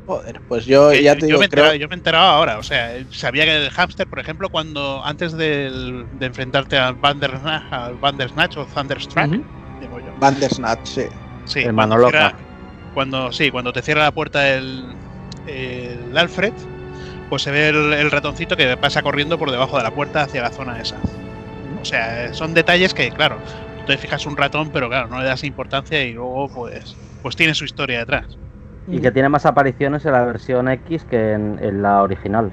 [0.06, 2.26] Joder, pues yo Que ya te yo digo, me creo, enterado, yo me he enterado
[2.28, 6.94] ahora, o sea, sabía que el hámster, por ejemplo, cuando antes del- de enfrentarte al
[6.96, 9.44] Bandersnatch, al Bandersnatch o Thunderstruck, Ujú.
[9.80, 11.06] digo yo, Bandersnatch, sí.
[11.46, 12.36] Sí, El cuando mano loca.
[12.92, 14.94] Cuando, sí, cuando te cierra la puerta el,
[15.46, 16.52] el Alfred,
[17.30, 20.42] pues se ve el, el ratoncito que pasa corriendo por debajo de la puerta hacia
[20.42, 20.98] la zona esa.
[21.80, 23.38] O sea, son detalles que, claro,
[23.78, 27.36] tú te fijas un ratón, pero claro, no le das importancia y luego, pues, pues
[27.36, 28.38] tiene su historia detrás.
[28.86, 32.52] Y que tiene más apariciones en la versión X que en, en la original.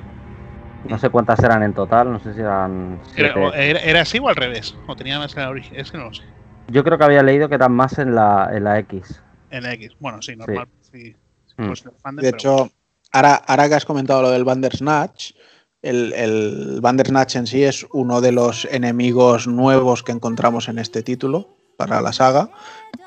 [0.88, 3.00] No sé cuántas eran en total, no sé si eran.
[3.16, 4.76] Era, era- era así o al revés?
[4.88, 5.80] ¿O tenía más en la origen?
[5.80, 6.24] Es que no lo sé.
[6.69, 9.22] Yo creo que había leído que eran más en la, en la X.
[9.50, 9.92] En la X.
[10.00, 10.68] Bueno, sí, normal.
[10.92, 11.16] Sí.
[11.58, 11.68] Mm.
[11.68, 12.72] Pues el fan De pero- hecho,
[13.11, 15.34] ahora, ahora que has comentado lo del Bandersnatch,
[15.82, 21.03] el, el Bandersnatch en sí es uno de los enemigos nuevos que encontramos en este
[21.03, 22.50] título para la saga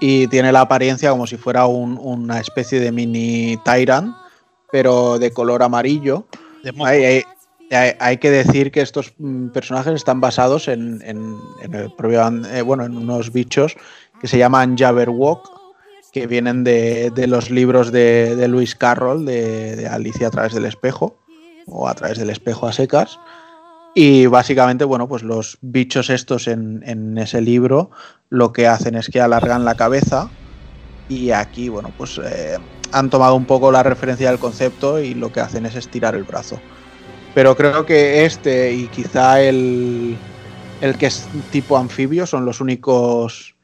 [0.01, 4.15] y tiene la apariencia como si fuera un- una especie de mini Tyrant,
[4.73, 6.27] pero de color amarillo.
[6.63, 6.73] de.
[6.85, 7.23] Hay, hay-
[7.71, 12.23] hay- hay que decir que estos mm, personajes están basados en, en- en el propio,
[12.53, 13.77] eh, bueno, en unos bichos
[14.21, 15.51] que se llaman Jabberwock,
[16.13, 20.55] que vienen de, de los libros de, de Lewis Carroll, de, de Alicia a través
[20.55, 21.17] del espejo,
[21.67, 23.19] o a través del espejo a secas.
[23.95, 27.91] Y básicamente, bueno, pues los bichos estos en, en ese libro
[28.29, 30.31] lo que hacen es que alargan la cabeza
[31.09, 32.59] y aquí, bueno, pues eh,
[32.93, 36.25] han tomado un poco la referencia del concepto y lo que hacen es estirar el
[36.25, 36.59] brazo.
[37.35, 40.17] Pero creo que este y quizá el,
[40.81, 43.55] el que es tipo anfibio son los únicos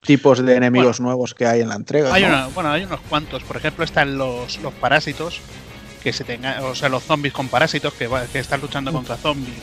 [0.00, 2.12] tipos de enemigos nuevos que hay en la entrega.
[2.12, 2.28] Hay ¿no?
[2.28, 3.42] una- bueno, hay unos cuantos.
[3.44, 5.40] Por ejemplo, están los, los parásitos,
[5.98, 9.16] que se tengan, o sea, los zombies con parásitos que, va- que están luchando contra
[9.16, 9.62] zombies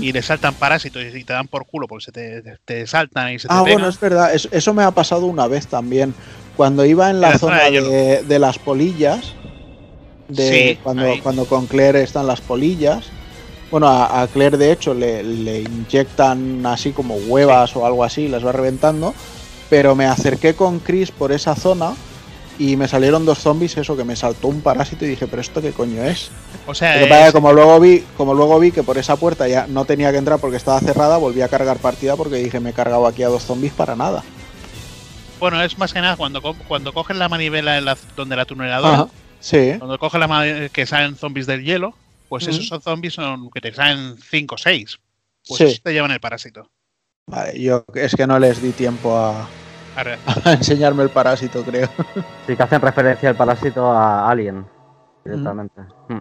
[0.00, 2.12] y le saltan parásitos y te dan por culo porque se
[2.64, 3.72] te, saltan y se te Ah, pegan.
[3.72, 6.14] bueno, es verdad, eso, eso me ha pasado una vez también.
[6.56, 7.70] Cuando iba en la, zona zona
[8.22, 9.34] de las polillas,
[10.28, 11.20] de Sí, cuando, ahí.
[11.20, 13.04] cuando con Claire están las polillas,
[13.70, 18.28] bueno, a, a Claire de hecho le, le inyectan así como huevas o algo así,
[18.28, 19.14] las va reventando,
[19.70, 21.92] pero me acerqué con Chris por esa zona
[22.58, 25.60] y me salieron dos zombies, eso que me saltó un parásito y dije, pero esto
[25.60, 26.30] qué coño es.
[26.66, 29.84] O sea, es como luego vi, como luego vi que por esa puerta ya no
[29.84, 33.06] tenía que entrar porque estaba cerrada, volví a cargar partida porque dije me he cargado
[33.06, 34.22] aquí a dos zombies para nada.
[35.38, 38.46] bueno, es más que nada cuando, co- cuando coges la manivela en la- donde la
[38.46, 39.08] tuneladora, Ajá.
[39.40, 39.74] Sí.
[39.78, 41.94] cuando coges la que salen zombies del hielo,
[42.28, 44.98] pues esos son zombies son que te salen 5 o 6.
[45.46, 45.80] Pues Sí.
[45.82, 46.70] te llevan el parásito.
[47.26, 49.46] Vale, yo es que no les di tiempo a,
[50.44, 51.88] a enseñarme el parásito, creo.
[52.46, 54.66] Sí que hacen referencia al parásito a Alien.
[55.24, 55.80] Directamente.
[56.08, 56.20] Mm.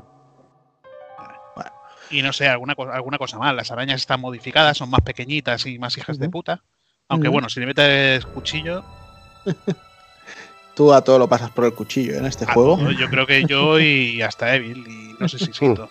[2.11, 3.55] Y no sé, alguna, alguna cosa más.
[3.55, 6.61] Las arañas están modificadas, son más pequeñitas y más hijas de puta.
[7.07, 8.83] Aunque bueno, si le metes cuchillo,
[10.75, 12.77] Tú a todo lo pasas por el cuchillo en este a juego.
[12.77, 15.89] todo, yo creo que yo y hasta Evil, y no sé si siento.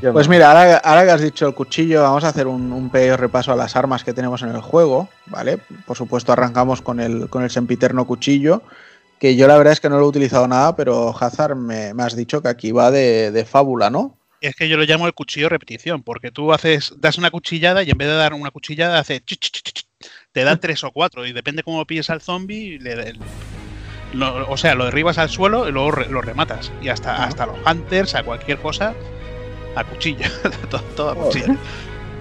[0.00, 2.90] No, Pues mira, ahora, ahora que has dicho el cuchillo, vamos a hacer un, un
[2.90, 5.58] pequeño repaso a las armas que tenemos en el juego, ¿vale?
[5.86, 8.62] Por supuesto, arrancamos con el, con el sempiterno cuchillo,
[9.18, 12.02] que yo la verdad es que no lo he utilizado nada, pero Hazard me, me
[12.02, 14.16] has dicho que aquí va de, de fábula, ¿no?
[14.40, 17.90] Es que yo lo llamo el cuchillo repetición, porque tú haces, das una cuchillada y
[17.90, 19.22] en vez de dar una cuchillada hace
[20.32, 22.78] te da tres o cuatro y depende cómo pilles al zombie,
[24.48, 26.70] o sea, lo derribas al suelo y luego re- lo rematas.
[26.82, 28.94] Y hasta, hasta los hunters, a cualquier cosa,
[29.74, 30.26] a cuchillo,
[30.70, 31.26] todo, todo a Joder.
[31.42, 31.58] cuchillo.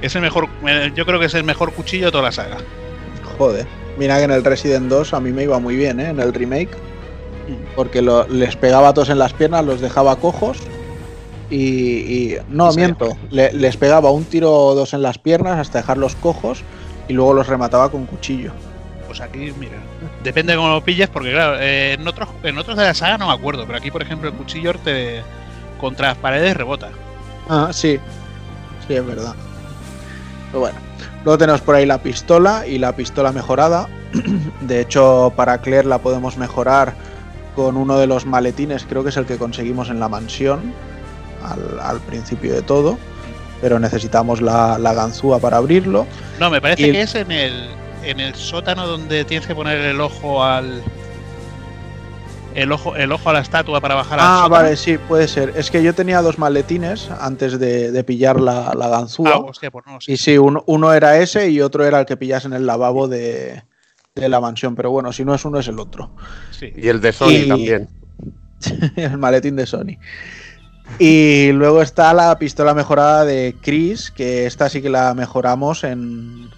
[0.01, 2.57] Es el mejor, eh, yo creo que es el mejor cuchillo de toda la saga.
[3.37, 3.65] Joder.
[3.97, 6.09] Mira que en el Resident 2 a mí me iba muy bien, ¿eh?
[6.09, 6.71] En el remake.
[7.75, 10.57] Porque lo- les pegaba a todos en las piernas, los dejaba cojos.
[11.49, 11.57] Y,
[12.33, 12.79] y- no, Sí.
[12.79, 13.15] miento.
[13.29, 16.63] le- les pegaba un tiro o dos en las piernas hasta dejarlos cojos.
[17.07, 18.51] Y luego los remataba con cuchillo.
[19.07, 19.73] Pues aquí, mira,
[20.23, 23.17] depende de cómo lo pilles, porque claro, eh, en otros en otros de la saga
[23.17, 25.21] no me acuerdo, pero aquí, por ejemplo, el cuchillo te
[25.79, 26.89] contra las paredes rebota.
[27.49, 27.99] Ah, sí.
[28.87, 29.33] Sí, es verdad.
[30.47, 30.77] Pero bueno.
[31.23, 33.87] Luego tenemos por ahí la pistola y la pistola mejorada.
[34.61, 36.93] De hecho, para Claire la podemos mejorar
[37.55, 40.73] con uno de los maletines, creo que es el que conseguimos en la mansión,
[41.43, 42.97] al, al principio de todo.
[43.61, 46.05] Pero necesitamos la, la ganzúa para abrirlo.
[46.39, 47.69] No, me parece Y- que es en el,
[48.03, 50.81] en el sótano donde tienes que poner el ojo al.
[52.55, 54.49] El ojo, el ojo a la estatua para bajar Ah, sótano.
[54.49, 55.53] vale, sí, puede ser.
[55.55, 59.31] Es que yo tenía dos maletines antes de, de pillar la, la ganzúa.
[59.33, 60.11] Ah, hostia, pues no sé.
[60.11, 63.07] Y sí, uno, uno era ese y otro era el que pillas en el lavabo
[63.07, 63.63] de,
[64.15, 64.75] de la mansión.
[64.75, 66.15] Pero bueno, si no es uno, es el otro.
[66.51, 66.71] Sí.
[66.75, 67.89] Y el de Sony Y- también.
[68.95, 69.97] el maletín de Sony.
[70.99, 76.49] Y luego está la pistola mejorada de Chris, que esta sí que la mejoramos en,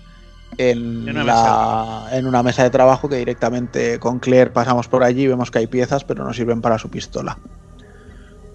[0.57, 5.03] en, En una la- en una mesa de trabajo que directamente con Claire pasamos por
[5.03, 7.37] allí y vemos que hay piezas, pero no sirven para su pistola.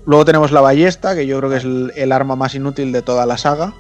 [0.07, 3.03] Luego tenemos la ballesta, que yo creo que es el, el arma más inútil de
[3.03, 3.75] toda la saga.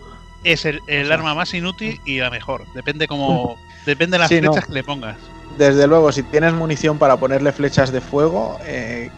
[0.45, 2.65] Es el, el O sea- arma más inútil y la mejor.
[2.75, 3.57] Depende como.
[3.87, 4.53] Depende de las Sí, no.
[4.53, 5.17] flechas que le pongas.
[5.59, 9.11] Desde luego, si tienes munición para ponerle flechas de fuego, eh,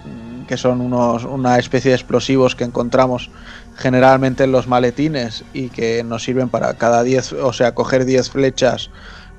[0.49, 3.31] que son unos, una especie de explosivos que encontramos
[3.77, 8.31] generalmente en los maletines y que nos sirven para cada 10, o sea, coger 10
[8.31, 8.91] flechas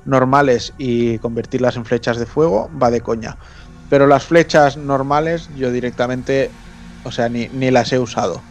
[0.04, 3.36] normales y convertirlas en flechas de fuego, va de coña.
[3.90, 6.50] Pero las flechas normales yo directamente,
[7.04, 8.42] o sea, ni, las he usado.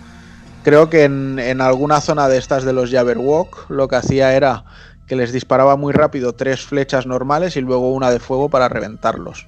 [0.64, 4.64] Creo que en, en alguna zona de estas de los Jabberwock lo que hacía era
[5.08, 9.48] que les disparaba muy rápido tres flechas normales y luego una de fuego para reventarlos.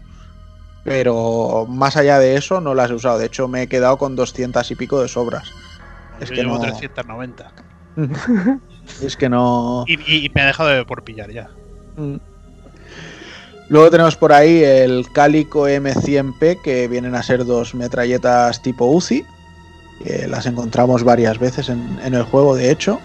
[0.84, 3.18] Pero más allá de eso no las he usado.
[3.18, 5.52] De hecho, me he quedado con 200 y pico de sobras.
[6.20, 6.62] Es Yo que llevo no.
[6.62, 7.52] 390.
[9.02, 9.84] Es que no.
[9.88, 11.50] Y, y- y me ha dejado de por pillar ya.
[11.98, 12.18] Mm.
[13.70, 19.26] Luego tenemos por ahí el Cálico M100P, que vienen a ser dos metralletas tipo UCI.
[20.04, 23.00] que las encontramos varias veces en, en el juego, de hecho.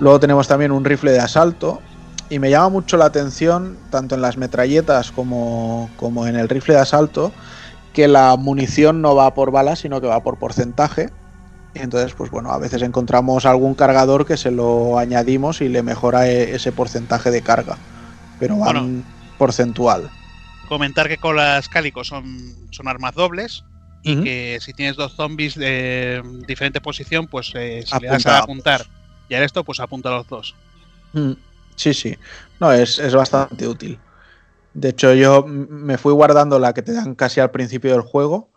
[0.00, 1.80] Luego tenemos también un rifle de asalto.
[2.28, 6.74] Y me llama mucho la atención, tanto en las metralletas como, como en el rifle
[6.74, 7.30] de asalto,
[7.92, 11.10] que la munición no va por balas, sino que va por porcentaje.
[11.76, 15.82] Y entonces, pues bueno, a veces encontramos algún cargador que se lo añadimos y le
[15.82, 17.76] mejora e- ese porcentaje de carga.
[18.38, 19.04] Pero van Bueno.
[19.38, 20.10] porcentual.
[20.68, 22.24] Comentar que con las cálicos son,
[22.70, 23.64] son armas dobles.
[24.02, 28.38] Y que si tienes dos zombies de diferente posición, pues eh, si le das Apunta
[28.38, 28.86] a apuntar
[29.28, 30.54] y a esto, pues apunta a los dos.
[31.12, 31.32] Mm,
[31.74, 32.16] Sí, sí.
[32.60, 33.98] No, es, es bastante útil.
[34.72, 38.48] De hecho, yo me fui guardando la que te dan casi al principio del juego.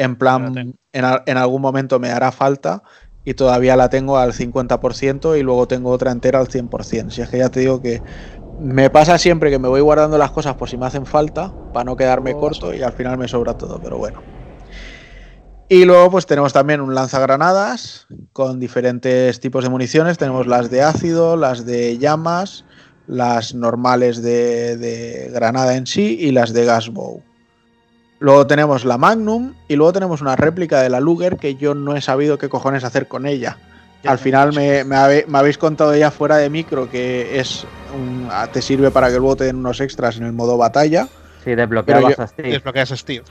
[0.00, 2.82] En plan, en, en algún momento me hará falta
[3.22, 7.10] y todavía la tengo al 50% y luego tengo otra entera al 100%.
[7.10, 8.02] Si es que ya te digo que
[8.56, 11.84] me pasa siempre que me voy guardando las cosas por si me hacen falta, para
[11.84, 14.22] no quedarme Oh, corto y al final me sobra todo, pero bueno.
[15.68, 20.18] Y luego pues tenemos también un lanzagranadas con diferentes tipos de municiones.
[20.18, 22.64] Tenemos las de ácido, las de llamas,
[23.06, 27.29] las normales de, de granada en sí y las de gasbow.
[28.20, 31.96] Luego tenemos la Magnum y luego tenemos una réplica de la Luger que yo no
[31.96, 33.56] he sabido qué cojones hacer con ella.
[34.02, 37.66] Ya Al final me, me habe- me habéis contado ya fuera de micro que es
[37.94, 41.08] un- te sirve para que luego te den unos extras en el modo batalla.
[41.44, 42.50] Sí, desbloqueabas Pero a Steve.
[42.50, 43.24] Desbloqueas a Steve.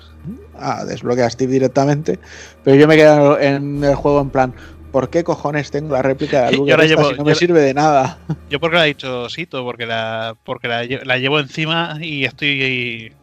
[0.57, 2.19] Ah, desbloquea a Steve directamente.
[2.63, 4.53] Pero yo me quedo en el juego en plan,
[4.91, 7.17] ¿por qué cojones tengo la réplica de la Yo Luger la esta llevo- si no
[7.19, 8.17] yo me sirve de nada?
[8.49, 13.13] Yo porque la he dicho Sito, porque la porque la, la llevo encima y estoy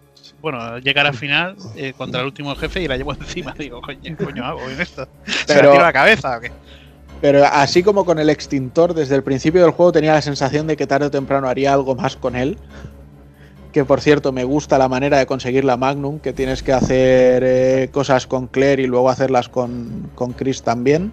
[0.42, 3.54] bueno, llegar al final eh, contra el último jefe y la llevo encima.
[3.58, 5.08] Digo, coño, ¿qué coño hago en esto?
[5.26, 6.52] ¿Se Pero- la tiro a la cabeza o qué?
[7.20, 10.76] Pero así como con el extintor, desde el principio del juego tenía la sensación de
[10.76, 12.58] que tarde o temprano haría algo más con él.
[13.72, 17.42] Que por cierto, me gusta la manera de conseguir la Magnum, que tienes que hacer
[17.44, 21.10] eh, cosas con Claire y luego hacerlas con, con Chris también.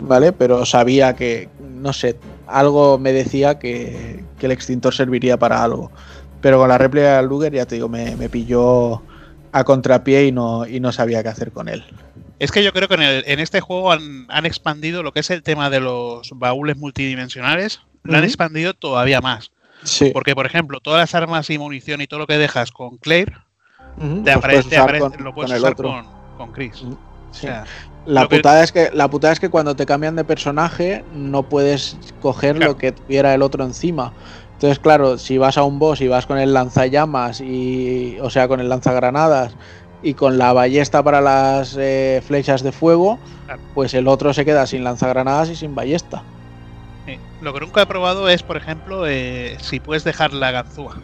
[0.00, 0.32] ¿Vale?
[0.32, 2.16] Pero sabía que, no sé,
[2.48, 5.90] algo me decía que, que el extintor serviría para algo.
[6.40, 9.02] Pero con la réplica de Luger, ya te digo, me, me pilló
[9.52, 11.84] a contrapié y no, y no sabía qué hacer con él.
[12.38, 15.20] Es que yo creo que en, el- en este juego han, han expandido lo que
[15.20, 17.80] es el tema de los baúles multidimensionales.
[18.04, 19.50] Lo han expandido todavía más.
[19.82, 20.10] Sí.
[20.12, 23.32] Porque, por ejemplo, todas las armas y munición y todo lo que dejas con Claire,
[23.98, 25.88] te los apare- puedes te usar apare- con- lo puedes con el usar otro.
[25.88, 26.76] con, con Chris.
[26.76, 27.40] Sí.
[27.42, 27.64] sea,
[28.06, 31.42] La que- putada, es que, la putada es que cuando te cambian de personaje no
[31.42, 32.72] puedes coger Claro.
[32.72, 34.12] lo que tuviera el otro encima.
[34.58, 38.18] Entonces, claro, si vas a un boss y vas con el lanzallamas y.
[38.20, 39.54] O sea, con el lanzagranadas
[40.02, 43.20] y con la ballesta para las eh, flechas de fuego,
[43.72, 46.24] pues el otro se queda sin lanzagranadas y sin ballesta.
[47.06, 47.20] Sí.
[47.40, 50.96] Lo que nunca he probado es, por ejemplo, eh, si puedes dejar la ganzúa.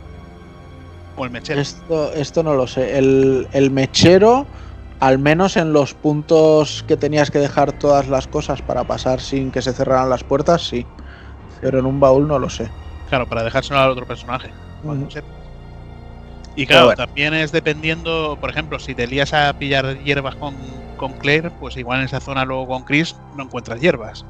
[1.17, 1.61] O el mechero.
[1.61, 2.99] Esto, esto no lo sé.
[2.99, 4.47] El, el mechero,
[4.99, 9.53] al menos en los puntos que tenías que dejar todas las cosas para pasar sin
[9.53, 10.85] que se cerraran las puertas, sí.
[11.61, 12.69] Pero en un baúl no lo sé.
[13.15, 14.51] Claro, para dejárselo al otro personaje.
[14.83, 15.13] cuando Ujú.
[15.13, 15.29] sepa.
[16.57, 17.07] Y claro, bueno.
[17.07, 20.57] también es dependiendo, por ejemplo, si te lías a pillar hierbas con,
[20.97, 24.25] con Claire, pues igual en esa zona luego con Chris no encuentras hierbas.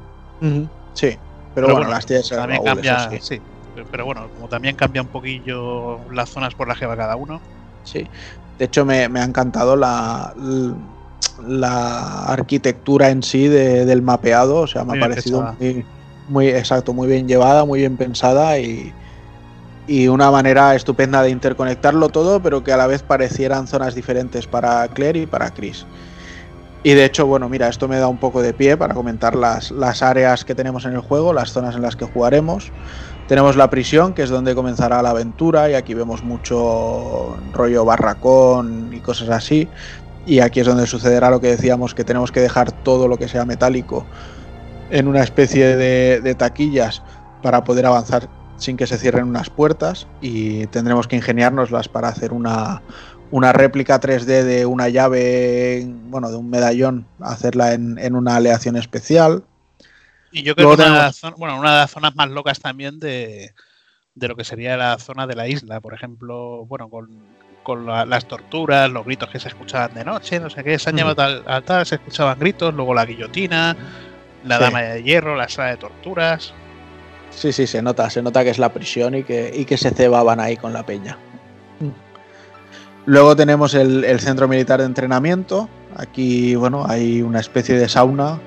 [0.93, 1.17] Sí,
[1.55, 3.17] pero, bueno, las tienes también baúl, cambia, sí.
[3.21, 3.41] sí.
[3.89, 7.41] Pero bueno, como también cambia un poquillo las zonas por las que va cada uno.
[7.81, 8.07] Sí.
[8.59, 10.31] De hecho, me, me ha encantado la,
[11.47, 14.57] la arquitectura en sí de- del mapeado.
[14.57, 15.87] O sea, me Muy ha parecido muy,
[16.27, 18.93] muy exacto, muy bien llevada, muy bien pensada y,
[19.87, 24.47] y una manera estupenda de interconectarlo todo, pero que a la vez parecieran zonas diferentes
[24.47, 25.85] para Claire y para Chris.
[26.83, 29.71] Y de hecho, bueno, mira, esto me da un poco de pie para comentar las,
[29.71, 32.71] las áreas que tenemos en el juego, las zonas en las que jugaremos.
[33.27, 38.91] Tenemos la prisión, que es donde comenzará la aventura, y aquí vemos mucho rollo barracón
[38.93, 39.67] y cosas así.
[40.27, 43.27] Y aquí es donde sucederá lo que decíamos, que tenemos que dejar todo lo que
[43.27, 44.05] sea metálico
[44.95, 47.03] en una especie de, de taquillas
[47.41, 50.07] para poder avanzar sin que se cierren unas puertas.
[50.21, 52.81] Y tendremos que ingeniárnoslas para hacer una,
[53.31, 58.77] una réplica 3D de una llave, bueno, de un medallón, hacerla en, en una aleación
[58.77, 59.43] especial.
[60.31, 62.99] Y yo creo Luego que una, tenemos- bueno, una de las zonas más locas también
[62.99, 63.53] de,
[64.15, 67.09] de lo que sería la zona de la isla, por ejemplo, bueno, con,
[67.63, 70.89] con la- las torturas, los gritos que se escuchaban de noche, no sé qué, se
[70.89, 70.99] han Ujú.
[70.99, 73.75] llevado al, al tal, se escuchaban gritos, luego la guillotina,
[74.45, 74.63] la Sí.
[74.63, 76.53] dama de hierro, la sala de torturas.
[77.31, 79.91] Sí, sí, se nota, se nota que es la prisión y que, y que se
[79.91, 81.17] cebaban ahí con la peña.
[83.05, 85.69] Luego tenemos el, el centro militar de entrenamiento.
[85.95, 88.39] Aquí, bueno, hay una especie de sauna.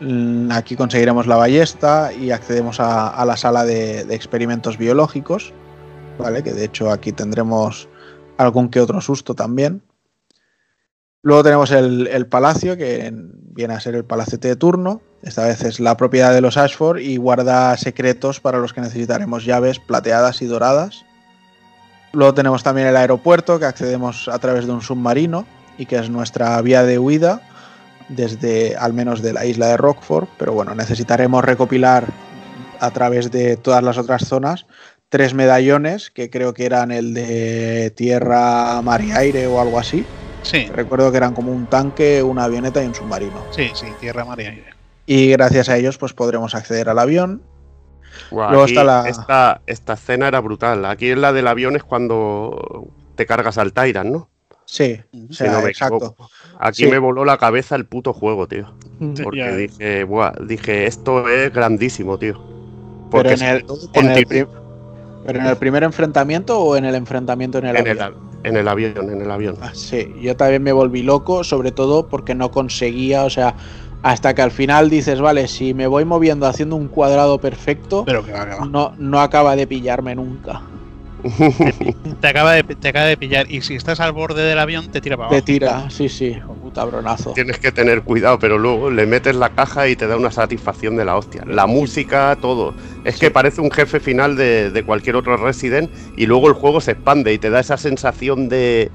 [0.00, 5.52] Mm, Aquí conseguiremos la ballesta y accedemos a, a la sala de, de experimentos biológicos.
[6.18, 6.42] ¿Vale?
[6.42, 7.88] Que de hecho aquí tendremos
[8.38, 9.82] algún que otro susto también.
[11.22, 13.12] Luego tenemos el, el palacio, que
[13.58, 15.02] viene a ser el palacete de turno.
[15.20, 19.44] Esta vez es la propiedad de los Ashford y guarda secretos para los que necesitaremos
[19.44, 21.04] llaves plateadas y doradas.
[22.12, 25.44] Luego tenemos también el aeropuerto, que accedemos a través de un submarino
[25.76, 27.42] y que es nuestra vía de huida
[28.08, 30.28] desde al menos de la isla de Rockford.
[30.38, 32.06] Pero bueno, necesitaremos recopilar
[32.78, 34.66] a través de todas las otras zonas
[35.08, 40.06] tres medallones, que creo que eran el de tierra, mar y aire o algo así.
[40.42, 43.44] Sí, Recuerdo que eran como un tanque, una avioneta y un submarino.
[43.50, 44.64] sí, sí, tierra, mar y aire.
[45.06, 47.42] Y gracias a ellos pues podremos acceder al avión.
[48.30, 50.84] Buah, Luego está la- esta, esta escena era brutal.
[50.84, 54.28] Aquí en la del avión es cuando te cargas al Tyrant, ¿no?
[54.64, 56.14] Sí, o Si sea, no me exacto.
[56.60, 56.90] Aquí Sí.
[56.90, 58.74] me voló la cabeza el puto juego, tío.
[59.14, 62.38] Sí, Porque dije, buah, dije, esto es grandísimo, tío.
[63.10, 64.26] Pero en el, en el
[65.26, 68.27] ¿Pero en el primer enfrentamiento o en el enfrentamiento en el en avión?
[68.44, 69.56] En el avión, en el avión.
[69.60, 73.54] Ah, sí, yo también me volví loco, sobre todo porque no conseguía, o sea,
[74.02, 78.24] hasta que al final dices, vale, si me voy moviendo haciendo un cuadrado perfecto, Pero
[78.24, 78.66] que va, que va.
[78.66, 80.62] no, no acaba de pillarme nunca.
[82.20, 83.50] Te, acaba de, te acaba de pillar.
[83.50, 85.44] Y si estás al borde del avión, te tira para Te abajo.
[85.44, 87.32] tira, sí, sí, un puta bronazo.
[87.32, 90.96] Tienes que tener cuidado, pero luego le metes la caja y te da una satisfacción
[90.96, 91.44] de la hostia.
[91.46, 92.74] La música, todo.
[93.04, 96.80] Es que parece un jefe final de, de cualquier otro Resident y luego el juego
[96.80, 98.90] se expande y te da esa sensación de,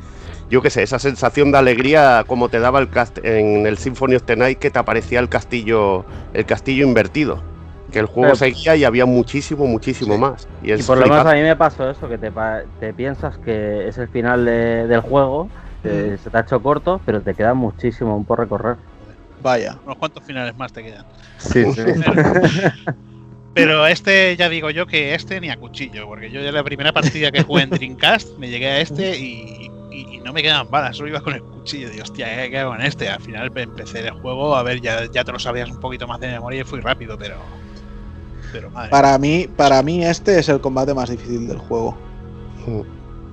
[0.50, 4.16] yo qué sé, esa sensación de alegría como te daba el cast en el Symphony
[4.16, 7.53] of the Night que te aparecía el castillo, el castillo invertido.
[7.94, 10.20] Que el juego Pero- seguía y había muchísimo, muchísimo Sí.
[10.20, 10.48] más.
[10.64, 13.38] Y, Y por lo menos a mí me pasó eso, que te, pa- te piensas
[13.38, 15.48] que es el final de- del juego,
[15.84, 18.78] que se te ha hecho corto, pero te queda muchísimo por recorrer.
[19.44, 19.78] Vaya.
[19.86, 21.06] Unos cuantos finales más te quedan.
[21.38, 21.82] Sí, sí.
[23.54, 26.92] Pero este, ya digo yo que este ni a cuchillo, porque yo ya la primera
[26.92, 30.72] partida que jugué en Dreamcast me llegué a este y, y- y no me quedaban
[30.72, 31.90] balas, solo iba con el cuchillo.
[31.92, 33.10] Digo, hostia, ¿qué hago en este?
[33.10, 36.20] Al final empecé el juego, a ver, ya, ya te lo sabías un poquito más
[36.20, 37.36] de memoria y fui rápido, pero.
[38.54, 38.90] Pero madre.
[38.90, 41.98] Para mí, para mí este es el combate más difícil del juego.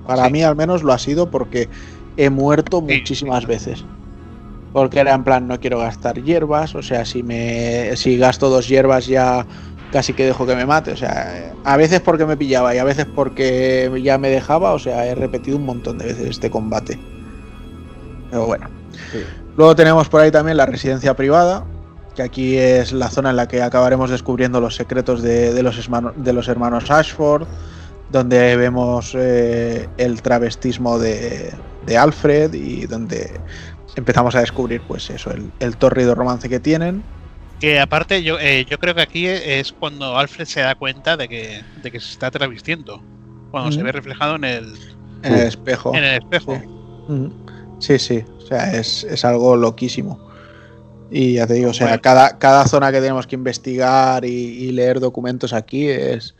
[0.05, 0.31] Para Sí.
[0.33, 1.69] mí al menos lo ha sido porque
[2.17, 2.97] he muerto Sí.
[2.97, 3.85] muchísimas veces.
[4.73, 8.67] Porque era en plan, no quiero gastar hierbas, o sea, si me si gasto dos
[8.67, 9.45] hierbas ya
[9.91, 12.83] casi que dejo que me mate, o sea, a veces porque me pillaba y a
[12.85, 16.97] veces porque ya me dejaba, o sea, he repetido un montón de veces este combate.
[18.29, 18.67] Pero bueno.
[19.11, 19.19] Sí.
[19.57, 21.65] Luego tenemos por ahí también la residencia privada,
[22.15, 25.77] que aquí es la zona en la que acabaremos descubriendo los secretos de, de los,
[25.77, 27.47] esmano- de los hermanos Ashford,
[28.09, 31.53] donde vemos eh, el travestismo de,
[31.85, 33.39] de Alfred y donde
[33.95, 37.03] empezamos a descubrir pues eso, el, el tórrido romance que tienen.
[37.59, 41.29] Que aparte, yo, eh, yo creo que aquí es cuando Alfred se da cuenta de
[41.29, 43.01] que, de que se está travestiendo.
[43.51, 43.85] Cuando se Ujú.
[43.85, 44.73] ve reflejado en el,
[45.23, 45.93] En el espejo.
[45.95, 46.55] en el espejo.
[46.59, 46.67] Sí.
[46.67, 47.31] Ujú.
[47.79, 50.30] Sí, sí, o sea, es, es algo loquísimo.
[51.13, 52.01] Y ya te digo, o sea, Bueno.
[52.01, 56.35] cada, cada zona que tenemos que investigar y, y leer documentos aquí es,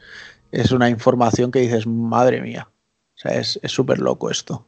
[0.52, 2.70] es una información que dices, madre mía.
[2.70, 4.66] O sea, es es súper loco esto.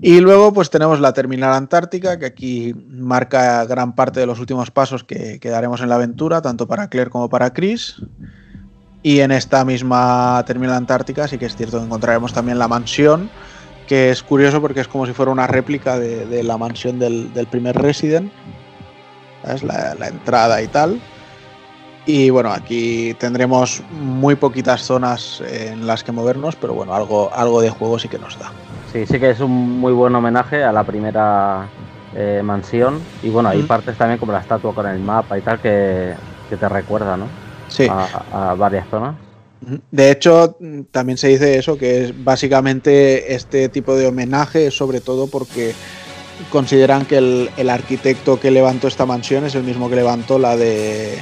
[0.00, 4.70] Y luego, pues tenemos la terminal antártica, que aquí marca gran parte de los últimos
[4.70, 7.96] pasos que, que daremos en la aventura, tanto para Claire como para Chris.
[9.02, 13.30] Y en esta misma terminal antártica sí que es cierto que encontraremos también la mansión,
[13.88, 17.32] que es curioso porque es como si fuera una réplica de, de la mansión del,
[17.32, 18.30] del primer Resident.
[19.42, 19.62] ¿Sabes?
[19.62, 21.00] La, la entrada y tal.
[22.06, 27.60] Y bueno, aquí tendremos muy poquitas zonas en las que movernos, pero bueno, algo, algo
[27.60, 28.50] de juego sí que nos da.
[28.92, 31.66] Sí, sí que es un muy buen homenaje a la primera
[32.14, 33.00] eh, mansión.
[33.22, 36.14] Y bueno, hay partes también como la estatua con el mapa y tal que,
[36.48, 37.26] que te recuerda, ¿no?
[37.68, 37.86] Sí.
[37.90, 39.14] A, a varias zonas.
[39.90, 40.56] De hecho,
[40.90, 45.74] también se dice eso, que es básicamente este tipo de homenaje, sobre todo porque
[46.50, 50.56] consideran que el, el arquitecto que levantó esta mansión es el mismo que levantó la
[50.56, 51.18] de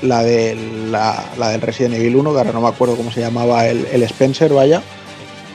[0.00, 0.56] la de
[0.90, 3.86] la, la del Resident Evil 1, que ahora no me acuerdo cómo se llamaba el,
[3.92, 4.82] el Spencer, vaya.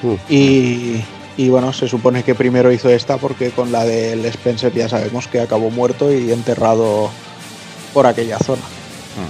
[0.04, 0.14] Mm.
[0.32, 1.04] Y,
[1.36, 5.28] y bueno, se supone que primero hizo esta porque con la del Spencer ya sabemos
[5.28, 7.10] que acabó muerto y enterrado
[7.94, 8.62] por aquella zona.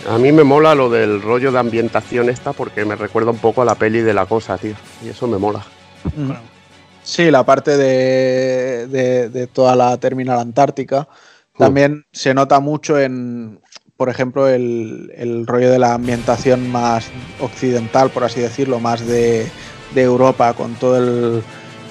[0.10, 3.62] A mí me mola lo del rollo de ambientación esta porque me recuerda un poco
[3.62, 4.74] a la peli de la cosa, tío.
[5.04, 5.64] Y eso me mola.
[7.04, 11.08] Sí, la parte de, de- de toda la terminal antártica.
[11.58, 13.60] También se nota mucho en,
[13.96, 17.10] por ejemplo, el, el rollo de la ambientación más
[17.40, 19.48] occidental, por así decirlo, más de,
[19.96, 21.42] de Europa, con todo el,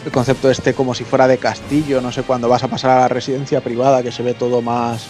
[0.05, 3.01] el concepto este como si fuera de castillo, no sé, cuando vas a pasar a
[3.01, 5.09] la residencia privada, que se ve todo más,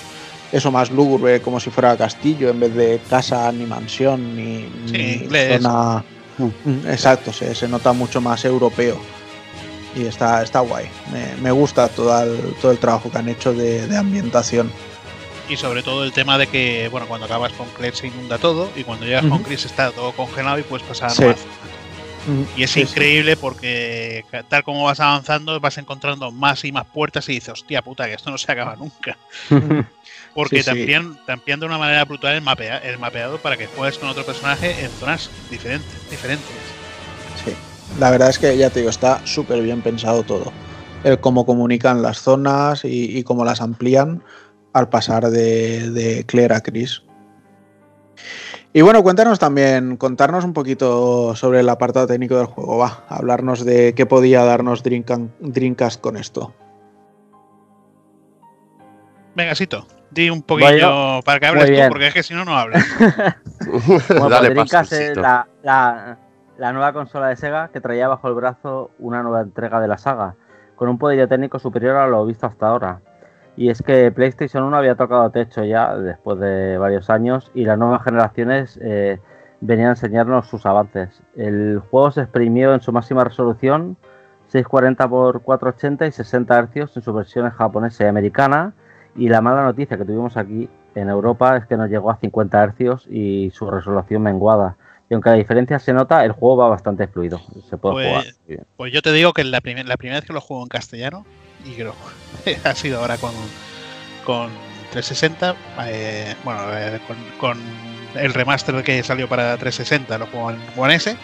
[0.52, 4.92] eso más lúgubre, como si fuera castillo, en vez de casa, ni mansión, ni, Sí,
[4.92, 5.62] ni inglés.
[5.62, 6.05] zona...
[6.39, 9.00] Mm, Exacto, se, se nota mucho más europeo
[9.94, 10.86] y está, está guay.
[11.10, 14.70] Me, me gusta todo el, todo el trabajo que han hecho de, de ambientación.
[15.49, 18.68] Y sobre todo el tema de que, bueno, cuando acabas con Claire se inunda todo
[18.76, 19.42] y cuando llegas con.
[19.44, 21.23] Chris está todo congelado y puedes pasar a Sí.
[21.23, 22.49] nuevas zonas.
[22.57, 22.91] Y es Sí, sí.
[22.91, 27.81] increíble porque tal como vas avanzando vas encontrando más y más puertas y dices, hostia
[27.81, 29.16] puta, que esto no se acaba nunca.
[30.36, 30.84] Porque Sí, te, sí.
[31.60, 34.90] de una manera brutal el, mapea- el mapeado para que juegues con otro personaje en
[34.90, 35.90] zonas diferentes.
[36.10, 36.47] diferentes.
[37.44, 37.52] Sí.
[37.98, 40.52] La verdad es que ya te digo, está súper bien pensado todo.
[41.05, 44.23] El cómo comunican las zonas y, y cómo las amplían
[44.74, 47.02] al pasar de, de Claire a Chris.
[48.74, 52.76] Y bueno, cuéntanos también, contarnos un poquito sobre el apartado técnico del juego.
[52.76, 56.52] Va, hablarnos de qué podía darnos Dreamca- Dreamcast con esto.
[59.34, 59.86] Venga, Sito,
[60.22, 62.84] di un poquillo para que hables tú, porque es que si no, no hablas.
[64.08, 65.20] Bueno, Dale paso, Dreamcast es Sito.
[65.22, 66.18] la, la-
[66.58, 69.98] la nueva consola de Sega que traía bajo el brazo una nueva entrega de la
[69.98, 70.34] saga,
[70.74, 73.00] con un poder técnico superior a lo visto hasta ahora.
[73.56, 77.78] Y es que PlayStation 1 había tocado techo ya después de varios años y las
[77.78, 79.18] nuevas generaciones eh,
[79.60, 81.22] venía a enseñarnos sus avances.
[81.36, 83.96] El juego se exprimió en su máxima resolución
[84.48, 88.72] 640 x 480 y 60 Hz en su versión japonesa y americana.
[89.16, 92.74] Y la mala noticia que tuvimos aquí en Europa es que nos llegó a 50
[92.78, 94.76] Hz y su resolución menguada.
[95.08, 97.40] Y aunque la diferencia se nota, el juego va bastante fluido.
[97.70, 98.24] Se puede Pues, jugar.
[98.48, 98.66] bien.
[98.76, 101.24] Pues yo te digo que la, primer- la primera vez que lo juego en castellano,
[101.64, 101.94] y que lo
[102.64, 103.32] ha sido ahora con,
[104.24, 104.50] con
[104.92, 105.54] 360,
[105.86, 107.58] eh, bueno, eh, con, con
[108.16, 111.16] el remaster que salió para 360, lo juego en One S,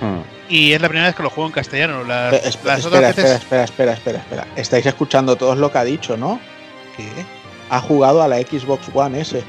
[0.00, 0.22] Hmm.
[0.48, 2.04] y es la primera vez que lo juego en castellano.
[2.04, 3.42] Las, Espe- espe- las espera, otras espera, veces.
[3.42, 4.46] espera, espera, espera, espera.
[4.56, 6.40] Estáis escuchando todos lo que ha dicho, ¿no?
[6.96, 7.08] ¿Qué?
[7.70, 9.42] Ha jugado a la Xbox One S.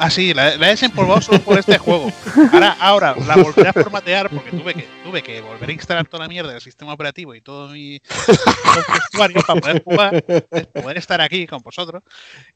[0.00, 2.12] Ah, sí, la, la he desempolvado solo por este juego.
[2.52, 6.22] Ahora, ahora la volveré a formatear porque tuve que, tuve que volver a instalar toda
[6.22, 8.00] la mierda del sistema operativo y todo mi
[9.12, 10.24] usuario para poder jugar,
[10.72, 12.02] poder estar aquí con vosotros.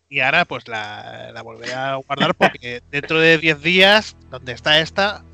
[0.08, 4.78] Y ahora pues la, la volveré a guardar porque dentro de 10 días, donde está
[4.78, 5.24] esta,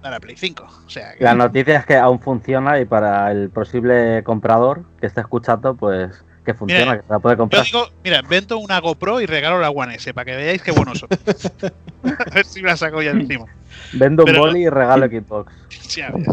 [0.00, 0.64] para Play 5.
[0.86, 5.06] O sea, que- La noticia es que aún funciona y para el posible comprador que
[5.06, 7.64] esté escuchando, pues que funciona, Mira, que se la puede yo comprar.
[7.64, 10.98] digo, mira, vendo una GoPro y regalo la One S para que veáis qué buenos
[10.98, 11.08] son.
[12.04, 13.44] a ver si me la saco ya encima.
[13.92, 15.52] Vendo un pero- boli y regalo Xbox.
[15.68, 16.24] Sí, a ver.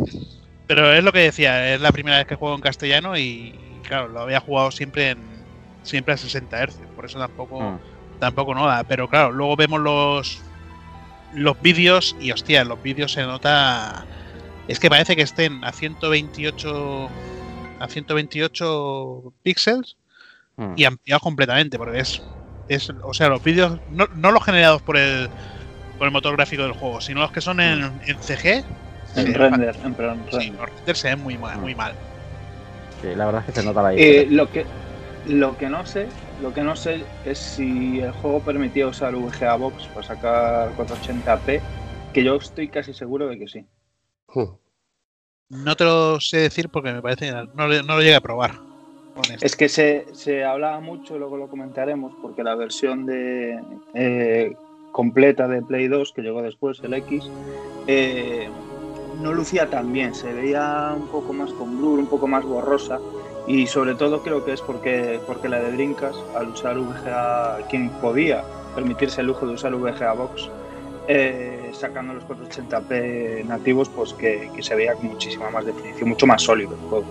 [0.68, 4.08] Pero es lo que decía, es la primera vez que juego en castellano y claro,
[4.08, 5.20] lo había jugado siempre en
[5.84, 7.78] siempre a 60 Hz, por eso tampoco Hmm.
[8.20, 10.42] tampoco no da, pero claro, luego vemos los
[11.34, 14.06] los vídeos y hostia, en los vídeos se nota
[14.70, 17.10] es que parece que estén a 128
[17.80, 19.98] a 128 píxeles
[20.58, 20.74] Hmm.
[20.76, 22.22] y ampliados completamente, porque es
[22.68, 25.30] es o sea, los vídeos no, no los generados por el
[25.98, 28.64] por el motor gráfico del juego, sino los que son en, en CG En
[29.28, 30.60] Sí, render, en plan Sí, render.
[30.60, 31.94] los renders se ven muy mal, muy mal.
[33.02, 34.38] Sí, la verdad es que se nota la Eh, diferencia.
[34.38, 34.66] lo que
[35.28, 36.08] lo que no sé,
[36.42, 41.62] lo que no sé es si el juego permitía usar VGA Box para sacar 480p,
[42.14, 43.66] que yo estoy casi seguro de que sí.
[44.34, 44.56] Hmm.
[45.50, 48.60] No te lo sé decir porque me parece no, no lo llegué a probar.
[49.42, 53.60] Es que se, se hablaba mucho, luego lo comentaremos, porque la versión de
[53.94, 54.56] eh,
[54.92, 57.30] completa de Play 2, que llegó después, el X,
[57.88, 58.50] eh,
[59.22, 63.00] no lucía tan bien, se veía un poco más con blur, un poco más borrosa,
[63.48, 67.90] y sobre todo creo que es porque, porque la de Dreamcast, al usar VGA, quien
[68.02, 70.50] podía permitirse el lujo de usar VGA Box,
[71.08, 76.28] eh, sacando los 480p nativos, pues que, que se veía con muchísima más definición, mucho
[76.28, 77.06] más sólido el juego.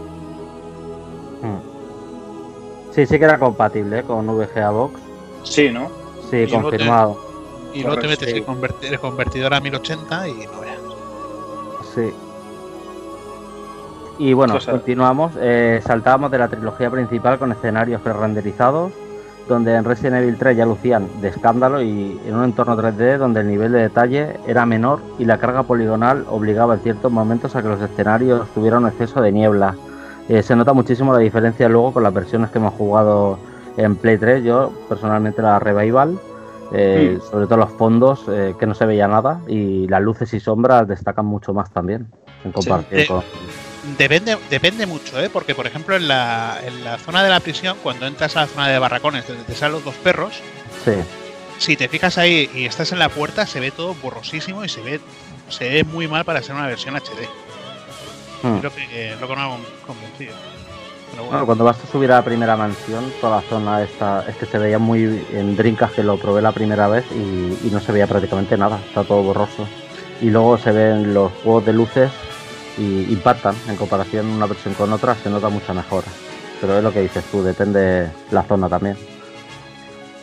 [1.41, 1.74] Hmm.
[2.95, 4.03] Sí, sí que era compatible ¿eh?
[4.05, 5.01] con VGA Box.
[5.43, 5.89] Sí, ¿no?
[6.31, 7.19] Sí, Y luego confirmado.
[7.75, 8.37] y luego te correcto, metes sí.
[8.39, 10.79] el, converti- el convertidor a 1080 y no veas.
[11.95, 12.13] Sí.
[14.19, 15.33] Y bueno, Cosa- continuamos.
[15.41, 18.93] Eh, saltábamos de la trilogía principal con escenarios pre-renderizados,
[19.49, 23.41] donde en Resident Evil 3 ya lucían de escándalo y en un entorno 3D donde
[23.41, 27.63] el nivel de detalle era menor y la carga poligonal obligaba en ciertos momentos a
[27.63, 29.75] que los escenarios tuvieran un exceso de niebla.
[30.28, 33.39] Eh, se nota muchísimo la diferencia luego con las versiones que hemos jugado
[33.77, 34.44] en Play 3.
[34.44, 36.19] Yo personalmente la Revival,
[36.73, 37.31] eh, Mm.
[37.31, 40.89] sobre todo los fondos, eh, que no se veía nada y las luces y sombras
[40.89, 42.07] destacan mucho más también
[42.44, 43.23] en comparación con.
[43.99, 45.28] Depende, depende mucho, ¿eh?
[45.31, 48.47] porque por ejemplo en la, en la zona de la prisión, cuando entras a la
[48.47, 50.41] zona de barracones donde te salen los dos perros,
[50.86, 50.93] Sí,
[51.59, 54.81] si te fijas ahí y estás en la puerta, se ve todo borrosísimo y se
[54.81, 55.01] ve,
[55.51, 57.28] se ve muy mal para ser una versión HD.
[58.45, 58.59] Mm.
[58.59, 59.57] Creo que lo que no hago
[59.87, 60.35] convencido.
[61.17, 61.31] Bueno.
[61.31, 64.47] Bueno, cuando vas a subir a la primera mansión, toda la zona esta es que
[64.47, 67.93] se veía muy en Dreamcast que lo probé la primera vez y, y no se
[67.93, 69.67] veía prácticamente nada, está todo borroso.
[70.21, 72.11] Y luego se ven los juegos de luces
[72.77, 76.09] y impactan en comparación una versión con otra, se nota mucha mejora.
[76.61, 78.97] Pero es lo que dices tú, depende la zona también.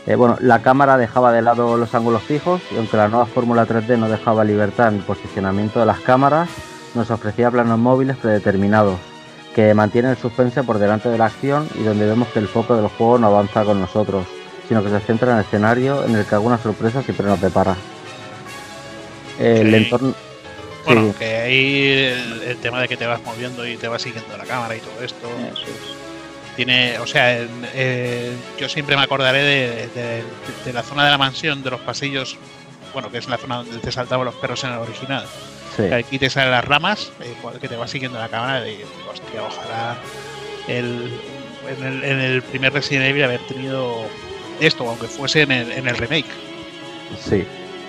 [0.07, 3.67] Eh, bueno, la cámara dejaba de lado los ángulos fijos y aunque la nueva Fórmula
[3.67, 6.49] 3D no dejaba libertad en el posicionamiento de las cámaras,
[6.95, 8.99] nos ofrecía planos móviles predeterminados
[9.55, 12.75] que mantienen el suspense por delante de la acción y donde vemos que el foco
[12.75, 14.25] del juego no avanza con nosotros,
[14.67, 17.75] sino que se centra en el escenario en el que alguna sorpresa siempre nos depara.
[19.39, 19.75] El Sí.
[19.75, 20.13] entorno.
[20.85, 21.15] Bueno, sí.
[21.19, 24.45] que ahí el, el tema de que te vas moviendo y te va siguiendo la
[24.45, 25.27] cámara y todo esto.
[25.53, 26.55] Eso es.
[26.55, 30.23] Tiene, o sea, en- eh, yo siempre me acordaré de, de-
[30.65, 32.37] de la zona de la mansión, de los pasillos,
[32.93, 35.25] bueno, que es la zona donde te saltaban los perros en el original.
[35.75, 35.83] Sí.
[35.83, 39.43] Que Aquí te salen las ramas, eh, que te va siguiendo la cámara y hostia,
[39.43, 39.97] ojalá
[40.67, 41.11] el,
[41.77, 44.03] en, el, en el primer Resident Evil haber tenido
[44.59, 46.25] esto, aunque fuese en el, en el remake.
[47.19, 47.43] Sí.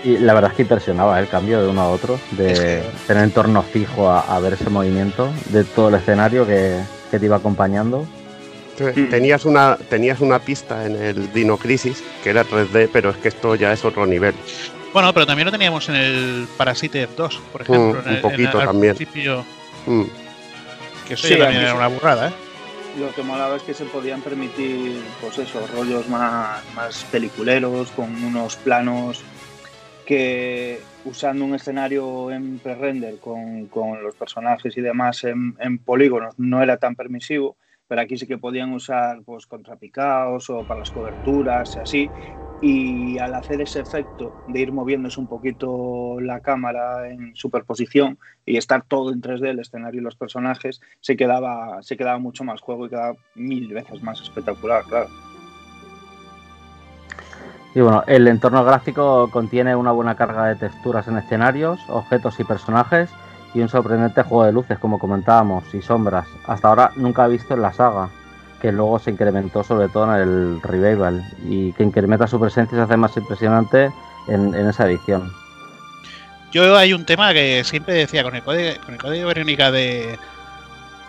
[0.05, 2.83] Y la verdad es que impresionaba el cambio de uno a otro, de Es que-
[3.07, 6.81] tener entorno fijo a, a ver ese movimiento, de todo el escenario que,
[7.11, 8.05] que te iba acompañando.
[8.77, 13.17] Entonces, Tenías una, tenías una pista en el Dino Crisis que era 3D, pero es
[13.19, 14.35] que esto ya es otro nivel.
[14.93, 18.03] Bueno, pero también lo teníamos en el Parasite 2, por ejemplo.
[18.03, 18.95] Mm, en el- un poquito en el- al también.
[18.97, 19.45] principio,
[19.87, 20.03] Mm.
[21.09, 22.33] que eso Sí, también era una burrada, ¿eh?
[23.01, 28.23] Lo que molaba es que se podían permitir, pues eso, rollos más, más peliculeros, con
[28.23, 29.23] unos planos
[30.05, 36.35] que usando un escenario en pre-render con, con los personajes y demás en, en polígonos
[36.39, 37.57] no era tan permisivo,
[37.93, 42.11] pero aquí sí que podían usar pues contrapicados o para las coberturas y así.
[42.63, 48.57] Y al hacer ese efecto de ir moviéndose un poquito la cámara en superposición y
[48.57, 52.63] estar todo en 3D, el escenario y los personajes, se quedaba, se quedaba mucho más
[52.63, 55.11] juego y quedaba mil veces más espectacular, claro.
[57.75, 62.45] Y bueno, el entorno gráfico contiene una buena carga de texturas en escenarios, objetos y
[62.45, 63.11] personajes
[63.55, 66.27] y un sorprendente juego de luces, como comentábamos, y sombras.
[66.47, 68.09] Hasta ahora nunca he visto en la saga,
[68.61, 72.79] que luego se incrementó sobre todo en el Revival y que incrementa su presencia y
[72.79, 73.91] se hace más impresionante
[74.29, 75.31] en, en esa edición.
[76.53, 80.19] Yo hay un tema que siempre decía con el código, con el código Verónica de,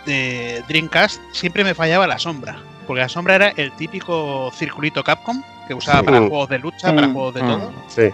[0.05, 2.55] de Dreamcast, siempre me fallaba la sombra.
[2.87, 6.05] Porque la sombra era el típico circulito Capcom que usaba Sí.
[6.05, 7.47] para juegos de lucha, para Mm, juegos de mm.
[7.47, 7.71] todo.
[7.87, 8.09] Sí.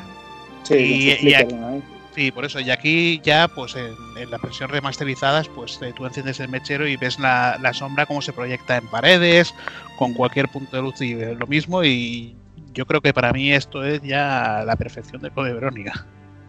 [0.64, 1.84] Sí, Y-.
[2.16, 2.60] Sí, por eso.
[2.60, 6.88] Y aquí ya, pues en, en las versiones remasterizadas, pues eh, tú enciendes el mechero
[6.88, 9.54] y ves la, la sombra cómo se proyecta en paredes,
[9.98, 11.84] con cualquier punto de luz y eh, lo mismo.
[11.84, 12.36] Y
[12.74, 16.06] yo creo que para mí esto es ya la perfección de Code Verónica.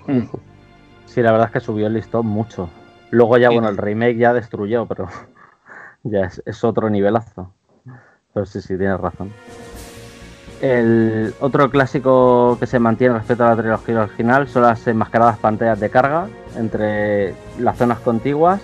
[0.07, 0.23] Mm.
[1.07, 2.71] Sí, la verdad es que subió el listón mucho.
[3.11, 3.55] Luego ya, Sí.
[3.55, 5.09] bueno, el remake ya destruyó, pero
[6.05, 7.53] ya es, es otro nivelazo.
[8.33, 9.33] Pero sí, sí, tienes razón.
[10.61, 15.81] El otro clásico que se mantiene respecto a la trilogía original son las enmascaradas pantallas
[15.81, 18.61] de carga entre las zonas contiguas.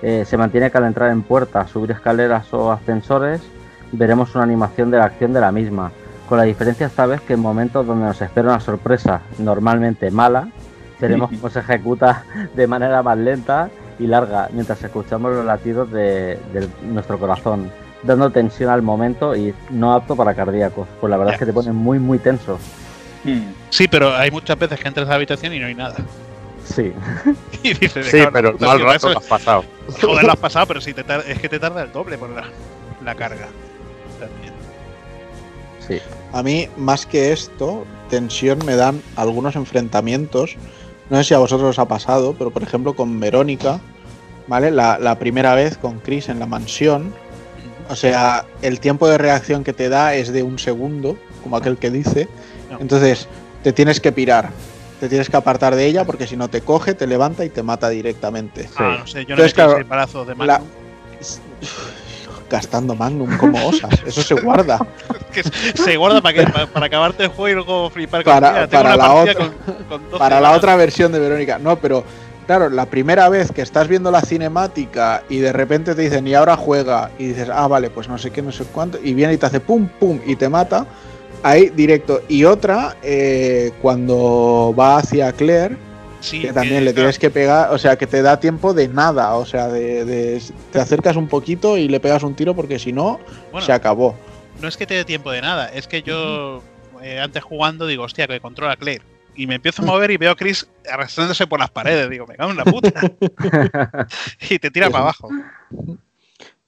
[0.00, 3.42] Eh, se mantiene que al entrar en puertas, subir escaleras o ascensores,
[3.92, 5.92] veremos una animación de la acción de la misma.
[6.28, 10.48] Con la diferencia esta vez que en momentos donde nos espera una sorpresa normalmente mala,
[10.98, 12.24] veremos cómo se ejecuta
[12.54, 17.70] de manera más lenta y larga mientras escuchamos los latidos de, de nuestro corazón,
[18.06, 20.86] dando tensión al momento y no apto para cardíacos.
[21.00, 21.34] Pues la verdad Ya.
[21.36, 22.58] es que te pone muy, muy tenso.
[23.24, 23.40] Mm.
[23.70, 25.96] Sí, pero hay muchas veces que entras a la habitación y no hay nada.
[26.64, 26.92] Sí,
[27.62, 29.64] Y dices, Sí, "Cabrón, pero mal tío, rato eso lo has pasado.
[30.00, 32.30] Joder, lo has pasado, pero sí, te tar- es que te tarda el doble por
[32.30, 32.44] la,
[33.04, 33.48] la carga.
[34.20, 34.52] También.
[35.86, 35.98] sí.
[36.32, 40.56] A mí, más que esto, tensión me dan algunos enfrentamientos.
[41.10, 43.78] No sé si a vosotros os ha pasado, pero por ejemplo con Verónica,
[44.48, 44.70] ¿vale?
[44.70, 47.14] La, la primera vez con Chris en la mansión.
[47.88, 51.76] O sea, el tiempo de reacción que te da es de un segundo, como aquel
[51.76, 52.28] que dice.
[52.70, 52.78] No.
[52.80, 53.28] Entonces,
[53.62, 54.50] te tienes que pirar.
[55.00, 57.62] Te tienes que apartar de ella porque si no te coge, te levanta y te
[57.62, 58.68] mata directamente.
[58.76, 60.64] Ah, no sé, yo no Entonces, claro, ese embarazo de La- mano.
[62.50, 63.90] Gastando Magnum como osas.
[64.06, 64.78] Eso se guarda.
[65.74, 68.96] Se guarda para, que, para, para acabarte el juego y luego flipar con Para- para
[68.96, 69.52] la otra- con-
[69.88, 71.58] con 12 para la otra versión de Verónica.
[71.58, 72.04] No, pero
[72.46, 76.34] claro, la primera vez que estás viendo la cinemática y de repente te dicen y
[76.34, 79.32] ahora juega y dices, ah, vale, pues no sé qué, no sé cuánto, y viene
[79.34, 80.86] y te hace pum, pum y te mata,
[81.42, 82.22] ahí directo.
[82.28, 85.76] Y otra, eh, cuando va hacia Claire,
[86.20, 89.34] Sí, que también le tienes que pegar, o sea, que te da tiempo de nada,
[89.34, 90.40] o sea, de, de-
[90.72, 93.20] te acercas un poquito y le pegas un tiro porque si no,
[93.52, 94.14] bueno, se acabó.
[94.58, 96.62] no es que te dé tiempo de nada, es que yo
[97.02, 99.02] eh, antes jugando digo, hostia, que controla Claire.
[99.36, 102.08] Y me empiezo a mover y veo a Chris arrastrándose por las paredes.
[102.08, 102.92] Digo, me cago en la puta.
[104.50, 105.28] y te tira para abajo.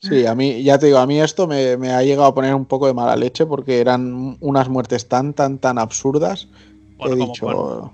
[0.01, 2.55] Sí, a mí, ya te digo, a mí esto me, me ha llegado a poner
[2.55, 6.47] un poco de mala leche porque eran unas muertes tan, tan, tan absurdas.
[6.47, 7.91] que Bueno, he como, dicho, con,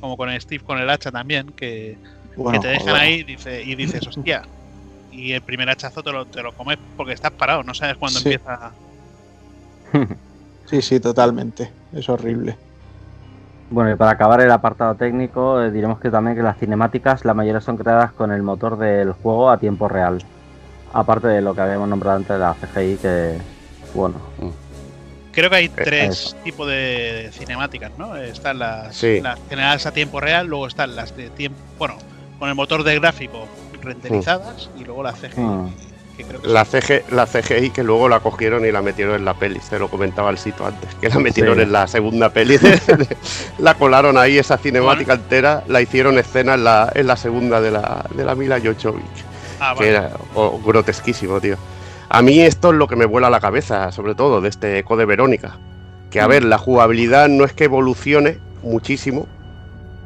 [0.00, 1.96] como con Steve con el hacha también, que,
[2.36, 3.00] bueno, que te dejan joder.
[3.02, 4.42] ahí dice, y dices, hostia.
[5.10, 8.20] Y el primer hachazo te lo, te lo comes porque estás parado, no sabes cuándo
[8.20, 8.28] Sí.
[8.28, 8.72] empieza.
[10.66, 11.70] Sí, sí, totalmente.
[11.94, 12.56] Es horrible.
[13.70, 17.34] Bueno, y para acabar el apartado técnico, eh, diremos que también que las cinemáticas, la
[17.34, 20.22] mayoría son creadas con el motor del juego a tiempo real.
[20.94, 23.38] Aparte de lo que habíamos nombrado antes de la CGI, que,
[23.94, 24.16] bueno,
[25.32, 28.16] Creo que hay Eh, tres tipos de cinemáticas, ¿no?
[28.16, 29.20] Están las, Sí.
[29.20, 31.94] las generadas a tiempo real, luego están las de tiempo, bueno,
[32.40, 33.46] con el motor de gráfico
[33.80, 35.70] renderizadas y luego la CGI, Mm.
[36.18, 39.24] Que creo que La, CG, la CGI que luego la cogieron y la metieron en
[39.24, 41.62] la peli, te lo comentaba el sitio antes, que la metieron Sí.
[41.62, 42.58] en la segunda peli,
[43.58, 47.70] la colaron ahí, esa cinemática entera, la hicieron escena en la, en la segunda de
[47.70, 49.24] la, de la Mila Jovovich,
[49.60, 49.88] Ah, que vale.
[49.90, 51.56] era oh, grotesquísimo, tío.
[52.10, 55.04] A mí esto es lo que me vuela la cabeza, sobre todo, de este Code
[55.04, 55.58] Verónica.
[56.10, 56.30] Que a Mm.
[56.30, 59.26] ver, la jugabilidad no es que evolucione muchísimo,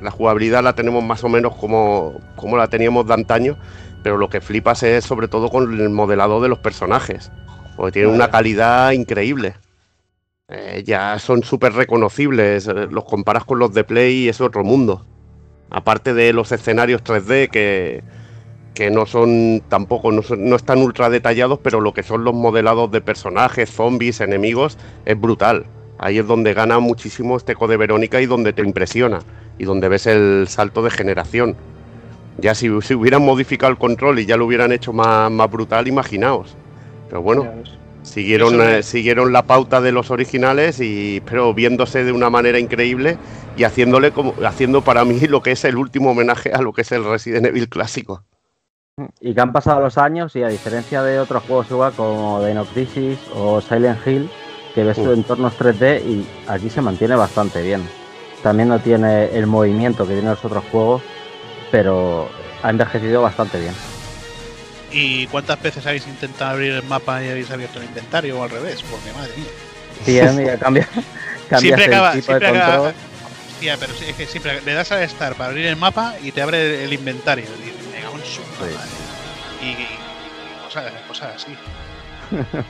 [0.01, 3.57] la jugabilidad la tenemos más o menos como, como la teníamos de antaño,
[4.03, 7.31] pero lo que flipas es sobre todo con el modelado de los personajes,
[7.77, 9.55] porque tienen una calidad increíble.
[10.49, 12.67] eh, ya son súper reconocibles.
[12.69, 15.07] eh, Los comparas con los de Play y es otro mundo.
[15.71, 18.03] Aparte de los escenarios 3D que,
[18.75, 22.35] que no son tampoco, no, son- no están ultra detallados, pero lo que son los
[22.35, 25.65] modelados de personajes, zombies, enemigos, es brutal.
[25.99, 29.21] Ahí es donde gana muchísimo este Code Verónica y donde te impresiona
[29.57, 31.57] y donde ves el salto de generación.
[32.37, 35.87] Ya si, si hubieran modificado el control y ya lo hubieran hecho más, más brutal,
[35.89, 36.59] imaginaos.
[37.09, 37.53] Pero bueno,
[38.03, 43.19] siguieron, eh, siguieron la pauta de los originales y pero viéndose de una manera increíble
[43.55, 46.83] y haciéndole como haciendo para mí lo que es el último homenaje a lo que
[46.83, 48.25] es el Resident Evil clásico.
[49.21, 52.67] Y que han pasado los años y a diferencia de otros juegos igual como Dino
[52.67, 54.35] Crisis o Silent Hill,
[54.75, 55.11] que ves Mm.
[55.13, 57.95] entornos 3D y aquí se mantiene bastante bien.
[58.43, 61.05] También no tiene el movimiento que tienen los otros juegos,
[61.73, 62.31] pero
[62.63, 63.75] ha envejecido bastante bien.
[64.93, 68.51] ¿Y cuántas veces habéis intentado abrir el mapa y habéis abierto el inventario o al
[68.51, 68.85] revés?
[68.89, 69.47] Porque madre mía.
[70.07, 70.87] Bien, y cambia,
[71.49, 72.93] cambias Siempre acaba, siempre acaba.
[73.55, 76.31] Hostia, pero sí, es que siempre le das a estar para abrir el mapa y
[76.33, 77.47] te abre el inventario.
[77.61, 78.75] Y dices, "Me cago en su puta Sí.
[78.77, 78.91] madre".
[79.63, 81.57] Y, y- y cosas, cosas así.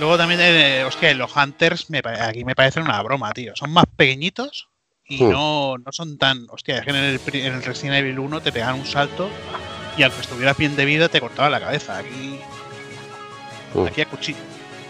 [0.00, 3.54] Luego también, eh, hostia, los Hunters me, aquí me parecen una broma, tío.
[3.54, 4.68] Son más pequeñitos
[5.16, 5.30] y Hmm.
[5.30, 6.46] no, no son tan.
[6.50, 9.28] Hostia, es que en el, en el Resident Evil 1 te pegaban un salto
[9.96, 11.98] y aunque estuvieras bien de vida te cortaba la cabeza.
[11.98, 12.38] Aquí,
[13.74, 13.86] Hmm.
[13.86, 14.38] aquí a cuchillo.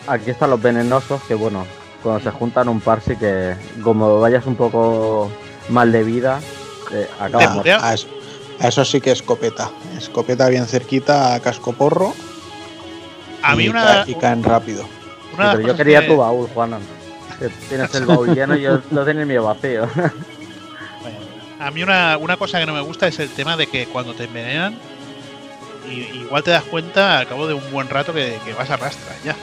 [0.07, 1.65] Aquí están los venenosos, que bueno,
[2.03, 5.31] cuando se juntan un par sí que como vayas un poco
[5.69, 6.41] mal de vida,
[6.93, 7.07] eh,
[7.55, 8.09] putea- A eso,
[8.59, 9.71] a eso sí que escopeta.
[9.97, 12.13] Escopeta bien cerquita a casco porro.
[13.43, 14.85] A mí y, una, y caen rápido.
[15.35, 16.81] una Pero yo quería que- tu baúl, Juanan.
[17.69, 19.89] Tienes el baúl lleno y yo lo tengo el mío vacío.
[21.59, 24.15] A mí una, una cosa que no me gusta es el tema de que cuando
[24.15, 24.77] te envenenan,
[25.89, 29.23] igual te das cuenta al cabo de un buen rato que, que vas a rastras
[29.25, 29.37] ya.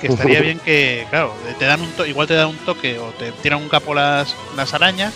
[0.00, 3.10] Que estaría bien que, claro, te dan un to- igual te dan un toque o
[3.18, 5.12] te tiran un capo las, las arañas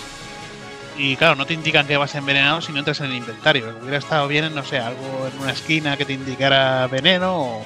[0.98, 3.74] y claro, no te indican que vas envenenado si no entras en el inventario.
[3.80, 7.64] Hubiera estado bien, no sé, algo en una esquina que te indicara veneno o...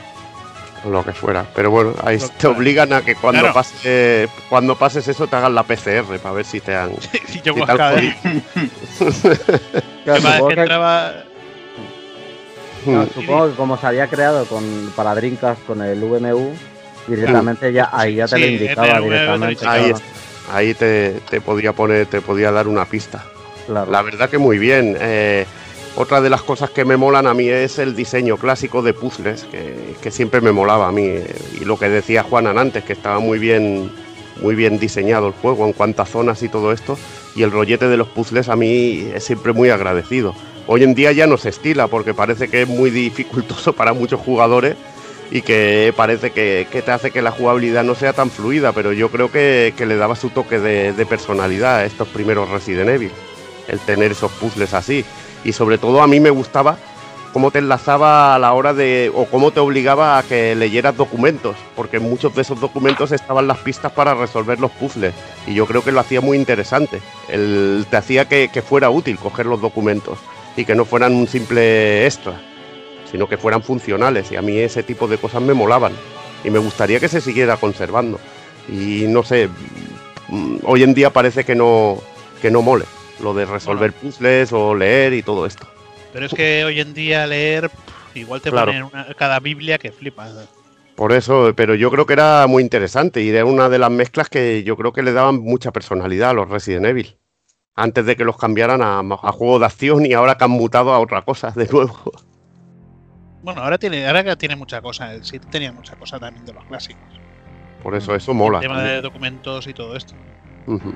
[0.86, 1.44] o lo que fuera.
[1.54, 3.54] Pero bueno, ahí te obligan a que cuando Claro.
[3.54, 6.92] pase, cuando pases eso te hagan la PCR para ver si te han.
[7.34, 7.64] y yo si.
[7.64, 7.96] Claro,
[10.04, 11.12] que supongo que que- entraba...
[12.86, 16.52] No, supongo que como se había creado con, para Drinkas con el VMU,
[17.08, 19.66] directamente ya ahí ya te Sí, lo indicaba directamente.
[19.66, 20.04] Ahí claro,
[20.52, 23.24] Ahí te, te podía poner, te podía dar una pista.
[23.66, 23.90] claro.
[23.90, 24.96] La verdad que muy bien.
[25.00, 25.44] Eh,
[25.96, 29.44] otra de las cosas que me molan a mí es el diseño clásico de puzzles,
[29.44, 31.04] que, siempre me molaba a mí.
[31.06, 33.90] eh, Y lo que decía Juanan antes, que estaba muy bien,
[34.42, 36.98] muy bien diseñado el juego en cuanto a zonas y todo esto.
[37.34, 40.34] Y el rollete de los puzzles a mí es siempre muy agradecido.
[40.66, 44.20] Hoy en día ya no se estila porque parece que es muy dificultoso para muchos
[44.20, 44.76] jugadores
[45.30, 48.92] y que parece que, que te hace que la jugabilidad no sea tan fluida, pero
[48.92, 52.90] yo creo que, que le daba su toque de, de personalidad a estos primeros Resident
[52.90, 53.10] Evil,
[53.68, 55.04] el tener esos puzzles así.
[55.46, 56.76] Y sobre todo a mí me gustaba
[57.32, 61.54] cómo te enlazaba a la hora de, o cómo te obligaba a que leyeras documentos,
[61.74, 65.14] porque en muchos de esos documentos estaban las pistas para resolver los puzzles,
[65.46, 67.00] y yo creo que lo hacía muy interesante.
[67.28, 70.18] El, te hacía que, que fuera útil coger los documentos
[70.56, 72.40] y que no fueran un simple extra
[73.10, 75.92] sino que fueran funcionales y a mí ese tipo de cosas me molaban
[76.44, 78.18] y me gustaría que se siguiera conservando
[78.68, 79.48] y no sé
[80.28, 81.98] mm, hoy en día parece que no
[82.42, 82.84] que no mole
[83.22, 85.66] lo de resolver puzzles o leer y todo esto
[86.12, 87.70] Pero es que hoy en día leer,
[88.14, 88.66] igual te Claro.
[88.72, 90.48] ponen una- cada Biblia que flipas.
[90.96, 94.28] por eso pero yo creo que era muy interesante y era una de las mezclas
[94.28, 97.16] que yo creo que le daban mucha personalidad a los Resident Evil
[97.74, 100.92] antes de que los cambiaran a, a juego de acción y ahora que han mutado
[100.92, 101.98] a otra cosa de nuevo
[103.42, 105.12] Bueno, ahora tiene, ahora que tiene mucha cosa.
[105.12, 107.20] El 7 tenía mucha cosa también de los clásicos.
[107.82, 108.96] por eso eso mola El tema también.
[108.96, 110.14] de documentos y todo esto.
[110.66, 110.92] Ujú.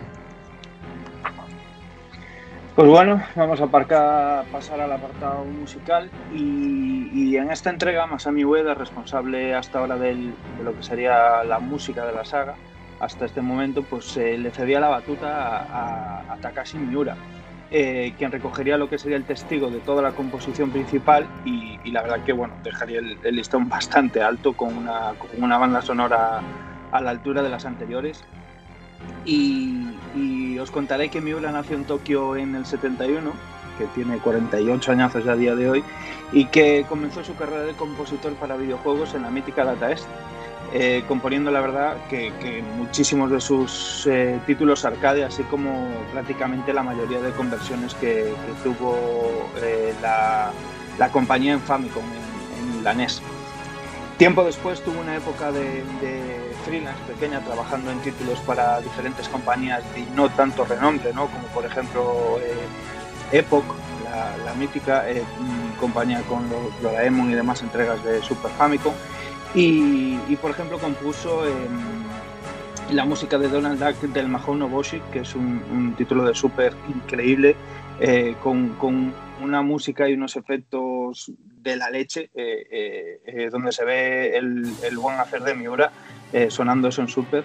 [2.80, 8.72] Pues bueno, vamos a aparcar- pasar al apartado musical y, en esta entrega Masami Ueda,
[8.72, 10.32] responsable hasta ahora de
[10.64, 12.54] lo que sería la música de la saga,
[12.98, 15.58] hasta este momento pues le cedía la batuta
[16.30, 17.16] a, Takashi Miura,
[17.70, 22.00] eh, quien recogería lo que sería el testigo de toda la composición principal y, la
[22.00, 26.40] verdad que bueno, dejaría el, el listón bastante alto con una, con una banda sonora
[26.92, 28.24] a la altura de las anteriores
[29.24, 33.32] y, os contaré que Miura nació en Tokio en el 71,
[33.78, 35.84] que tiene 48 añazos a día de hoy,
[36.32, 40.04] y que comenzó su carrera de compositor para videojuegos en la mítica Data East,
[40.72, 46.82] eh, componiendo la verdad que, muchísimos de sus eh, títulos arcade, así como prácticamente la
[46.82, 48.32] mayoría de conversiones que,
[48.62, 50.52] tuvo eh, la,
[51.10, 53.22] compañía en Famicom, en, en la NES.
[54.18, 55.82] Tiempo después tuvo una época de-
[56.60, 61.26] freelance pequeña trabajando en títulos para diferentes compañías y no tanto renombre, ¿no?
[61.26, 63.64] como por ejemplo eh, Epoch,
[64.44, 65.22] la, mítica eh,
[65.78, 68.92] compañía con los Doraemon y demás entregas de Super Famicom.
[69.54, 72.04] Y, por ejemplo compuso em,
[72.92, 77.56] la música de Donald Duck del Mahou Noboshi, que es un, título de Super increíble,
[78.00, 81.32] eh, con, con, una música y unos efectos
[81.62, 82.30] de la leche,
[83.50, 85.90] donde se ve el, el, buen hacer de Miura
[86.50, 87.44] sonando eso en Super.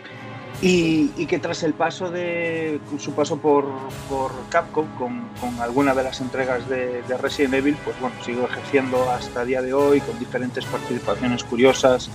[0.61, 3.65] Y, que tras el paso de su paso por,
[4.09, 9.09] por Capcom con, con, alguna de las entregas de, Resident Evil, pues bueno, sigo ejerciendo
[9.11, 12.09] hasta día de hoy con diferentes participaciones curiosas,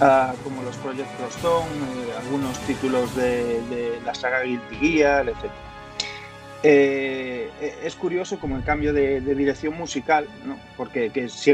[0.00, 5.50] ah, como los Project Crosstone, eh, algunos títulos de, de, la saga Guilty Gear, etc.
[6.66, 7.50] Eh,
[7.84, 10.26] es curioso como el cambio de, dirección musical,
[10.78, 11.10] porque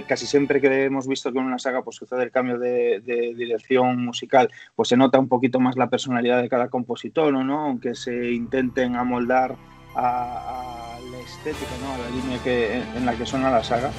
[0.06, 3.00] casi siempre que hemos visto que en una saga pues, sucede el cambio de,
[3.36, 7.60] dirección musical, pues se nota un poquito más la personalidad de cada compositor, ¿no?
[7.60, 9.56] aunque se intenten amoldar
[9.96, 11.92] a, la estética, ¿no?
[11.92, 13.90] a la línea que, en la que suena la saga,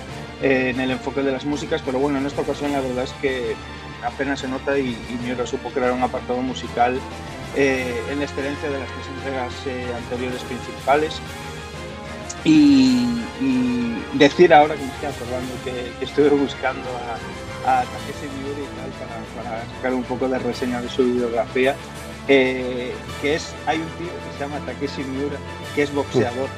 [0.42, 3.14] eh, en el enfoque de las músicas, pero bueno, en esta ocasión la verdad es
[3.22, 3.54] que
[4.02, 6.98] apenas se nota y, y Miura supo crear un apartado musical
[7.56, 11.20] eh, en excelencia de las tres entregas eh, anteriores principales.
[12.44, 13.08] Y,
[14.14, 16.88] decir ahora que me estoy acordando que, estuve buscando
[17.66, 21.76] a, a Takeshi Miura y tal para, sacar un poco de reseña de su biografía,
[22.28, 25.38] eh, que es, hay un tío que se llama Takeshi Miura,
[25.76, 26.50] que es boxeador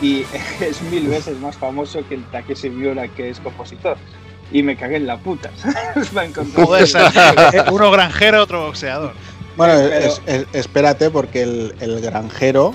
[0.00, 0.24] y
[0.60, 3.98] es mil veces más famoso que el Takeshi Miura que es compositor
[4.52, 5.50] y me cagué en la puta.
[7.70, 9.12] Uno granjero, otro boxeador.
[9.60, 9.74] Bueno,
[10.54, 12.74] espérate porque el, granjero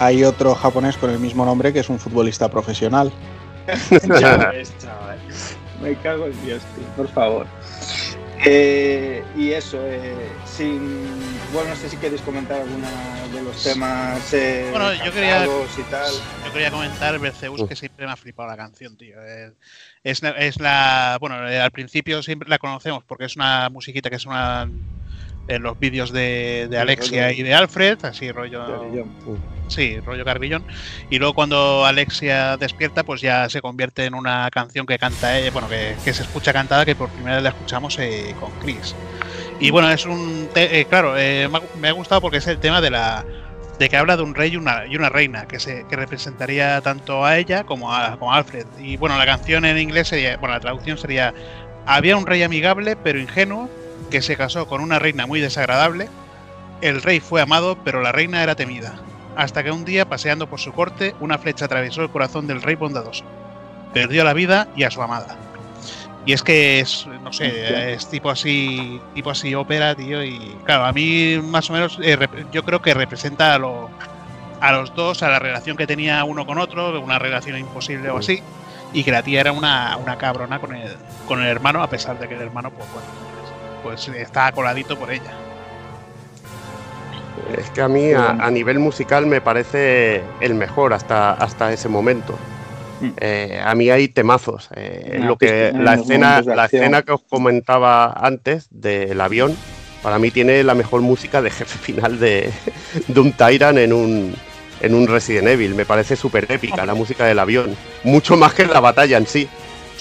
[0.00, 3.12] hay otro japonés con el mismo nombre que es un futbolista profesional.
[5.80, 7.46] Me cago en Dios, tío, por favor.
[8.44, 11.06] Eh, y eso, eh, sin.
[11.52, 12.90] Bueno, no sé si queréis comentar alguna
[13.32, 14.34] de los temas.
[14.34, 16.12] Eh, bueno, yo quería, y tal.
[16.44, 19.18] yo quería comentar Berceus, que siempre me ha flipado la canción, tío.
[20.02, 21.16] Es, es la.
[21.20, 24.68] Bueno, al principio siempre la conocemos porque es una musiquita que es una
[25.48, 28.84] en los vídeos de, Alexia y de Alfred, así rollo.
[29.68, 30.64] Sí, rollo Garbillón.
[31.10, 35.50] Y luego cuando Alexia despierta, pues ya se convierte en una canción que canta ella,
[35.50, 38.94] bueno, que, se escucha cantada, que por primera vez la escuchamos eh, con Chris.
[39.60, 40.48] Y bueno, es un.
[40.54, 43.24] Eh, claro, eh, me ha gustado porque es el tema de la.
[43.78, 46.80] de que habla de un rey y una, y una reina, que, se, que representaría
[46.80, 48.66] tanto a ella como a, como a Alfred.
[48.78, 50.36] Y bueno, la canción en inglés sería.
[50.36, 51.34] Bueno, la traducción sería.
[51.86, 53.68] Había un rey amigable, pero ingenuo,
[54.10, 56.08] que se casó con una reina muy desagradable.
[56.80, 58.94] El rey fue amado, pero la reina era temida.
[59.36, 62.74] Hasta que un día, paseando por su corte, una flecha atravesó el corazón del rey
[62.74, 63.24] bondadoso.
[63.92, 65.36] Perdió la vida y a su amada.
[66.26, 70.22] Y es que es, no sé, es tipo así, tipo así ópera, tío.
[70.22, 72.18] Y claro, a mí más o menos, eh,
[72.52, 73.88] yo creo que representa a,
[74.60, 78.18] a los dos, a la relación que tenía uno con otro, una relación imposible o
[78.18, 78.42] así.
[78.92, 80.96] Y que la tía era una, una cabrona con el,
[81.26, 83.08] con el hermano, a pesar de que el hermano, pues bueno,
[83.82, 85.32] pues está coladito por ella.
[87.56, 92.36] Es que a mí a, nivel musical me parece el mejor hasta, hasta ese momento.
[93.00, 93.10] Mm.
[93.20, 94.68] Eh, a mí hay temazos.
[94.74, 99.56] Eh, lo que, la, escena, la escena que os comentaba antes del avión,
[100.02, 102.50] para mí tiene la mejor música de jefe final de,
[103.06, 104.34] de un Tyrant en un,
[104.80, 105.74] en un Resident Evil.
[105.74, 107.76] Me parece súper épica la música del avión.
[108.04, 109.48] Mucho más que la batalla en sí.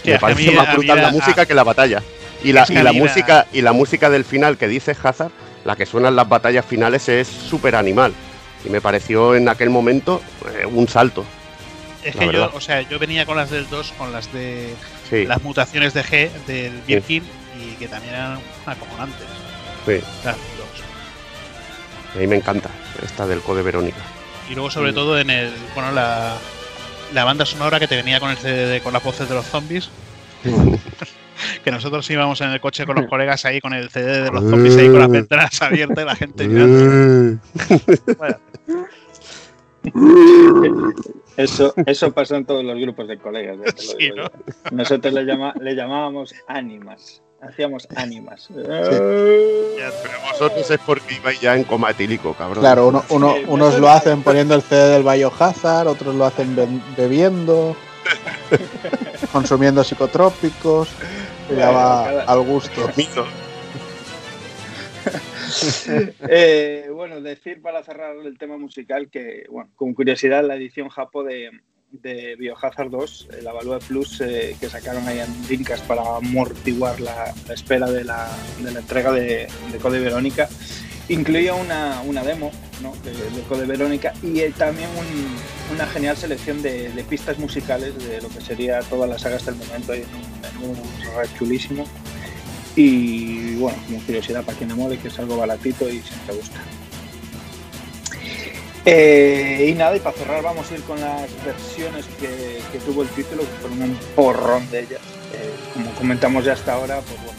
[0.06, 2.02] me parece más brutal la música que la batalla.
[2.48, 5.32] Y la, música, y la música del final que dice Hazard,
[5.66, 8.14] la que suena en las batallas finales, es súper animal.
[8.64, 10.22] Y me pareció en aquel momento
[10.56, 11.26] eh, un salto.
[12.06, 14.74] Es que yo, o sea, yo venía con las del 2, con las de
[15.12, 17.24] las mutaciones de G del Birkin
[17.60, 19.28] y que también eran acomonantes.
[19.86, 20.00] Sí.
[20.24, 20.36] Las
[22.16, 22.70] A mí me encanta
[23.04, 24.00] esta del Code Verónica.
[24.50, 25.52] Y luego, sobre todo, en el.
[25.76, 26.38] Bueno, la,
[27.14, 29.90] la banda sonora que te venía con el CD con las voces de los zombies.
[31.64, 34.44] que nosotros íbamos en el coche con los colegas ahí con el CD de los
[34.50, 37.40] zombies ahí con las ventanas abiertas y la gente mirando.
[41.38, 43.58] Eso, eso pasó en todos los grupos de colegas.
[44.72, 47.22] Nosotros le, llama, le llamábamos ánimas.
[47.40, 48.50] Hacíamos ánimas.
[48.50, 52.62] pero vosotros es porque ibais ya en coma etílico, cabrón.
[52.62, 56.56] Claro, uno, uno, unos lo hacen poniendo el CD del Biohazard, otros lo hacen
[56.98, 57.76] bebiendo,
[59.32, 60.90] consumiendo psicotrópicos.
[61.56, 62.90] Ya va al gusto.
[66.30, 71.24] eh, bueno, decir para cerrar el tema musical que, bueno, con curiosidad, la edición Japo
[71.24, 71.52] de,
[71.92, 77.90] de Biohazard 2, la Value Plus que sacaron ahí en Dreamcast para amortiguar la, espera
[77.90, 78.28] de la,
[78.62, 80.50] de la entrega de, de Code Verónica
[81.10, 82.94] incluía una, una demo ¿no?
[83.04, 88.22] de, de, Code Verónica y eh, también un, una genial selección de, pistas musicales de
[88.22, 91.86] lo que sería toda la saga hasta el momento en un, en chulísimo
[92.76, 96.60] y bueno, como curiosidad para quien amore que es algo baratito y siempre gusta.
[98.86, 103.10] Eh, y nada, y para cerrar vamos a ir con las versiones que, tuvo el
[103.10, 105.02] título, que fueron un porrón de ellas.
[105.34, 107.37] Eh, como comentamos ya hasta ahora, pues bueno,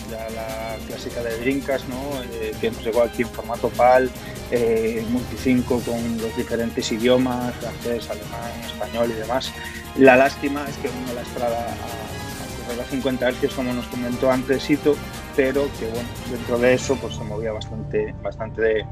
[0.98, 2.22] clásica de Drinkas, ¿no?
[2.32, 4.10] Eh, que nos llegó aquí en formato PAL,
[4.50, 9.52] eh, Multi5 con los diferentes idiomas, francés, alemán, español y demás.
[9.96, 14.30] La lástima es que uno la estrada a, a, a 50 Hz, como nos comentó
[14.30, 14.96] antes Ito,
[15.36, 18.84] pero que bueno, dentro de eso pues se movía bastante, bastante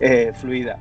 [0.00, 0.78] eh, fluida.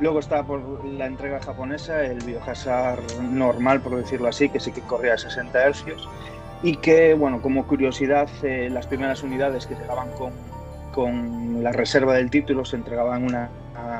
[0.00, 4.80] Luego está por la entrega japonesa, el Biohazard normal, por decirlo así, que sí que
[4.82, 5.84] corría a 60 Hz
[6.64, 10.32] y que, bueno, como curiosidad, eh, las primeras unidades que llegaban con,
[10.92, 13.50] con, la reserva del título se entregaban en una,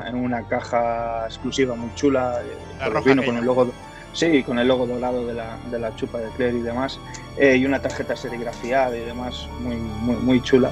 [0.09, 3.71] en una caja exclusiva muy chula, eh, vino con el logo,
[4.15, 6.99] sí, con el logo dorado de la, de la chupa de Claire y demás,
[7.37, 10.71] eh, y una tarjeta serigrafiada y demás muy, muy, muy chula.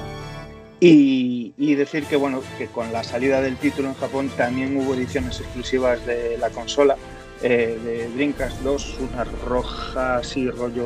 [0.79, 4.95] Y, y, decir que bueno que con la salida del título en Japón también hubo
[4.95, 6.97] ediciones exclusivas de la consola
[7.43, 10.85] eh, de Dreamcast 2, una roja así rollo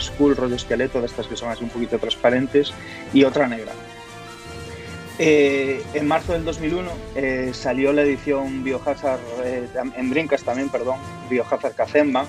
[0.00, 2.72] skull, rollo esqueleto, de estas que son así un poquito transparentes,
[3.12, 3.72] y otra negra.
[5.20, 9.66] Eh, en marzo del 2001 eh, salió la edición Biohazard, eh,
[9.96, 10.98] en Dreamcast también, perdón,
[11.28, 12.24] Biohazard Kazemba,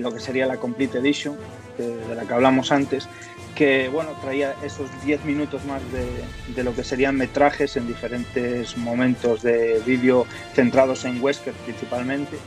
[0.00, 1.36] lo que sería la Complete Edition,
[1.76, 3.08] de la que hablamos antes,
[3.54, 6.06] que bueno, traía esos 10 minutos más de,
[6.56, 12.38] de, lo que serían metrajes en diferentes momentos de vídeo centrados en Wesker principalmente.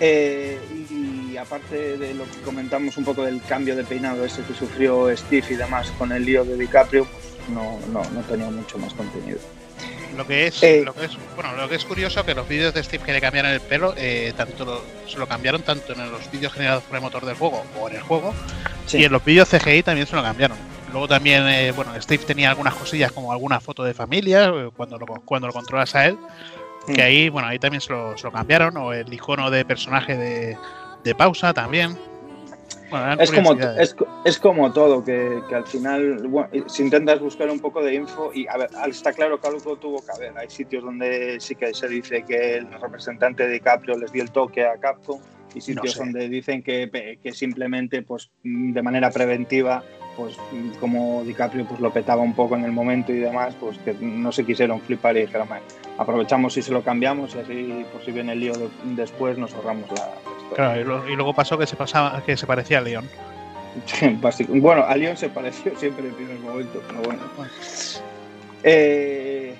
[0.00, 0.58] Eh,
[0.90, 4.54] y, y, aparte de lo que comentamos un poco del cambio de peinado ese que
[4.54, 8.78] sufrió Steve y demás con el lío de DiCaprio, pues no, no, no tenía mucho
[8.78, 9.38] más contenido.
[10.16, 12.74] Lo que es, eh, lo que es, bueno, lo que es curioso que los vídeos
[12.74, 16.10] de Steve que le cambiaron el pelo, eh, tanto lo, se lo cambiaron tanto en
[16.10, 18.34] los vídeos generados por el motor del juego o en el juego,
[18.86, 18.98] sí.
[18.98, 20.58] y en los vídeos CGI también se lo cambiaron.
[20.92, 24.98] Luego también, eh, bueno, Steve tenía algunas cosillas como alguna foto de familia eh, cuando
[24.98, 26.18] lo, cuando lo controlas a él,
[26.94, 30.16] que ahí, bueno, ahí también se lo, se lo, cambiaron, o el icono de personaje
[30.16, 30.56] de,
[31.04, 31.96] de pausa también.
[32.90, 37.48] Bueno, es, como, es, es, como todo, que, que al final, bueno, si intentas buscar
[37.48, 40.36] un poco de info, y a ver, está claro que algo tuvo que haber.
[40.36, 44.32] Hay sitios donde sí que se dice que el representante de DiCaprio les dio el
[44.32, 45.20] toque a Capcom,
[45.54, 45.98] y sitios no sé.
[46.00, 49.84] donde dicen que, que simplemente, pues, de manera preventiva,
[50.20, 50.36] pues
[50.78, 54.30] como DiCaprio pues lo petaba un poco en el momento y demás, pues que no
[54.32, 55.48] se quisieron flipar y dijeron,
[55.96, 59.54] aprovechamos y se lo cambiamos y así por si viene el lío de, después nos
[59.54, 60.10] ahorramos la,
[60.54, 63.08] Claro, y, lo, y, luego pasó que se pasaba que se parecía a León.
[64.48, 67.22] bueno, a León se pareció siempre en el primer momento, pero bueno.
[68.62, 69.54] Eh,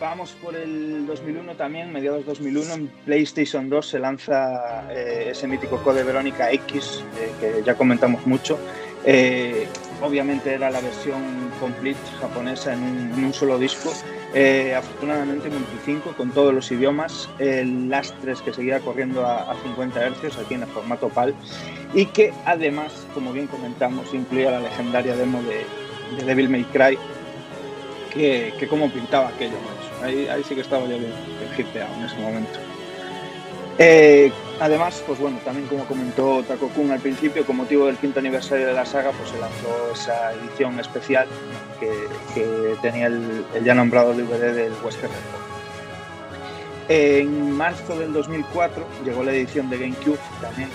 [0.00, 5.78] vamos por el 2001 también, mediados 2001, en PlayStation 2 se lanza eh, ese mítico
[5.82, 8.58] Code Verónica X, eh, que ya comentamos mucho.
[9.04, 9.66] Eh,
[10.00, 13.92] obviamente era la versión complete japonesa en un, solo disco.
[14.34, 20.08] Eh, afortunadamente Multi5 con todos los idiomas, el Lastres que seguía corriendo a, a, 50
[20.08, 21.34] Hz aquí en el formato PAL
[21.92, 25.66] y que además, como bien comentamos, incluía la legendaria demo de,
[26.16, 26.98] de Devil May Cry,
[28.12, 29.56] que, que pintaba aquello,
[30.02, 31.12] ahí, sí que estaba yo bien
[31.96, 32.58] en ese momento.
[33.78, 34.32] Eh,
[34.62, 38.68] además, pues bueno, también como comentó Taco Kun al principio, con motivo del quinto aniversario
[38.68, 41.26] de la saga, pues se lanzó esa edición especial
[41.80, 41.90] que,
[42.80, 44.96] tenía el, el, ya nombrado DVD del Report.
[46.88, 50.70] En marzo del 2004 llegó la edición de GameCube, también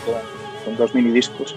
[0.65, 1.55] con, dos mini discos.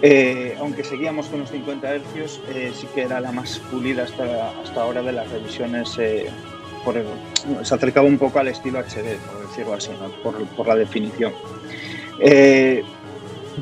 [0.00, 4.50] Eh, aunque seguíamos con los 50 Hz, eh, sí que era la más pulida hasta,
[4.62, 6.26] hasta ahora de las revisiones eh,
[6.86, 6.94] por,
[7.64, 9.90] se acercaba un poco al estilo HD, por decirlo así,
[10.22, 11.32] por, por, la definición.
[12.18, 12.82] Eh,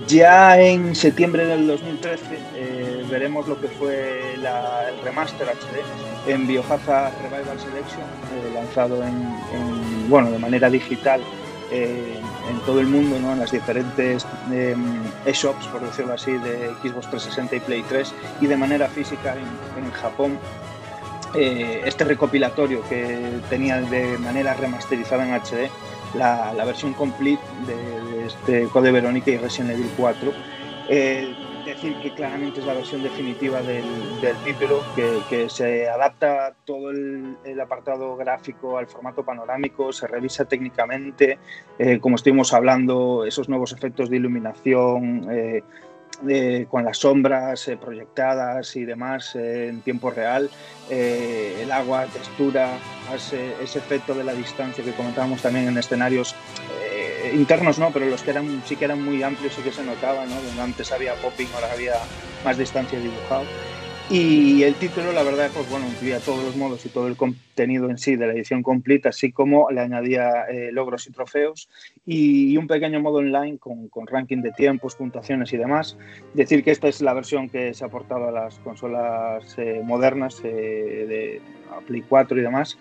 [0.06, 2.22] ya en septiembre del 2013
[2.54, 9.14] eh, veremos lo que fue el remaster HD en Biohazard Revival Selection, eh, lanzado en,
[9.52, 11.20] en, bueno, de manera digital
[11.70, 13.32] en todo el mundo, ¿no?
[13.32, 14.24] en las diferentes
[15.26, 19.34] e-shops, por decirlo así, de Xbox 360 y Play 3, y de manera física
[19.76, 20.38] en, Japón
[21.34, 25.68] este recopilatorio que tenía de manera remasterizada en HD
[26.16, 30.32] la, la versión complete de, de, este Code Verónica y Resident Evil 4.
[30.88, 31.34] Eh,
[31.64, 33.84] decir que claramente es la versión definitiva del,
[34.20, 40.06] del título, que, que, se adapta todo el, el, apartado gráfico al formato panorámico, se
[40.06, 41.38] revisa técnicamente,
[41.78, 45.26] eh, como estuvimos hablando, esos nuevos efectos de iluminación.
[45.30, 45.62] Eh,
[46.28, 50.50] eh, con las sombras eh, proyectadas y demás eh, en tiempo real,
[50.90, 52.78] el agua, textura,
[53.14, 56.34] ese, ese, efecto de la distancia que comentábamos también en escenarios
[57.32, 60.26] internos, no, pero los que eran sí que eran muy amplios y que se notaba,
[60.26, 60.34] ¿no?
[60.42, 61.94] Donde antes había popping, ahora había
[62.44, 63.44] más distancia dibujado.
[64.10, 67.88] Y el título, la verdad, pues bueno, incluía todos los modos y todo el contenido
[67.88, 71.70] en sí de la edición completa, así como le añadía eh, logros y trofeos
[72.04, 75.96] y, un pequeño modo online con, con, ranking de tiempos, puntuaciones y demás.
[76.34, 80.38] Decir que esta es la versión que se ha aportado a las consolas eh, modernas
[80.44, 81.40] eh, de
[81.86, 82.76] Play 4 y demás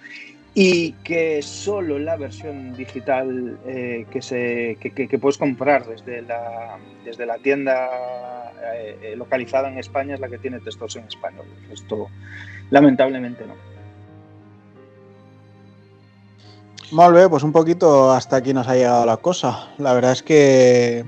[0.56, 7.26] y que solo la versión digital eh, que, se, que, puedes comprar desde la, desde
[7.26, 11.46] la tienda eh, localizada en España es la que tiene textos en español.
[11.72, 12.08] Esto
[12.70, 13.74] lamentablemente no.
[17.12, 19.70] Bé, pues un poquito hasta aquí nos ha llegado la cosa.
[19.80, 21.04] La verdad es que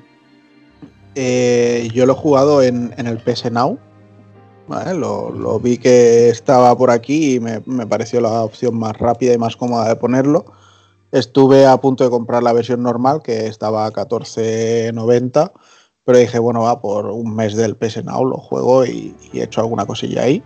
[1.13, 3.77] eh, yo lo he jugado en, en el PS Now,
[4.67, 4.93] ¿vale?
[4.93, 9.37] Lo, vi que estaba por aquí y me, me, pareció la opción más rápida y
[9.37, 10.45] más cómoda de ponerlo.
[11.11, 15.51] Estuve a punto de comprar la versión normal, que estaba a 14.90,
[16.03, 19.43] pero dije, bueno, va, por un mes del PS Now lo juego y, y, he
[19.43, 20.43] hecho alguna cosilla ahí.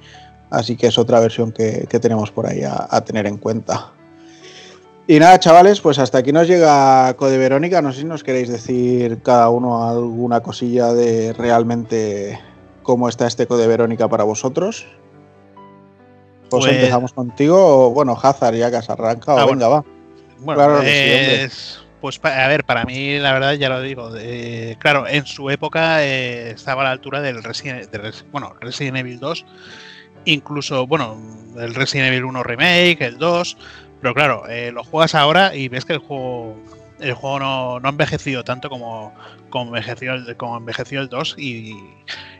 [0.49, 3.93] Así que es otra versión que, que tenemos por ahí a, a, tener en cuenta.
[5.07, 7.81] Y nada, chavales, pues hasta aquí nos llega Code Verónica.
[7.81, 12.39] No sé si nos queréis decir cada uno alguna cosilla de realmente
[12.89, 14.87] cómo está este Code Verónica para vosotros.
[16.49, 17.91] Pues, pues empezamos contigo.
[17.91, 19.69] Bueno, Hazard, ya que has arrancado, ah, venga, bueno.
[19.69, 19.85] va.
[20.39, 24.09] Bueno, claro es, sí, pues a ver, para mí, la verdad, ya lo digo.
[24.17, 28.97] Eh, claro, en su época eh, estaba a la altura del Resident, de, bueno, Resident
[28.97, 29.45] Evil 2.
[30.25, 31.15] Incluso, bueno,
[31.59, 33.55] el Resident Evil 1 Remake, el 2.
[34.01, 36.57] Pero claro, eh, lo juegas ahora y ves que el juego
[36.99, 39.13] el juego no, no ha envejecido tanto como,
[39.49, 41.75] como, envejeció, el, como envejeció el 2 y,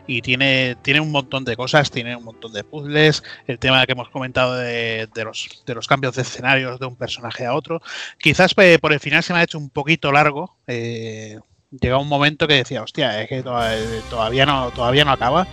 [0.06, 3.92] y, tiene, tiene un montón de cosas, tiene un montón de puzzles, el tema que
[3.92, 7.80] hemos comentado de, de, los, de los cambios de escenarios de un personaje a otro.
[8.18, 10.56] Quizás pues, por el final se me ha hecho un poquito largo.
[10.66, 11.38] Eh,
[11.70, 15.46] llega un momento que decía, hostia, es que todavía no, todavía no acaba.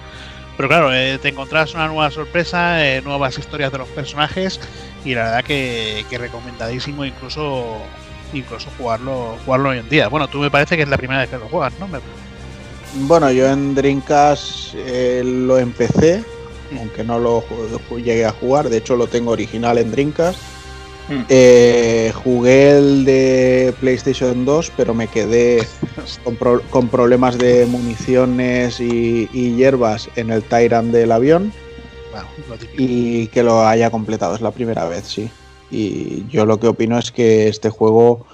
[0.58, 4.60] Pero claro, eh, te encontrás una nueva sorpresa, eh, nuevas historias de los personajes
[5.06, 7.80] y la verdad que recomendadísimo incluso
[8.34, 10.08] incluso jugarlo jugarlo hoy en día.
[10.08, 11.88] Bueno, tú me parece que es la primera vez que lo juegas, ¿no?
[11.88, 12.00] Me...
[13.02, 16.24] Bueno, yo en Dreamcast eh, lo empecé,
[16.72, 16.78] mm.
[16.80, 17.44] aunque no lo
[17.98, 20.40] llegué a jugar, de hecho lo tengo original en Dreamcast.
[21.10, 21.24] Mm.
[21.30, 25.66] Eh, jugué el de PlayStation 2, pero me quedé
[26.24, 31.54] con, pro con problemas de municiones y, y, hierbas en el Tyrant del avión.
[32.76, 35.30] Y que lo haya completado, es la primera vez, sí.
[35.70, 38.26] Y yo lo que opino es que este juego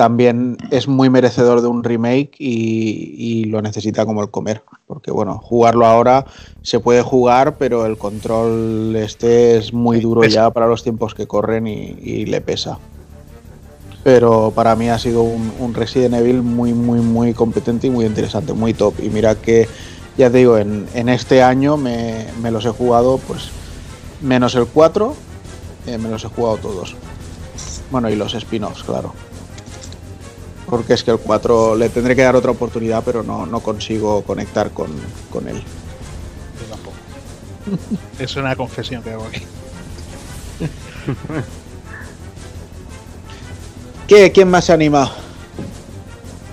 [0.00, 4.62] también es muy merecedor de un remake y, y, lo necesita como el comer.
[4.86, 6.24] Porque bueno, jugarlo ahora
[6.62, 11.26] se puede jugar, pero el control este es muy duro ya para los tiempos que
[11.26, 12.78] corren y, y le pesa.
[14.02, 18.06] Pero para mí ha sido un, un, Resident Evil muy, muy, muy competente y muy
[18.06, 18.94] interesante, muy top.
[19.02, 19.68] Y mira que,
[20.16, 23.50] ya te digo, en, en este año me, me los he jugado, pues,
[24.22, 25.14] menos el 4,
[25.86, 26.96] eh, me los he jugado todos.
[27.90, 29.12] Bueno, y los spin-offs, claro.
[30.66, 34.22] Porque es que el 4 le tendré que dar otra oportunidad, pero no, no consigo
[34.22, 34.90] conectar con,
[35.30, 35.56] con él.
[36.60, 36.96] Yo tampoco.
[38.18, 39.42] es una confesión que hago aquí.
[44.06, 44.32] ¿Qué?
[44.32, 45.10] ¿Quién más se anima?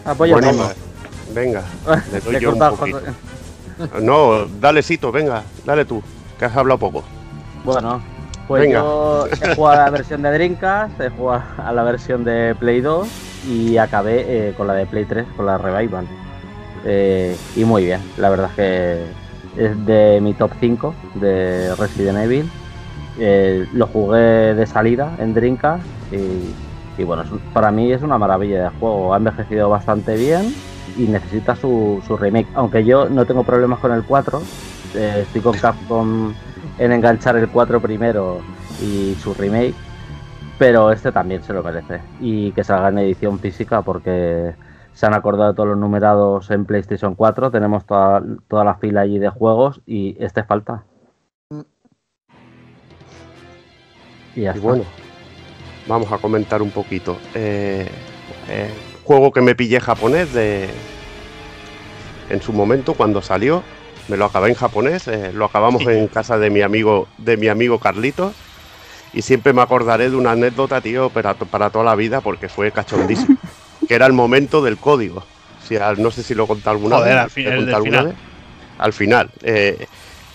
[0.06, 0.69] Apoyo bueno,
[1.33, 1.64] venga,
[2.11, 3.01] le doy yo un poquito.
[4.01, 6.01] No, dale Cito, venga, dale tú,
[6.39, 7.03] que has hablado poco.
[7.65, 8.01] Bueno,
[8.48, 8.80] pues Venga.
[8.80, 12.82] yo he jugado a la versión de Dreamcast, he jugado a la versión de Play
[12.82, 13.08] 2
[13.50, 16.06] y acabé eh, con la de Play 3, con la Revival.
[16.85, 19.06] Eh, y muy bien, la verdad es que
[19.58, 22.50] es de mi top 5 de Resident Evil.
[23.19, 28.64] Eh, lo jugué de salida en Dreamcast y, y bueno, para mí es una maravilla
[28.64, 29.14] de juego.
[29.14, 30.53] Ha envejecido bastante bien
[30.98, 32.48] y necesita su, su remake.
[32.53, 34.42] Aunque yo no tengo problemas con el 4,
[34.95, 36.34] eh, estoy con Capcom
[36.80, 38.41] en enganchar el 4 primero
[38.81, 39.75] y su remake,
[40.57, 42.01] pero este también se lo merece.
[42.19, 44.53] Y que salga en edición física porque
[44.93, 49.19] se han acordado todos los numerados en PlayStation 4, tenemos toda, toda la fila allí
[49.19, 50.83] de juegos y este falta.
[54.35, 54.83] Y, y bueno,
[55.88, 57.17] vamos a comentar un poquito.
[57.33, 57.88] Eh,
[58.49, 58.69] eh,
[59.03, 60.69] juego que me pillé japonés de
[62.30, 63.64] en su momento cuando salió
[64.08, 67.48] Me lo acabé en japonés, eh, lo acabamos en casa de mi amigo, de mi
[67.48, 68.34] amigo Carlitos.
[69.14, 72.72] Y siempre me acordaré de una anécdota, tío, para, para toda la vida, porque fue
[72.72, 73.38] cachondísimo.
[73.88, 75.19] que era el momento del código.
[75.19, 77.24] O sea, no sé si lo contado alguna Joder, vez.
[77.24, 78.06] al fin- ¿lo he el contado del alguna final.
[78.08, 78.16] vez?
[78.80, 79.30] Al final.
[79.44, 79.88] eh,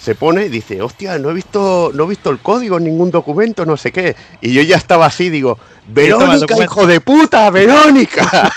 [0.02, 3.12] se pone y dice, hostia, no he visto, no he visto el código en ningún
[3.12, 4.16] documento, no sé qué.
[4.40, 8.50] Y yo ya estaba así, digo, Verónica, hijo de puta, Verónica.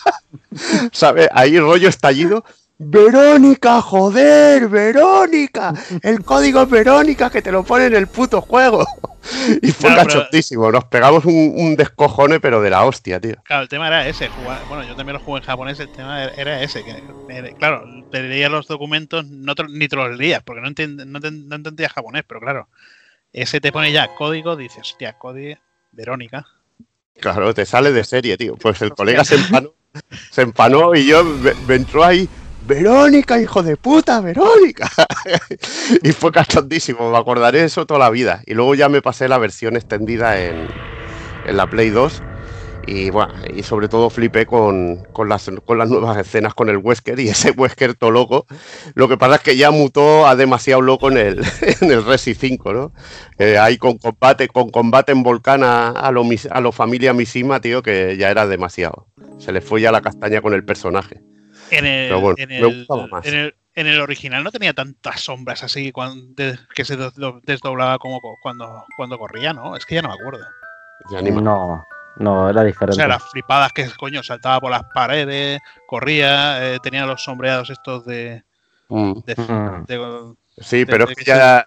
[0.92, 1.28] ¿Sabes?
[1.34, 2.44] Ahí rollo estallido.
[2.82, 5.74] Verónica, joder, Verónica.
[6.02, 8.86] El código Verónica que te lo pone en el puto juego.
[9.62, 10.72] Y fue Claro, pero- cachondísimo.
[10.72, 13.36] Nos pegamos un, un descojone, pero de la hostia, tío.
[13.44, 14.28] Claro, el tema era ese.
[14.28, 15.78] jugar- bueno, yo también lo jugué en japonés.
[15.78, 16.82] El tema era- ese.
[16.82, 20.68] Que, era- claro, te leías los documentos, no te- ni te los leías, porque no,
[20.68, 22.68] entiend- no, te- no entendías japonés, pero claro,
[23.34, 25.60] ese te pone ya código, dices, hostia, código
[25.92, 26.46] Verónica.
[27.20, 28.56] Claro, te sale de serie, tío.
[28.56, 29.74] Pues el colega se empanó,
[30.30, 32.26] se empanó y yo me, me entró ahí.
[32.70, 34.88] Verónica, hijo de puta, Verónica.
[36.04, 38.42] y fue cachondísimo, me acordaré de eso toda la vida.
[38.46, 40.68] Y luego ya me pasé la versión extendida en,
[41.46, 42.22] en la Play 2.
[42.86, 46.76] Y bueno, y sobre todo flipé con, con las, con las nuevas escenas con el
[46.76, 48.46] Wesker y ese Wesker todo loco.
[48.94, 51.44] Lo que pasa es que ya mutó a demasiado loco en el,
[51.80, 52.92] en el Resi 5, ¿no?
[53.40, 58.16] Eh, ahí con combate, con combate en volcán a, a lo, familia Mishima, tío, que
[58.16, 59.08] ya era demasiado.
[59.38, 61.20] Se le fue ya la castaña con el personaje.
[61.70, 63.26] En el, Pero bueno, en me el, gustaba más.
[63.26, 67.12] en el- en el original no tenía tantas sombras así cuando, de- que se do-
[67.12, 69.76] do- desdoblaba como co- cuando, cuando corría, ¿no?
[69.76, 70.44] Es que ya no me acuerdo.
[71.10, 71.42] Ya ni más.
[71.42, 71.84] No,
[72.16, 72.96] no, era O diferente.
[72.96, 78.04] sea, las flipadas que, coño, saltaba por las paredes, corría, eh, tenía los sombreados estos
[78.04, 78.42] de...
[78.88, 79.12] Mm.
[79.24, 79.84] de, Mm.
[79.86, 81.64] de- Sí, de- pero de es que ya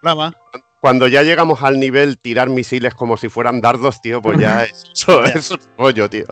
[0.81, 5.23] cuando ya llegamos al nivel tirar misiles como si fueran dardos, tío, pues ya eso,
[5.23, 6.25] eso es rollo, tío.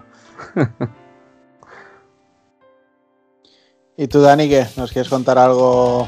[4.01, 4.65] ¿Y tú, Dani, qué?
[4.77, 6.07] ¿Nos quieres contar algo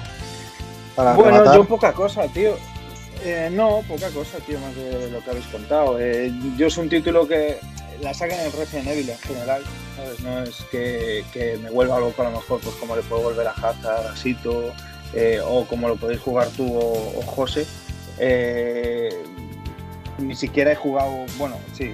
[0.96, 1.58] para Bueno, rematar?
[1.58, 2.56] yo poca cosa, tío.
[3.24, 6.00] Eh, no, poca cosa, tío, más de lo que habéis contado.
[6.00, 7.60] Eh, yo es un título que
[8.02, 9.62] la sacan en Resident Evil en general,
[9.96, 10.20] ¿sabes?
[10.22, 13.46] No es que, que me vuelva loco a lo mejor, pues como le puedo volver
[13.46, 14.72] a Hazard, a Sito,
[15.14, 17.68] eh, o como lo podéis jugar tú o, o José.
[18.18, 19.24] Eh,
[20.24, 21.92] ni siquiera he jugado, bueno, sí,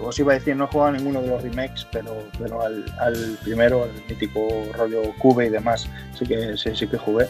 [0.00, 3.38] os iba a decir, no he jugado ninguno de los remakes, pero, pero al, al
[3.42, 7.26] primero, al mítico rollo Cube y demás, sí que, sí, sí que jugué.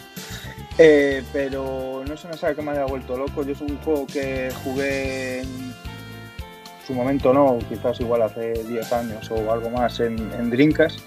[0.78, 3.42] Eh, pero no es una saga que me haya vuelto loco.
[3.42, 5.74] Yo es un juego que jugué en
[6.86, 11.00] su momento, no, quizás igual hace 10 años o algo más en, en Dreamcast,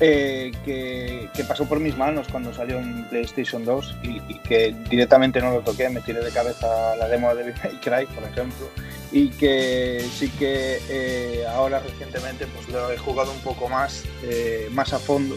[0.00, 5.50] eh, que, pasó por mis manos cuando salió en PlayStation 2 y, que directamente no
[5.50, 8.68] lo toqué, me tiré de cabeza la demo de Devil Cry, por ejemplo,
[9.10, 14.68] y que sí que eh, ahora recientemente pues lo he jugado un poco más, eh,
[14.72, 15.36] más a fondo.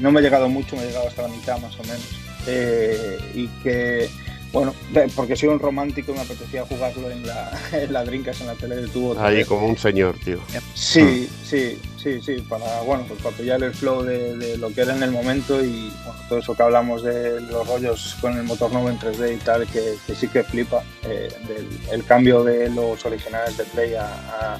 [0.00, 2.08] No me he llegado mucho, me he llegado hasta la mitad más o menos.
[3.34, 4.08] Y que,
[4.52, 4.74] bueno,
[5.14, 8.54] porque soy un romántico y me apetecía jugarlo en la, en la Dreamcast, en la
[8.54, 9.18] tele de tubo.
[9.20, 10.38] Ahí como un señor, tío.
[10.74, 14.80] Sí, sí, sí, sí, para, bueno, pues para pillar el flow de, de lo que
[14.82, 18.44] era en el momento y bueno, todo eso que hablamos de los rollos con el
[18.44, 22.42] motor nuevo en 3D y tal, que, que sí que flipa, eh, del el cambio
[22.44, 24.58] de los originales de Play a, a-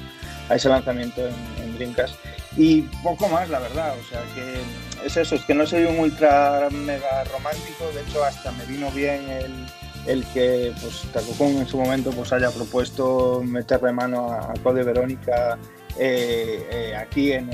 [0.49, 2.15] a ese lanzamiento en, en Dreamcast.
[2.57, 5.99] Y poco más, la verdad, o sea que es eso, es que no soy un
[5.99, 9.53] ultra mega romántico, de hecho hasta me vino bien el,
[10.09, 11.05] el que pues
[11.39, 15.57] en su momento pues haya propuesto meterle mano a, a Code Verónica
[16.01, 17.49] eh, eh, aquí en,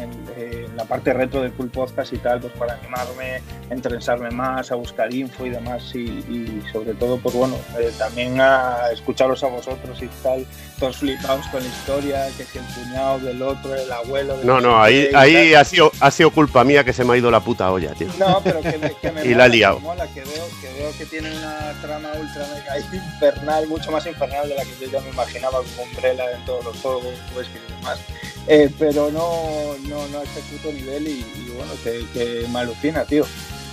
[0.76, 5.12] la parte retro del Cool Podcast y tal, pues para animarme, entrensarme más, a buscar
[5.12, 10.00] info y demás y, y sobre todo pues bueno, eh, también a escucharos a vosotros
[10.04, 14.38] y tal, todos flipados con la historia, que si el cuñado del otro, el abuelo
[14.38, 17.18] del No, no, ahí, ahí ha sido, ha sido culpa mía que se me ha
[17.18, 18.08] ido la puta olla, tío.
[18.18, 19.80] No, pero que me, que me Y la mola, ha liado.
[19.80, 24.48] mola, que veo, que veo que tiene una trama ultra mega infernal, mucho más infernal
[24.50, 27.74] de la que yo ya me imaginaba como Umbrella en todos los juegos pues, y
[27.74, 28.00] demás.
[28.48, 32.60] Eh, pero no, no, no a ese puto nivel y, y bueno, que, que me
[32.60, 33.26] alucina, tío.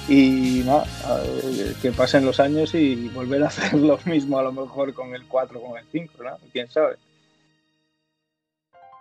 [0.08, 0.84] Y nada,
[1.56, 5.14] ver, que pasen los años y volver a hacer lo mismo a lo mejor con
[5.14, 6.30] el 4, con el 5, ¿no?
[6.52, 6.96] ¿Quién sabe?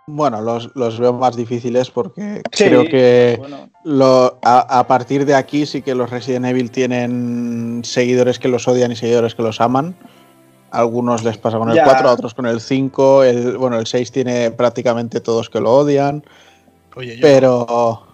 [0.06, 5.24] Bueno, los, los veo más difíciles porque Sí, creo que Bueno, lo, a, a partir
[5.24, 9.42] de aquí sí que los Resident Evil tienen seguidores que los odian y seguidores que
[9.42, 9.94] los aman.
[10.72, 11.84] A algunos les pasa con el Ya.
[11.84, 13.22] 4, a otros con el 5.
[13.24, 16.24] El, bueno, el 6 tiene prácticamente todos que lo odian.
[16.96, 18.06] Oye, yo, Pero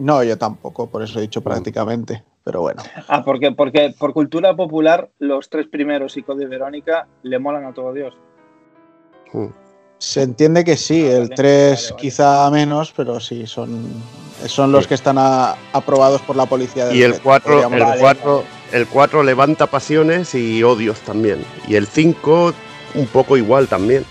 [0.00, 2.22] no, yo tampoco, por eso he dicho prácticamente.
[2.42, 2.82] Pero bueno.
[3.06, 7.74] Ah, porque, porque por cultura popular los tres primeros y Code Verónica le molan a
[7.74, 8.14] todo Dios.
[9.32, 9.46] Mm.
[9.98, 12.00] Se entiende que sí, Ah, el vale, 3 vale, vale.
[12.00, 13.82] quizá menos, pero sí, son,
[14.46, 14.88] son los Sí.
[14.88, 16.86] que están a- aprobados por la policía.
[16.86, 21.00] del Y el set, 4, podríamos el Vale, 4, el 4 levanta pasiones y odios
[21.00, 21.44] también.
[21.68, 22.54] Y el 5
[22.94, 24.04] un poco igual también.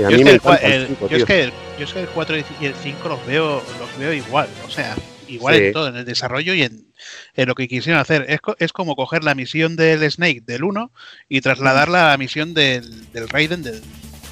[0.00, 1.52] Y a Yo mí es, que me el, el el- 5, yo es que el-
[1.78, 4.94] yo es que el 4 y el 5 los veo, los veo igual, o sea,
[5.26, 5.62] igual Sí.
[5.64, 6.86] en todo, en el desarrollo y en,
[7.34, 8.26] en lo que quisieron hacer.
[8.28, 10.90] Es, es como coger la misión del Snake del 1
[11.28, 13.82] y trasladarla a la misión del, del Raiden del,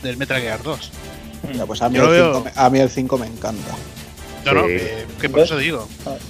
[0.03, 0.93] del Metal Gear 2.
[1.55, 3.75] Ya, pues a, mí Yo el veo- 5 me- a mí el 5 me encanta.
[4.45, 4.75] No, no, Sí.
[4.77, 5.89] que, que por eso digo.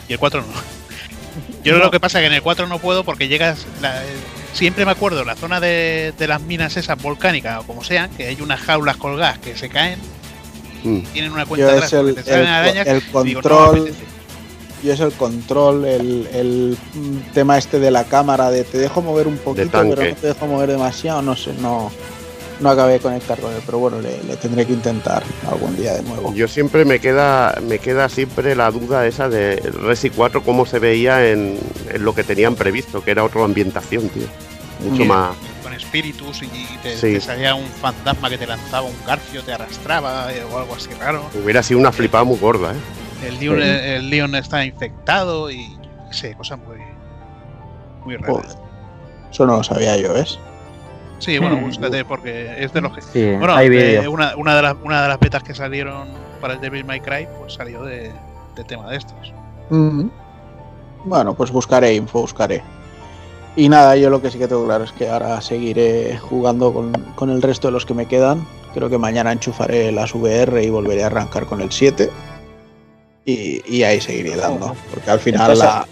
[0.08, 0.46] Y el 4 no.
[1.64, 3.66] Yo lo que pasa es que en el 4 no puedo porque llegas.
[3.80, 4.02] la-
[4.56, 8.26] siempre me acuerdo la zona de, de las minas esas volcánicas o como sean, que
[8.26, 9.98] hay unas jaulas colgadas que se caen
[10.84, 11.02] y Mm.
[11.12, 12.86] tienen una cuenta atrás el, porque te salen el- arañas.
[12.86, 13.94] el y digo, no me control,
[14.84, 19.26] es el control, el, el, mm, tema este de la cámara, de te dejo mover
[19.26, 21.90] un poquito, pero no te dejo mover demasiado, no sé, no,
[22.60, 25.94] no acabé de conectar con él, pero bueno, le, le tendré que intentar algún día
[25.94, 26.32] de nuevo.
[26.34, 30.78] Yo siempre me queda, me queda siempre la duda esa de Resi 4 cómo se
[30.78, 31.58] veía en,
[31.92, 34.26] en lo que tenían previsto, que era otra ambientación, tío.
[34.80, 35.08] Mucho Sí.
[35.08, 35.34] más.
[35.62, 36.48] con espíritus y
[36.82, 37.14] te, Sí.
[37.14, 40.90] te salía un fantasma que te lanzaba un garfio, te arrastraba eh, o algo así
[41.00, 41.22] raro.
[41.42, 43.26] Hubiera sido una flipada muy gorda, ¿eh?
[43.26, 43.62] El Leon, Sí.
[43.64, 45.76] el Leon está infectado y
[46.12, 46.76] sé, cosas muy,
[48.04, 48.36] muy raras.
[48.36, 48.56] Joder.
[49.32, 50.38] Eso no lo sabía yo, ¿ves?
[51.18, 53.02] Sí, bueno, búscate porque es de los que.
[53.02, 56.08] Sí, Bueno, hay eh, una, una, de las, una de las betas que salieron
[56.40, 58.12] para el Devil May Cry, pues salió de,
[58.54, 59.32] de tema de estos.
[61.04, 62.62] Bueno, pues buscaré info, buscaré.
[63.56, 66.92] Y nada, yo lo que sí que tengo claro es que ahora seguiré jugando con,
[67.14, 68.46] con el resto de los que me quedan.
[68.74, 72.10] Creo que mañana enchufaré las VR y volveré a arrancar con el 7.
[73.24, 74.76] Y, y ahí seguiré dando.
[74.92, 75.86] Porque al final la,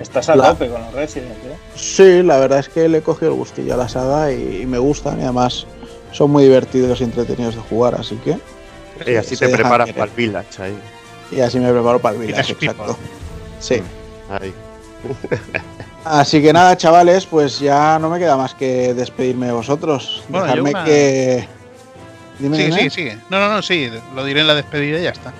[0.00, 1.56] estás a la- tope con los Resident, ¿eh?
[1.76, 4.66] Sí, la verdad es que le he cogido el gustillo a la saga y, y
[4.66, 5.18] me gustan.
[5.20, 5.66] Y además
[6.12, 8.38] son muy divertidos y entretenidos de jugar, así que.
[9.10, 10.76] Y así te preparas para el village ahí.
[11.32, 12.96] Y así me preparo para el village, exacto.
[13.60, 13.82] Sí.
[14.30, 14.52] ahí.
[16.04, 20.22] Así que nada, chavales, pues ya no me queda más que despedirme de vosotros.
[20.28, 21.48] Bueno, Dejarme una- que.
[22.38, 22.72] Dime, dime.
[22.76, 23.18] sigue, sigue.
[23.30, 25.32] No, no, no, sí, lo diré en la despedida y ya está.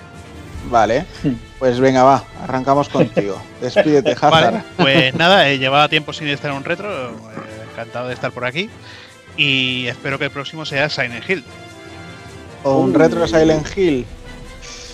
[0.69, 1.05] Vale,
[1.59, 3.41] pues venga, va, arrancamos contigo.
[3.61, 4.31] Despídete, Hazard.
[4.31, 7.13] Vale, pues nada, eh, llevaba tiempo sin estar en un retro, eh,
[7.71, 8.69] encantado de estar por aquí.
[9.37, 11.43] Y espero que el próximo sea Silent Hill.
[12.63, 14.05] O un retro de Silent Hill.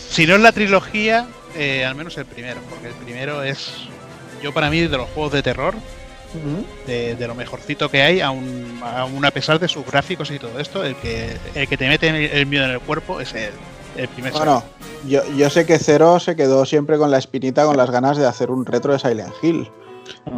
[0.09, 3.73] Si no es la trilogía, eh, al menos el primero, porque el primero es,
[4.43, 5.73] yo para mí, de los juegos de terror,
[6.87, 10.59] de, de lo mejorcito que hay, aún, aún a pesar de sus gráficos y todo
[10.59, 13.51] esto, el que, el que te mete el, el miedo en el cuerpo es el,
[13.97, 14.63] el primer Bueno,
[15.07, 18.25] yo, yo sé que Zero se quedó siempre con la espinita, con las ganas de
[18.25, 19.69] hacer un retro de Silent Hill.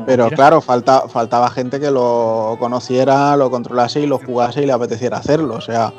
[0.06, 0.36] Pero mira.
[0.36, 5.18] claro, falta, faltaba gente que lo conociera, lo controlase y lo jugase y le apeteciera
[5.18, 5.56] hacerlo.
[5.56, 5.94] O sea,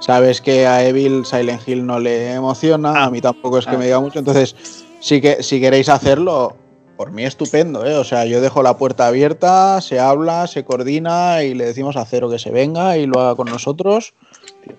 [0.00, 3.78] sabes que a Evil Silent Hill no le emociona, a mí tampoco es que Ah.
[3.78, 4.18] me diga mucho.
[4.18, 4.54] Entonces,
[5.00, 6.56] sí que si queréis hacerlo,
[6.96, 7.94] por mí estupendo, ¿eh?
[7.96, 12.04] O sea, yo dejo la puerta abierta, se habla, se coordina y le decimos a
[12.04, 14.14] Cero que se venga y lo haga con nosotros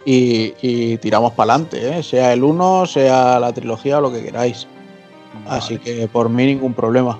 [0.06, 2.04] y, y tiramos para adelante, ¿eh?
[2.04, 4.68] Sea el 1, sea la trilogía o lo que queráis.
[5.48, 7.20] Así que por mí ningún problema.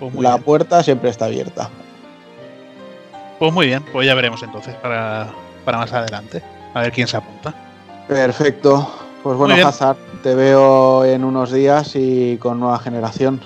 [0.00, 0.42] Pues La bien.
[0.42, 1.70] puerta siempre está abierta.
[3.38, 5.28] Pues muy bien, pues ya veremos entonces para,
[5.64, 6.42] para más adelante.
[6.72, 7.54] A ver quién se apunta.
[8.08, 8.90] Perfecto.
[9.22, 9.54] Pues bueno.
[9.66, 13.40] Hazard, te veo en unos días y con nueva generación.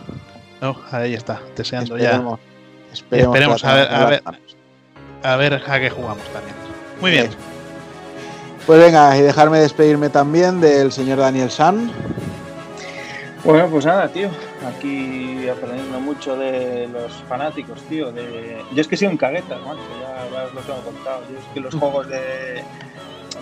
[0.60, 2.38] No, ahí está, deseando Esperemos.
[2.40, 2.92] ya.
[2.92, 4.22] Esperemos, Esperemos, a ver, a ver.
[5.22, 6.54] A ver a qué jugamos también.
[7.00, 7.47] Muy bien.
[8.68, 11.90] Pues venga, y dejarme despedirme también del señor Daniel San.
[13.42, 14.28] Bueno, pues nada, tío.
[14.76, 18.12] Aquí aprendiendo mucho de los fanáticos, tío.
[18.12, 18.62] De...
[18.74, 19.80] Yo es que soy un cagueta, macho.
[20.02, 21.22] Ya, os lo tengo contado.
[21.32, 22.62] Yo es que los juegos de.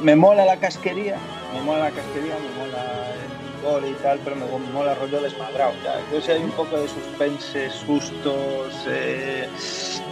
[0.01, 1.17] Me mola la casquería,
[1.53, 5.21] me mola la casquería, me mola el gol y tal, pero me mola el rollo
[5.23, 5.73] desmadrado.
[5.83, 5.99] Ya.
[5.99, 9.49] Entonces hay un poco de suspense, sustos, eh,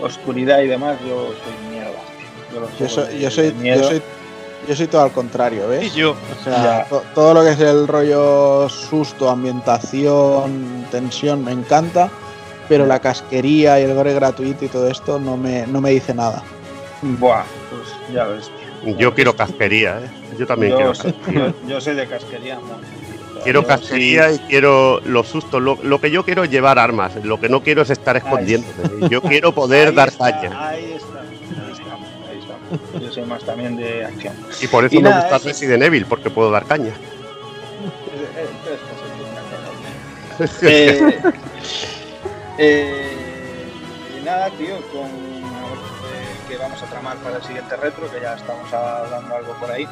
[0.03, 0.99] oscuridad y demás.
[1.07, 2.01] Yo soy mierda,
[2.51, 2.61] tío.
[2.61, 4.03] Yo, Yo soy, de- yo soy, yo soy,
[4.69, 5.95] yo soy todo al contrario, Y ¿ves?
[5.95, 12.11] yo, O sea, to- todo lo que es el rollo susto, ambientación, tensión, me encanta.
[12.69, 16.15] Pero la casquería y el gore gratuito y todo esto no me, no me dice
[16.15, 16.43] nada.
[17.03, 18.51] Buah, pues ya ves.
[18.83, 18.97] tío.
[18.97, 20.11] Yo quiero casquería, ¿eh?
[20.39, 21.47] Yo también Yo, quiero soy- casquería.
[21.63, 22.59] yo- yo soy de casquería.
[23.43, 25.61] Quiero Yo casquería sí- y quiero los sustos.
[25.61, 27.13] Lo, lo que yo quiero es llevar armas.
[27.23, 29.11] Lo que no quiero es estar escondiéndome.
[29.11, 30.67] Yo quiero poder Ahí dar está, caña.
[30.69, 31.21] Ahí está,
[33.15, 34.35] soy más también de acción.
[34.61, 35.49] Y por eso Y me nada, gusta eso.
[35.49, 36.93] Resident Evil, porque puedo dar caña.
[40.63, 41.21] Eh,
[42.59, 43.69] eh,
[44.21, 48.35] y nada, tío, con eh, que vamos a tramar para el siguiente retro, que ya
[48.35, 49.87] estamos hablando algo por ahí.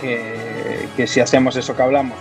[0.00, 2.16] que, que si hacemos eso que hablamos,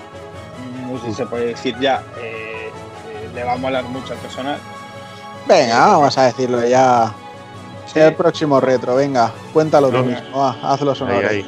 [0.88, 2.72] no sé si se puede decir ya, eh,
[3.08, 4.58] eh, le va a molar mucho al personal.
[5.48, 7.14] Venga, vamos a decirlo ya.
[7.96, 8.02] Sí.
[8.02, 11.32] El próximo retro, venga, cuéntalo tú mismo, va, haz los Ahí, honores.
[11.32, 11.46] ahí.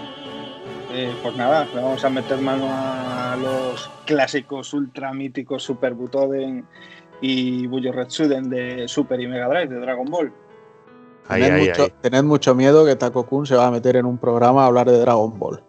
[0.94, 6.66] Eh, pues nada, le vamos a meter mano a los clásicos ultra míticos Super Butoden
[7.22, 10.32] y Bujo Retsuden de Super y Mega Drive de Dragon Ball.
[11.28, 11.94] Ahí, tened, ahí, mucho, ahí.
[12.02, 14.90] tened mucho miedo que Taco Kun se va a meter en un programa a hablar
[14.90, 15.62] de Dragon Ball.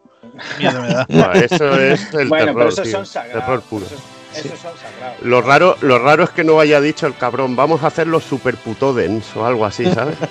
[0.60, 1.06] Miedo me da.
[1.10, 2.92] Buah, eso es el bueno, pero terror, esos tío.
[2.92, 3.44] son sagrados.
[3.44, 3.86] Terror puro.
[3.86, 4.00] Esos,
[4.34, 5.22] esos son sagrados.
[5.22, 8.24] Lo raro, lo raro es que no haya dicho el cabrón, vamos a hacer los
[8.24, 10.16] super putodens o algo así, ¿sabes?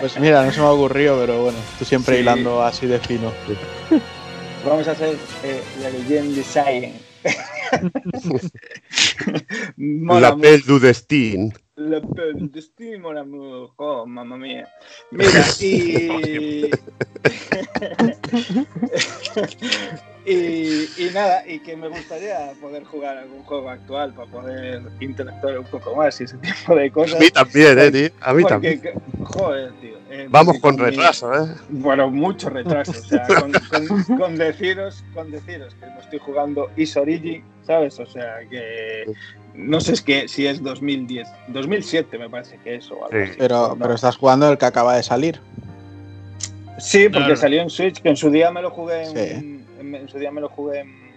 [0.00, 2.20] Pues mira, no se me ha ocurrido, pero bueno, tú siempre Sí.
[2.22, 3.32] hilando así de fino.
[4.66, 6.94] Vamos a hacer eh, la Legend Design.
[9.76, 10.34] Mola La.
[10.34, 11.52] Belle du Destin.
[11.76, 13.72] Le Pen de Steam, mon amour.
[13.76, 14.68] Oh, mamma mía.
[15.10, 16.70] Mira, y...
[20.26, 20.88] y...
[20.96, 25.64] y nada, y que me gustaría poder jugar algún juego actual para poder interactuar un
[25.66, 27.20] poco más y ese tipo de A cosas.
[27.20, 28.08] mí también, eh, tío.
[28.20, 28.80] A mí también.
[28.80, 29.96] Porque, joder, tío.
[30.10, 31.48] eh, Vamos con mi- retraso, eh.
[31.68, 32.92] Bueno, mucho retraso.
[32.92, 37.98] O sea, con, con- con deciros, con deciros que me estoy jugando Is Origin, ¿sabes?
[38.00, 39.04] O sea, que
[39.54, 43.16] no sé es que, si es 2010, 2007 me parece que es o algo Sí.
[43.30, 43.32] así.
[43.38, 43.76] Pero, No.
[43.78, 45.38] pero estás jugando el que acaba de salir.
[46.78, 47.36] Sí, porque Claro.
[47.36, 49.63] salió en Switch, que en su día me lo jugué en, Sí.
[49.94, 51.14] En- en su día me lo jugué en,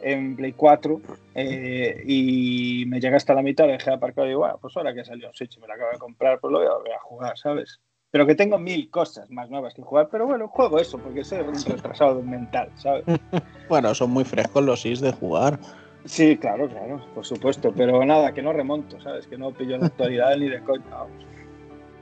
[0.00, 1.00] en Play 4
[1.34, 4.92] eh, y me llegué hasta la mitad, lo dejé aparcado y digo, bueno, pues ahora
[4.94, 7.38] que salió en Switch y me lo acabo de comprar, pues lo voy a jugar,
[7.38, 7.80] ¿sabes?
[8.10, 11.38] Pero que tengo mil cosas más nuevas que jugar, pero bueno, juego eso, porque soy
[11.40, 13.04] un retrasado mental, ¿sabes?
[13.68, 15.58] Bueno, son muy frescos los SIS de jugar.
[16.04, 19.26] Sí, claro, claro, por supuesto, pero nada, que no remonto, ¿sabes?
[19.26, 21.24] Que no pillo la actualidad ni de coña, vamos.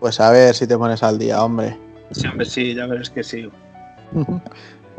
[0.00, 1.76] Pues a ver si te pones al día, hombre.
[2.10, 3.48] Sí, hombre, sí, ya verás que sí.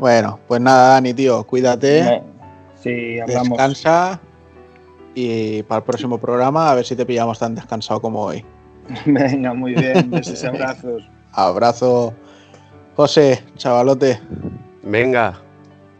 [0.02, 2.24] Bueno, pues nada, Dani, tío, cuídate,
[2.74, 3.50] Sí, hablamos.
[3.50, 4.18] descansa
[5.14, 8.44] y para el próximo programa a ver si te pillamos tan descansado como hoy.
[9.06, 11.08] Venga, muy bien, besos y abrazos.
[11.30, 12.14] Abrazo.
[12.96, 14.18] José, chavalote,
[14.82, 15.34] Venga,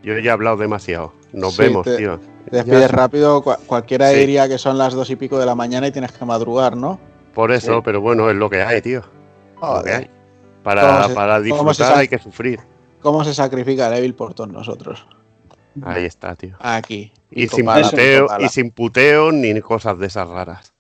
[0.03, 1.13] yo ya he hablado demasiado.
[1.33, 2.19] Nos Sí, vemos, te- tío.
[2.51, 3.41] te despides Ya- rápido.
[3.45, 4.17] Cua- cualquiera Sí.
[4.19, 6.99] diría que son las dos y pico de la mañana y tienes que madrugar, ¿no?
[7.37, 7.83] Por eso, Sí.
[7.85, 9.03] pero bueno, es lo que hay, tío.
[9.63, 9.95] Lo que hay.
[9.95, 10.11] Joder,
[10.65, 12.59] Para, ¿Cómo se- para se disfrutar hay que sufrir.
[13.03, 15.07] ¿Cómo se sacrifica el Evil por todos nosotros?
[15.85, 16.57] Ahí está, tío.
[16.61, 17.13] Aquí.
[17.31, 20.73] Y sin, puteo, y sin puteo ni cosas de esas raras.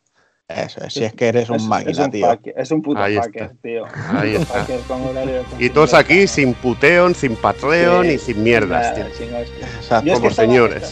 [0.48, 2.38] Eso es, si es que eres un Es- máquina, es un tío.
[2.56, 3.18] es un puto Ahí
[3.62, 3.84] tío.
[4.10, 4.66] Ahí Un está.
[4.86, 8.12] con horario Y todos aquí sin Puteon, sin Patreon Sí.
[8.12, 9.06] y sin mierdas, Nada, tío.
[9.06, 10.06] Exacto.
[10.06, 10.82] Yo es que Como estaba- señores.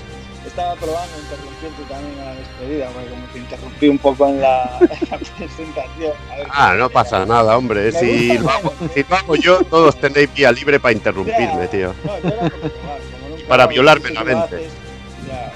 [0.46, 4.78] Estaba, estaba probando interrumpiendo también a la despedida, porque como interrumpí un poco en la,
[4.80, 6.12] en la presentación.
[6.50, 7.92] Ah, no pasa nada, hombre.
[7.92, 11.62] Si gusta lo, hago, menos, si lo hago yo, todos tenéis vía libre para interrumpirme,
[11.62, 11.94] Ya, tío.
[12.04, 14.68] no, yo era un poco más, como nunca Para violarme la mente.
[15.28, 15.52] ya.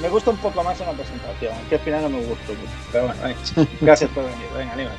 [0.00, 2.72] Me gusta un poco más en la presentación, que al final no me gustó mucho.
[2.90, 3.70] Pero bueno, venga.
[3.82, 4.46] gracias por venir.
[4.56, 4.96] Venga, anímate.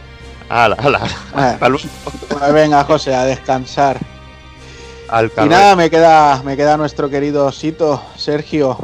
[0.50, 1.00] Ala, ala.
[1.34, 1.84] Bueno, Hasta luego.
[2.30, 3.98] pues venga, José, a descansar.
[5.10, 8.78] Al Y nada, me queda, me queda nuestro querido Sito, Sergio.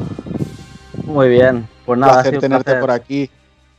[1.05, 1.67] Muy bien.
[1.85, 2.81] Pues Un nada, ha placer un tenerte placer.
[2.81, 3.29] por aquí.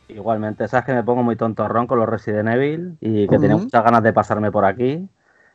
[0.08, 3.64] Igualmente, sabes que me pongo muy tontorrón con los Resident Evil y que tenía Ujú.
[3.64, 5.06] muchas ganas de pasarme por aquí.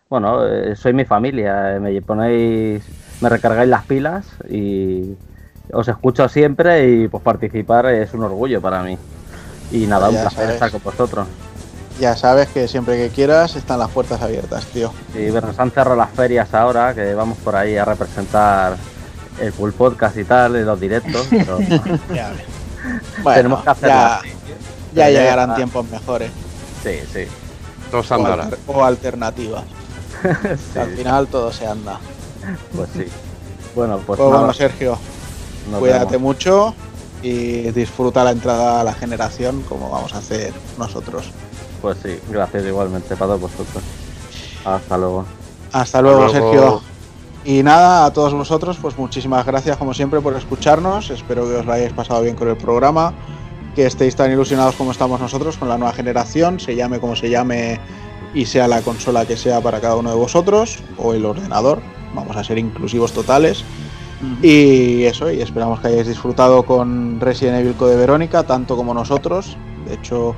[0.09, 2.83] Bueno, eh, soy mi familia, eh, me ponéis,
[3.21, 5.15] me recargáis las pilas y
[5.71, 8.97] os escucho siempre y pues participar es un orgullo para mí.
[9.71, 10.53] Y nada, un placer sabes.
[10.53, 11.27] estar con vosotros.
[11.99, 14.91] Ya sabes que siempre que quieras están las puertas abiertas, tío.
[15.15, 18.75] Y bueno, nos han cerrado las ferias ahora, que vamos por ahí a representar
[19.41, 21.27] el full podcast y tal, en los directos.
[21.31, 21.57] pero.
[23.23, 24.29] Bueno, tenemos que hacerlo ya, así.
[24.93, 26.31] Ya llegarán tiempos mejores
[26.83, 27.25] Sí, sí.
[27.91, 28.47] Todos o, andarán.
[28.47, 29.63] alter- o alternativas.
[30.73, 31.99] sí, Al final todo se anda.
[32.75, 33.05] Pues sí.
[33.75, 34.97] Bueno, pues, Pues bueno, Sergio,
[35.71, 36.21] nos cuídate vemos.
[36.21, 36.75] mucho
[37.21, 41.31] y disfruta la entrada a la generación como vamos a hacer nosotros.
[41.81, 43.83] Pues sí, gracias igualmente para todos vosotros.
[44.65, 45.25] Hasta luego.
[45.71, 46.33] Hasta luego, luego.
[46.33, 46.81] Sergio.
[47.45, 51.09] Y nada, a todos vosotros, pues muchísimas gracias como siempre por escucharnos.
[51.09, 53.13] Espero que os lo hayáis pasado bien con el programa,
[53.75, 57.29] que estéis tan ilusionados como estamos nosotros con la nueva generación, se llame como se
[57.29, 57.79] llame
[58.33, 61.81] y sea la consola que sea para cada uno de vosotros o el ordenador.
[62.13, 63.63] Vamos a ser inclusivos totales.
[64.41, 69.57] Y eso, y esperamos que hayáis disfrutado con Resident Evil Code Verónica, tanto como nosotros.
[69.85, 70.33] De hecho,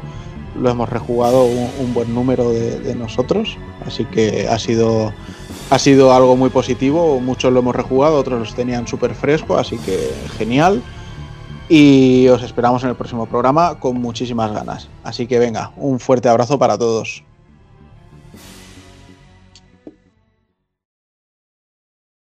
[0.60, 5.14] lo hemos rejugado un, un buen número de, de nosotros, así que ha sido,
[5.70, 7.20] ha sido algo muy positivo.
[7.20, 10.82] Muchos lo hemos rejugado, otros los tenían súper fresco, así que genial.
[11.68, 14.88] Y os esperamos en el próximo programa con muchísimas ganas.
[15.03, 17.24] Así que venga, un fuerte abrazo para todos.